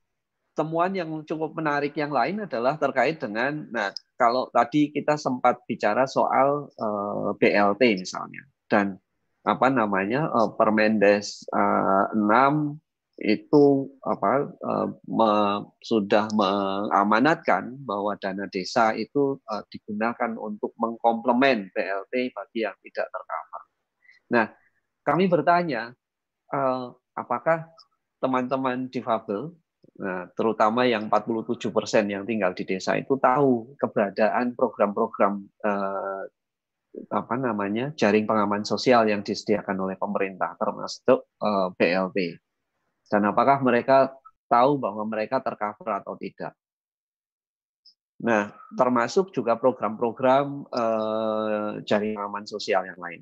temuan 0.57 0.90
yang 0.94 1.10
cukup 1.22 1.53
menarik 1.53 1.94
yang 1.94 2.10
lain 2.10 2.49
adalah 2.49 2.82
terkait 2.82 3.22
dengan, 3.22 3.69
nah 3.69 3.94
kalau 4.18 4.49
tadi 4.49 4.90
kita 4.90 5.14
sempat 5.14 5.61
bicara 5.69 6.10
soal 6.10 6.74
uh, 6.82 7.30
BLT 7.38 8.02
misalnya 8.02 8.41
dan 8.65 8.98
apa 9.45 9.69
namanya 9.69 10.28
uh, 10.34 10.49
Permendes 10.57 11.45
uh, 11.53 12.10
6 12.11 12.82
itu 13.18 13.90
apa 14.06 14.45
uh, 14.45 14.90
me, 15.10 15.32
sudah 15.82 16.30
mengamanatkan 16.38 17.74
bahwa 17.82 18.14
dana 18.22 18.45
desa 18.49 18.94
itu 18.94 19.41
uh, 19.49 19.65
digunakan 19.74 20.38
untuk 20.38 20.74
mengkomplement 20.78 21.74
BLT 21.74 22.34
bagi 22.34 22.60
yang 22.61 22.78
tidak 22.86 23.10
tercover. 23.10 23.61
Nah, 24.34 24.45
kami 25.02 25.26
bertanya 25.26 25.98
uh, 26.53 26.94
apakah 27.18 27.65
teman-teman 28.18 28.89
difabel, 28.89 29.53
nah, 29.98 30.26
terutama 30.34 30.85
yang 30.89 31.10
47 31.10 31.69
persen 31.69 32.10
yang 32.10 32.23
tinggal 32.26 32.52
di 32.53 32.64
desa 32.65 32.98
itu 32.98 33.18
tahu 33.18 33.77
keberadaan 33.77 34.57
program-program 34.57 35.45
uh, 35.64 36.23
apa 37.14 37.35
namanya 37.38 37.94
jaring 37.94 38.26
pengaman 38.26 38.65
sosial 38.65 39.06
yang 39.06 39.22
disediakan 39.22 39.77
oleh 39.77 40.02
pemerintah 40.02 40.57
termasuk 40.57 41.30
uh, 41.38 41.69
BLT 41.77 42.41
dan 43.07 43.22
apakah 43.30 43.64
mereka 43.64 44.18
tahu 44.48 44.80
bahwa 44.80 45.03
mereka 45.07 45.39
tercover 45.44 46.03
atau 46.03 46.15
tidak. 46.19 46.56
Nah, 48.18 48.49
termasuk 48.73 49.30
juga 49.30 49.56
program-program 49.61 50.65
eh, 50.73 51.72
jaringan 51.85 52.26
aman 52.26 52.45
sosial 52.49 52.88
yang 52.88 52.98
lain. 52.98 53.22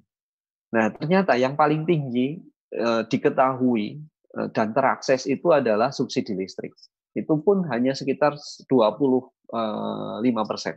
Nah, 0.71 0.87
ternyata 0.95 1.35
yang 1.35 1.59
paling 1.59 1.83
tinggi 1.83 2.39
eh, 2.71 3.03
diketahui 3.03 3.99
eh, 3.99 4.03
dan 4.51 4.75
terakses 4.75 5.23
itu 5.25 5.55
adalah 5.55 5.95
subsidi 5.95 6.35
listrik. 6.35 6.75
Itu 7.15 7.39
pun 7.39 7.63
hanya 7.71 7.95
sekitar 7.95 8.35
25 8.67 9.31
eh, 9.55 10.47
persen. 10.47 10.75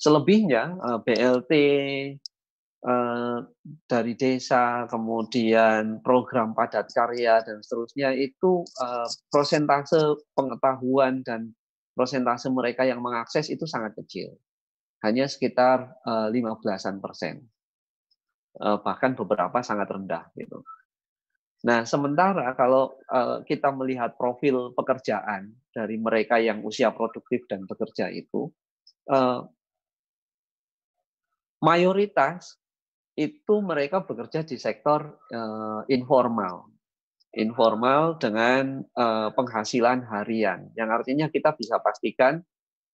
Selebihnya 0.00 0.76
eh, 0.80 0.98
BLT, 1.04 1.52
eh, 2.84 3.38
dari 3.84 4.12
desa, 4.16 4.88
kemudian 4.88 6.00
program 6.00 6.56
padat 6.56 6.88
karya 6.92 7.44
dan 7.44 7.64
seterusnya 7.64 8.12
itu 8.16 8.64
eh, 8.80 9.08
prosentase 9.32 10.20
pengetahuan 10.36 11.24
dan 11.24 11.56
prosentase 11.96 12.48
mereka 12.48 12.84
yang 12.84 13.04
mengakses 13.04 13.52
itu 13.52 13.68
sangat 13.68 13.92
kecil, 14.04 14.32
hanya 15.04 15.28
sekitar 15.28 16.00
lima 16.32 16.56
belasan 16.56 16.96
persen, 16.96 17.44
bahkan 18.56 19.12
beberapa 19.12 19.60
sangat 19.60 19.90
rendah 19.90 20.32
gitu. 20.32 20.64
Nah, 21.60 21.84
sementara 21.84 22.56
kalau 22.56 22.96
kita 23.44 23.68
melihat 23.76 24.16
profil 24.16 24.72
pekerjaan 24.72 25.52
dari 25.68 26.00
mereka 26.00 26.40
yang 26.40 26.64
usia 26.64 26.88
produktif 26.88 27.44
dan 27.52 27.68
bekerja 27.68 28.08
itu, 28.08 28.48
mayoritas 31.60 32.56
itu 33.12 33.60
mereka 33.60 34.00
bekerja 34.00 34.40
di 34.40 34.56
sektor 34.56 35.20
uh, 35.28 35.84
informal. 35.92 36.72
Informal 37.30 38.18
dengan 38.18 38.82
penghasilan 39.38 40.02
harian, 40.02 40.66
yang 40.74 40.90
artinya 40.90 41.30
kita 41.30 41.54
bisa 41.54 41.78
pastikan 41.78 42.42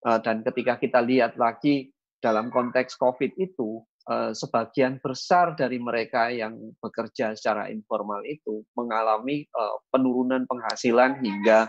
dan 0.05 0.45
ketika 0.45 0.77
kita 0.77 1.01
lihat 1.01 1.41
lagi 1.41 1.89
dalam 2.21 2.53
konteks 2.53 3.01
COVID 3.01 3.33
itu, 3.41 3.81
sebagian 4.07 5.03
besar 5.03 5.59
dari 5.59 5.83
mereka 5.83 6.31
yang 6.31 6.55
bekerja 6.79 7.35
secara 7.35 7.67
informal 7.67 8.23
itu 8.23 8.63
mengalami 8.79 9.43
uh, 9.51 9.83
penurunan 9.91 10.47
penghasilan 10.47 11.19
hingga 11.19 11.67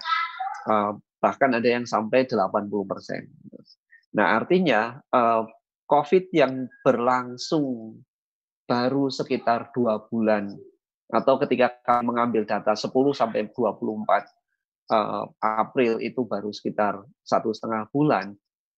uh, 0.69 0.93
bahkan 1.17 1.57
ada 1.57 1.65
yang 1.65 1.89
sampai 1.89 2.29
80 2.29 2.69
persen. 2.85 3.25
Nah 4.13 4.37
artinya 4.37 5.01
COVID 5.89 6.29
yang 6.29 6.69
berlangsung 6.85 7.97
baru 8.67 9.09
sekitar 9.09 9.71
dua 9.73 10.03
bulan 10.05 10.53
atau 11.07 11.39
ketika 11.39 11.71
kami 11.87 12.11
mengambil 12.11 12.43
data 12.43 12.75
10 12.75 12.91
sampai 13.15 13.47
24 13.47 14.27
uh, 14.91 15.23
April 15.39 16.03
itu 16.03 16.27
baru 16.27 16.51
sekitar 16.51 16.99
satu 17.23 17.55
setengah 17.55 17.87
bulan 17.95 18.35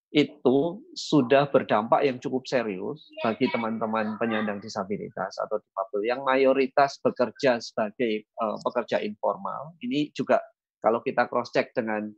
itu 0.09 0.81
sudah 0.97 1.53
berdampak 1.53 2.01
yang 2.01 2.17
cukup 2.17 2.41
serius 2.49 3.05
bagi 3.21 3.45
teman-teman 3.53 4.17
penyandang 4.17 4.57
disabilitas 4.57 5.37
atau 5.37 5.61
difabel 5.61 6.01
yang 6.01 6.21
mayoritas 6.25 6.97
bekerja 7.05 7.61
sebagai 7.61 8.25
uh, 8.41 8.57
pekerja 8.65 9.05
informal. 9.05 9.77
Ini 9.85 10.09
juga 10.17 10.41
kalau 10.81 11.05
kita 11.05 11.29
cross 11.29 11.53
check 11.53 11.77
dengan 11.77 12.09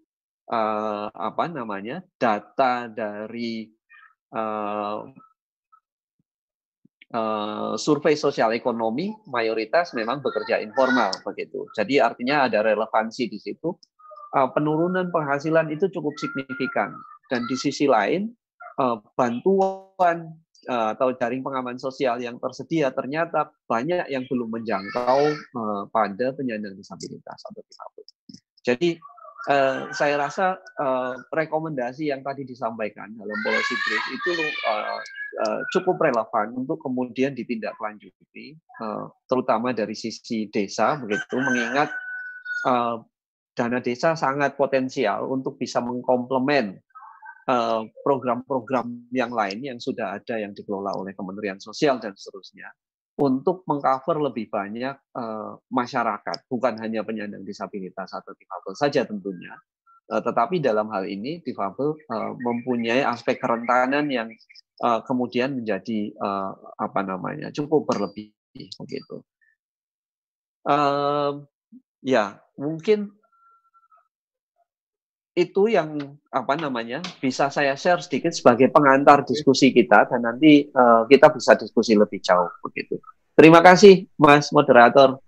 uh, 0.47 1.11
apa 1.11 1.51
namanya 1.51 1.99
data 2.15 2.87
dari 2.87 3.67
uh, 4.31 5.11
uh, 7.11 7.73
survei 7.75 8.15
sosial 8.15 8.55
ekonomi 8.55 9.11
mayoritas 9.27 9.91
memang 9.91 10.23
bekerja 10.23 10.63
informal 10.63 11.11
begitu. 11.27 11.67
Jadi 11.75 11.99
artinya 11.99 12.47
ada 12.47 12.63
relevansi 12.63 13.27
di 13.27 13.39
situ. 13.39 13.75
Penurunan 14.31 15.11
penghasilan 15.11 15.75
itu 15.75 15.91
cukup 15.91 16.15
signifikan 16.15 16.95
dan 17.31 17.47
di 17.47 17.55
sisi 17.55 17.87
lain 17.87 18.27
uh, 18.75 18.99
bantuan 19.15 20.35
uh, 20.67 20.91
atau 20.91 21.15
jaring 21.15 21.39
pengaman 21.39 21.79
sosial 21.79 22.19
yang 22.19 22.35
tersedia 22.43 22.91
ternyata 22.91 23.55
banyak 23.71 24.11
yang 24.11 24.27
belum 24.27 24.51
menjangkau 24.51 25.21
uh, 25.31 25.83
pada 25.95 26.35
penyandang 26.35 26.75
disabilitas 26.75 27.39
atau 27.47 27.63
difabel. 27.63 28.05
Jadi 28.61 28.91
saya 29.97 30.21
rasa 30.21 30.53
rekomendasi 31.33 32.13
yang 32.13 32.21
tadi 32.21 32.45
disampaikan 32.45 33.09
dalam 33.09 33.39
policy 33.41 33.73
brief 33.73 34.05
itu 34.13 34.31
cukup 35.73 35.97
relevan 35.97 36.53
untuk 36.53 36.77
kemudian 36.77 37.33
ditindaklanjuti, 37.33 38.53
terutama 39.25 39.73
dari 39.73 39.97
sisi 39.97 40.45
desa 40.53 40.93
begitu, 41.01 41.41
mengingat 41.41 41.89
dana 43.57 43.81
desa 43.81 44.13
sangat 44.13 44.53
potensial 44.53 45.25
untuk 45.25 45.57
bisa 45.57 45.81
mengkomplement 45.81 46.77
program-program 48.05 48.87
uh, 48.87 49.09
yang 49.09 49.33
lain 49.33 49.59
yang 49.65 49.79
sudah 49.81 50.13
ada 50.13 50.37
yang 50.37 50.53
dikelola 50.53 50.93
oleh 50.93 51.17
Kementerian 51.17 51.57
Sosial 51.57 51.97
dan 51.97 52.13
seterusnya 52.13 52.69
untuk 53.17 53.65
mengcover 53.67 54.21
lebih 54.21 54.49
banyak 54.49 54.95
uh, 55.17 55.57
masyarakat, 55.69 56.47
bukan 56.47 56.79
hanya 56.79 57.01
penyandang 57.05 57.45
disabilitas 57.45 58.13
atau 58.13 58.31
difabel 58.33 58.73
saja 58.77 59.05
tentunya, 59.05 59.53
uh, 60.09 60.21
tetapi 60.21 60.61
dalam 60.61 60.89
hal 60.93 61.05
ini 61.05 61.41
difabel 61.41 61.97
mempunyai 62.39 63.05
aspek 63.05 63.41
kerentanan 63.41 64.09
yang 64.09 64.29
kemudian 64.81 65.61
menjadi 65.61 66.09
apa 66.73 67.05
namanya 67.05 67.53
cukup 67.53 67.85
berlebih 67.85 68.33
begitu. 68.81 69.21
Ya 72.01 72.41
mungkin 72.57 73.13
itu 75.31 75.71
yang 75.71 75.95
apa 76.27 76.59
namanya 76.59 76.99
bisa 77.23 77.47
saya 77.47 77.71
share 77.79 78.03
sedikit 78.03 78.35
sebagai 78.35 78.67
pengantar 78.67 79.23
diskusi 79.23 79.71
kita 79.71 80.11
dan 80.11 80.27
nanti 80.27 80.67
uh, 80.75 81.07
kita 81.07 81.31
bisa 81.31 81.55
diskusi 81.55 81.95
lebih 81.95 82.19
jauh 82.19 82.51
begitu. 82.59 82.99
Terima 83.31 83.63
kasih 83.63 84.11
Mas 84.19 84.51
moderator. 84.51 85.23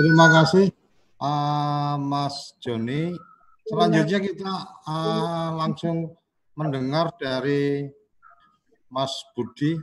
terima 0.00 0.26
kasih 0.40 0.72
uh, 1.20 2.00
Mas 2.00 2.56
Joni. 2.64 3.12
Selanjutnya 3.68 4.20
kita 4.24 4.52
uh, 4.88 5.56
langsung 5.60 6.16
mendengar 6.56 7.12
dari 7.20 7.84
Mas 8.88 9.12
Budi 9.36 9.76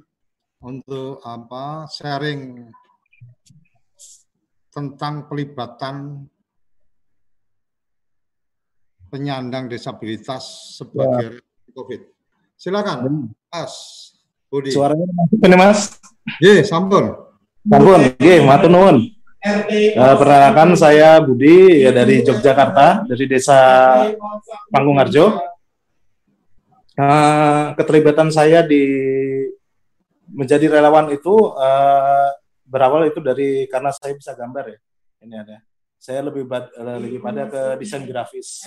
untuk 0.65 1.22
apa 1.26 1.85
sharing 1.89 2.69
tentang 4.72 5.30
pelibatan 5.30 6.26
penyandang 9.11 9.67
disabilitas 9.67 10.71
sebagai 10.79 11.43
ya. 11.43 11.75
COVID. 11.75 12.01
Silakan, 12.55 13.27
Mas 13.51 13.73
Budi. 14.47 14.71
Suaranya 14.71 15.03
masuk 15.11 15.39
ini, 15.43 15.57
Mas. 15.59 15.79
Ye, 16.39 16.63
sampun. 16.63 17.11
Sampun, 17.67 18.01
ye, 18.23 18.39
matur 18.39 18.71
nuwun. 18.71 19.11
Uh, 19.41 20.15
perkenalkan 20.21 20.77
saya 20.77 21.17
Budi 21.17 21.81
ya 21.81 21.89
dari 21.89 22.21
Yogyakarta, 22.21 23.09
dari 23.09 23.25
Desa 23.27 23.59
Panggungarjo. 24.69 25.41
Uh, 26.95 27.73
keterlibatan 27.73 28.29
saya 28.29 28.61
di 28.61 28.83
menjadi 30.29 30.69
relawan 30.69 31.09
itu 31.09 31.33
uh, 31.57 32.29
berawal 32.69 33.09
itu 33.09 33.19
dari 33.19 33.65
karena 33.65 33.89
saya 33.91 34.13
bisa 34.13 34.38
gambar 34.38 34.77
ya. 34.77 34.79
Ini 35.25 35.35
ada 35.41 35.57
saya 36.01 36.25
lebih 36.25 36.49
eh, 36.49 36.97
lebih 36.97 37.21
pada 37.21 37.45
ke 37.45 37.61
desain 37.77 38.01
grafis. 38.01 38.65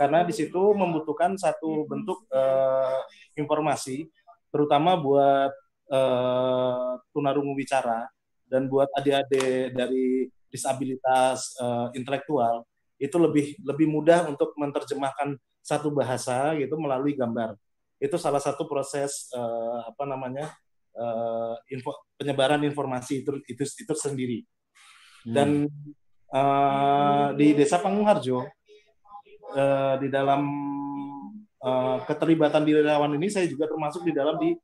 Karena 0.00 0.24
di 0.24 0.32
situ 0.32 0.72
membutuhkan 0.72 1.36
satu 1.36 1.84
bentuk 1.84 2.24
uh, 2.32 3.04
informasi 3.36 4.08
terutama 4.48 4.96
buat 4.96 5.52
uh, 5.92 6.96
tunarungu 7.12 7.52
bicara 7.52 8.08
dan 8.48 8.72
buat 8.72 8.88
adik-adik 8.96 9.76
dari 9.76 10.32
disabilitas 10.48 11.52
uh, 11.60 11.92
intelektual 11.92 12.64
itu 12.96 13.16
lebih 13.20 13.52
lebih 13.60 13.92
mudah 13.92 14.24
untuk 14.32 14.56
menerjemahkan 14.56 15.36
satu 15.60 15.92
bahasa 15.92 16.56
gitu 16.56 16.80
melalui 16.80 17.12
gambar. 17.12 17.52
Itu 18.00 18.16
salah 18.16 18.40
satu 18.40 18.64
proses 18.64 19.28
uh, 19.36 19.92
apa 19.92 20.08
namanya 20.08 20.48
uh, 20.96 21.52
info, 21.68 22.00
penyebaran 22.16 22.64
informasi 22.64 23.20
itu 23.20 23.44
itu 23.44 23.60
itu 23.60 23.92
sendiri. 23.92 24.40
Dan 25.22 25.68
hmm 25.68 26.01
uh, 26.32 27.36
di 27.36 27.52
Desa 27.52 27.78
Pangungharjo 27.78 28.40
uh, 28.40 28.46
eh, 29.52 29.94
di 30.00 30.08
dalam 30.08 30.42
uh, 31.60 31.98
keterlibatan 32.08 32.64
di 32.64 32.72
relawan 32.72 33.12
ini 33.14 33.28
saya 33.28 33.44
juga 33.46 33.68
termasuk 33.68 34.08
di 34.08 34.12
dalam 34.16 34.40
di 34.40 34.56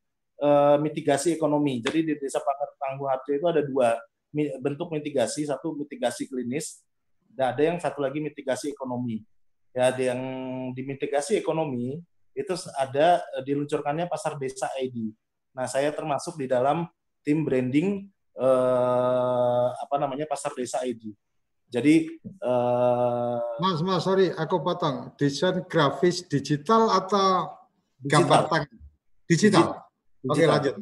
uh, 0.42 0.76
mitigasi 0.80 1.36
ekonomi. 1.36 1.84
Jadi 1.84 2.08
di 2.08 2.12
Desa 2.16 2.40
Pangungharjo 2.80 3.30
itu 3.36 3.46
ada 3.46 3.62
dua 3.62 3.94
bentuk 4.60 4.92
mitigasi, 4.92 5.48
satu 5.48 5.72
mitigasi 5.76 6.28
klinis, 6.28 6.84
dan 7.32 7.56
ada 7.56 7.62
yang 7.64 7.76
satu 7.80 8.04
lagi 8.04 8.20
mitigasi 8.20 8.72
ekonomi. 8.72 9.24
Ya, 9.72 9.92
ada 9.92 10.02
yang 10.02 10.20
di 10.72 10.82
mitigasi 10.84 11.36
ekonomi 11.38 12.00
itu 12.36 12.54
ada 12.78 13.24
diluncurkannya 13.44 14.06
pasar 14.06 14.38
desa 14.38 14.68
ID. 14.78 15.10
Nah, 15.56 15.66
saya 15.66 15.90
termasuk 15.90 16.38
di 16.38 16.46
dalam 16.46 16.86
tim 17.26 17.42
branding 17.42 18.06
eh, 18.38 19.68
apa 19.74 19.96
namanya 19.98 20.24
pasar 20.30 20.54
desa 20.54 20.78
ID. 20.86 21.10
Jadi 21.68 22.08
uh, 22.40 23.36
Mas, 23.60 23.84
Mas, 23.84 24.00
sorry, 24.00 24.32
aku 24.32 24.64
potong. 24.64 25.12
Desain 25.20 25.60
grafis 25.68 26.24
digital 26.24 26.88
atau 26.88 27.60
digital. 28.00 28.08
gambar 28.08 28.40
tangan? 28.48 28.78
Digital. 29.28 29.66
digital. 29.68 29.68
Oke, 30.32 30.44
lanjut. 30.48 30.74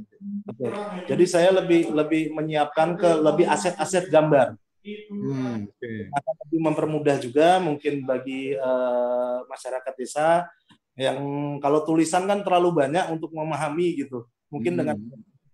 Oke. 0.46 0.66
Jadi 1.10 1.24
saya 1.26 1.50
lebih 1.50 1.90
lebih 1.90 2.30
menyiapkan 2.30 2.94
ke 2.94 3.10
lebih 3.18 3.50
aset-aset 3.50 4.06
gambar. 4.06 4.54
Hmm, 4.86 5.66
okay. 5.66 6.06
Akan 6.14 6.34
lebih 6.46 6.60
mempermudah 6.62 7.16
juga 7.18 7.58
mungkin 7.58 8.06
bagi 8.06 8.54
uh, 8.54 9.42
masyarakat 9.50 9.94
desa 9.98 10.46
yang 10.94 11.18
kalau 11.58 11.82
tulisan 11.82 12.30
kan 12.30 12.46
terlalu 12.46 12.86
banyak 12.86 13.10
untuk 13.10 13.34
memahami 13.34 14.06
gitu. 14.06 14.30
Mungkin 14.54 14.78
hmm. 14.78 14.80
dengan 14.80 14.96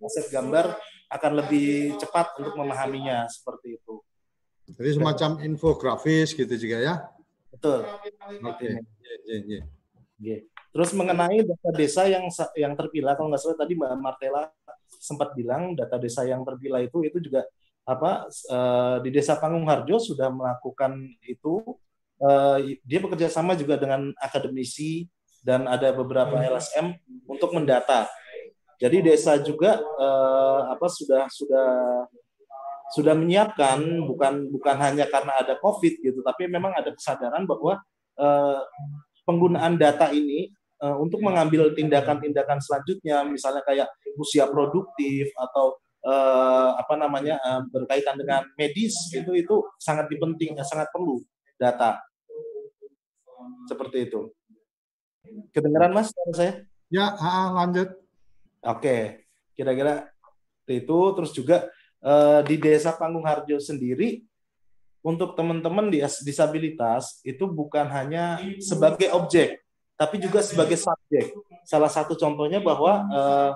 aset 0.04 0.28
gambar 0.28 0.76
akan 1.08 1.32
lebih 1.40 1.96
cepat 1.96 2.36
untuk 2.36 2.54
memahaminya 2.60 3.24
seperti 3.32 3.80
itu. 3.80 4.01
Jadi 4.76 4.90
semacam 4.96 5.30
infografis 5.44 6.32
gitu 6.32 6.54
juga 6.56 6.78
ya? 6.80 6.94
Betul. 7.52 7.84
Oke. 7.84 8.12
Okay. 8.56 8.72
Yeah, 9.28 9.40
yeah, 9.44 9.64
yeah. 10.18 10.40
Terus 10.72 10.90
mengenai 10.96 11.44
data 11.44 11.70
desa 11.76 12.08
yang 12.08 12.24
yang 12.56 12.72
terpilah, 12.72 13.12
kalau 13.12 13.28
nggak 13.28 13.42
salah 13.44 13.60
tadi 13.60 13.76
Mbak 13.76 13.92
Martela 14.00 14.48
sempat 14.88 15.36
bilang 15.36 15.76
data 15.76 16.00
desa 16.00 16.24
yang 16.24 16.40
terpilah 16.48 16.80
itu 16.80 17.04
itu 17.04 17.20
juga 17.20 17.44
apa 17.84 18.30
uh, 18.48 18.96
di 19.02 19.10
Desa 19.12 19.36
Panggung 19.36 19.68
Harjo 19.68 20.00
sudah 20.00 20.32
melakukan 20.32 20.96
itu. 21.28 21.60
Uh, 22.22 22.78
dia 22.86 23.02
bekerja 23.02 23.26
sama 23.26 23.58
juga 23.58 23.74
dengan 23.74 24.14
akademisi 24.22 25.10
dan 25.42 25.66
ada 25.66 25.90
beberapa 25.90 26.38
LSM 26.38 26.94
untuk 27.26 27.50
mendata. 27.50 28.06
Jadi 28.78 29.02
desa 29.02 29.38
juga 29.42 29.78
uh, 29.78 30.70
apa 30.70 30.86
sudah 30.86 31.26
sudah 31.26 31.70
sudah 32.92 33.16
menyiapkan 33.16 33.80
bukan 34.04 34.52
bukan 34.52 34.76
hanya 34.78 35.08
karena 35.08 35.40
ada 35.40 35.56
COVID 35.56 35.94
gitu, 36.04 36.20
tapi 36.20 36.46
memang 36.46 36.76
ada 36.76 36.92
kesadaran 36.92 37.48
bahwa 37.48 37.80
uh, 38.20 38.60
penggunaan 39.24 39.80
data 39.80 40.12
ini 40.12 40.52
uh, 40.84 41.00
untuk 41.00 41.24
mengambil 41.24 41.72
tindakan-tindakan 41.72 42.60
selanjutnya, 42.60 43.24
misalnya 43.24 43.64
kayak 43.64 43.88
usia 44.20 44.44
produktif 44.44 45.32
atau 45.34 45.80
uh, 46.04 46.76
apa 46.76 46.94
namanya 47.00 47.40
uh, 47.40 47.64
berkaitan 47.72 48.20
dengan 48.20 48.44
medis 48.60 48.92
itu 49.16 49.32
itu 49.32 49.56
sangat 49.80 50.12
dipenting, 50.12 50.52
sangat 50.60 50.92
perlu 50.92 51.24
data 51.56 51.96
seperti 53.66 54.10
itu. 54.10 54.28
Kedengeran 55.54 55.96
mas 55.96 56.12
saya? 56.34 56.66
Ya, 56.92 57.16
lanjut. 57.56 57.96
Oke, 58.62 59.26
kira-kira 59.56 60.12
itu 60.68 60.98
terus 61.16 61.32
juga 61.34 61.66
di 62.42 62.58
Desa 62.58 62.90
Panggung 62.98 63.22
Harjo 63.22 63.62
sendiri 63.62 64.26
untuk 65.02 65.34
teman-teman 65.34 65.90
di 65.90 65.98
disabilitas 66.22 67.18
itu 67.26 67.46
bukan 67.50 67.90
hanya 67.90 68.38
sebagai 68.62 69.10
objek, 69.10 69.58
tapi 69.98 70.22
juga 70.22 70.42
sebagai 70.46 70.78
subjek. 70.78 71.34
Salah 71.66 71.90
satu 71.90 72.14
contohnya 72.14 72.62
bahwa 72.62 73.06
uh, 73.10 73.52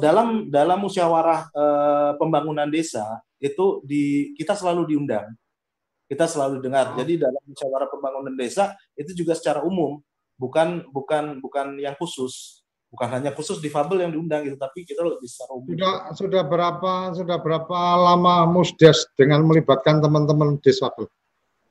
dalam 0.00 0.48
dalam 0.48 0.80
musyawarah 0.80 1.40
uh, 1.52 2.12
pembangunan 2.16 2.68
desa 2.68 3.20
itu 3.36 3.84
di 3.84 4.32
kita 4.40 4.56
selalu 4.56 4.96
diundang, 4.96 5.28
kita 6.08 6.24
selalu 6.24 6.64
dengar. 6.64 6.96
Jadi 6.96 7.20
dalam 7.20 7.40
musyawarah 7.44 7.88
pembangunan 7.92 8.32
desa 8.32 8.72
itu 8.96 9.12
juga 9.12 9.36
secara 9.36 9.60
umum, 9.60 10.00
bukan 10.40 10.88
bukan 10.88 11.44
bukan 11.44 11.76
yang 11.76 11.92
khusus 12.00 12.63
bukan 12.94 13.10
hanya 13.10 13.34
khusus 13.34 13.58
difabel 13.58 14.06
yang 14.06 14.14
diundang 14.14 14.46
gitu, 14.46 14.54
tapi 14.54 14.86
kita 14.86 15.02
lebih 15.02 15.26
secara 15.26 15.58
umum. 15.58 15.74
Sudah 15.74 15.94
sudah 16.14 16.42
berapa 16.46 16.92
sudah 17.10 17.36
berapa 17.42 17.78
lama 17.98 18.46
Musdes 18.46 19.10
dengan 19.18 19.42
melibatkan 19.42 19.98
teman-teman 19.98 20.54
difabel? 20.62 21.10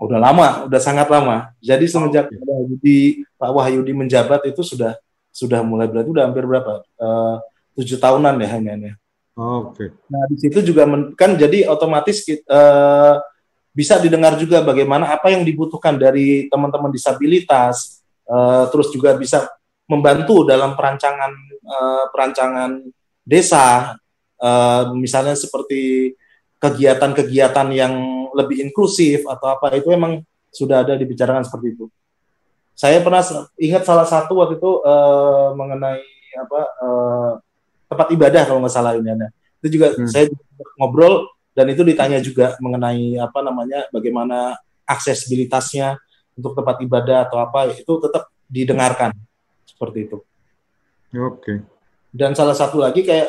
Udah 0.04 0.20
lama, 0.20 0.68
udah 0.68 0.82
sangat 0.84 1.08
lama. 1.08 1.56
Jadi 1.64 1.88
semenjak 1.88 2.28
oh, 2.28 2.36
okay. 2.36 2.44
Wahyudi, 2.44 3.00
Pak 3.40 3.52
Wahyudi 3.56 3.94
menjabat 3.96 4.44
itu 4.52 4.60
sudah 4.60 5.00
sudah 5.32 5.64
mulai 5.64 5.88
berarti 5.88 6.12
udah 6.12 6.24
hampir 6.28 6.44
berapa? 6.44 6.84
Uh, 7.00 7.40
tujuh 7.80 7.98
tahunan 7.98 8.36
ya 8.44 8.50
hanya 8.52 8.74
Oke. 8.76 8.92
Okay. 9.74 9.88
Nah 10.12 10.24
di 10.30 10.38
situ 10.38 10.60
juga 10.62 10.86
men, 10.86 11.16
kan 11.18 11.34
jadi 11.40 11.66
otomatis 11.66 12.22
kita, 12.22 12.46
uh, 12.46 12.54
eh, 12.54 13.16
bisa 13.74 13.98
didengar 13.98 14.38
juga 14.38 14.62
bagaimana 14.62 15.10
apa 15.10 15.34
yang 15.34 15.42
dibutuhkan 15.42 15.98
dari 15.98 16.46
teman-teman 16.54 16.94
disabilitas, 16.94 18.04
uh, 18.30 18.70
terus 18.70 18.94
juga 18.94 19.18
bisa 19.18 19.50
membantu 19.88 20.48
dalam 20.48 20.74
perancangan 20.80 21.32
uh, 21.64 22.06
perancangan 22.10 22.72
desa, 23.24 23.96
uh, 24.40 24.84
misalnya 24.96 25.36
seperti 25.36 26.14
kegiatan-kegiatan 26.60 27.68
yang 27.76 27.94
lebih 28.32 28.64
inklusif 28.64 29.28
atau 29.28 29.52
apa 29.52 29.76
itu 29.76 29.92
memang 29.92 30.24
sudah 30.48 30.88
ada 30.88 30.96
dibicarakan 30.96 31.44
seperti 31.44 31.76
itu. 31.76 31.86
Saya 32.74 33.04
pernah 33.04 33.22
ingat 33.60 33.84
salah 33.86 34.08
satu 34.08 34.40
waktu 34.40 34.58
itu 34.58 34.72
uh, 34.82 35.54
mengenai 35.54 36.02
apa 36.34 36.62
uh, 36.82 37.32
tempat 37.86 38.08
ibadah 38.16 38.44
kalau 38.48 38.64
nggak 38.64 38.74
salah 38.74 38.96
ini 38.98 39.12
ada. 39.12 39.30
Itu 39.62 39.78
juga 39.78 39.94
hmm. 39.94 40.10
saya 40.10 40.32
ngobrol 40.80 41.30
dan 41.54 41.70
itu 41.70 41.86
ditanya 41.86 42.18
juga 42.24 42.58
mengenai 42.58 43.20
apa 43.22 43.40
namanya 43.46 43.86
bagaimana 43.94 44.58
aksesibilitasnya 44.90 46.02
untuk 46.34 46.58
tempat 46.58 46.82
ibadah 46.82 47.30
atau 47.30 47.38
apa 47.44 47.70
itu 47.78 47.94
tetap 48.02 48.34
didengarkan 48.50 49.14
seperti 49.84 50.08
itu. 50.08 50.18
Oke. 51.20 51.44
Okay. 51.44 51.58
Dan 52.16 52.32
salah 52.32 52.56
satu 52.56 52.80
lagi 52.80 53.04
kayak 53.04 53.28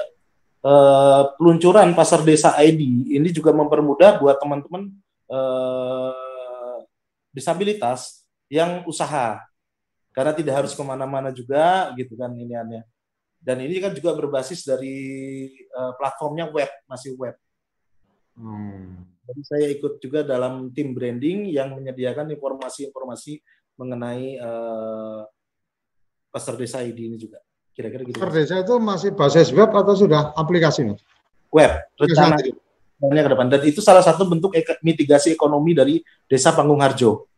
uh, 0.62 1.34
peluncuran 1.34 1.90
pasar 1.98 2.22
desa 2.22 2.54
ID 2.54 3.10
ini 3.10 3.34
juga 3.34 3.50
mempermudah 3.50 4.22
buat 4.22 4.38
teman-teman 4.38 4.94
uh, 5.26 6.78
disabilitas 7.34 8.22
yang 8.46 8.86
usaha 8.86 9.42
karena 10.14 10.30
tidak 10.30 10.62
harus 10.62 10.78
ke 10.78 10.82
mana-mana 10.86 11.34
juga 11.34 11.90
gitu 11.98 12.14
kan 12.14 12.30
ini 12.38 12.54
aneh. 12.54 12.86
Dan 13.42 13.60
ini 13.66 13.82
kan 13.82 13.90
juga 13.90 14.14
berbasis 14.14 14.62
dari 14.62 15.50
uh, 15.74 15.92
platformnya 15.98 16.48
web 16.54 16.70
masih 16.86 17.18
web. 17.18 17.34
Hmm. 18.38 19.04
Jadi 19.24 19.42
saya 19.42 19.66
ikut 19.74 19.98
juga 19.98 20.22
dalam 20.22 20.70
tim 20.70 20.94
branding 20.94 21.50
yang 21.50 21.74
menyediakan 21.76 22.30
informasi-informasi 22.36 23.40
mengenai 23.74 24.38
uh, 24.38 25.24
Pasar 26.34 26.58
Desa 26.58 26.82
ID 26.82 26.98
ini 27.06 27.14
juga. 27.14 27.38
Kira-kira 27.70 28.02
gitu. 28.02 28.18
Pasar 28.18 28.34
Desa 28.34 28.54
itu 28.58 28.74
masih 28.82 29.14
basis 29.14 29.54
web 29.54 29.70
atau 29.70 29.94
sudah 29.94 30.34
aplikasi, 30.34 30.82
Mas? 30.82 30.98
Web, 31.54 31.70
rencana 31.94 32.34
ke 32.98 33.30
depan. 33.30 33.46
Dan 33.46 33.60
itu 33.62 33.78
salah 33.78 34.02
satu 34.02 34.26
bentuk 34.26 34.50
mitigasi 34.82 35.30
ekonomi 35.30 35.78
dari 35.78 36.02
Desa 36.26 36.50
Panggung 36.50 36.82
Harjo. 36.82 37.30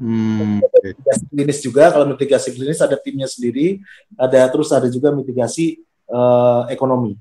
Hmm, 0.00 0.64
mitigasi 0.64 1.28
klinis 1.28 1.60
juga, 1.60 1.92
kalau 1.92 2.08
mitigasi 2.08 2.56
klinis 2.56 2.80
ada 2.80 2.96
timnya 2.96 3.28
sendiri, 3.28 3.84
ada 4.16 4.48
terus 4.48 4.72
ada 4.72 4.88
juga 4.88 5.12
mitigasi 5.12 5.84
uh, 6.08 6.64
ekonomi. 6.72 7.20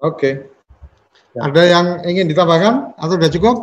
Oke. 0.00 0.16
Okay. 0.16 0.32
Ya. 1.36 1.52
Ada 1.52 1.62
yang 1.68 1.86
ingin 2.08 2.26
ditambahkan 2.32 2.96
atau 2.96 3.14
sudah 3.20 3.28
cukup? 3.28 3.56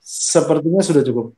Sepertinya 0.00 0.80
sudah 0.80 1.04
cukup. 1.04 1.36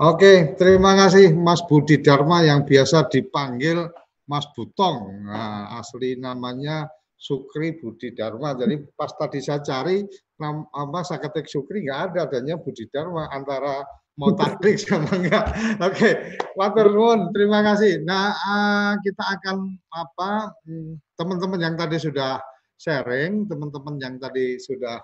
Oke, 0.00 0.56
terima 0.56 0.96
kasih 0.96 1.36
Mas 1.36 1.60
Budi 1.68 2.00
Dharma 2.00 2.40
yang 2.40 2.64
biasa 2.64 3.12
dipanggil 3.12 3.84
Mas 4.24 4.48
Butong. 4.56 5.28
Nah, 5.28 5.76
asli 5.76 6.16
namanya 6.16 6.88
Sukri 7.20 7.76
Budi 7.76 8.16
Dharma. 8.16 8.56
Jadi 8.56 8.80
pas 8.96 9.12
tadi 9.12 9.44
saya 9.44 9.60
cari 9.60 10.00
nama 10.40 10.64
apa 10.72 11.04
saya 11.04 11.20
ketik 11.20 11.52
Sukri 11.52 11.84
nggak 11.84 12.16
ada 12.16 12.32
adanya 12.32 12.56
Budi 12.56 12.88
Dharma 12.88 13.28
antara 13.28 13.84
mau 14.16 14.32
taktik 14.40 14.80
sama 14.80 15.12
enggak. 15.12 15.52
Oke, 15.84 16.40
Water 16.56 16.88
Moon, 16.88 17.28
terima 17.36 17.60
kasih. 17.60 18.00
Nah, 18.00 18.32
uh, 18.32 18.92
kita 19.04 19.36
akan 19.36 19.68
apa 19.92 20.56
hmm, 20.64 20.96
teman-teman 21.20 21.60
yang 21.60 21.76
tadi 21.76 22.00
sudah 22.00 22.40
sharing, 22.80 23.44
teman-teman 23.44 24.00
yang 24.00 24.16
tadi 24.16 24.56
sudah 24.56 24.96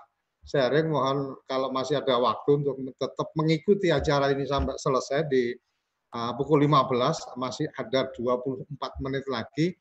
sharing 0.47 0.87
mohon 0.87 1.35
kalau 1.43 1.69
masih 1.75 1.99
ada 1.99 2.15
waktu 2.15 2.63
untuk 2.63 2.79
tetap 2.95 3.27
mengikuti 3.35 3.91
acara 3.91 4.31
ini 4.31 4.47
sampai 4.47 4.79
selesai 4.79 5.27
di 5.27 5.51
uh, 6.15 6.31
pukul 6.39 6.63
15 6.63 7.35
masih 7.35 7.67
ada 7.75 8.07
24 8.15 9.03
menit 9.03 9.27
lagi. 9.27 9.75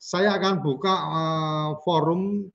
Saya 0.00 0.40
akan 0.40 0.64
buka 0.64 0.94
uh, 0.96 1.70
forum 1.84 2.48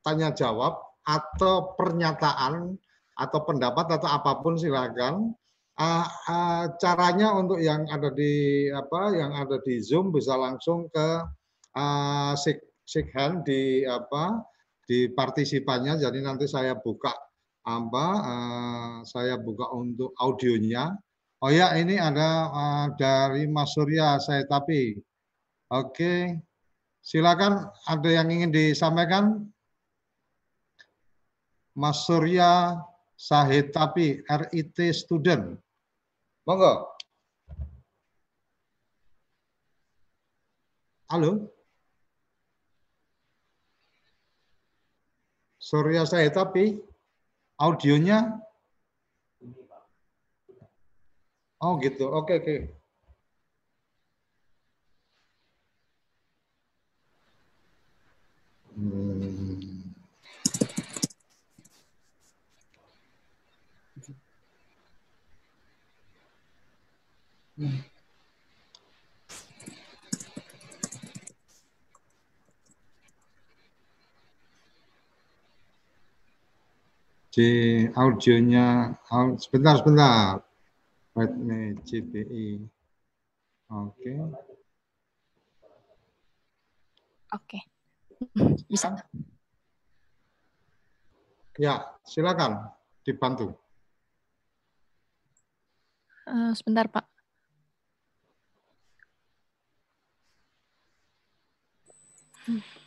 tanya 0.00 0.32
jawab 0.32 0.80
atau 1.04 1.76
pernyataan 1.76 2.80
atau 3.20 3.40
pendapat 3.44 4.00
atau 4.00 4.08
apa 4.08 4.40
pun 4.40 4.56
silakan. 4.56 5.36
Uh, 5.76 6.04
uh, 6.28 6.64
caranya 6.76 7.32
untuk 7.36 7.60
yang 7.60 7.88
ada 7.88 8.12
di 8.12 8.68
apa 8.68 9.16
yang 9.16 9.32
ada 9.32 9.60
di 9.64 9.80
Zoom 9.80 10.12
bisa 10.12 10.36
langsung 10.36 10.88
ke 10.92 11.08
uh, 11.76 12.32
shake 12.84 13.12
hand 13.16 13.48
di 13.48 13.84
apa 13.88 14.44
di 14.90 15.06
partisipannya. 15.06 16.02
Jadi 16.02 16.18
nanti 16.18 16.50
saya 16.50 16.74
buka 16.74 17.14
apa? 17.62 18.06
Uh, 18.26 18.96
saya 19.06 19.38
buka 19.38 19.70
untuk 19.70 20.10
audionya. 20.18 20.90
Oh 21.38 21.48
ya, 21.54 21.78
ini 21.78 21.94
ada 21.94 22.50
uh, 22.50 22.86
dari 22.98 23.46
Mas 23.46 23.70
Surya 23.78 24.18
saya 24.18 24.42
tapi. 24.50 24.98
Oke. 25.70 26.42
Silakan 27.00 27.70
ada 27.86 28.10
yang 28.10 28.28
ingin 28.28 28.50
disampaikan? 28.50 29.46
Mas 31.78 32.02
Surya 32.04 32.82
Sahid 33.14 33.70
tapi 33.70 34.20
RIT 34.26 34.90
student. 34.90 35.54
Monggo. 36.44 36.90
Halo. 41.08 41.59
Surya 45.70 46.02
saya 46.02 46.26
tapi 46.34 46.82
audionya 47.54 48.42
Oh 51.60 51.76
gitu. 51.76 52.08
Oke 52.08 52.40
oke. 52.40 52.56
Hmm. 58.72 59.92
Hmm. 67.60 67.89
Di 77.30 77.86
audionya 77.94 78.98
sebentar 79.38 79.78
sebentar 79.78 80.42
Wait 81.14 81.30
me 81.38 81.74
oke 81.74 82.66
okay. 83.70 84.18
oke 87.30 87.46
okay. 87.46 87.62
bisa 88.70 88.98
ya 91.54 91.86
silakan 92.02 92.66
dibantu 93.06 93.54
uh, 96.26 96.50
sebentar 96.58 96.90
pak 96.90 97.06
hmm. 102.50 102.79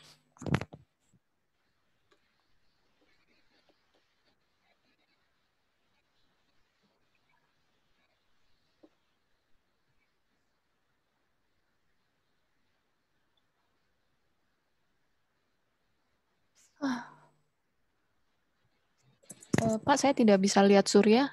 Uh, 19.63 19.79
Pak, 19.79 19.95
saya 19.95 20.11
tidak 20.11 20.43
bisa 20.43 20.59
lihat 20.59 20.91
surya. 20.91 21.31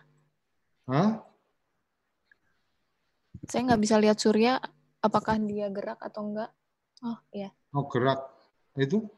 Hah? 0.87 1.27
Saya 3.51 3.61
nggak 3.67 3.83
bisa 3.83 3.97
lihat 3.99 4.23
surya. 4.23 4.63
Apakah 5.03 5.41
dia 5.43 5.67
gerak 5.73 5.99
atau 5.99 6.31
enggak? 6.31 6.55
Oh, 7.03 7.19
iya. 7.35 7.51
Oh, 7.75 7.89
gerak. 7.91 8.21
Itu 8.79 9.11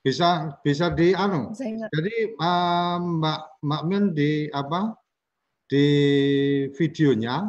bisa 0.00 0.56
bisa 0.64 0.88
di 0.88 1.12
anu. 1.12 1.52
Jadi 1.52 2.14
uh, 2.40 2.96
Mbak 2.96 3.40
Mbak 3.60 3.82
Min 3.84 4.04
di 4.16 4.48
apa? 4.48 4.96
Di 5.70 5.86
videonya 6.72 7.46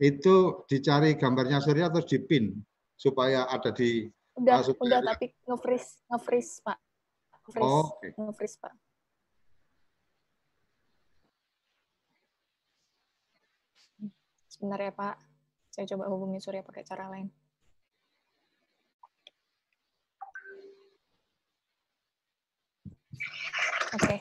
itu 0.00 0.64
dicari 0.64 1.12
gambarnya 1.18 1.60
surya 1.60 1.92
terus 1.92 2.08
dipin 2.08 2.56
supaya 2.96 3.44
ada 3.52 3.68
di 3.68 4.08
udah 4.32 4.64
uh, 4.64 4.72
udah 4.80 5.00
tapi 5.04 5.36
nge-freeze 5.44 6.00
nge-freeze 6.08 6.64
Pak. 6.64 6.78
Nge-freeze, 7.50 7.66
oh, 7.66 7.90
okay. 7.98 8.10
nge-freeze 8.14 8.56
Pak. 8.62 8.74
Sebentar 14.46 14.78
ya 14.78 14.94
Pak, 14.94 15.18
saya 15.74 15.90
coba 15.90 16.06
hubungi 16.14 16.38
Surya 16.38 16.62
pakai 16.62 16.86
cara 16.86 17.10
lain. 17.10 17.26
Oke, 23.90 23.98
okay. 23.98 24.18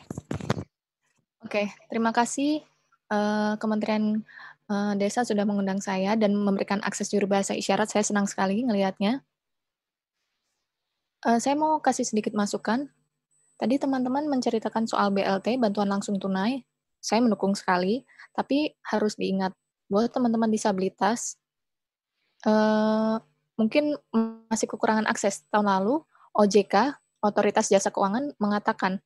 oke. 1.45 1.49
Okay. 1.53 1.65
Terima 1.93 2.10
kasih 2.10 2.65
uh, 3.14 3.53
Kementerian 3.61 4.26
uh, 4.73 4.97
Desa 4.97 5.22
sudah 5.22 5.45
mengundang 5.45 5.77
saya 5.77 6.18
dan 6.18 6.34
memberikan 6.34 6.81
akses 6.81 7.14
juru 7.14 7.30
bahasa 7.30 7.53
isyarat. 7.53 7.93
Saya 7.93 8.01
senang 8.01 8.26
sekali 8.26 8.65
ngelihatnya. 8.65 9.22
Uh, 11.22 11.38
saya 11.38 11.53
mau 11.53 11.77
kasih 11.77 12.10
sedikit 12.10 12.34
masukan. 12.34 12.89
Tadi 13.60 13.76
teman-teman 13.76 14.31
menceritakan 14.31 14.88
soal 14.88 15.11
BLT, 15.11 15.60
bantuan 15.60 15.91
langsung 15.91 16.15
tunai. 16.15 16.64
Saya 17.03 17.19
mendukung 17.19 17.52
sekali, 17.60 18.07
tapi 18.31 18.72
harus 18.88 19.19
diingat 19.19 19.52
buat 19.91 20.07
teman-teman 20.15 20.48
disabilitas 20.48 21.36
uh, 22.48 23.19
mungkin 23.60 23.99
masih 24.48 24.69
kekurangan 24.72 25.10
akses. 25.11 25.44
Tahun 25.52 25.68
lalu 25.68 25.99
OJK, 26.31 26.95
Otoritas 27.19 27.68
Jasa 27.68 27.91
Keuangan 27.91 28.31
mengatakan 28.40 29.03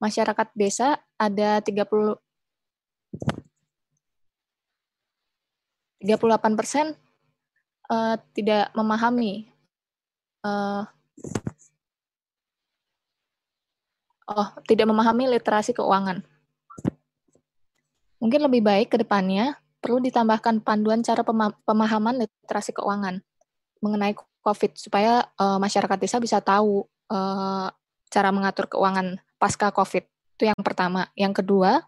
masyarakat 0.00 0.48
desa 0.56 0.96
ada 1.20 1.60
30 1.60 2.16
38 6.02 6.58
persen 6.58 6.98
uh, 7.92 8.16
tidak 8.34 8.74
memahami 8.74 9.46
uh, 10.42 10.82
oh 14.28 14.48
tidak 14.68 14.86
memahami 14.90 15.30
literasi 15.30 15.74
keuangan. 15.74 16.22
Mungkin 18.22 18.40
lebih 18.46 18.62
baik 18.62 18.94
ke 18.94 18.96
depannya 19.02 19.58
perlu 19.82 19.98
ditambahkan 19.98 20.62
panduan 20.62 21.02
cara 21.02 21.26
pemahaman 21.66 22.22
literasi 22.22 22.70
keuangan 22.70 23.18
mengenai 23.82 24.14
COVID 24.46 24.78
supaya 24.78 25.26
uh, 25.38 25.58
masyarakat 25.58 25.98
desa 25.98 26.22
bisa 26.22 26.38
tahu 26.38 26.86
uh, 27.10 27.66
cara 28.06 28.30
mengatur 28.30 28.70
keuangan 28.70 29.18
pasca 29.42 29.74
COVID. 29.74 30.06
Itu 30.38 30.46
yang 30.46 30.62
pertama. 30.62 31.10
Yang 31.18 31.42
kedua, 31.42 31.82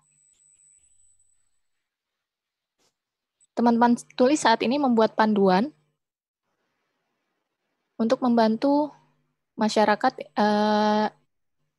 teman-teman 3.55 3.95
tulis 4.19 4.43
saat 4.43 4.59
ini 4.67 4.83
membuat 4.83 5.15
panduan 5.15 5.71
untuk 7.95 8.19
membantu 8.27 8.91
masyarakat 9.55 10.13
uh, 10.35 11.07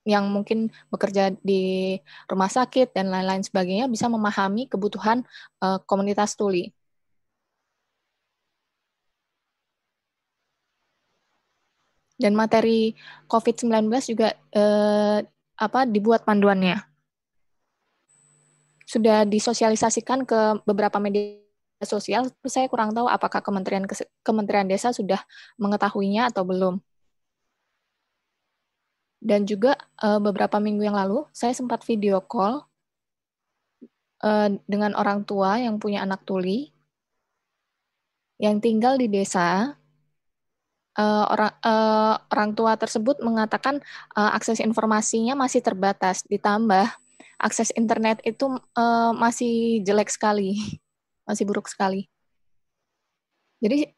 yang 0.06 0.30
mungkin 0.30 0.70
bekerja 0.94 1.34
di 1.42 1.98
rumah 2.30 2.48
sakit 2.48 2.94
dan 2.96 3.10
lain-lain 3.10 3.42
sebagainya 3.42 3.90
bisa 3.90 4.06
memahami 4.06 4.70
kebutuhan 4.70 5.26
uh, 5.66 5.82
komunitas 5.90 6.38
tuli. 6.38 6.72
Dan 12.16 12.32
materi 12.38 12.96
COVID-19 13.28 13.92
juga 14.08 14.32
uh, 14.56 15.20
apa 15.60 15.80
dibuat 15.84 16.24
panduannya. 16.24 16.80
Sudah 18.86 19.26
disosialisasikan 19.28 20.24
ke 20.24 20.64
beberapa 20.64 20.96
media 21.02 21.42
sosial, 21.84 22.32
saya 22.48 22.72
kurang 22.72 22.96
tahu 22.96 23.12
apakah 23.12 23.44
Kementerian 23.44 23.84
Kementerian 24.24 24.70
Desa 24.70 24.96
sudah 24.96 25.20
mengetahuinya 25.60 26.32
atau 26.32 26.48
belum. 26.48 26.80
Dan 29.26 29.50
juga 29.50 29.74
uh, 30.06 30.22
beberapa 30.22 30.62
minggu 30.62 30.86
yang 30.86 30.94
lalu, 30.94 31.26
saya 31.34 31.50
sempat 31.58 31.82
video 31.82 32.22
call 32.22 32.62
uh, 34.22 34.54
dengan 34.70 34.94
orang 34.94 35.26
tua 35.26 35.58
yang 35.58 35.82
punya 35.82 36.06
anak 36.06 36.22
tuli, 36.30 36.70
yang 38.38 38.62
tinggal 38.62 39.02
di 39.02 39.10
desa. 39.10 39.74
Uh, 40.96 41.28
orang 41.28 41.52
uh, 41.60 42.16
orang 42.32 42.56
tua 42.56 42.80
tersebut 42.80 43.20
mengatakan 43.20 43.84
uh, 44.16 44.32
akses 44.32 44.64
informasinya 44.64 45.36
masih 45.36 45.60
terbatas, 45.60 46.24
ditambah 46.30 46.88
akses 47.42 47.74
internet 47.76 48.24
itu 48.24 48.48
uh, 48.78 49.12
masih 49.12 49.82
jelek 49.84 50.08
sekali, 50.14 50.56
masih 51.28 51.44
buruk 51.50 51.66
sekali. 51.66 52.08
Jadi 53.60 53.90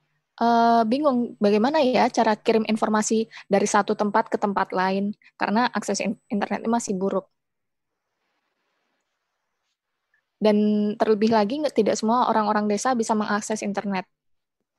uh, 0.42 0.82
bingung 0.86 1.36
bagaimana 1.42 1.82
ya 1.82 2.10
cara 2.10 2.38
kirim 2.38 2.64
informasi 2.70 3.26
dari 3.50 3.66
satu 3.66 3.98
tempat 3.98 4.30
ke 4.30 4.38
tempat 4.38 4.72
lain 4.74 5.14
karena 5.38 5.70
akses 5.74 6.02
internet 6.30 6.66
masih 6.70 6.94
buruk. 6.98 7.26
Dan 10.38 10.94
terlebih 11.02 11.34
lagi 11.34 11.58
tidak 11.74 11.98
semua 11.98 12.30
orang-orang 12.30 12.70
desa 12.70 12.94
bisa 12.94 13.18
mengakses 13.18 13.66
internet, 13.66 14.06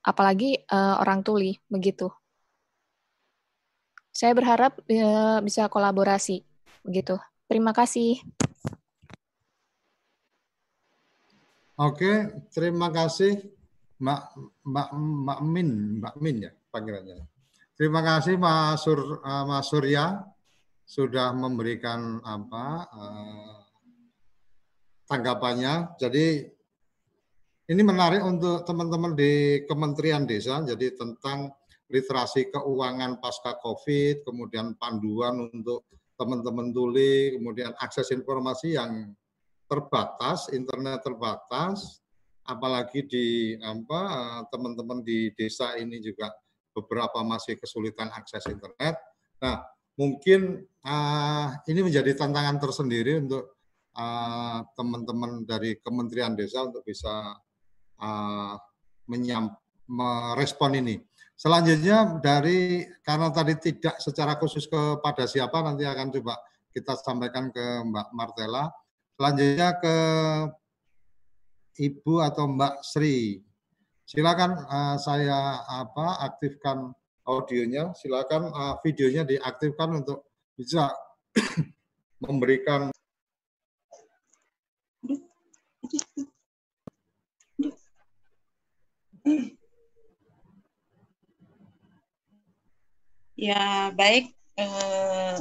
apalagi 0.07 0.63
uh, 0.71 1.03
orang 1.03 1.27
tuli 1.27 1.59
begitu. 1.67 2.07
Saya 4.15 4.39
berharap 4.39 4.79
uh, 4.79 5.43
bisa 5.43 5.67
kolaborasi 5.67 6.47
begitu. 6.87 7.19
Terima 7.51 7.75
kasih. 7.75 8.23
Oke, 11.79 12.27
terima 12.55 12.91
kasih 12.91 13.58
Mbak 13.99 14.23
Mbak 14.63 14.89
Mbak 14.95 15.41
Min, 15.43 15.69
Mbak 15.99 16.15
Min 16.23 16.37
ya 16.47 16.53
panggilannya. 16.71 17.27
Terima 17.79 18.03
kasih 18.03 18.35
Mas 18.39 18.83
Sur 18.83 19.23
uh, 19.23 19.45
Mas 19.47 19.67
Surya 19.71 20.23
sudah 20.83 21.35
memberikan 21.35 22.23
apa 22.23 22.67
uh, 22.91 23.59
tanggapannya. 25.07 25.99
Jadi 25.99 26.47
ini 27.69 27.83
menarik 27.85 28.25
untuk 28.25 28.65
teman-teman 28.65 29.13
di 29.13 29.63
Kementerian 29.69 30.25
Desa. 30.25 30.65
Jadi 30.65 30.97
tentang 30.97 31.53
literasi 31.89 32.49
keuangan 32.49 33.21
pasca 33.21 33.61
COVID, 33.61 34.25
kemudian 34.25 34.77
panduan 34.81 35.53
untuk 35.53 35.85
teman-teman 36.17 36.73
tuli, 36.73 37.37
kemudian 37.37 37.73
akses 37.79 38.13
informasi 38.13 38.77
yang 38.77 39.13
terbatas, 39.69 40.49
internet 40.51 41.05
terbatas, 41.05 42.01
apalagi 42.49 43.05
di 43.05 43.27
apa 43.61 44.01
teman-teman 44.49 45.05
di 45.05 45.29
desa 45.37 45.77
ini 45.77 46.01
juga 46.01 46.33
beberapa 46.73 47.21
masih 47.21 47.61
kesulitan 47.61 48.09
akses 48.17 48.49
internet. 48.49 48.97
Nah, 49.45 49.61
mungkin 50.01 50.65
uh, 50.87 51.47
ini 51.69 51.85
menjadi 51.85 52.17
tantangan 52.17 52.57
tersendiri 52.57 53.21
untuk 53.21 53.53
teman-teman 54.79 55.43
uh, 55.43 55.45
dari 55.45 55.75
Kementerian 55.83 56.39
Desa 56.39 56.63
untuk 56.63 56.87
bisa 56.87 57.35
uh, 57.99 58.55
menyam, 59.11 59.51
merespon 59.91 60.79
ini. 60.79 61.03
Selanjutnya 61.35 62.19
dari 62.23 62.87
karena 63.03 63.31
tadi 63.35 63.59
tidak 63.59 63.99
secara 63.99 64.39
khusus 64.39 64.71
kepada 64.71 65.27
siapa 65.27 65.63
nanti 65.63 65.83
akan 65.83 66.15
coba 66.15 66.39
kita 66.71 66.95
sampaikan 66.99 67.51
ke 67.51 67.83
Mbak 67.91 68.09
Martela. 68.15 68.71
Selanjutnya 69.19 69.75
ke 69.83 69.97
Ibu 71.79 72.19
atau 72.27 72.51
Mbak 72.51 72.83
Sri. 72.83 73.39
Silakan 74.03 74.67
uh, 74.67 74.97
saya 74.99 75.63
apa 75.63 76.27
aktifkan 76.27 76.91
audionya, 77.23 77.95
silakan 77.95 78.51
uh, 78.51 78.75
videonya 78.83 79.23
diaktifkan 79.23 80.03
untuk 80.03 80.27
bisa 80.59 80.91
memberikan 82.25 82.91
Ya, 93.39 93.95
baik. 93.95 94.35
Eh, 94.59 95.37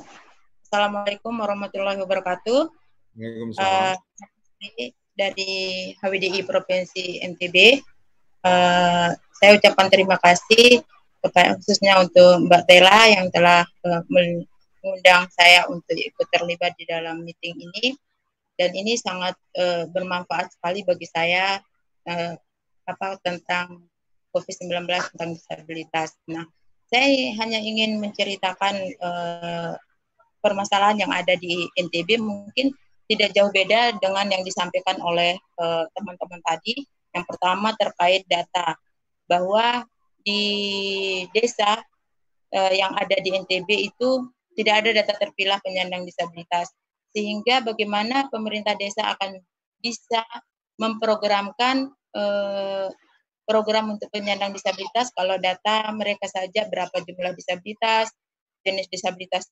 Assalamualaikum 0.61 1.33
warahmatullahi 1.33 1.97
wabarakatuh. 1.97 2.69
Waalaikumsalam. 3.17 3.97
Uh, 3.97 4.93
dari 5.17 5.91
HWDI 5.97 6.45
Provinsi 6.45 7.19
NTB, 7.25 7.81
uh, 8.45 9.09
saya 9.11 9.51
ucapkan 9.57 9.89
terima 9.89 10.21
kasih 10.21 10.85
khususnya 11.59 11.99
untuk 11.99 12.47
Mbak 12.47 12.63
Tela 12.69 13.09
yang 13.09 13.27
telah 13.33 13.65
uh, 13.83 14.01
mengundang 14.07 15.27
saya 15.33 15.67
untuk 15.67 15.97
ikut 15.97 16.27
terlibat 16.31 16.77
di 16.77 16.85
dalam 16.87 17.25
meeting 17.25 17.57
ini. 17.57 17.97
Dan 18.57 18.73
ini 18.73 18.97
sangat 18.97 19.37
uh, 19.57 19.85
bermanfaat 19.89 20.53
sekali 20.55 20.81
bagi 20.81 21.05
saya 21.05 21.61
uh, 22.09 22.33
apa 22.87 23.19
tentang 23.21 23.85
COVID-19 24.33 24.87
tentang 25.13 25.29
disabilitas. 25.35 26.17
Nah, 26.29 26.45
saya 26.89 27.05
hanya 27.37 27.59
ingin 27.59 28.01
menceritakan 28.01 28.75
uh, 29.03 29.73
permasalahan 30.41 31.03
yang 31.05 31.11
ada 31.13 31.35
di 31.37 31.67
NTB 31.75 32.17
mungkin 32.21 32.71
tidak 33.07 33.31
jauh 33.31 33.49
beda 33.49 33.95
dengan 33.97 34.27
yang 34.27 34.43
disampaikan 34.43 34.99
oleh 34.99 35.39
teman-teman 35.95 36.43
uh, 36.43 36.45
tadi. 36.45 36.83
Yang 37.15 37.25
pertama 37.33 37.71
terkait 37.79 38.27
data 38.27 38.75
bahwa 39.25 39.87
di 40.27 40.43
desa 41.31 41.79
uh, 42.51 42.73
yang 42.75 42.91
ada 42.99 43.15
di 43.23 43.31
NTB 43.31 43.69
itu 43.91 44.27
tidak 44.59 44.83
ada 44.83 44.89
data 45.03 45.13
terpilah 45.15 45.57
penyandang 45.63 46.03
disabilitas. 46.03 46.67
Sehingga 47.15 47.63
bagaimana 47.63 48.27
pemerintah 48.27 48.75
desa 48.75 49.15
akan 49.15 49.39
bisa 49.79 50.27
memprogramkan 50.75 51.87
uh, 52.13 52.91
program 53.47 53.95
untuk 53.95 54.11
penyandang 54.11 54.51
disabilitas 54.51 55.15
kalau 55.15 55.39
data 55.39 55.87
mereka 55.95 56.27
saja 56.27 56.67
berapa 56.67 56.93
jumlah 56.99 57.31
disabilitas, 57.39 58.11
jenis 58.67 58.91
disabilitas 58.91 59.47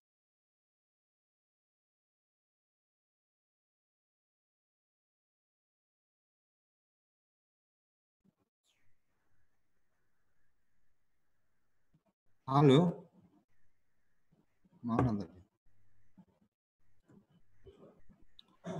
Halo? 12.46 13.10
Mana 14.86 15.18
tadi? 15.18 15.42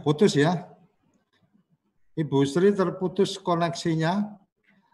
Putus 0.06 0.38
ya? 0.38 0.70
Ibu 2.14 2.46
Sri 2.46 2.78
terputus 2.78 3.42
koneksinya. 3.42 4.38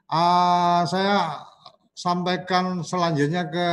Uh, 0.07 0.87
saya 0.87 1.43
sampaikan 1.91 2.79
selanjutnya 2.79 3.43
ke 3.51 3.67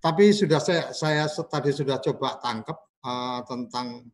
tapi 0.00 0.32
sudah 0.32 0.64
saya 0.64 0.88
saya 0.96 1.28
tadi 1.28 1.68
sudah 1.68 2.00
coba 2.00 2.40
tangkap 2.40 2.88
uh, 3.04 3.44
tentang 3.44 4.08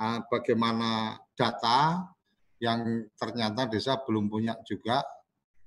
uh, 0.00 0.24
bagaimana 0.32 1.20
data 1.36 2.08
yang 2.56 3.04
ternyata 3.20 3.68
desa 3.68 4.00
belum 4.00 4.32
punya 4.32 4.56
juga 4.64 5.04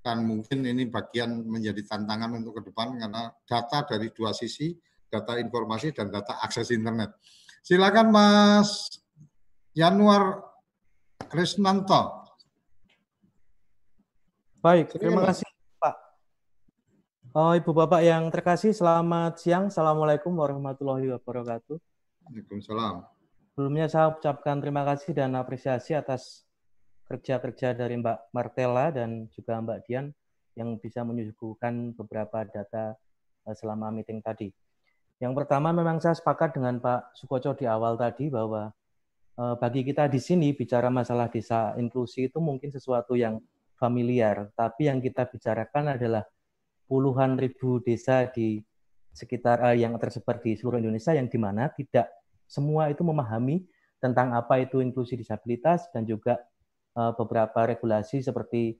dan 0.01 0.25
mungkin 0.25 0.65
ini 0.65 0.89
bagian 0.89 1.45
menjadi 1.45 1.85
tantangan 1.85 2.41
untuk 2.41 2.57
ke 2.57 2.73
depan 2.73 2.97
karena 2.97 3.29
data 3.45 3.85
dari 3.85 4.09
dua 4.09 4.33
sisi, 4.33 4.73
data 5.05 5.37
informasi 5.37 5.93
dan 5.93 6.09
data 6.09 6.41
akses 6.41 6.73
internet. 6.73 7.13
Silakan 7.61 8.09
Mas 8.09 8.89
Januar 9.77 10.41
Krisnanto. 11.29 12.25
Baik, 14.61 14.93
terima 14.97 15.25
kasih 15.29 15.45
Pak. 15.77 15.95
Oh, 17.33 17.53
Ibu 17.53 17.71
Bapak 17.73 18.01
yang 18.01 18.29
terkasih, 18.29 18.73
selamat 18.73 19.41
siang. 19.41 19.69
Assalamualaikum 19.69 20.33
warahmatullahi 20.33 21.09
wabarakatuh. 21.17 21.77
Waalaikumsalam. 22.29 23.05
Sebelumnya 23.53 23.85
saya 23.89 24.13
ucapkan 24.13 24.57
terima 24.61 24.81
kasih 24.85 25.13
dan 25.13 25.37
apresiasi 25.37 25.93
atas 25.93 26.45
kerja-kerja 27.11 27.75
dari 27.75 27.99
Mbak 27.99 28.31
Martella 28.31 28.87
dan 28.95 29.27
juga 29.35 29.59
Mbak 29.59 29.79
Dian 29.83 30.15
yang 30.55 30.79
bisa 30.79 31.03
menyuguhkan 31.03 31.91
beberapa 31.91 32.47
data 32.47 32.95
eh, 33.43 33.55
selama 33.55 33.91
meeting 33.91 34.23
tadi. 34.23 34.47
Yang 35.19 35.43
pertama 35.43 35.75
memang 35.75 35.99
saya 35.99 36.15
sepakat 36.15 36.55
dengan 36.55 36.79
Pak 36.79 37.19
Sukoco 37.19 37.51
di 37.51 37.67
awal 37.67 37.99
tadi 37.99 38.31
bahwa 38.31 38.71
eh, 39.35 39.55
bagi 39.59 39.83
kita 39.83 40.07
di 40.07 40.23
sini 40.23 40.55
bicara 40.55 40.87
masalah 40.87 41.27
desa 41.27 41.75
inklusi 41.75 42.31
itu 42.31 42.39
mungkin 42.39 42.71
sesuatu 42.71 43.19
yang 43.19 43.43
familiar, 43.75 44.47
tapi 44.55 44.87
yang 44.87 45.03
kita 45.03 45.27
bicarakan 45.27 45.99
adalah 45.99 46.23
puluhan 46.87 47.35
ribu 47.35 47.83
desa 47.83 48.29
di 48.31 48.63
sekitar 49.11 49.59
eh, 49.67 49.83
yang 49.83 49.99
tersebar 49.99 50.39
di 50.39 50.55
seluruh 50.55 50.79
Indonesia 50.79 51.11
yang 51.11 51.27
di 51.27 51.35
mana 51.35 51.67
tidak 51.75 52.07
semua 52.47 52.87
itu 52.87 53.03
memahami 53.03 53.67
tentang 54.01 54.33
apa 54.33 54.57
itu 54.59 54.81
inklusi 54.81 55.13
disabilitas 55.13 55.87
dan 55.93 56.03
juga 56.03 56.39
beberapa 56.91 57.63
regulasi 57.67 58.19
seperti 58.19 58.75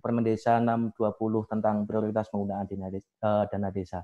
Permen 0.00 0.22
Desa 0.22 0.60
620 0.60 1.50
tentang 1.50 1.82
prioritas 1.88 2.28
penggunaan 2.28 2.68
dana 2.68 2.88
desa. 2.92 3.08
Uh, 3.24 3.44
dana 3.48 3.68
desa. 3.72 4.00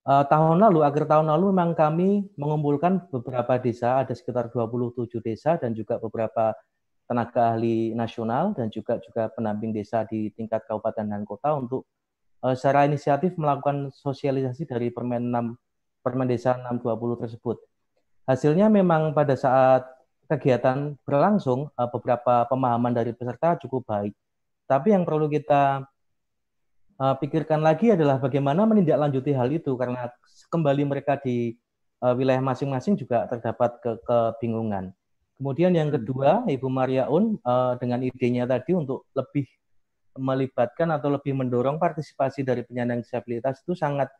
Uh, 0.00 0.24
tahun 0.24 0.56
lalu, 0.58 0.80
akhir 0.80 1.04
tahun 1.04 1.28
lalu 1.28 1.52
memang 1.52 1.76
kami 1.76 2.32
mengumpulkan 2.40 3.06
beberapa 3.12 3.60
desa, 3.60 4.00
ada 4.00 4.16
sekitar 4.16 4.48
27 4.48 5.20
desa 5.20 5.60
dan 5.60 5.76
juga 5.76 6.00
beberapa 6.00 6.56
tenaga 7.04 7.54
ahli 7.54 7.92
nasional 7.92 8.56
dan 8.56 8.72
juga 8.72 8.96
juga 9.02 9.28
pendamping 9.34 9.76
desa 9.76 10.06
di 10.08 10.32
tingkat 10.32 10.64
kabupaten 10.64 11.04
dan 11.04 11.22
kota 11.26 11.52
untuk 11.58 11.84
secara 12.54 12.88
inisiatif 12.88 13.36
melakukan 13.36 13.92
sosialisasi 13.92 14.64
dari 14.64 14.88
Permen 14.88 15.28
6 15.28 16.06
Permen 16.06 16.30
Desa 16.30 16.56
620 16.56 17.20
tersebut. 17.20 17.56
Hasilnya 18.24 18.72
memang 18.72 19.12
pada 19.12 19.36
saat 19.36 19.84
kegiatan 20.30 20.94
berlangsung, 21.02 21.74
uh, 21.74 21.90
beberapa 21.90 22.46
pemahaman 22.46 22.94
dari 22.94 23.10
peserta 23.10 23.58
cukup 23.58 23.82
baik. 23.82 24.14
Tapi 24.70 24.94
yang 24.94 25.02
perlu 25.02 25.26
kita 25.26 25.82
uh, 27.02 27.14
pikirkan 27.18 27.58
lagi 27.58 27.90
adalah 27.90 28.22
bagaimana 28.22 28.62
menindaklanjuti 28.62 29.34
hal 29.34 29.50
itu 29.50 29.74
karena 29.74 30.06
kembali 30.46 30.86
mereka 30.86 31.18
di 31.18 31.58
uh, 32.06 32.14
wilayah 32.14 32.38
masing-masing 32.38 32.94
juga 32.94 33.26
terdapat 33.26 33.82
ke 33.82 33.98
kebingungan. 34.06 34.94
Kemudian 35.34 35.74
yang 35.74 35.90
kedua, 35.90 36.44
Ibu 36.44 36.68
Maria 36.68 37.08
Un 37.08 37.40
dengan 37.80 38.04
idenya 38.04 38.44
tadi 38.44 38.76
untuk 38.76 39.08
lebih 39.16 39.48
melibatkan 40.20 40.92
atau 40.92 41.16
lebih 41.16 41.32
mendorong 41.32 41.80
partisipasi 41.80 42.44
dari 42.44 42.60
penyandang 42.60 43.00
disabilitas 43.00 43.64
itu 43.64 43.72
sangat 43.72 44.12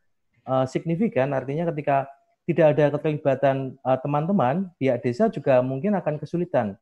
signifikan. 0.65 1.37
Artinya 1.37 1.69
ketika 1.69 2.09
tidak 2.51 2.75
ada 2.75 2.85
keterlibatan 2.99 3.79
uh, 3.87 3.99
teman-teman, 4.03 4.67
pihak 4.83 4.99
desa 5.07 5.31
juga 5.31 5.63
mungkin 5.63 5.95
akan 5.95 6.19
kesulitan. 6.19 6.75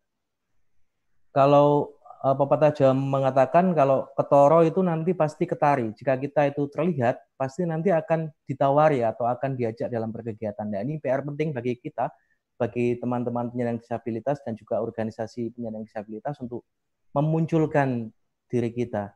Kalau 1.37 1.99
uh, 2.25 2.35
pepatah 2.35 2.73
Jawa 2.75 2.95
mengatakan 2.97 3.77
kalau 3.77 4.09
ketoro 4.17 4.65
itu 4.65 4.81
nanti 4.81 5.13
pasti 5.13 5.45
ketari. 5.45 5.93
Jika 5.93 6.17
kita 6.17 6.51
itu 6.51 6.67
terlihat, 6.73 7.21
pasti 7.37 7.69
nanti 7.69 7.93
akan 7.93 8.33
ditawari 8.49 9.05
atau 9.05 9.29
akan 9.29 9.55
diajak 9.55 9.93
dalam 9.93 10.11
berkegiatan. 10.11 10.67
Nah, 10.67 10.83
ini 10.83 10.99
PR 10.99 11.23
penting 11.23 11.55
bagi 11.55 11.79
kita, 11.79 12.11
bagi 12.59 12.99
teman-teman 12.99 13.53
penyandang 13.53 13.79
disabilitas 13.79 14.43
dan 14.43 14.59
juga 14.59 14.83
organisasi 14.83 15.55
penyandang 15.55 15.87
disabilitas 15.87 16.41
untuk 16.43 16.67
memunculkan 17.15 18.11
diri 18.51 18.73
kita. 18.75 19.15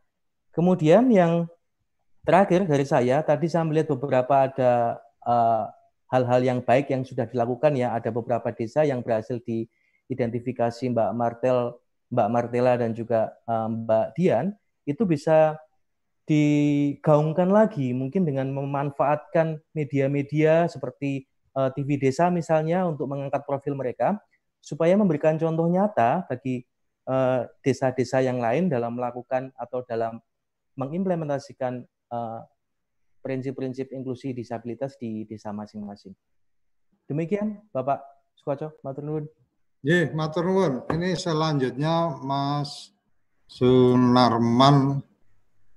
Kemudian 0.52 1.08
yang 1.08 1.48
terakhir 2.22 2.68
dari 2.68 2.86
saya, 2.86 3.24
tadi 3.24 3.50
saya 3.50 3.66
melihat 3.66 3.96
beberapa 3.96 4.46
ada 4.46 5.00
uh, 5.26 5.66
hal-hal 6.12 6.44
yang 6.44 6.60
baik 6.60 6.92
yang 6.92 7.02
sudah 7.02 7.24
dilakukan 7.24 7.72
ya. 7.72 7.96
Ada 7.96 8.12
beberapa 8.12 8.52
desa 8.52 8.84
yang 8.84 9.00
berhasil 9.00 9.40
diidentifikasi 9.40 10.92
Mbak 10.92 11.10
Martel, 11.16 11.80
Mbak 12.12 12.28
Martela 12.28 12.76
dan 12.76 12.92
juga 12.92 13.32
um, 13.48 13.88
Mbak 13.88 14.06
Dian 14.20 14.52
itu 14.84 15.08
bisa 15.08 15.56
digaungkan 16.28 17.50
lagi 17.50 17.90
mungkin 17.96 18.22
dengan 18.22 18.46
memanfaatkan 18.54 19.58
media-media 19.74 20.70
seperti 20.70 21.26
uh, 21.56 21.72
TV 21.74 21.98
desa 21.98 22.30
misalnya 22.30 22.86
untuk 22.86 23.10
mengangkat 23.10 23.42
profil 23.42 23.74
mereka 23.74 24.22
supaya 24.62 24.94
memberikan 24.94 25.34
contoh 25.34 25.66
nyata 25.66 26.22
bagi 26.30 26.62
eh, 27.10 27.40
desa-desa 27.66 28.22
yang 28.22 28.38
lain 28.38 28.70
dalam 28.70 28.94
melakukan 28.94 29.50
atau 29.58 29.82
dalam 29.82 30.22
mengimplementasikan 30.78 31.82
prinsip-prinsip 33.22 33.94
inklusi 33.94 34.34
disabilitas 34.34 34.98
di 34.98 35.22
desa 35.24 35.54
masing-masing. 35.54 36.12
Demikian 37.06 37.62
Bapak 37.70 38.02
Sukoco, 38.34 38.74
matur 38.82 39.06
nuwun. 39.06 39.24
Nggih, 39.86 40.10
matur 40.12 40.44
nuwun. 40.50 40.72
Ini 40.90 41.14
selanjutnya 41.14 42.18
Mas 42.18 42.90
Sunarman 43.46 44.98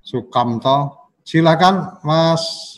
Sukamto. 0.01 1.09
Silakan 1.21 2.01
Mas 2.01 2.77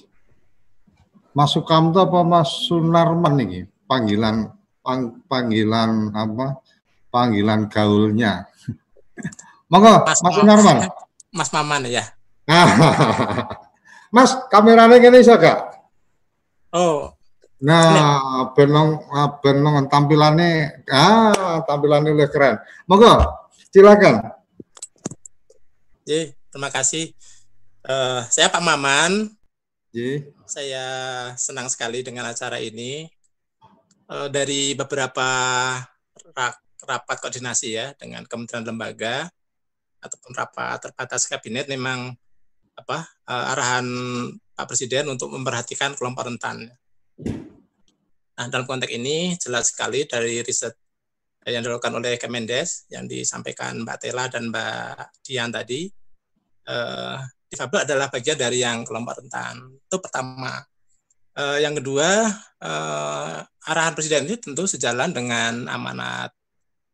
Mas 1.31 1.51
Sukamto 1.55 2.03
apa 2.03 2.19
Mas 2.27 2.67
Sunarman 2.67 3.39
ini 3.39 3.63
panggilan 3.87 4.51
pang, 4.83 5.23
panggilan 5.27 6.11
apa? 6.11 6.59
Panggilan 7.07 7.71
gaulnya. 7.71 8.43
Monggo 9.71 10.03
Mas, 10.03 10.19
Mas 10.19 10.33
Sunarman. 10.35 10.77
Mas 11.31 11.49
Maman 11.55 11.87
ya. 11.87 12.03
mas, 14.11 14.35
kameranya 14.51 14.97
gini 14.99 15.19
saja 15.23 15.77
Oh. 16.75 17.15
Nah, 17.57 18.53
benong 18.53 19.01
benong 19.41 19.89
tampilannya 19.89 20.85
ah 20.93 21.65
tampilannya 21.65 22.13
lebih 22.13 22.29
keren. 22.29 22.61
Monggo, 22.85 23.17
silakan. 23.73 24.29
Jadi, 26.05 26.37
terima 26.53 26.69
kasih. 26.69 27.17
Uh, 27.81 28.21
saya 28.29 28.53
Pak 28.53 28.61
Maman. 28.61 29.33
Ji. 29.89 30.21
Saya 30.45 30.85
senang 31.33 31.65
sekali 31.71 32.05
dengan 32.05 32.29
acara 32.29 32.61
ini. 32.61 33.09
Uh, 34.07 34.31
dari 34.31 34.71
beberapa 34.71 35.27
rapat 36.87 37.17
koordinasi 37.19 37.75
ya 37.75 37.91
dengan 37.99 38.23
kementerian 38.23 38.63
lembaga 38.63 39.27
ataupun 39.99 40.31
rapat 40.31 40.87
terbatas 40.87 41.27
kabinet 41.27 41.67
memang 41.67 42.15
apa 42.77 43.09
uh, 43.27 43.45
arahan 43.57 43.85
Pak 44.53 44.65
Presiden 44.69 45.09
untuk 45.09 45.33
memperhatikan 45.33 45.93
kelompok 45.97 46.29
rentan. 46.29 46.69
Nah, 48.37 48.45
dalam 48.53 48.69
konteks 48.69 48.93
ini 48.93 49.33
jelas 49.37 49.73
sekali 49.73 50.05
dari 50.05 50.45
riset 50.45 50.77
yang 51.47 51.63
dilakukan 51.63 51.93
oleh 51.97 52.19
Kemendes 52.21 52.85
yang 52.91 53.09
disampaikan 53.09 53.81
Mbak 53.81 53.97
Tela 53.97 54.29
dan 54.29 54.53
Mbak 54.53 55.23
Dian 55.25 55.49
tadi, 55.49 55.87
eh, 56.67 57.17
difabel 57.47 57.87
adalah 57.87 58.11
bagian 58.11 58.37
dari 58.37 58.61
yang 58.61 58.83
kelompok 58.83 59.23
rentan. 59.23 59.79
Itu 59.79 59.97
pertama. 60.03 60.59
Eh, 61.37 61.63
yang 61.63 61.77
kedua, 61.77 62.27
eh, 62.61 63.37
arahan 63.69 63.93
Presiden 63.95 64.27
ini 64.27 64.35
tentu 64.41 64.65
sejalan 64.67 65.13
dengan 65.13 65.65
amanat 65.71 66.33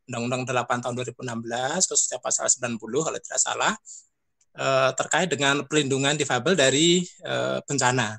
Undang-Undang 0.07 0.43
8 0.51 0.79
tahun 0.83 0.93
2016, 0.99 1.87
khususnya 1.87 2.19
pasal 2.19 2.51
90 2.51 3.01
kalau 3.07 3.19
tidak 3.23 3.39
salah, 3.39 3.73
eh, 3.73 4.12
terkait 4.93 5.33
dengan 5.33 5.65
pelindungan 5.65 6.13
difabel 6.13 6.53
dari 6.53 7.01
eh, 7.25 7.57
bencana. 7.65 8.13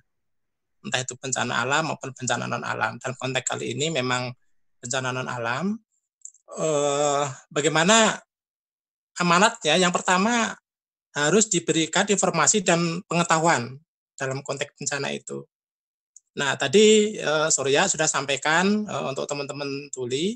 Entah 0.85 1.01
itu 1.01 1.15
bencana 1.17 1.63
alam 1.63 1.95
maupun 1.95 2.11
bencana 2.13 2.45
non-alam. 2.51 2.99
Dalam 2.99 3.17
konteks 3.17 3.47
kali 3.47 3.73
ini 3.73 3.89
memang 3.89 4.35
bencana 4.83 5.15
non-alam, 5.15 5.79
eh, 6.59 7.25
bagaimana 7.49 8.19
amanatnya? 9.23 9.79
Yang 9.79 9.93
pertama 9.95 10.53
harus 11.15 11.47
diberikan 11.47 12.05
informasi 12.11 12.67
dan 12.67 13.01
pengetahuan 13.07 13.79
dalam 14.19 14.43
konteks 14.43 14.75
bencana 14.75 15.15
itu. 15.15 15.47
Nah, 16.35 16.59
tadi 16.59 17.15
eh, 17.15 17.49
Surya 17.49 17.87
sudah 17.87 18.11
sampaikan 18.11 18.83
eh, 18.85 19.05
untuk 19.07 19.25
teman-teman 19.31 19.89
tuli 19.95 20.35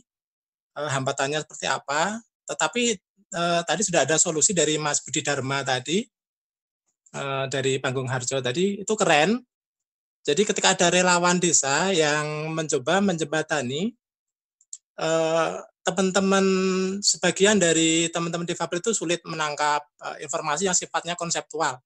eh, 0.78 0.90
hambatannya 0.94 1.42
seperti 1.42 1.66
apa, 1.66 2.22
tetapi 2.46 2.94
eh, 3.34 3.60
tadi 3.64 3.82
sudah 3.84 4.04
ada 4.06 4.16
solusi 4.20 4.52
dari 4.56 4.76
Mas 4.80 5.00
Budi 5.04 5.20
Dharma 5.24 5.64
tadi 5.66 6.04
eh, 7.14 7.44
dari 7.50 7.80
Panggung 7.82 8.08
Harjo 8.08 8.40
tadi 8.40 8.82
itu 8.82 8.94
keren. 8.96 9.40
Jadi 10.26 10.44
ketika 10.44 10.76
ada 10.76 10.92
relawan 10.92 11.40
desa 11.40 11.88
yang 11.94 12.52
mencoba 12.52 13.00
menjembatani 13.00 13.96
eh, 15.00 15.56
teman-teman 15.88 16.44
sebagian 17.00 17.56
dari 17.56 18.12
teman-teman 18.12 18.44
difabel 18.44 18.84
itu 18.84 18.92
sulit 18.92 19.24
menangkap 19.24 19.80
uh, 20.04 20.20
informasi 20.20 20.68
yang 20.68 20.76
sifatnya 20.76 21.16
konseptual. 21.16 21.80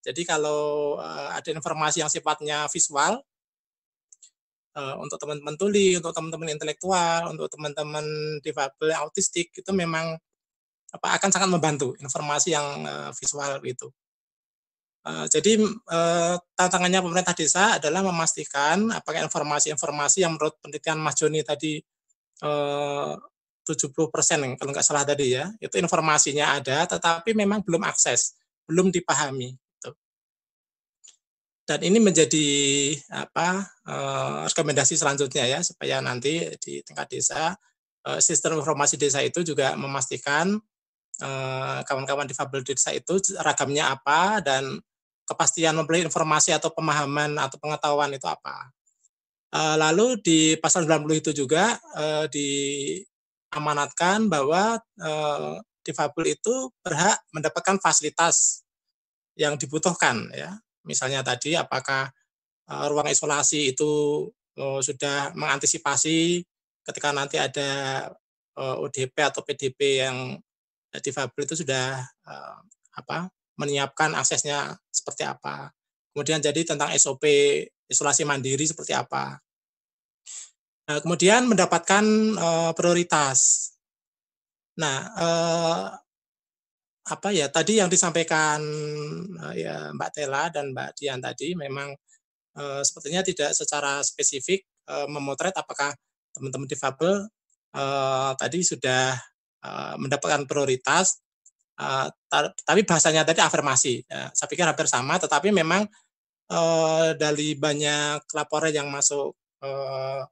Jadi 0.00 0.24
kalau 0.24 0.96
uh, 0.96 1.36
ada 1.36 1.52
informasi 1.52 2.00
yang 2.00 2.08
sifatnya 2.08 2.64
visual 2.72 3.20
uh, 4.72 4.96
untuk 5.04 5.20
teman-teman 5.20 5.52
tuli, 5.60 6.00
untuk 6.00 6.16
teman-teman 6.16 6.48
intelektual, 6.56 7.28
untuk 7.28 7.52
teman-teman 7.52 8.06
difabel 8.40 8.96
autistik 8.96 9.52
itu 9.52 9.70
memang 9.76 10.16
apa 10.96 11.20
akan 11.20 11.30
sangat 11.30 11.48
membantu 11.52 11.92
informasi 12.00 12.56
yang 12.56 12.82
uh, 12.88 13.12
visual 13.12 13.60
itu. 13.62 13.88
Uh, 15.06 15.22
jadi 15.30 15.62
uh, 15.62 16.34
tantangannya 16.58 16.98
pemerintah 16.98 17.30
desa 17.30 17.78
adalah 17.78 18.02
memastikan 18.02 18.90
apakah 18.90 19.22
informasi-informasi 19.22 20.26
yang 20.26 20.34
menurut 20.34 20.58
penelitian 20.58 20.98
Mas 20.98 21.14
Joni 21.14 21.46
tadi 21.46 21.78
70 22.42 23.64
eh, 23.64 24.08
persen 24.12 24.38
kalau 24.58 24.70
nggak 24.74 24.84
salah 24.84 25.06
tadi 25.06 25.38
ya, 25.38 25.48
itu 25.62 25.78
informasinya 25.78 26.58
ada, 26.58 26.84
tetapi 26.84 27.32
memang 27.32 27.64
belum 27.64 27.86
akses, 27.86 28.36
belum 28.68 28.92
dipahami. 28.92 29.56
Gitu. 29.56 29.90
Dan 31.64 31.80
ini 31.86 31.98
menjadi 31.98 32.46
apa 33.10 33.64
uh, 33.88 34.44
rekomendasi 34.50 34.94
selanjutnya 34.98 35.48
ya, 35.48 35.58
supaya 35.64 36.04
nanti 36.04 36.50
di 36.60 36.84
tingkat 36.84 37.08
desa 37.10 37.56
uh, 38.06 38.20
sistem 38.22 38.60
informasi 38.60 38.94
desa 39.00 39.24
itu 39.24 39.42
juga 39.42 39.74
memastikan 39.74 40.60
kawan-kawan 41.86 42.28
uh, 42.28 42.30
difabel 42.30 42.60
desa 42.60 42.92
itu 42.92 43.16
ragamnya 43.40 43.88
apa 43.88 44.44
dan 44.44 44.76
kepastian 45.26 45.74
membeli 45.74 46.04
informasi 46.04 46.54
atau 46.54 46.70
pemahaman 46.70 47.40
atau 47.40 47.56
pengetahuan 47.58 48.12
itu 48.14 48.28
apa. 48.28 48.70
Eh, 49.56 49.76
lalu 49.78 50.20
di 50.20 50.40
pasal 50.60 50.84
90 50.84 51.22
itu 51.22 51.30
juga 51.32 51.80
uh, 51.96 52.26
diamanatkan 52.28 54.28
bahwa 54.28 54.76
difabel 55.86 56.34
itu 56.34 56.54
berhak 56.82 57.22
mendapatkan 57.30 57.78
fasilitas 57.80 58.66
yang 59.38 59.56
dibutuhkan 59.56 60.28
ya. 60.34 60.58
Misalnya 60.86 61.22
tadi 61.22 61.58
apakah 61.58 62.10
ruang 62.66 63.06
isolasi 63.06 63.74
itu 63.74 64.26
sudah 64.58 65.30
mengantisipasi 65.38 66.42
ketika 66.82 67.14
nanti 67.14 67.38
ada 67.38 67.70
ODP 68.58 69.14
atau 69.22 69.46
PDP 69.46 70.02
yang 70.02 70.42
difabel 71.00 71.42
itu 71.44 71.54
sudah 71.58 72.04
uh, 72.26 72.58
apa 72.96 73.28
menyiapkan 73.56 74.12
aksesnya 74.16 74.76
seperti 74.92 75.24
apa. 75.24 75.72
Kemudian 76.12 76.40
jadi 76.40 76.60
tentang 76.64 76.92
SOP 76.96 77.24
isolasi 77.88 78.24
mandiri 78.24 78.64
seperti 78.64 78.96
apa. 78.96 79.36
Nah, 80.86 80.98
kemudian 81.02 81.50
mendapatkan 81.50 82.04
uh, 82.38 82.72
prioritas. 82.72 83.70
Nah, 84.78 84.96
uh, 85.18 85.84
apa 87.06 87.28
ya 87.30 87.46
tadi 87.46 87.78
yang 87.78 87.86
disampaikan 87.86 88.58
uh, 89.38 89.54
ya 89.54 89.94
Mbak 89.94 90.10
Tela 90.10 90.50
dan 90.50 90.74
Mbak 90.74 90.90
Dian 90.98 91.22
tadi 91.22 91.54
memang 91.54 91.94
uh, 92.58 92.82
sepertinya 92.82 93.22
tidak 93.22 93.54
secara 93.54 94.02
spesifik 94.02 94.66
uh, 94.90 95.06
memotret 95.06 95.54
apakah 95.54 95.94
teman-teman 96.34 96.66
difabel 96.66 97.30
uh, 97.78 98.32
tadi 98.34 98.66
sudah 98.66 99.14
uh, 99.66 99.94
mendapatkan 99.98 100.46
prioritas, 100.46 101.18
uh, 101.82 102.06
tapi 102.62 102.86
bahasanya 102.86 103.26
tadi 103.26 103.42
afirmasi. 103.42 104.06
Ya, 104.06 104.30
saya 104.30 104.46
pikir 104.46 104.62
hampir 104.62 104.86
sama, 104.86 105.18
tetapi 105.18 105.50
memang 105.50 105.90
uh, 106.50 107.10
dari 107.18 107.58
banyak 107.58 108.22
laporan 108.30 108.70
yang 108.70 108.88
masuk 108.88 109.34
uh, 109.62 110.22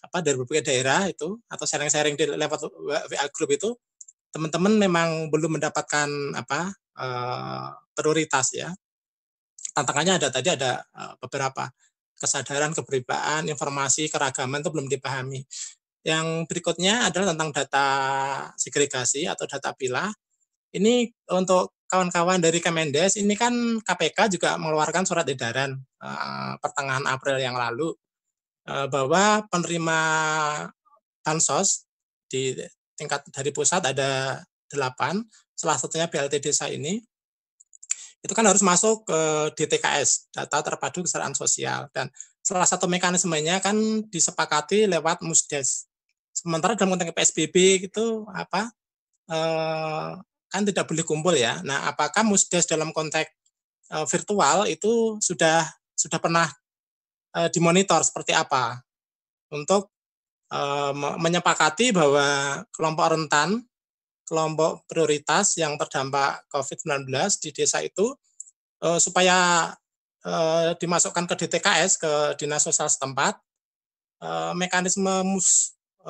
apa 0.00 0.18
dari 0.24 0.40
berbagai 0.40 0.64
daerah 0.64 1.06
itu 1.12 1.36
atau 1.44 1.64
sharing-sharing 1.68 2.16
di 2.16 2.24
lewat 2.24 2.60
WA 3.08 3.26
group 3.36 3.50
itu 3.52 3.68
teman-teman 4.32 4.80
memang 4.80 5.28
belum 5.28 5.60
mendapatkan 5.60 6.08
apa 6.38 6.72
uh, 6.96 7.68
prioritas 7.92 8.56
ya 8.56 8.72
tantangannya 9.76 10.16
ada 10.16 10.28
tadi 10.32 10.48
ada 10.48 10.80
uh, 10.96 11.14
beberapa 11.20 11.68
kesadaran 12.16 12.72
keberibaan 12.72 13.48
informasi 13.48 14.08
keragaman 14.08 14.64
itu 14.64 14.70
belum 14.72 14.88
dipahami 14.88 15.44
yang 16.06 16.48
berikutnya 16.48 17.12
adalah 17.12 17.36
tentang 17.36 17.50
data 17.52 17.86
segregasi 18.56 19.28
atau 19.28 19.44
data 19.44 19.76
pilah 19.76 20.08
ini 20.72 21.10
untuk 21.28 21.76
kawan-kawan 21.90 22.40
dari 22.40 22.62
Kemendes 22.62 23.18
ini 23.18 23.34
kan 23.36 23.52
KPK 23.82 24.38
juga 24.38 24.56
mengeluarkan 24.56 25.04
surat 25.04 25.26
edaran 25.28 25.76
uh, 26.00 26.56
pertengahan 26.62 27.04
April 27.04 27.36
yang 27.42 27.58
lalu 27.58 27.92
Eh, 28.70 28.86
bahwa 28.86 29.42
penerima 29.50 29.98
bansos 31.26 31.90
di 32.30 32.54
tingkat 32.94 33.26
dari 33.34 33.50
pusat 33.50 33.82
ada 33.82 34.38
delapan, 34.70 35.26
salah 35.58 35.74
satunya 35.74 36.06
BLT 36.06 36.38
desa 36.38 36.70
ini, 36.70 37.02
itu 38.22 38.32
kan 38.36 38.46
harus 38.46 38.62
masuk 38.62 39.08
ke 39.10 39.20
DTKS, 39.58 40.30
data 40.30 40.62
terpadu 40.62 41.02
kesejahteraan 41.02 41.34
sosial. 41.34 41.90
Dan 41.90 42.12
salah 42.46 42.68
satu 42.68 42.86
mekanismenya 42.86 43.58
kan 43.58 43.74
disepakati 44.06 44.86
lewat 44.86 45.24
Musdes. 45.26 45.89
Sementara 46.30 46.78
dalam 46.78 46.94
konteks 46.94 47.12
PSBB 47.12 47.86
itu 47.90 48.24
apa 48.30 48.70
eh, 49.28 50.10
kan 50.50 50.62
tidak 50.66 50.88
boleh 50.88 51.04
kumpul 51.06 51.34
ya. 51.34 51.62
Nah, 51.62 51.90
apakah 51.90 52.22
Musdes 52.26 52.66
dalam 52.66 52.94
konteks 52.94 53.30
eh, 53.92 54.06
virtual 54.08 54.70
itu 54.70 55.18
sudah 55.20 55.66
sudah 55.94 56.18
pernah 56.22 56.48
eh, 57.36 57.48
dimonitor 57.52 58.02
seperti 58.06 58.34
apa 58.34 58.80
untuk 59.50 59.90
menyepakati 61.22 61.94
bahwa 61.94 62.58
kelompok 62.74 63.06
rentan 63.14 63.62
kelompok 64.26 64.82
prioritas 64.90 65.54
yang 65.54 65.78
terdampak 65.78 66.42
COVID-19 66.50 67.06
di 67.38 67.54
desa 67.54 67.78
itu 67.86 68.10
supaya 68.98 69.70
dimasukkan 70.74 71.30
ke 71.30 71.34
DTKS 71.46 72.02
ke 72.02 72.12
dinas 72.34 72.66
sosial 72.66 72.90
setempat 72.90 73.38
mekanisme 74.58 75.22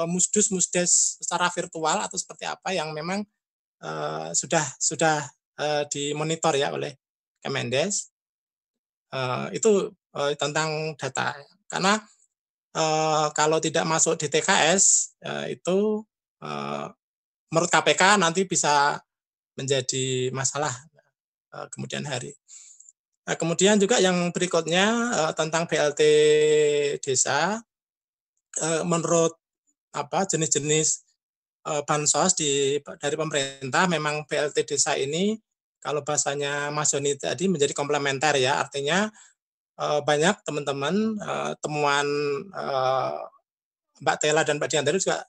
musdus 0.07 0.55
musdes 0.55 1.19
secara 1.19 1.51
virtual 1.51 1.99
atau 1.99 2.15
seperti 2.15 2.47
apa 2.47 2.71
yang 2.71 2.95
memang 2.95 3.27
uh, 3.83 4.31
sudah 4.31 4.63
sudah 4.79 5.27
uh, 5.59 5.83
dimonitor 5.91 6.55
ya 6.55 6.71
oleh 6.71 6.95
Kemendes 7.41 8.13
uh, 9.11 9.51
itu 9.51 9.91
uh, 10.15 10.33
tentang 10.37 10.95
data 10.95 11.35
karena 11.67 11.99
uh, 12.77 13.33
kalau 13.35 13.59
tidak 13.59 13.83
masuk 13.89 14.21
DTKS 14.21 15.17
uh, 15.25 15.47
itu 15.51 16.05
uh, 16.45 16.87
menurut 17.51 17.71
KPK 17.71 18.21
nanti 18.21 18.47
bisa 18.47 19.01
menjadi 19.59 20.31
masalah 20.31 20.73
uh, 21.53 21.67
kemudian 21.73 22.07
hari. 22.07 22.33
Nah, 23.27 23.37
kemudian 23.37 23.77
juga 23.77 24.01
yang 24.01 24.33
berikutnya 24.33 24.87
uh, 25.15 25.33
tentang 25.37 25.69
BLT 25.69 26.03
desa, 27.05 27.61
uh, 28.59 28.83
menurut 28.87 29.37
apa 29.91 30.27
jenis-jenis 30.27 31.05
uh, 31.67 31.83
bansos 31.87 32.37
di 32.39 32.79
dari 33.01 33.17
pemerintah. 33.19 33.85
Memang 33.91 34.27
BLT 34.27 34.67
desa 34.67 34.95
ini 34.95 35.37
kalau 35.81 36.05
bahasanya 36.05 36.69
Mas 36.71 36.93
Joni 36.93 37.17
tadi 37.17 37.49
menjadi 37.49 37.73
komplementer 37.73 38.37
ya, 38.37 38.61
artinya 38.61 39.09
uh, 39.81 40.01
banyak 40.05 40.45
teman-teman 40.45 41.17
uh, 41.21 41.53
temuan 41.61 42.07
Mbak 44.01 44.17
Tela 44.21 44.43
dan 44.45 44.57
Mbak 44.57 44.69
Dian 44.73 44.87
juga 44.87 45.25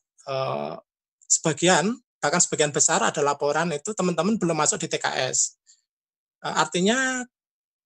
sebagian 1.28 1.96
bahkan 2.22 2.38
sebagian 2.38 2.70
besar 2.70 3.02
ada 3.02 3.20
laporan 3.26 3.74
itu 3.74 3.98
teman-teman 3.98 4.38
belum 4.38 4.54
masuk 4.54 4.86
di 4.86 4.88
TKS. 4.88 5.58
Eh, 6.46 6.54
artinya 6.54 7.26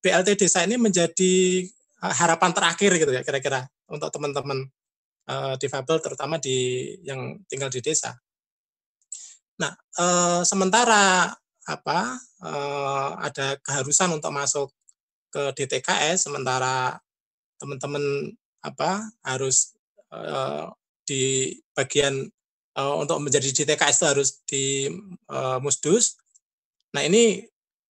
BLT 0.04 0.36
desa 0.36 0.68
ini 0.68 0.76
menjadi 0.76 1.64
eh, 2.04 2.14
harapan 2.20 2.52
terakhir 2.52 2.92
gitu 3.00 3.12
ya 3.16 3.24
kira-kira 3.24 3.64
untuk 3.88 4.12
teman-teman 4.12 4.68
uh, 5.30 5.56
difabel 5.58 5.98
terutama 6.02 6.38
di 6.42 6.90
yang 7.06 7.42
tinggal 7.50 7.70
di 7.70 7.82
desa. 7.82 8.14
Nah, 9.62 9.72
uh, 10.00 10.42
sementara 10.44 11.32
apa 11.66 12.00
uh, 12.46 13.18
ada 13.26 13.58
keharusan 13.66 14.14
untuk 14.14 14.30
masuk 14.30 14.70
ke 15.34 15.52
DTKS 15.58 16.30
sementara 16.30 17.02
teman-teman 17.58 18.32
apa 18.62 19.02
harus 19.26 19.74
uh, 20.14 20.70
di 21.06 21.54
bagian 21.74 22.30
uh, 22.78 22.96
untuk 23.02 23.20
menjadi 23.20 23.50
DTKS 23.52 23.96
itu 24.02 24.06
harus 24.06 24.30
di 24.46 24.66
uh, 25.32 25.58
Musdus. 25.60 26.20
Nah 26.94 27.04
ini 27.04 27.44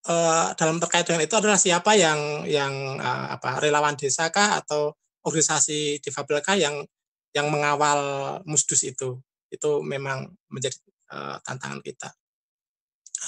uh, 0.08 0.54
dalam 0.56 0.78
terkait 0.80 1.08
dengan 1.08 1.24
itu 1.24 1.36
adalah 1.36 1.60
siapa 1.60 1.96
yang 1.98 2.46
yang 2.48 2.74
uh, 3.00 3.36
apa 3.36 3.60
relawan 3.64 3.96
desa 3.96 4.30
kah 4.30 4.60
atau 4.62 4.94
organisasi 5.24 6.04
difabel 6.04 6.44
kah 6.44 6.56
yang 6.60 6.84
yang 7.34 7.50
mengawal 7.50 8.00
Musdus 8.46 8.86
itu 8.86 9.20
itu 9.50 9.70
memang 9.86 10.34
menjadi 10.50 10.78
uh, 11.14 11.38
tantangan 11.46 11.82
kita 11.82 12.10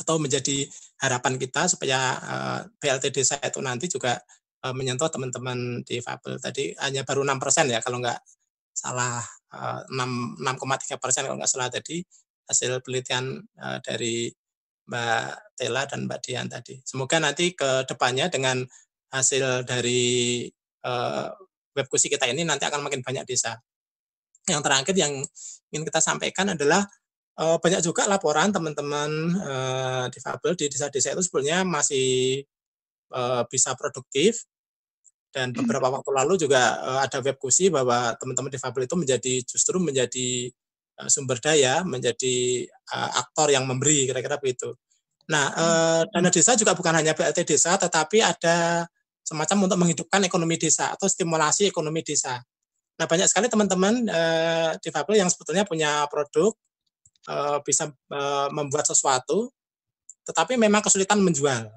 atau 0.02 0.20
menjadi 0.20 0.68
harapan 1.02 1.40
kita 1.40 1.70
supaya 1.72 2.00
uh, 2.20 2.60
BLT 2.82 3.14
desa 3.14 3.38
itu 3.40 3.62
nanti 3.62 3.86
juga 3.90 4.18
uh, 4.66 4.74
menyentuh 4.74 5.08
teman-teman 5.10 5.86
difabel 5.86 6.42
tadi 6.42 6.74
hanya 6.82 7.06
baru 7.06 7.24
enam 7.24 7.38
persen 7.38 7.70
ya 7.70 7.80
kalau 7.80 8.02
nggak 8.02 8.20
salah 8.76 9.24
6,3 9.56 11.00
persen 11.00 11.24
kalau 11.24 11.40
nggak 11.40 11.48
salah 11.48 11.72
tadi 11.72 12.04
hasil 12.46 12.84
penelitian 12.84 13.40
uh, 13.58 13.80
dari 13.82 14.30
Mbak 14.86 15.58
Tela 15.58 15.82
dan 15.90 16.06
Mbak 16.06 16.20
Dian 16.22 16.46
tadi. 16.46 16.78
Semoga 16.86 17.18
nanti 17.18 17.58
ke 17.58 17.88
depannya 17.90 18.30
dengan 18.30 18.62
hasil 19.10 19.66
dari 19.66 20.46
uh, 20.86 21.28
web 21.74 21.88
kursi 21.90 22.08
kita 22.08 22.30
ini 22.30 22.46
nanti 22.46 22.70
akan 22.70 22.86
makin 22.86 23.02
banyak 23.02 23.26
desa. 23.26 23.58
Yang 24.46 24.62
terakhir 24.62 24.96
yang 24.96 25.14
ingin 25.74 25.84
kita 25.86 26.00
sampaikan 26.00 26.54
adalah 26.54 26.86
uh, 27.42 27.58
banyak 27.58 27.82
juga 27.82 28.06
laporan 28.06 28.54
teman-teman 28.54 29.10
uh, 29.42 30.06
difabel 30.10 30.54
di 30.56 30.70
desa-desa 30.72 31.18
itu 31.18 31.24
sebenarnya 31.26 31.66
masih 31.68 32.42
uh, 33.12 33.44
bisa 33.50 33.74
produktif 33.74 34.46
dan 35.36 35.52
hmm. 35.52 35.68
beberapa 35.68 35.92
waktu 35.92 36.10
lalu 36.16 36.34
juga 36.40 36.80
uh, 36.80 37.00
ada 37.04 37.20
web 37.20 37.36
kusi 37.36 37.68
bahwa 37.68 38.16
teman-teman 38.16 38.48
difabel 38.48 38.88
itu 38.88 38.96
menjadi 38.96 39.34
justru 39.44 39.76
menjadi 39.84 40.48
uh, 41.04 41.10
sumber 41.12 41.44
daya, 41.44 41.84
menjadi 41.84 42.64
uh, 42.96 43.20
aktor 43.20 43.52
yang 43.52 43.68
memberi 43.68 44.08
kira-kira 44.08 44.40
begitu. 44.40 44.72
Nah, 45.26 45.46
uh, 45.58 46.02
dana 46.08 46.30
desa 46.30 46.54
juga 46.56 46.78
bukan 46.78 46.94
hanya 47.02 47.18
BLT 47.18 47.44
desa, 47.44 47.76
tetapi 47.76 48.22
ada 48.22 48.86
semacam 49.26 49.66
untuk 49.66 49.78
menghidupkan 49.82 50.22
ekonomi 50.22 50.56
desa 50.56 50.94
atau 50.94 51.10
stimulasi 51.10 51.68
ekonomi 51.68 52.06
desa. 52.06 52.40
Nah, 52.96 53.06
banyak 53.06 53.28
sekali 53.28 53.52
teman-teman 53.52 54.08
uh, 54.08 54.72
difabel 54.80 55.20
yang 55.20 55.28
sebetulnya 55.28 55.68
punya 55.68 56.08
produk 56.08 56.56
uh, 57.28 57.60
bisa 57.60 57.92
uh, 57.92 58.48
membuat 58.56 58.88
sesuatu, 58.88 59.52
tetapi 60.24 60.56
memang 60.56 60.80
kesulitan 60.80 61.20
menjual. 61.20 61.68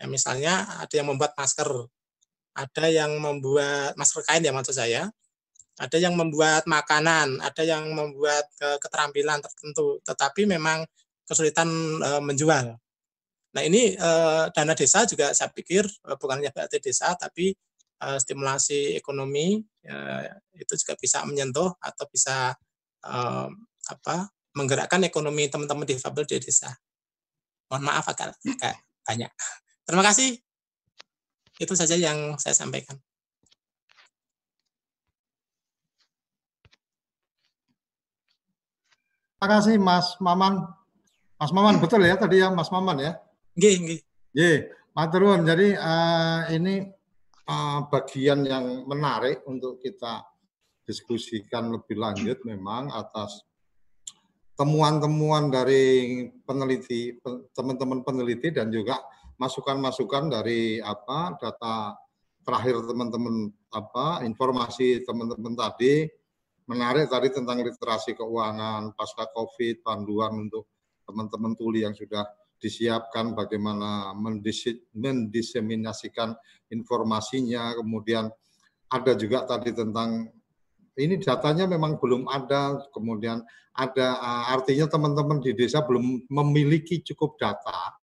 Ya, 0.00 0.06
misalnya 0.10 0.66
ada 0.82 0.94
yang 0.96 1.06
membuat 1.06 1.38
masker, 1.38 1.70
ada 2.56 2.84
yang 2.90 3.20
membuat 3.22 3.94
masker 3.94 4.26
kain 4.26 4.42
ya 4.42 4.50
maksud 4.50 4.74
saya, 4.74 5.12
ada 5.80 5.96
yang 5.96 6.12
membuat 6.12 6.68
makanan, 6.68 7.40
ada 7.40 7.62
yang 7.64 7.88
membuat 7.96 8.48
keterampilan 8.58 9.40
tertentu, 9.40 9.96
tetapi 10.04 10.44
memang 10.44 10.84
kesulitan 11.24 11.68
e, 12.02 12.10
menjual. 12.20 12.76
Nah 13.56 13.62
ini 13.64 13.96
e, 13.96 14.10
dana 14.52 14.74
desa 14.76 15.08
juga 15.08 15.32
saya 15.32 15.48
pikir 15.48 15.88
bukan 16.20 16.44
hanya 16.44 16.52
BLT 16.52 16.84
desa, 16.84 17.16
tapi 17.16 17.56
e, 18.00 18.08
stimulasi 18.16 18.96
ekonomi 18.96 19.60
e, 19.84 19.94
itu 20.56 20.72
juga 20.80 20.96
bisa 20.96 21.22
menyentuh 21.28 21.76
atau 21.76 22.04
bisa 22.08 22.56
e, 23.04 23.14
apa 23.92 24.16
menggerakkan 24.56 25.04
ekonomi 25.06 25.46
teman-teman 25.46 25.86
difabel 25.86 26.26
di 26.26 26.40
desa. 26.42 26.72
Mohon 27.70 27.84
maaf 27.86 28.06
agak, 28.10 28.34
agak 28.34 28.74
banyak. 29.06 29.30
Terima 29.86 30.02
kasih. 30.02 30.34
Itu 31.60 31.76
saja 31.76 31.94
yang 31.94 32.40
saya 32.40 32.56
sampaikan. 32.56 32.98
Terima 39.40 39.48
kasih 39.56 39.76
Mas 39.80 40.20
Maman. 40.20 40.68
Mas 41.40 41.52
Maman 41.56 41.80
betul 41.80 42.04
ya 42.04 42.12
tadi 42.20 42.44
ya 42.44 42.52
Mas 42.52 42.68
Maman 42.68 43.00
ya? 43.00 43.12
Nggih, 43.56 43.74
nggih. 43.80 44.00
Nggih, 44.36 44.58
Maturun. 44.92 45.40
Jadi 45.48 45.72
uh, 45.80 46.44
ini 46.52 46.84
uh, 47.50 47.80
bagian 47.90 48.46
yang 48.46 48.86
menarik 48.86 49.42
untuk 49.50 49.82
kita 49.82 50.22
diskusikan 50.86 51.74
lebih 51.74 51.98
lanjut 51.98 52.38
memang 52.46 52.94
atas 52.94 53.42
temuan-temuan 54.54 55.50
dari 55.50 56.26
peneliti 56.44 57.16
teman-teman 57.56 58.06
peneliti 58.06 58.52
dan 58.54 58.70
juga 58.70 59.00
masukan-masukan 59.40 60.28
dari 60.28 60.78
apa 60.84 61.38
data 61.40 61.96
terakhir 62.44 62.84
teman-teman 62.84 63.48
apa 63.72 64.20
informasi 64.26 65.00
teman-teman 65.06 65.54
tadi 65.56 66.04
menarik 66.68 67.08
tadi 67.08 67.32
tentang 67.32 67.62
literasi 67.64 68.12
keuangan 68.18 68.92
pasca 68.92 69.30
covid 69.32 69.80
panduan 69.80 70.48
untuk 70.48 70.68
teman-teman 71.08 71.56
tuli 71.56 71.82
yang 71.86 71.96
sudah 71.96 72.22
disiapkan 72.60 73.32
bagaimana 73.32 74.12
mendiseminasikan 74.92 76.36
informasinya 76.68 77.74
kemudian 77.80 78.28
ada 78.92 79.12
juga 79.16 79.48
tadi 79.48 79.72
tentang 79.72 80.28
ini 81.00 81.16
datanya 81.16 81.64
memang 81.64 81.96
belum 81.96 82.28
ada 82.28 82.84
kemudian 82.92 83.40
ada 83.72 84.20
artinya 84.52 84.86
teman-teman 84.90 85.40
di 85.40 85.56
desa 85.56 85.80
belum 85.80 86.28
memiliki 86.28 87.00
cukup 87.00 87.40
data 87.40 88.00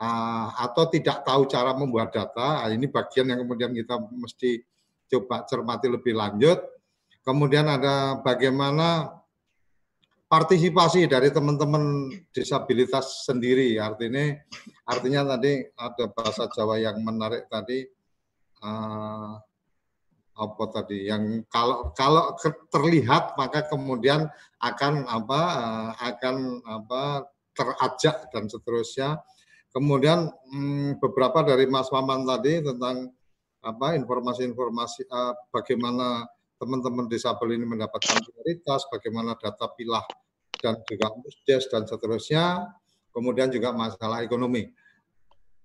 uh, 0.00 0.48
atau 0.60 0.88
tidak 0.88 1.24
tahu 1.24 1.48
cara 1.48 1.72
membuat 1.72 2.12
data. 2.12 2.64
Nah, 2.64 2.70
ini 2.72 2.88
bagian 2.88 3.32
yang 3.32 3.40
kemudian 3.44 3.72
kita 3.72 3.96
mesti 4.12 4.60
coba 5.08 5.44
cermati 5.48 5.86
lebih 5.88 6.16
lanjut. 6.16 6.58
Kemudian 7.26 7.66
ada 7.66 8.22
bagaimana 8.22 9.10
partisipasi 10.26 11.06
dari 11.06 11.30
teman-teman 11.30 12.10
disabilitas 12.34 13.26
sendiri. 13.26 13.78
Artinya, 13.78 14.34
artinya 14.86 15.36
tadi 15.36 15.62
ada 15.78 16.04
bahasa 16.10 16.50
Jawa 16.50 16.82
yang 16.82 16.98
menarik 17.02 17.46
tadi. 17.46 17.86
Uh, 18.56 19.38
apa 20.36 20.64
tadi 20.68 21.08
yang 21.08 21.48
kalau 21.48 21.96
kalau 21.96 22.36
terlihat 22.68 23.40
maka 23.40 23.64
kemudian 23.72 24.28
akan 24.60 25.08
apa 25.08 25.40
uh, 25.40 25.90
akan 26.12 26.60
apa 26.60 27.24
terajak 27.56 28.28
dan 28.30 28.44
seterusnya. 28.44 29.16
Kemudian 29.72 30.28
hmm, 30.28 31.00
beberapa 31.00 31.44
dari 31.44 31.68
Mas 31.68 31.88
Maman 31.92 32.24
tadi 32.24 32.64
tentang 32.64 33.12
apa 33.64 33.96
informasi-informasi 33.96 35.08
uh, 35.08 35.36
bagaimana 35.52 36.28
teman-teman 36.56 37.06
disabel 37.08 37.56
ini 37.56 37.64
mendapatkan 37.68 38.16
prioritas, 38.24 38.88
bagaimana 38.88 39.36
data 39.36 39.68
pilah 39.76 40.04
dan 40.56 40.80
juga 40.88 41.12
musdes 41.20 41.68
dan 41.68 41.84
seterusnya, 41.84 42.72
kemudian 43.12 43.52
juga 43.52 43.76
masalah 43.76 44.24
ekonomi. 44.24 44.72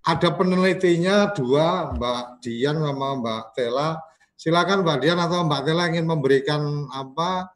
Ada 0.01 0.33
penelitinya 0.33 1.29
dua, 1.31 1.93
Mbak 1.93 2.41
Dian 2.41 2.77
sama 2.81 3.07
Mbak 3.21 3.43
Tela. 3.53 4.01
Silakan 4.33 4.81
Mbak 4.81 4.97
Dian 4.97 5.19
atau 5.21 5.45
Mbak 5.45 5.61
Tela 5.61 5.83
ingin 5.93 6.09
memberikan 6.09 6.89
apa 6.89 7.53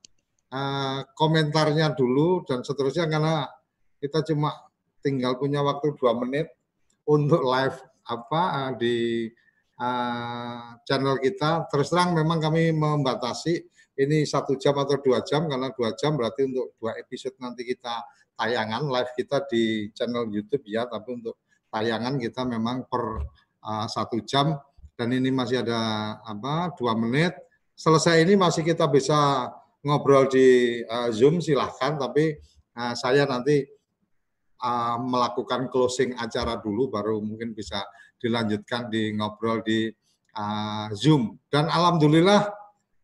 uh, 0.54 1.00
komentarnya 1.18 1.98
dulu 1.98 2.46
dan 2.46 2.62
seterusnya 2.62 3.10
karena 3.10 3.50
kita 3.98 4.22
cuma 4.30 4.54
tinggal 5.02 5.42
punya 5.42 5.66
waktu 5.66 5.98
dua 5.98 6.14
menit 6.14 6.54
untuk 7.10 7.42
live 7.42 7.78
apa 8.06 8.42
uh, 8.54 8.72
di 8.78 9.26
uh, 9.80 10.80
channel 10.84 11.20
kita. 11.20 11.68
Terus 11.72 11.92
terang 11.92 12.16
memang 12.16 12.40
kami 12.40 12.72
membatasi 12.72 13.54
ini 13.96 14.28
satu 14.28 14.60
jam 14.60 14.76
atau 14.76 15.00
dua 15.00 15.24
jam 15.24 15.48
karena 15.48 15.72
dua 15.72 15.96
jam 15.96 16.20
berarti 16.20 16.48
untuk 16.48 16.76
dua 16.80 17.00
episode 17.00 17.40
nanti 17.40 17.64
kita 17.64 18.04
tayangan 18.36 18.92
live 18.92 19.12
kita 19.16 19.48
di 19.48 19.92
channel 19.96 20.28
YouTube 20.28 20.64
ya. 20.68 20.88
Tapi 20.88 21.10
untuk 21.16 21.40
tayangan 21.72 22.20
kita 22.20 22.42
memang 22.48 22.88
per 22.88 23.04
uh, 23.64 23.88
satu 23.88 24.20
jam. 24.24 24.56
Dan 24.96 25.12
ini 25.12 25.28
masih 25.28 25.60
ada 25.60 26.16
apa 26.24 26.72
dua 26.80 26.96
menit. 26.96 27.36
Selesai 27.76 28.24
ini 28.24 28.40
masih 28.40 28.64
kita 28.64 28.88
bisa 28.88 29.52
ngobrol 29.84 30.32
di 30.32 30.80
uh, 30.88 31.12
Zoom 31.12 31.44
silahkan. 31.44 32.00
Tapi 32.00 32.32
uh, 32.80 32.96
saya 32.96 33.28
nanti 33.28 33.76
melakukan 35.06 35.70
closing 35.70 36.18
acara 36.18 36.58
dulu 36.58 36.90
baru 36.90 37.22
mungkin 37.22 37.54
bisa 37.54 37.86
dilanjutkan 38.26 38.90
di 38.90 39.14
ngobrol 39.14 39.62
di 39.62 39.94
uh, 40.34 40.90
Zoom 40.98 41.38
dan 41.54 41.70
alhamdulillah 41.70 42.50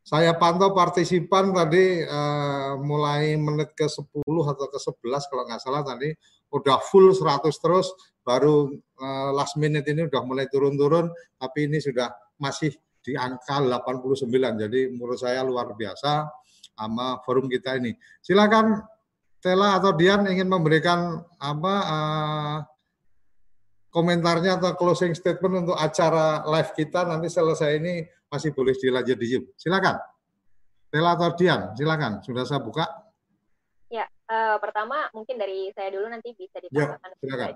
saya 0.01 0.33
pantau 0.33 0.73
partisipan 0.73 1.53
tadi 1.53 2.01
uh, 2.01 2.81
mulai 2.81 3.37
menit 3.37 3.77
ke 3.77 3.85
10 3.85 4.09
atau 4.25 4.65
ke 4.65 4.79
11 4.81 5.29
kalau 5.29 5.43
nggak 5.45 5.61
salah 5.61 5.85
tadi 5.85 6.09
udah 6.49 6.81
full 6.81 7.13
100 7.13 7.45
terus 7.61 7.93
baru 8.25 8.73
uh, 8.97 9.29
last 9.37 9.61
minute 9.61 9.85
ini 9.85 10.09
udah 10.09 10.25
mulai 10.25 10.49
turun-turun 10.49 11.13
tapi 11.37 11.69
ini 11.69 11.77
sudah 11.77 12.09
masih 12.41 12.73
di 13.01 13.13
angka 13.13 13.61
89 13.61 14.25
jadi 14.57 14.79
menurut 14.89 15.21
saya 15.21 15.45
luar 15.45 15.73
biasa 15.77 16.41
sama 16.81 17.21
forum 17.21 17.45
kita 17.45 17.77
ini. 17.77 17.93
Silakan 18.21 18.81
Tela 19.41 19.81
atau 19.81 19.97
Dian 19.97 20.25
ingin 20.29 20.45
memberikan 20.45 21.17
apa 21.41 21.73
uh, 21.81 22.57
komentarnya 23.91 24.57
atau 24.57 24.73
closing 24.79 25.11
statement 25.11 25.67
untuk 25.67 25.77
acara 25.77 26.41
live 26.47 26.71
kita 26.71 27.03
nanti 27.03 27.27
selesai 27.27 27.77
ini 27.77 28.07
masih 28.31 28.55
boleh 28.55 28.71
dilanjut 28.73 29.17
di 29.19 29.27
Zoom. 29.27 29.43
Silakan. 29.59 29.99
Tela 30.91 31.15
atau 31.15 31.31
Dian, 31.35 31.75
silakan. 31.75 32.23
Sudah 32.23 32.43
saya 32.47 32.63
buka. 32.63 32.87
Ya, 33.91 34.07
uh, 34.31 34.55
pertama 34.63 35.11
mungkin 35.11 35.35
dari 35.35 35.71
saya 35.75 35.91
dulu 35.91 36.07
nanti 36.07 36.31
bisa 36.35 36.59
ditambahkan. 36.63 37.09
Ya, 37.11 37.19
silakan. 37.19 37.51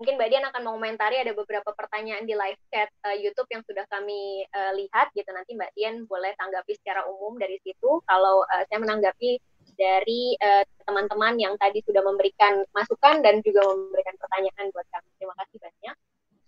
Mungkin 0.00 0.16
Mbak 0.16 0.28
Dian 0.32 0.46
akan 0.48 0.62
mengomentari 0.64 1.20
ada 1.20 1.36
beberapa 1.36 1.76
pertanyaan 1.76 2.24
di 2.24 2.32
live 2.32 2.56
chat 2.72 2.88
uh, 3.04 3.12
YouTube 3.12 3.52
yang 3.52 3.60
sudah 3.68 3.84
kami 3.92 4.48
uh, 4.48 4.72
lihat 4.72 5.12
gitu. 5.12 5.28
Nanti 5.28 5.52
Mbak 5.52 5.70
Dian 5.76 6.08
boleh 6.08 6.32
tanggapi 6.40 6.72
secara 6.80 7.04
umum 7.04 7.36
dari 7.36 7.60
situ. 7.60 8.00
Kalau 8.08 8.42
uh, 8.48 8.62
saya 8.66 8.80
menanggapi 8.80 9.36
dari 9.80 10.36
teman-teman 10.84 11.40
uh, 11.40 11.42
yang 11.48 11.54
tadi 11.56 11.80
sudah 11.88 12.04
memberikan 12.04 12.60
masukan 12.76 13.24
dan 13.24 13.40
juga 13.40 13.64
memberikan 13.64 14.12
pertanyaan 14.20 14.68
buat 14.76 14.86
kami. 14.92 15.08
Terima 15.16 15.34
kasih 15.40 15.56
banyak. 15.56 15.96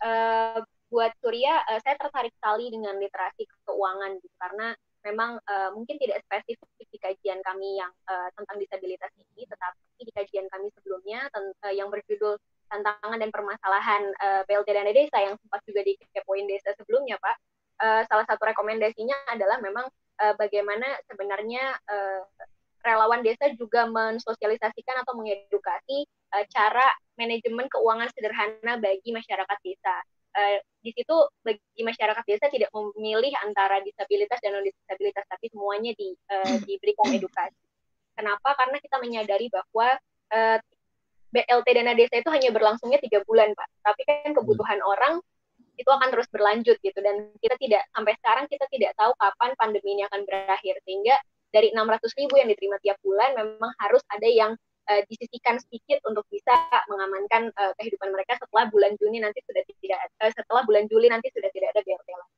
Uh, 0.02 0.58
buat 0.92 1.12
Surya, 1.24 1.64
uh, 1.72 1.80
saya 1.80 1.96
tertarik 1.96 2.36
sekali 2.36 2.68
dengan 2.68 3.00
literasi 3.00 3.48
keuangan 3.64 4.20
gitu 4.20 4.36
karena 4.36 4.76
memang 5.02 5.40
uh, 5.48 5.70
mungkin 5.74 5.96
tidak 5.98 6.22
spesifik 6.28 6.68
di 6.78 6.98
kajian 7.00 7.40
kami 7.42 7.80
yang 7.80 7.90
uh, 8.06 8.28
tentang 8.38 8.56
disabilitas 8.60 9.10
ini, 9.18 9.48
tetapi 9.48 10.04
di 10.04 10.12
kajian 10.12 10.46
kami 10.52 10.70
sebelumnya 10.78 11.26
uh, 11.34 11.72
yang 11.74 11.90
berjudul 11.90 12.38
tantangan 12.70 13.18
dan 13.18 13.30
permasalahan 13.32 14.02
uh, 14.22 14.42
BLT 14.46 14.68
dana 14.72 14.92
desa 14.94 15.18
yang 15.20 15.34
sempat 15.40 15.60
juga 15.66 15.80
di 15.84 15.98
poin 16.24 16.44
desa 16.46 16.72
sebelumnya, 16.78 17.18
Pak. 17.18 17.36
Uh, 17.82 18.02
salah 18.06 18.22
satu 18.28 18.46
rekomendasinya 18.46 19.34
adalah 19.34 19.58
memang 19.58 19.88
uh, 20.22 20.34
bagaimana 20.38 20.86
sebenarnya 21.10 21.76
uh, 21.90 22.22
relawan 22.82 23.22
desa 23.22 23.50
juga 23.54 23.86
mensosialisasikan 23.88 25.02
atau 25.06 25.14
mengedukasi 25.18 26.06
uh, 26.34 26.44
cara 26.50 26.86
manajemen 27.18 27.70
keuangan 27.70 28.10
sederhana 28.14 28.78
bagi 28.82 29.10
masyarakat 29.14 29.58
desa 29.62 29.96
uh, 30.36 30.58
di 30.82 30.90
situ 30.90 31.16
bagi 31.44 31.82
masyarakat 31.84 32.24
desa 32.26 32.50
tidak 32.50 32.70
memilih 32.74 33.32
antara 33.44 33.78
disabilitas 33.84 34.40
dan 34.42 34.58
non 34.58 34.64
disabilitas 34.64 35.24
tapi 35.28 35.46
semuanya 35.52 35.92
di, 35.94 36.16
uh, 36.32 36.56
diberikan 36.64 37.12
edukasi. 37.14 37.62
Kenapa? 38.12 38.52
Karena 38.58 38.76
kita 38.82 38.96
menyadari 39.00 39.46
bahwa 39.48 39.96
uh, 40.34 40.58
BLT 41.32 41.68
dana 41.72 41.96
desa 41.96 42.20
itu 42.20 42.28
hanya 42.28 42.52
berlangsungnya 42.52 43.00
tiga 43.00 43.24
bulan, 43.24 43.56
Pak. 43.56 43.68
Tapi 43.80 44.02
kan 44.04 44.32
kebutuhan 44.36 44.84
orang 44.84 45.16
itu 45.80 45.88
akan 45.88 46.12
terus 46.12 46.28
berlanjut 46.28 46.76
gitu 46.84 46.98
dan 47.00 47.32
kita 47.40 47.56
tidak 47.56 47.82
sampai 47.96 48.12
sekarang 48.20 48.44
kita 48.44 48.68
tidak 48.68 48.92
tahu 48.92 49.16
kapan 49.16 49.50
pandemi 49.56 49.96
ini 49.96 50.04
akan 50.04 50.20
berakhir 50.28 50.76
sehingga 50.84 51.16
dari 51.52 51.68
600 51.70 52.18
ribu 52.18 52.34
yang 52.40 52.48
diterima 52.48 52.80
tiap 52.80 52.98
bulan 53.04 53.36
memang 53.36 53.70
harus 53.78 54.00
ada 54.08 54.26
yang 54.26 54.52
uh, 54.88 55.02
disisihkan 55.06 55.60
sedikit 55.62 56.02
untuk 56.08 56.26
bisa 56.32 56.52
mengamankan 56.88 57.52
uh, 57.54 57.72
kehidupan 57.78 58.10
mereka 58.10 58.40
setelah 58.40 58.66
bulan 58.72 58.96
Juni 58.98 59.22
nanti 59.22 59.44
sudah 59.44 59.62
tidak 59.62 60.00
uh, 60.18 60.32
setelah 60.32 60.62
bulan 60.66 60.88
Juli 60.88 61.06
nanti 61.12 61.28
sudah 61.30 61.50
tidak 61.52 61.76
ada 61.76 61.80
BLT 61.84 62.08
lagi. 62.08 62.36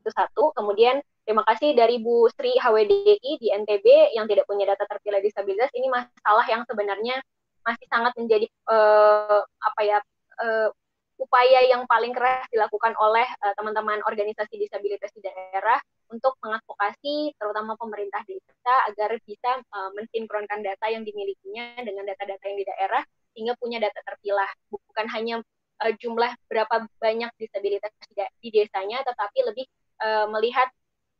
Itu 0.00 0.10
satu. 0.12 0.44
Kemudian 0.56 1.00
terima 1.24 1.44
kasih 1.46 1.76
dari 1.76 2.00
Bu 2.00 2.28
Sri 2.32 2.56
HWDI 2.56 3.32
di 3.38 3.48
NTB 3.52 4.16
yang 4.16 4.26
tidak 4.26 4.44
punya 4.48 4.68
data 4.68 4.84
terpilih 4.88 5.20
disabilitas. 5.22 5.70
Ini 5.72 5.88
masalah 5.88 6.46
yang 6.48 6.64
sebenarnya 6.66 7.20
masih 7.60 7.86
sangat 7.92 8.12
menjadi 8.16 8.48
uh, 8.72 9.44
apa 9.44 9.80
ya 9.84 9.98
uh, 10.40 10.68
upaya 11.20 11.60
yang 11.68 11.84
paling 11.84 12.16
keras 12.16 12.48
dilakukan 12.48 12.96
oleh 12.96 13.28
teman-teman 13.60 14.00
uh, 14.00 14.08
organisasi 14.08 14.56
disabilitas 14.56 15.12
di 15.12 15.20
daerah 15.20 15.76
untuk 16.08 16.40
mengadvokasi 16.40 17.36
terutama 17.36 17.76
pemerintah 17.76 18.24
desa 18.24 18.74
agar 18.88 19.20
bisa 19.28 19.60
uh, 19.60 19.90
mensinkronkan 19.92 20.64
data 20.64 20.86
yang 20.88 21.04
dimilikinya 21.04 21.76
dengan 21.84 22.08
data-data 22.08 22.44
yang 22.48 22.58
di 22.58 22.66
daerah 22.66 23.02
sehingga 23.36 23.54
punya 23.60 23.78
data 23.78 24.00
terpilah. 24.02 24.48
Bukan 24.72 25.06
hanya 25.12 25.44
uh, 25.84 25.92
jumlah 26.00 26.32
berapa 26.48 26.88
banyak 26.98 27.30
disabilitas 27.36 27.92
di 28.40 28.48
desanya 28.48 29.04
tetapi 29.04 29.38
lebih 29.44 29.66
uh, 30.00 30.26
melihat 30.32 30.72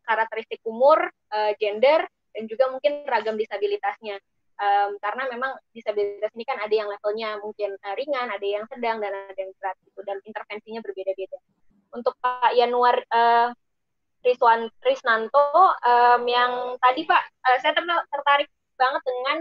karakteristik 0.08 0.64
umur, 0.64 1.12
uh, 1.30 1.52
gender 1.60 2.08
dan 2.32 2.42
juga 2.48 2.72
mungkin 2.72 3.04
ragam 3.06 3.36
disabilitasnya 3.36 4.18
um, 4.60 4.90
karena 5.00 5.24
memang 5.32 5.52
disabilitas 5.72 6.30
ini 6.36 6.44
kan 6.44 6.60
ada 6.60 6.74
yang 6.74 6.86
levelnya 6.86 7.40
mungkin 7.40 7.74
uh, 7.80 7.94
ringan, 7.96 8.28
ada 8.28 8.46
yang 8.46 8.64
sedang 8.68 9.00
dan 9.00 9.12
ada 9.16 9.38
yang 9.40 9.52
berat 9.56 9.76
gitu 9.82 10.00
dan 10.04 10.16
intervensinya 10.22 10.80
berbeda-beda. 10.84 11.38
Untuk 11.90 12.14
Pak 12.22 12.54
Yanuar 12.54 13.02
uh, 13.10 13.50
Rizwan 14.20 14.68
Risnanto 14.84 15.74
um, 15.80 16.22
yang 16.28 16.76
tadi 16.78 17.08
Pak 17.08 17.22
uh, 17.48 17.58
saya 17.64 17.72
tertarik 18.12 18.48
banget 18.76 19.02
dengan 19.02 19.38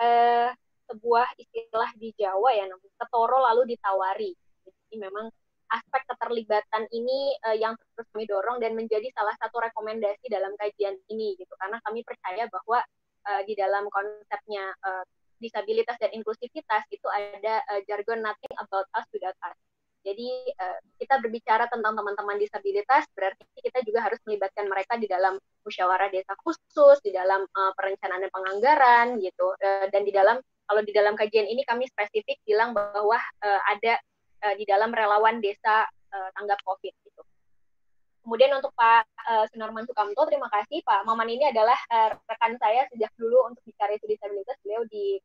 uh, 0.00 0.48
sebuah 0.86 1.28
istilah 1.36 1.90
di 1.98 2.14
Jawa 2.16 2.50
ya 2.56 2.64
namanya 2.64 2.96
ketoro 3.04 3.38
lalu 3.44 3.76
ditawari. 3.76 4.32
Jadi 4.64 4.96
memang 4.98 5.28
aspek 5.66 6.02
keterlibatan 6.06 6.86
ini 6.94 7.34
uh, 7.42 7.56
yang 7.58 7.74
terus 7.94 8.06
kami 8.14 8.24
dorong 8.24 8.62
dan 8.62 8.78
menjadi 8.78 9.10
salah 9.12 9.34
satu 9.42 9.58
rekomendasi 9.58 10.30
dalam 10.30 10.54
kajian 10.54 10.94
ini 11.10 11.34
gitu 11.34 11.50
karena 11.58 11.82
kami 11.82 12.06
percaya 12.06 12.46
bahwa 12.46 12.78
uh, 13.26 13.42
di 13.44 13.58
dalam 13.58 13.86
konsepnya 13.90 14.72
uh, 14.86 15.04
disabilitas 15.36 16.00
dan 16.00 16.10
inklusivitas 16.16 16.82
itu 16.88 17.06
ada 17.12 17.60
uh, 17.68 17.80
jargon 17.84 18.24
nothing 18.24 18.54
about 18.56 18.88
us 18.96 19.04
without 19.12 19.36
us 19.44 19.58
jadi 20.06 20.30
uh, 20.62 20.78
kita 21.02 21.18
berbicara 21.18 21.66
tentang 21.66 21.98
teman-teman 21.98 22.38
disabilitas, 22.38 23.10
berarti 23.10 23.42
kita 23.58 23.82
juga 23.82 24.06
harus 24.06 24.22
melibatkan 24.22 24.70
mereka 24.70 24.94
di 25.02 25.10
dalam 25.10 25.34
musyawarah 25.66 26.06
desa 26.14 26.30
khusus, 26.46 27.02
di 27.02 27.10
dalam 27.10 27.42
uh, 27.42 27.72
perencanaan 27.74 28.22
dan 28.22 28.30
penganggaran 28.30 29.06
gitu. 29.18 29.50
Uh, 29.58 29.90
dan 29.90 30.06
di 30.06 30.14
dalam 30.14 30.38
kalau 30.70 30.82
di 30.86 30.94
dalam 30.94 31.18
kajian 31.18 31.50
ini 31.50 31.66
kami 31.66 31.90
spesifik 31.90 32.38
bilang 32.46 32.70
bahwa 32.70 33.18
uh, 33.18 33.60
ada 33.66 33.98
uh, 34.46 34.54
di 34.54 34.62
dalam 34.62 34.94
relawan 34.94 35.42
desa 35.42 35.90
uh, 35.90 36.28
tanggap 36.38 36.62
COVID. 36.62 36.94
Kemudian 38.26 38.50
untuk 38.58 38.74
Pak 38.74 39.06
uh, 39.06 39.46
Sunarman 39.54 39.86
Sukamto, 39.86 40.26
terima 40.26 40.50
kasih. 40.50 40.82
Pak 40.82 41.06
Maman 41.06 41.30
ini 41.30 41.46
adalah 41.46 41.78
uh, 41.94 42.10
rekan 42.26 42.58
saya 42.58 42.82
sejak 42.90 43.14
dulu 43.14 43.46
untuk 43.46 43.62
bicara 43.62 43.94
isu 43.94 44.02
disabilitas. 44.10 44.58
Beliau 44.66 44.82
di 44.90 45.22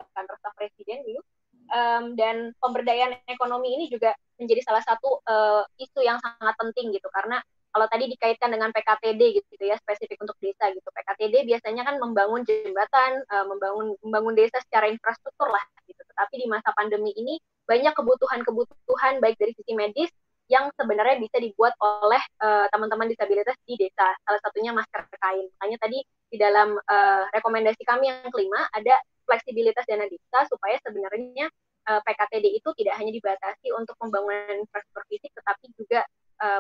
um, 1.72 2.14
dan 2.14 2.52
pemberdayaan 2.60 3.18
ekonomi 3.26 3.73
ini 3.73 3.86
juga 3.90 4.14
menjadi 4.38 4.61
salah 4.68 4.84
satu 4.84 5.23
uh, 5.26 5.64
isu 5.82 5.99
yang 6.03 6.19
sangat 6.22 6.56
penting 6.60 6.94
gitu. 6.94 7.07
Karena 7.10 7.40
kalau 7.72 7.88
tadi 7.88 8.11
dikaitkan 8.11 8.52
dengan 8.52 8.69
PKTD 8.76 9.22
gitu 9.40 9.64
ya 9.64 9.80
spesifik 9.80 10.19
untuk 10.22 10.36
desa 10.44 10.68
gitu. 10.69 10.86
PKTD 10.91 11.48
biasanya 11.48 11.88
kan 11.88 11.95
membangun 11.98 12.44
jembatan 12.44 13.23
uh, 13.32 13.45
membangun 13.48 13.95
membangun 14.03 14.36
desa 14.36 14.60
secara 14.68 14.91
infrastruktur 14.91 15.48
lah 15.48 15.64
gitu. 15.88 16.02
Tetapi 16.03 16.36
di 16.38 16.48
masa 16.52 16.76
pandemi 16.76 17.15
ini 17.15 17.40
banyak 17.65 17.95
kebutuhan-kebutuhan 17.95 19.23
baik 19.23 19.40
dari 19.40 19.56
sisi 19.56 19.73
medis 19.73 20.11
yang 20.52 20.68
sebenarnya 20.76 21.15
bisa 21.23 21.40
dibuat 21.40 21.72
oleh 21.80 22.19
uh, 22.44 22.68
teman-teman 22.76 23.07
disabilitas 23.07 23.56
di 23.64 23.80
desa 23.80 24.11
salah 24.28 24.41
satunya 24.44 24.76
masker 24.76 25.07
kain 25.15 25.48
makanya 25.56 25.78
tadi 25.80 25.99
di 26.28 26.38
dalam 26.38 26.76
uh, 26.76 27.23
rekomendasi 27.32 27.80
kami 27.88 28.11
yang 28.11 28.28
kelima 28.36 28.68
ada 28.76 28.99
fleksibilitas 29.23 29.88
dana 29.88 30.03
desa 30.11 30.40
supaya 30.52 30.76
sebenarnya 30.84 31.48
uh, 31.88 32.03
PKTD 32.03 32.52
itu 32.52 32.69
tidak 32.76 32.99
hanya 32.99 33.15
dibatasi 33.15 33.72
untuk 33.80 33.95
pembangunan 33.95 34.60
infrastruktur 34.60 35.07
fisik 35.07 35.32
tetapi 35.40 35.72
juga 35.80 36.03
uh, 36.44 36.60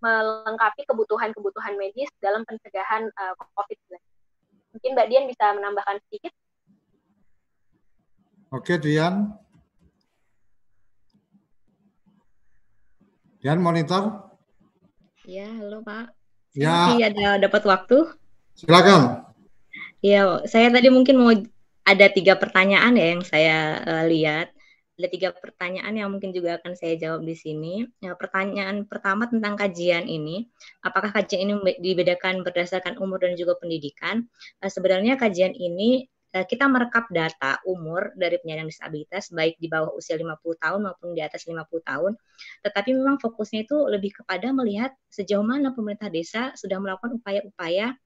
melengkapi 0.00 0.88
kebutuhan-kebutuhan 0.88 1.76
medis 1.76 2.08
dalam 2.24 2.40
pencegahan 2.48 3.04
uh, 3.20 3.34
COVID-19. 3.36 4.00
Mungkin 4.76 4.90
Mbak 4.96 5.08
Dian 5.12 5.24
bisa 5.28 5.44
menambahkan 5.56 6.00
sedikit. 6.08 6.32
Oke, 8.52 8.80
Dian. 8.80 9.45
Dian 13.46 13.62
monitor. 13.62 14.26
Ya, 15.22 15.46
halo 15.46 15.78
Pak. 15.86 16.10
Ya. 16.50 16.90
Masih 16.90 17.14
ada 17.14 17.38
dapat 17.38 17.62
waktu? 17.62 18.10
Silakan. 18.58 19.22
Ya, 20.02 20.42
saya 20.50 20.66
tadi 20.74 20.90
mungkin 20.90 21.14
mau 21.14 21.30
ada 21.86 22.06
tiga 22.10 22.34
pertanyaan 22.34 22.98
ya 22.98 23.06
yang 23.14 23.22
saya 23.22 23.86
uh, 23.86 24.02
lihat 24.10 24.50
ada 24.98 25.06
tiga 25.06 25.30
pertanyaan 25.30 25.94
yang 25.94 26.10
mungkin 26.10 26.34
juga 26.34 26.58
akan 26.58 26.74
saya 26.74 26.98
jawab 26.98 27.22
di 27.22 27.38
sini. 27.38 27.86
Ya, 28.02 28.18
pertanyaan 28.18 28.82
pertama 28.82 29.30
tentang 29.30 29.54
kajian 29.54 30.10
ini, 30.10 30.50
apakah 30.82 31.14
kajian 31.14 31.46
ini 31.46 31.78
dibedakan 31.78 32.42
berdasarkan 32.42 32.98
umur 32.98 33.22
dan 33.22 33.38
juga 33.38 33.54
pendidikan? 33.62 34.26
Uh, 34.58 34.66
sebenarnya 34.66 35.14
kajian 35.22 35.54
ini 35.54 36.10
kita 36.44 36.68
merekap 36.68 37.08
data 37.08 37.56
umur 37.64 38.12
dari 38.18 38.36
penyandang 38.42 38.68
disabilitas 38.68 39.32
baik 39.32 39.56
di 39.56 39.70
bawah 39.72 39.94
usia 39.96 40.18
50 40.18 40.36
tahun 40.60 40.80
maupun 40.84 41.16
di 41.16 41.22
atas 41.24 41.48
50 41.48 41.64
tahun. 41.86 42.12
Tetapi 42.66 42.90
memang 42.92 43.16
fokusnya 43.22 43.64
itu 43.64 43.76
lebih 43.88 44.12
kepada 44.20 44.52
melihat 44.52 44.92
sejauh 45.08 45.46
mana 45.46 45.72
pemerintah 45.72 46.12
desa 46.12 46.52
sudah 46.58 46.76
melakukan 46.82 47.16
upaya-upaya 47.22 47.96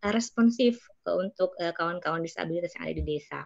uh, 0.00 0.12
responsif 0.14 0.80
untuk 1.04 1.52
kawan-kawan 1.58 2.24
disabilitas 2.24 2.72
yang 2.78 2.88
ada 2.88 2.94
di 2.96 3.04
desa. 3.04 3.40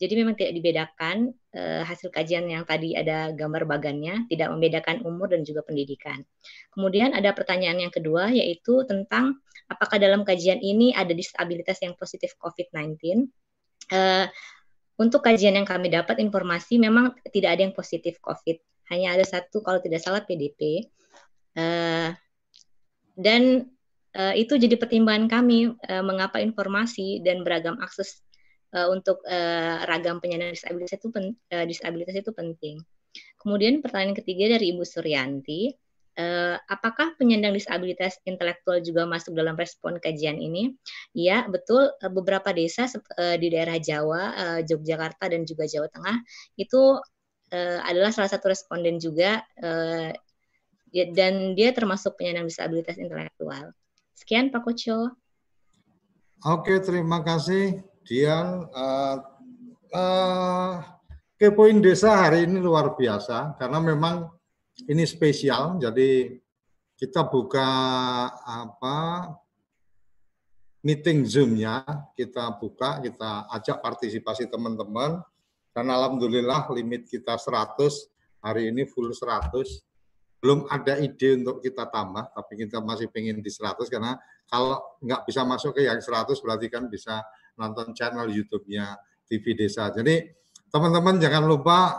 Jadi 0.00 0.24
memang 0.24 0.40
tidak 0.40 0.56
dibedakan 0.56 1.36
hasil 1.84 2.08
kajian 2.08 2.48
yang 2.48 2.64
tadi 2.64 2.96
ada 2.96 3.28
gambar 3.36 3.68
bagannya, 3.68 4.24
tidak 4.32 4.48
membedakan 4.48 5.04
umur 5.04 5.28
dan 5.28 5.44
juga 5.44 5.60
pendidikan. 5.68 6.24
Kemudian 6.72 7.12
ada 7.12 7.36
pertanyaan 7.36 7.84
yang 7.84 7.92
kedua 7.92 8.32
yaitu 8.32 8.88
tentang 8.88 9.36
apakah 9.70 9.98
dalam 9.98 10.22
kajian 10.22 10.62
ini 10.62 10.94
ada 10.94 11.12
disabilitas 11.12 11.82
yang 11.82 11.94
positif 11.98 12.34
COVID-19. 12.38 13.26
Eh, 13.86 14.26
untuk 14.96 15.20
kajian 15.20 15.54
yang 15.54 15.68
kami 15.68 15.92
dapat 15.92 16.18
informasi 16.24 16.80
memang 16.80 17.12
tidak 17.28 17.50
ada 17.54 17.62
yang 17.68 17.76
positif 17.76 18.16
COVID, 18.24 18.56
hanya 18.90 19.14
ada 19.14 19.24
satu 19.28 19.60
kalau 19.60 19.78
tidak 19.78 20.00
salah 20.00 20.24
PDP. 20.24 20.88
Uh, 21.56 21.60
eh, 21.60 22.08
dan 23.16 23.64
uh, 24.12 24.34
itu 24.36 24.60
jadi 24.60 24.76
pertimbangan 24.76 25.28
kami 25.28 25.72
uh, 25.72 26.04
mengapa 26.04 26.40
informasi 26.40 27.24
dan 27.24 27.44
beragam 27.44 27.80
akses 27.80 28.20
uh, 28.76 28.88
untuk 28.92 29.24
uh, 29.24 29.84
ragam 29.88 30.20
penyandang 30.20 30.52
disabilitas 30.52 31.00
itu 31.00 31.08
pen, 31.12 31.32
uh, 31.52 31.64
disabilitas 31.64 32.16
itu 32.16 32.32
penting. 32.32 32.76
Kemudian 33.40 33.80
pertanyaan 33.80 34.16
ketiga 34.16 34.56
dari 34.56 34.76
Ibu 34.76 34.84
Suryanti, 34.84 35.72
uh, 36.16 36.56
apakah 36.66 37.14
penyandang 37.20 37.54
disabilitas 37.54 38.18
intelektual 38.24 38.80
juga 38.80 39.04
masuk 39.04 39.36
dalam 39.36 39.54
respon 39.54 40.00
kajian 40.00 40.40
ini? 40.40 40.74
Ya, 41.12 41.44
betul. 41.46 41.92
Uh, 42.00 42.12
beberapa 42.12 42.50
desa 42.52 42.88
uh, 42.88 43.36
di 43.36 43.48
daerah 43.52 43.76
Jawa, 43.76 44.22
uh, 44.34 44.60
Yogyakarta 44.64 45.30
dan 45.30 45.44
juga 45.44 45.68
Jawa 45.68 45.88
Tengah 45.92 46.16
itu 46.58 46.98
uh, 47.52 47.80
adalah 47.84 48.10
salah 48.10 48.30
satu 48.32 48.50
responden 48.50 48.98
juga 48.98 49.44
uh, 49.60 50.10
dan 50.90 51.52
dia 51.52 51.76
termasuk 51.76 52.16
penyandang 52.16 52.48
disabilitas 52.48 52.96
intelektual. 52.96 53.76
Sekian 54.16 54.48
Pak 54.48 54.64
Koco. 54.64 55.12
Oke, 56.44 56.80
terima 56.80 57.20
kasih. 57.20 57.84
Kemudian 58.06 58.70
uh, 58.70 59.18
uh, 59.90 60.72
kepoin 61.36 61.82
desa 61.82 62.14
hari 62.14 62.46
ini 62.46 62.62
luar 62.62 62.94
biasa 62.94 63.58
karena 63.58 63.82
memang 63.82 64.30
ini 64.84 65.08
spesial. 65.08 65.80
Jadi 65.80 66.36
kita 67.00 67.24
buka 67.24 67.68
apa 68.44 69.32
meeting 70.84 71.24
Zoom-nya, 71.24 71.82
kita 72.12 72.60
buka, 72.60 73.00
kita 73.00 73.48
ajak 73.56 73.80
partisipasi 73.80 74.46
teman-teman. 74.52 75.24
Dan 75.72 75.92
alhamdulillah 75.92 76.68
limit 76.72 77.04
kita 77.08 77.36
100, 77.36 78.08
hari 78.40 78.72
ini 78.72 78.84
full 78.88 79.12
100. 79.12 79.84
Belum 80.40 80.68
ada 80.68 81.00
ide 81.00 81.36
untuk 81.36 81.64
kita 81.64 81.88
tambah, 81.88 82.28
tapi 82.32 82.64
kita 82.64 82.78
masih 82.80 83.08
pengen 83.08 83.40
di 83.40 83.50
100 83.50 83.88
karena 83.88 84.20
kalau 84.46 84.78
nggak 85.02 85.26
bisa 85.26 85.42
masuk 85.42 85.74
ke 85.74 85.84
yang 85.84 85.98
100 85.98 86.38
berarti 86.38 86.66
kan 86.70 86.86
bisa 86.86 87.24
nonton 87.58 87.90
channel 87.96 88.30
YouTube-nya 88.30 88.94
TV 89.26 89.58
Desa. 89.58 89.90
Jadi 89.90 90.22
teman-teman 90.70 91.18
jangan 91.18 91.44
lupa 91.50 91.98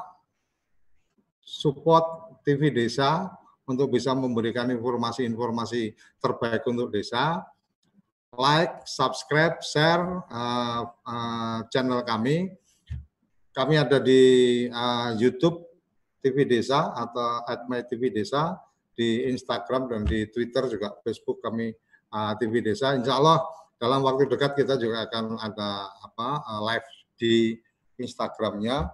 support 1.43 2.26
TV 2.47 2.71
Desa 2.71 3.27
untuk 3.67 3.91
bisa 3.91 4.15
memberikan 4.15 4.71
informasi-informasi 4.71 5.91
terbaik 6.23 6.63
untuk 6.71 6.87
desa. 6.87 7.43
Like, 8.31 8.87
subscribe, 8.87 9.59
share 9.59 10.23
uh, 10.31 10.87
uh, 11.03 11.59
channel 11.67 11.99
kami. 12.07 12.55
Kami 13.51 13.75
ada 13.75 13.99
di 13.99 14.23
uh, 14.71 15.11
YouTube 15.19 15.67
TV 16.23 16.47
Desa 16.47 16.95
atau 16.95 17.43
at 17.43 17.67
my 17.67 17.83
TV 17.83 18.07
Desa, 18.15 18.55
di 18.97 19.29
Instagram 19.29 19.93
dan 19.93 20.01
di 20.09 20.25
Twitter 20.33 20.65
juga 20.65 20.97
Facebook 21.05 21.37
kami 21.37 21.69
uh, 22.09 22.33
TV 22.41 22.65
Desa. 22.65 22.97
Insya 22.97 23.21
Allah 23.21 23.45
dalam 23.77 24.01
waktu 24.01 24.25
dekat 24.25 24.57
kita 24.57 24.81
juga 24.81 25.05
akan 25.05 25.37
ada 25.37 25.93
apa 26.01 26.29
eh, 26.41 26.61
live 26.73 26.89
di 27.13 27.35
Instagramnya. 28.01 28.89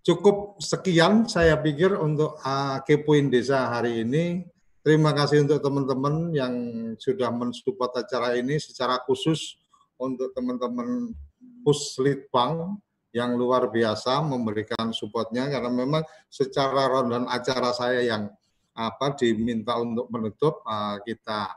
Cukup 0.00 0.56
sekian 0.56 1.28
saya 1.28 1.60
pikir 1.60 1.92
untuk 1.92 2.40
uh, 2.40 2.80
kepoin 2.88 3.28
desa 3.28 3.68
hari 3.68 4.00
ini. 4.00 4.48
Terima 4.80 5.12
kasih 5.12 5.44
untuk 5.44 5.60
teman-teman 5.60 6.32
yang 6.32 6.54
sudah 6.96 7.28
mensupport 7.28 8.00
acara 8.00 8.32
ini 8.32 8.56
secara 8.56 8.96
khusus 9.04 9.60
untuk 10.00 10.32
teman-teman 10.32 11.12
Puslitbang 11.60 12.80
yang 13.12 13.36
luar 13.36 13.68
biasa 13.68 14.24
memberikan 14.24 14.96
supportnya 14.96 15.52
karena 15.52 15.68
memang 15.68 16.00
secara 16.32 16.88
rondan 16.88 17.28
acara 17.28 17.68
saya 17.76 18.00
yang 18.00 18.32
apa 18.72 19.12
diminta 19.20 19.76
untuk 19.76 20.08
menutup 20.08 20.64
uh, 20.64 20.96
kita 21.04 21.52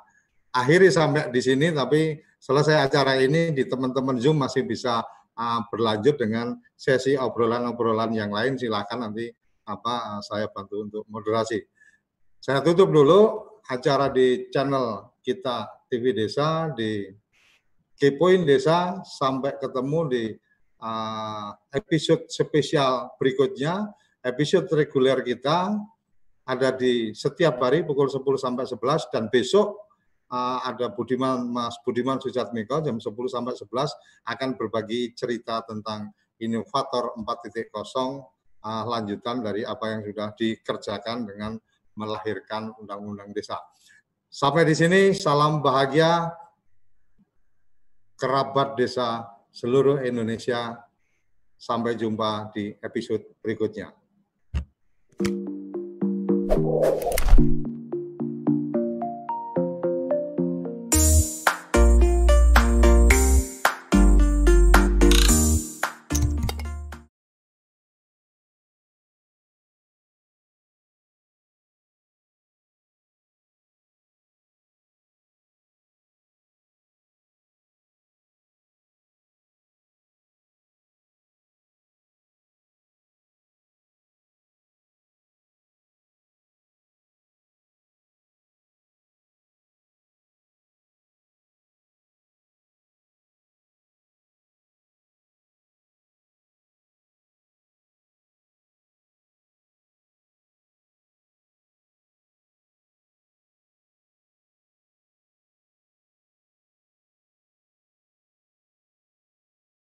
akhiri 0.51 0.91
sampai 0.91 1.31
di 1.31 1.39
sini, 1.39 1.71
tapi 1.71 2.19
selesai 2.37 2.91
acara 2.91 3.15
ini 3.23 3.55
di 3.55 3.63
teman-teman 3.63 4.19
Zoom 4.19 4.43
masih 4.43 4.67
bisa 4.67 5.01
uh, 5.37 5.61
berlanjut 5.69 6.15
dengan 6.17 6.57
sesi 6.73 7.17
obrolan-obrolan 7.17 8.13
yang 8.13 8.29
lain. 8.33 8.57
Silakan 8.57 9.09
nanti 9.09 9.29
apa 9.63 10.17
uh, 10.17 10.21
saya 10.21 10.49
bantu 10.51 10.83
untuk 10.83 11.03
moderasi. 11.09 11.61
Saya 12.43 12.59
tutup 12.59 12.91
dulu 12.91 13.39
acara 13.71 14.11
di 14.11 14.51
channel 14.51 15.15
kita 15.23 15.87
TV 15.87 16.11
Desa 16.11 16.67
di 16.75 17.07
Kepoin 17.95 18.43
Desa 18.43 18.99
sampai 19.05 19.55
ketemu 19.55 19.99
di 20.11 20.23
uh, 20.83 21.49
episode 21.71 22.27
spesial 22.27 23.15
berikutnya. 23.15 23.87
Episode 24.23 24.67
reguler 24.71 25.19
kita 25.23 25.75
ada 26.43 26.69
di 26.75 27.15
setiap 27.15 27.59
hari 27.63 27.87
pukul 27.87 28.11
10 28.11 28.23
sampai 28.35 28.67
11 28.67 29.11
dan 29.15 29.31
besok 29.31 29.79
uh, 30.33 30.59
ada 30.65 30.89
Budiman 30.89 31.45
Mas 31.45 31.77
Budiman 31.85 32.17
Sujatmiko 32.17 32.81
jam 32.81 32.97
10 32.97 33.05
sampai 33.29 33.53
11 33.53 34.33
akan 34.33 34.49
berbagi 34.57 35.13
cerita 35.13 35.61
tentang 35.61 36.09
inovator 36.41 37.13
4.0 37.21 37.69
uh, 37.69 38.83
lanjutan 38.89 39.45
dari 39.45 39.61
apa 39.61 39.93
yang 39.93 40.01
sudah 40.01 40.33
dikerjakan 40.33 41.29
dengan 41.29 41.61
melahirkan 41.93 42.73
undang-undang 42.81 43.29
desa. 43.29 43.61
Sampai 44.33 44.65
di 44.65 44.73
sini 44.73 45.13
salam 45.13 45.61
bahagia 45.61 46.33
kerabat 48.17 48.73
desa 48.73 49.29
seluruh 49.53 50.01
Indonesia. 50.01 50.89
Sampai 51.63 51.95
jumpa 51.95 52.51
di 52.51 52.75
episode 52.83 53.39
berikutnya. 53.39 53.87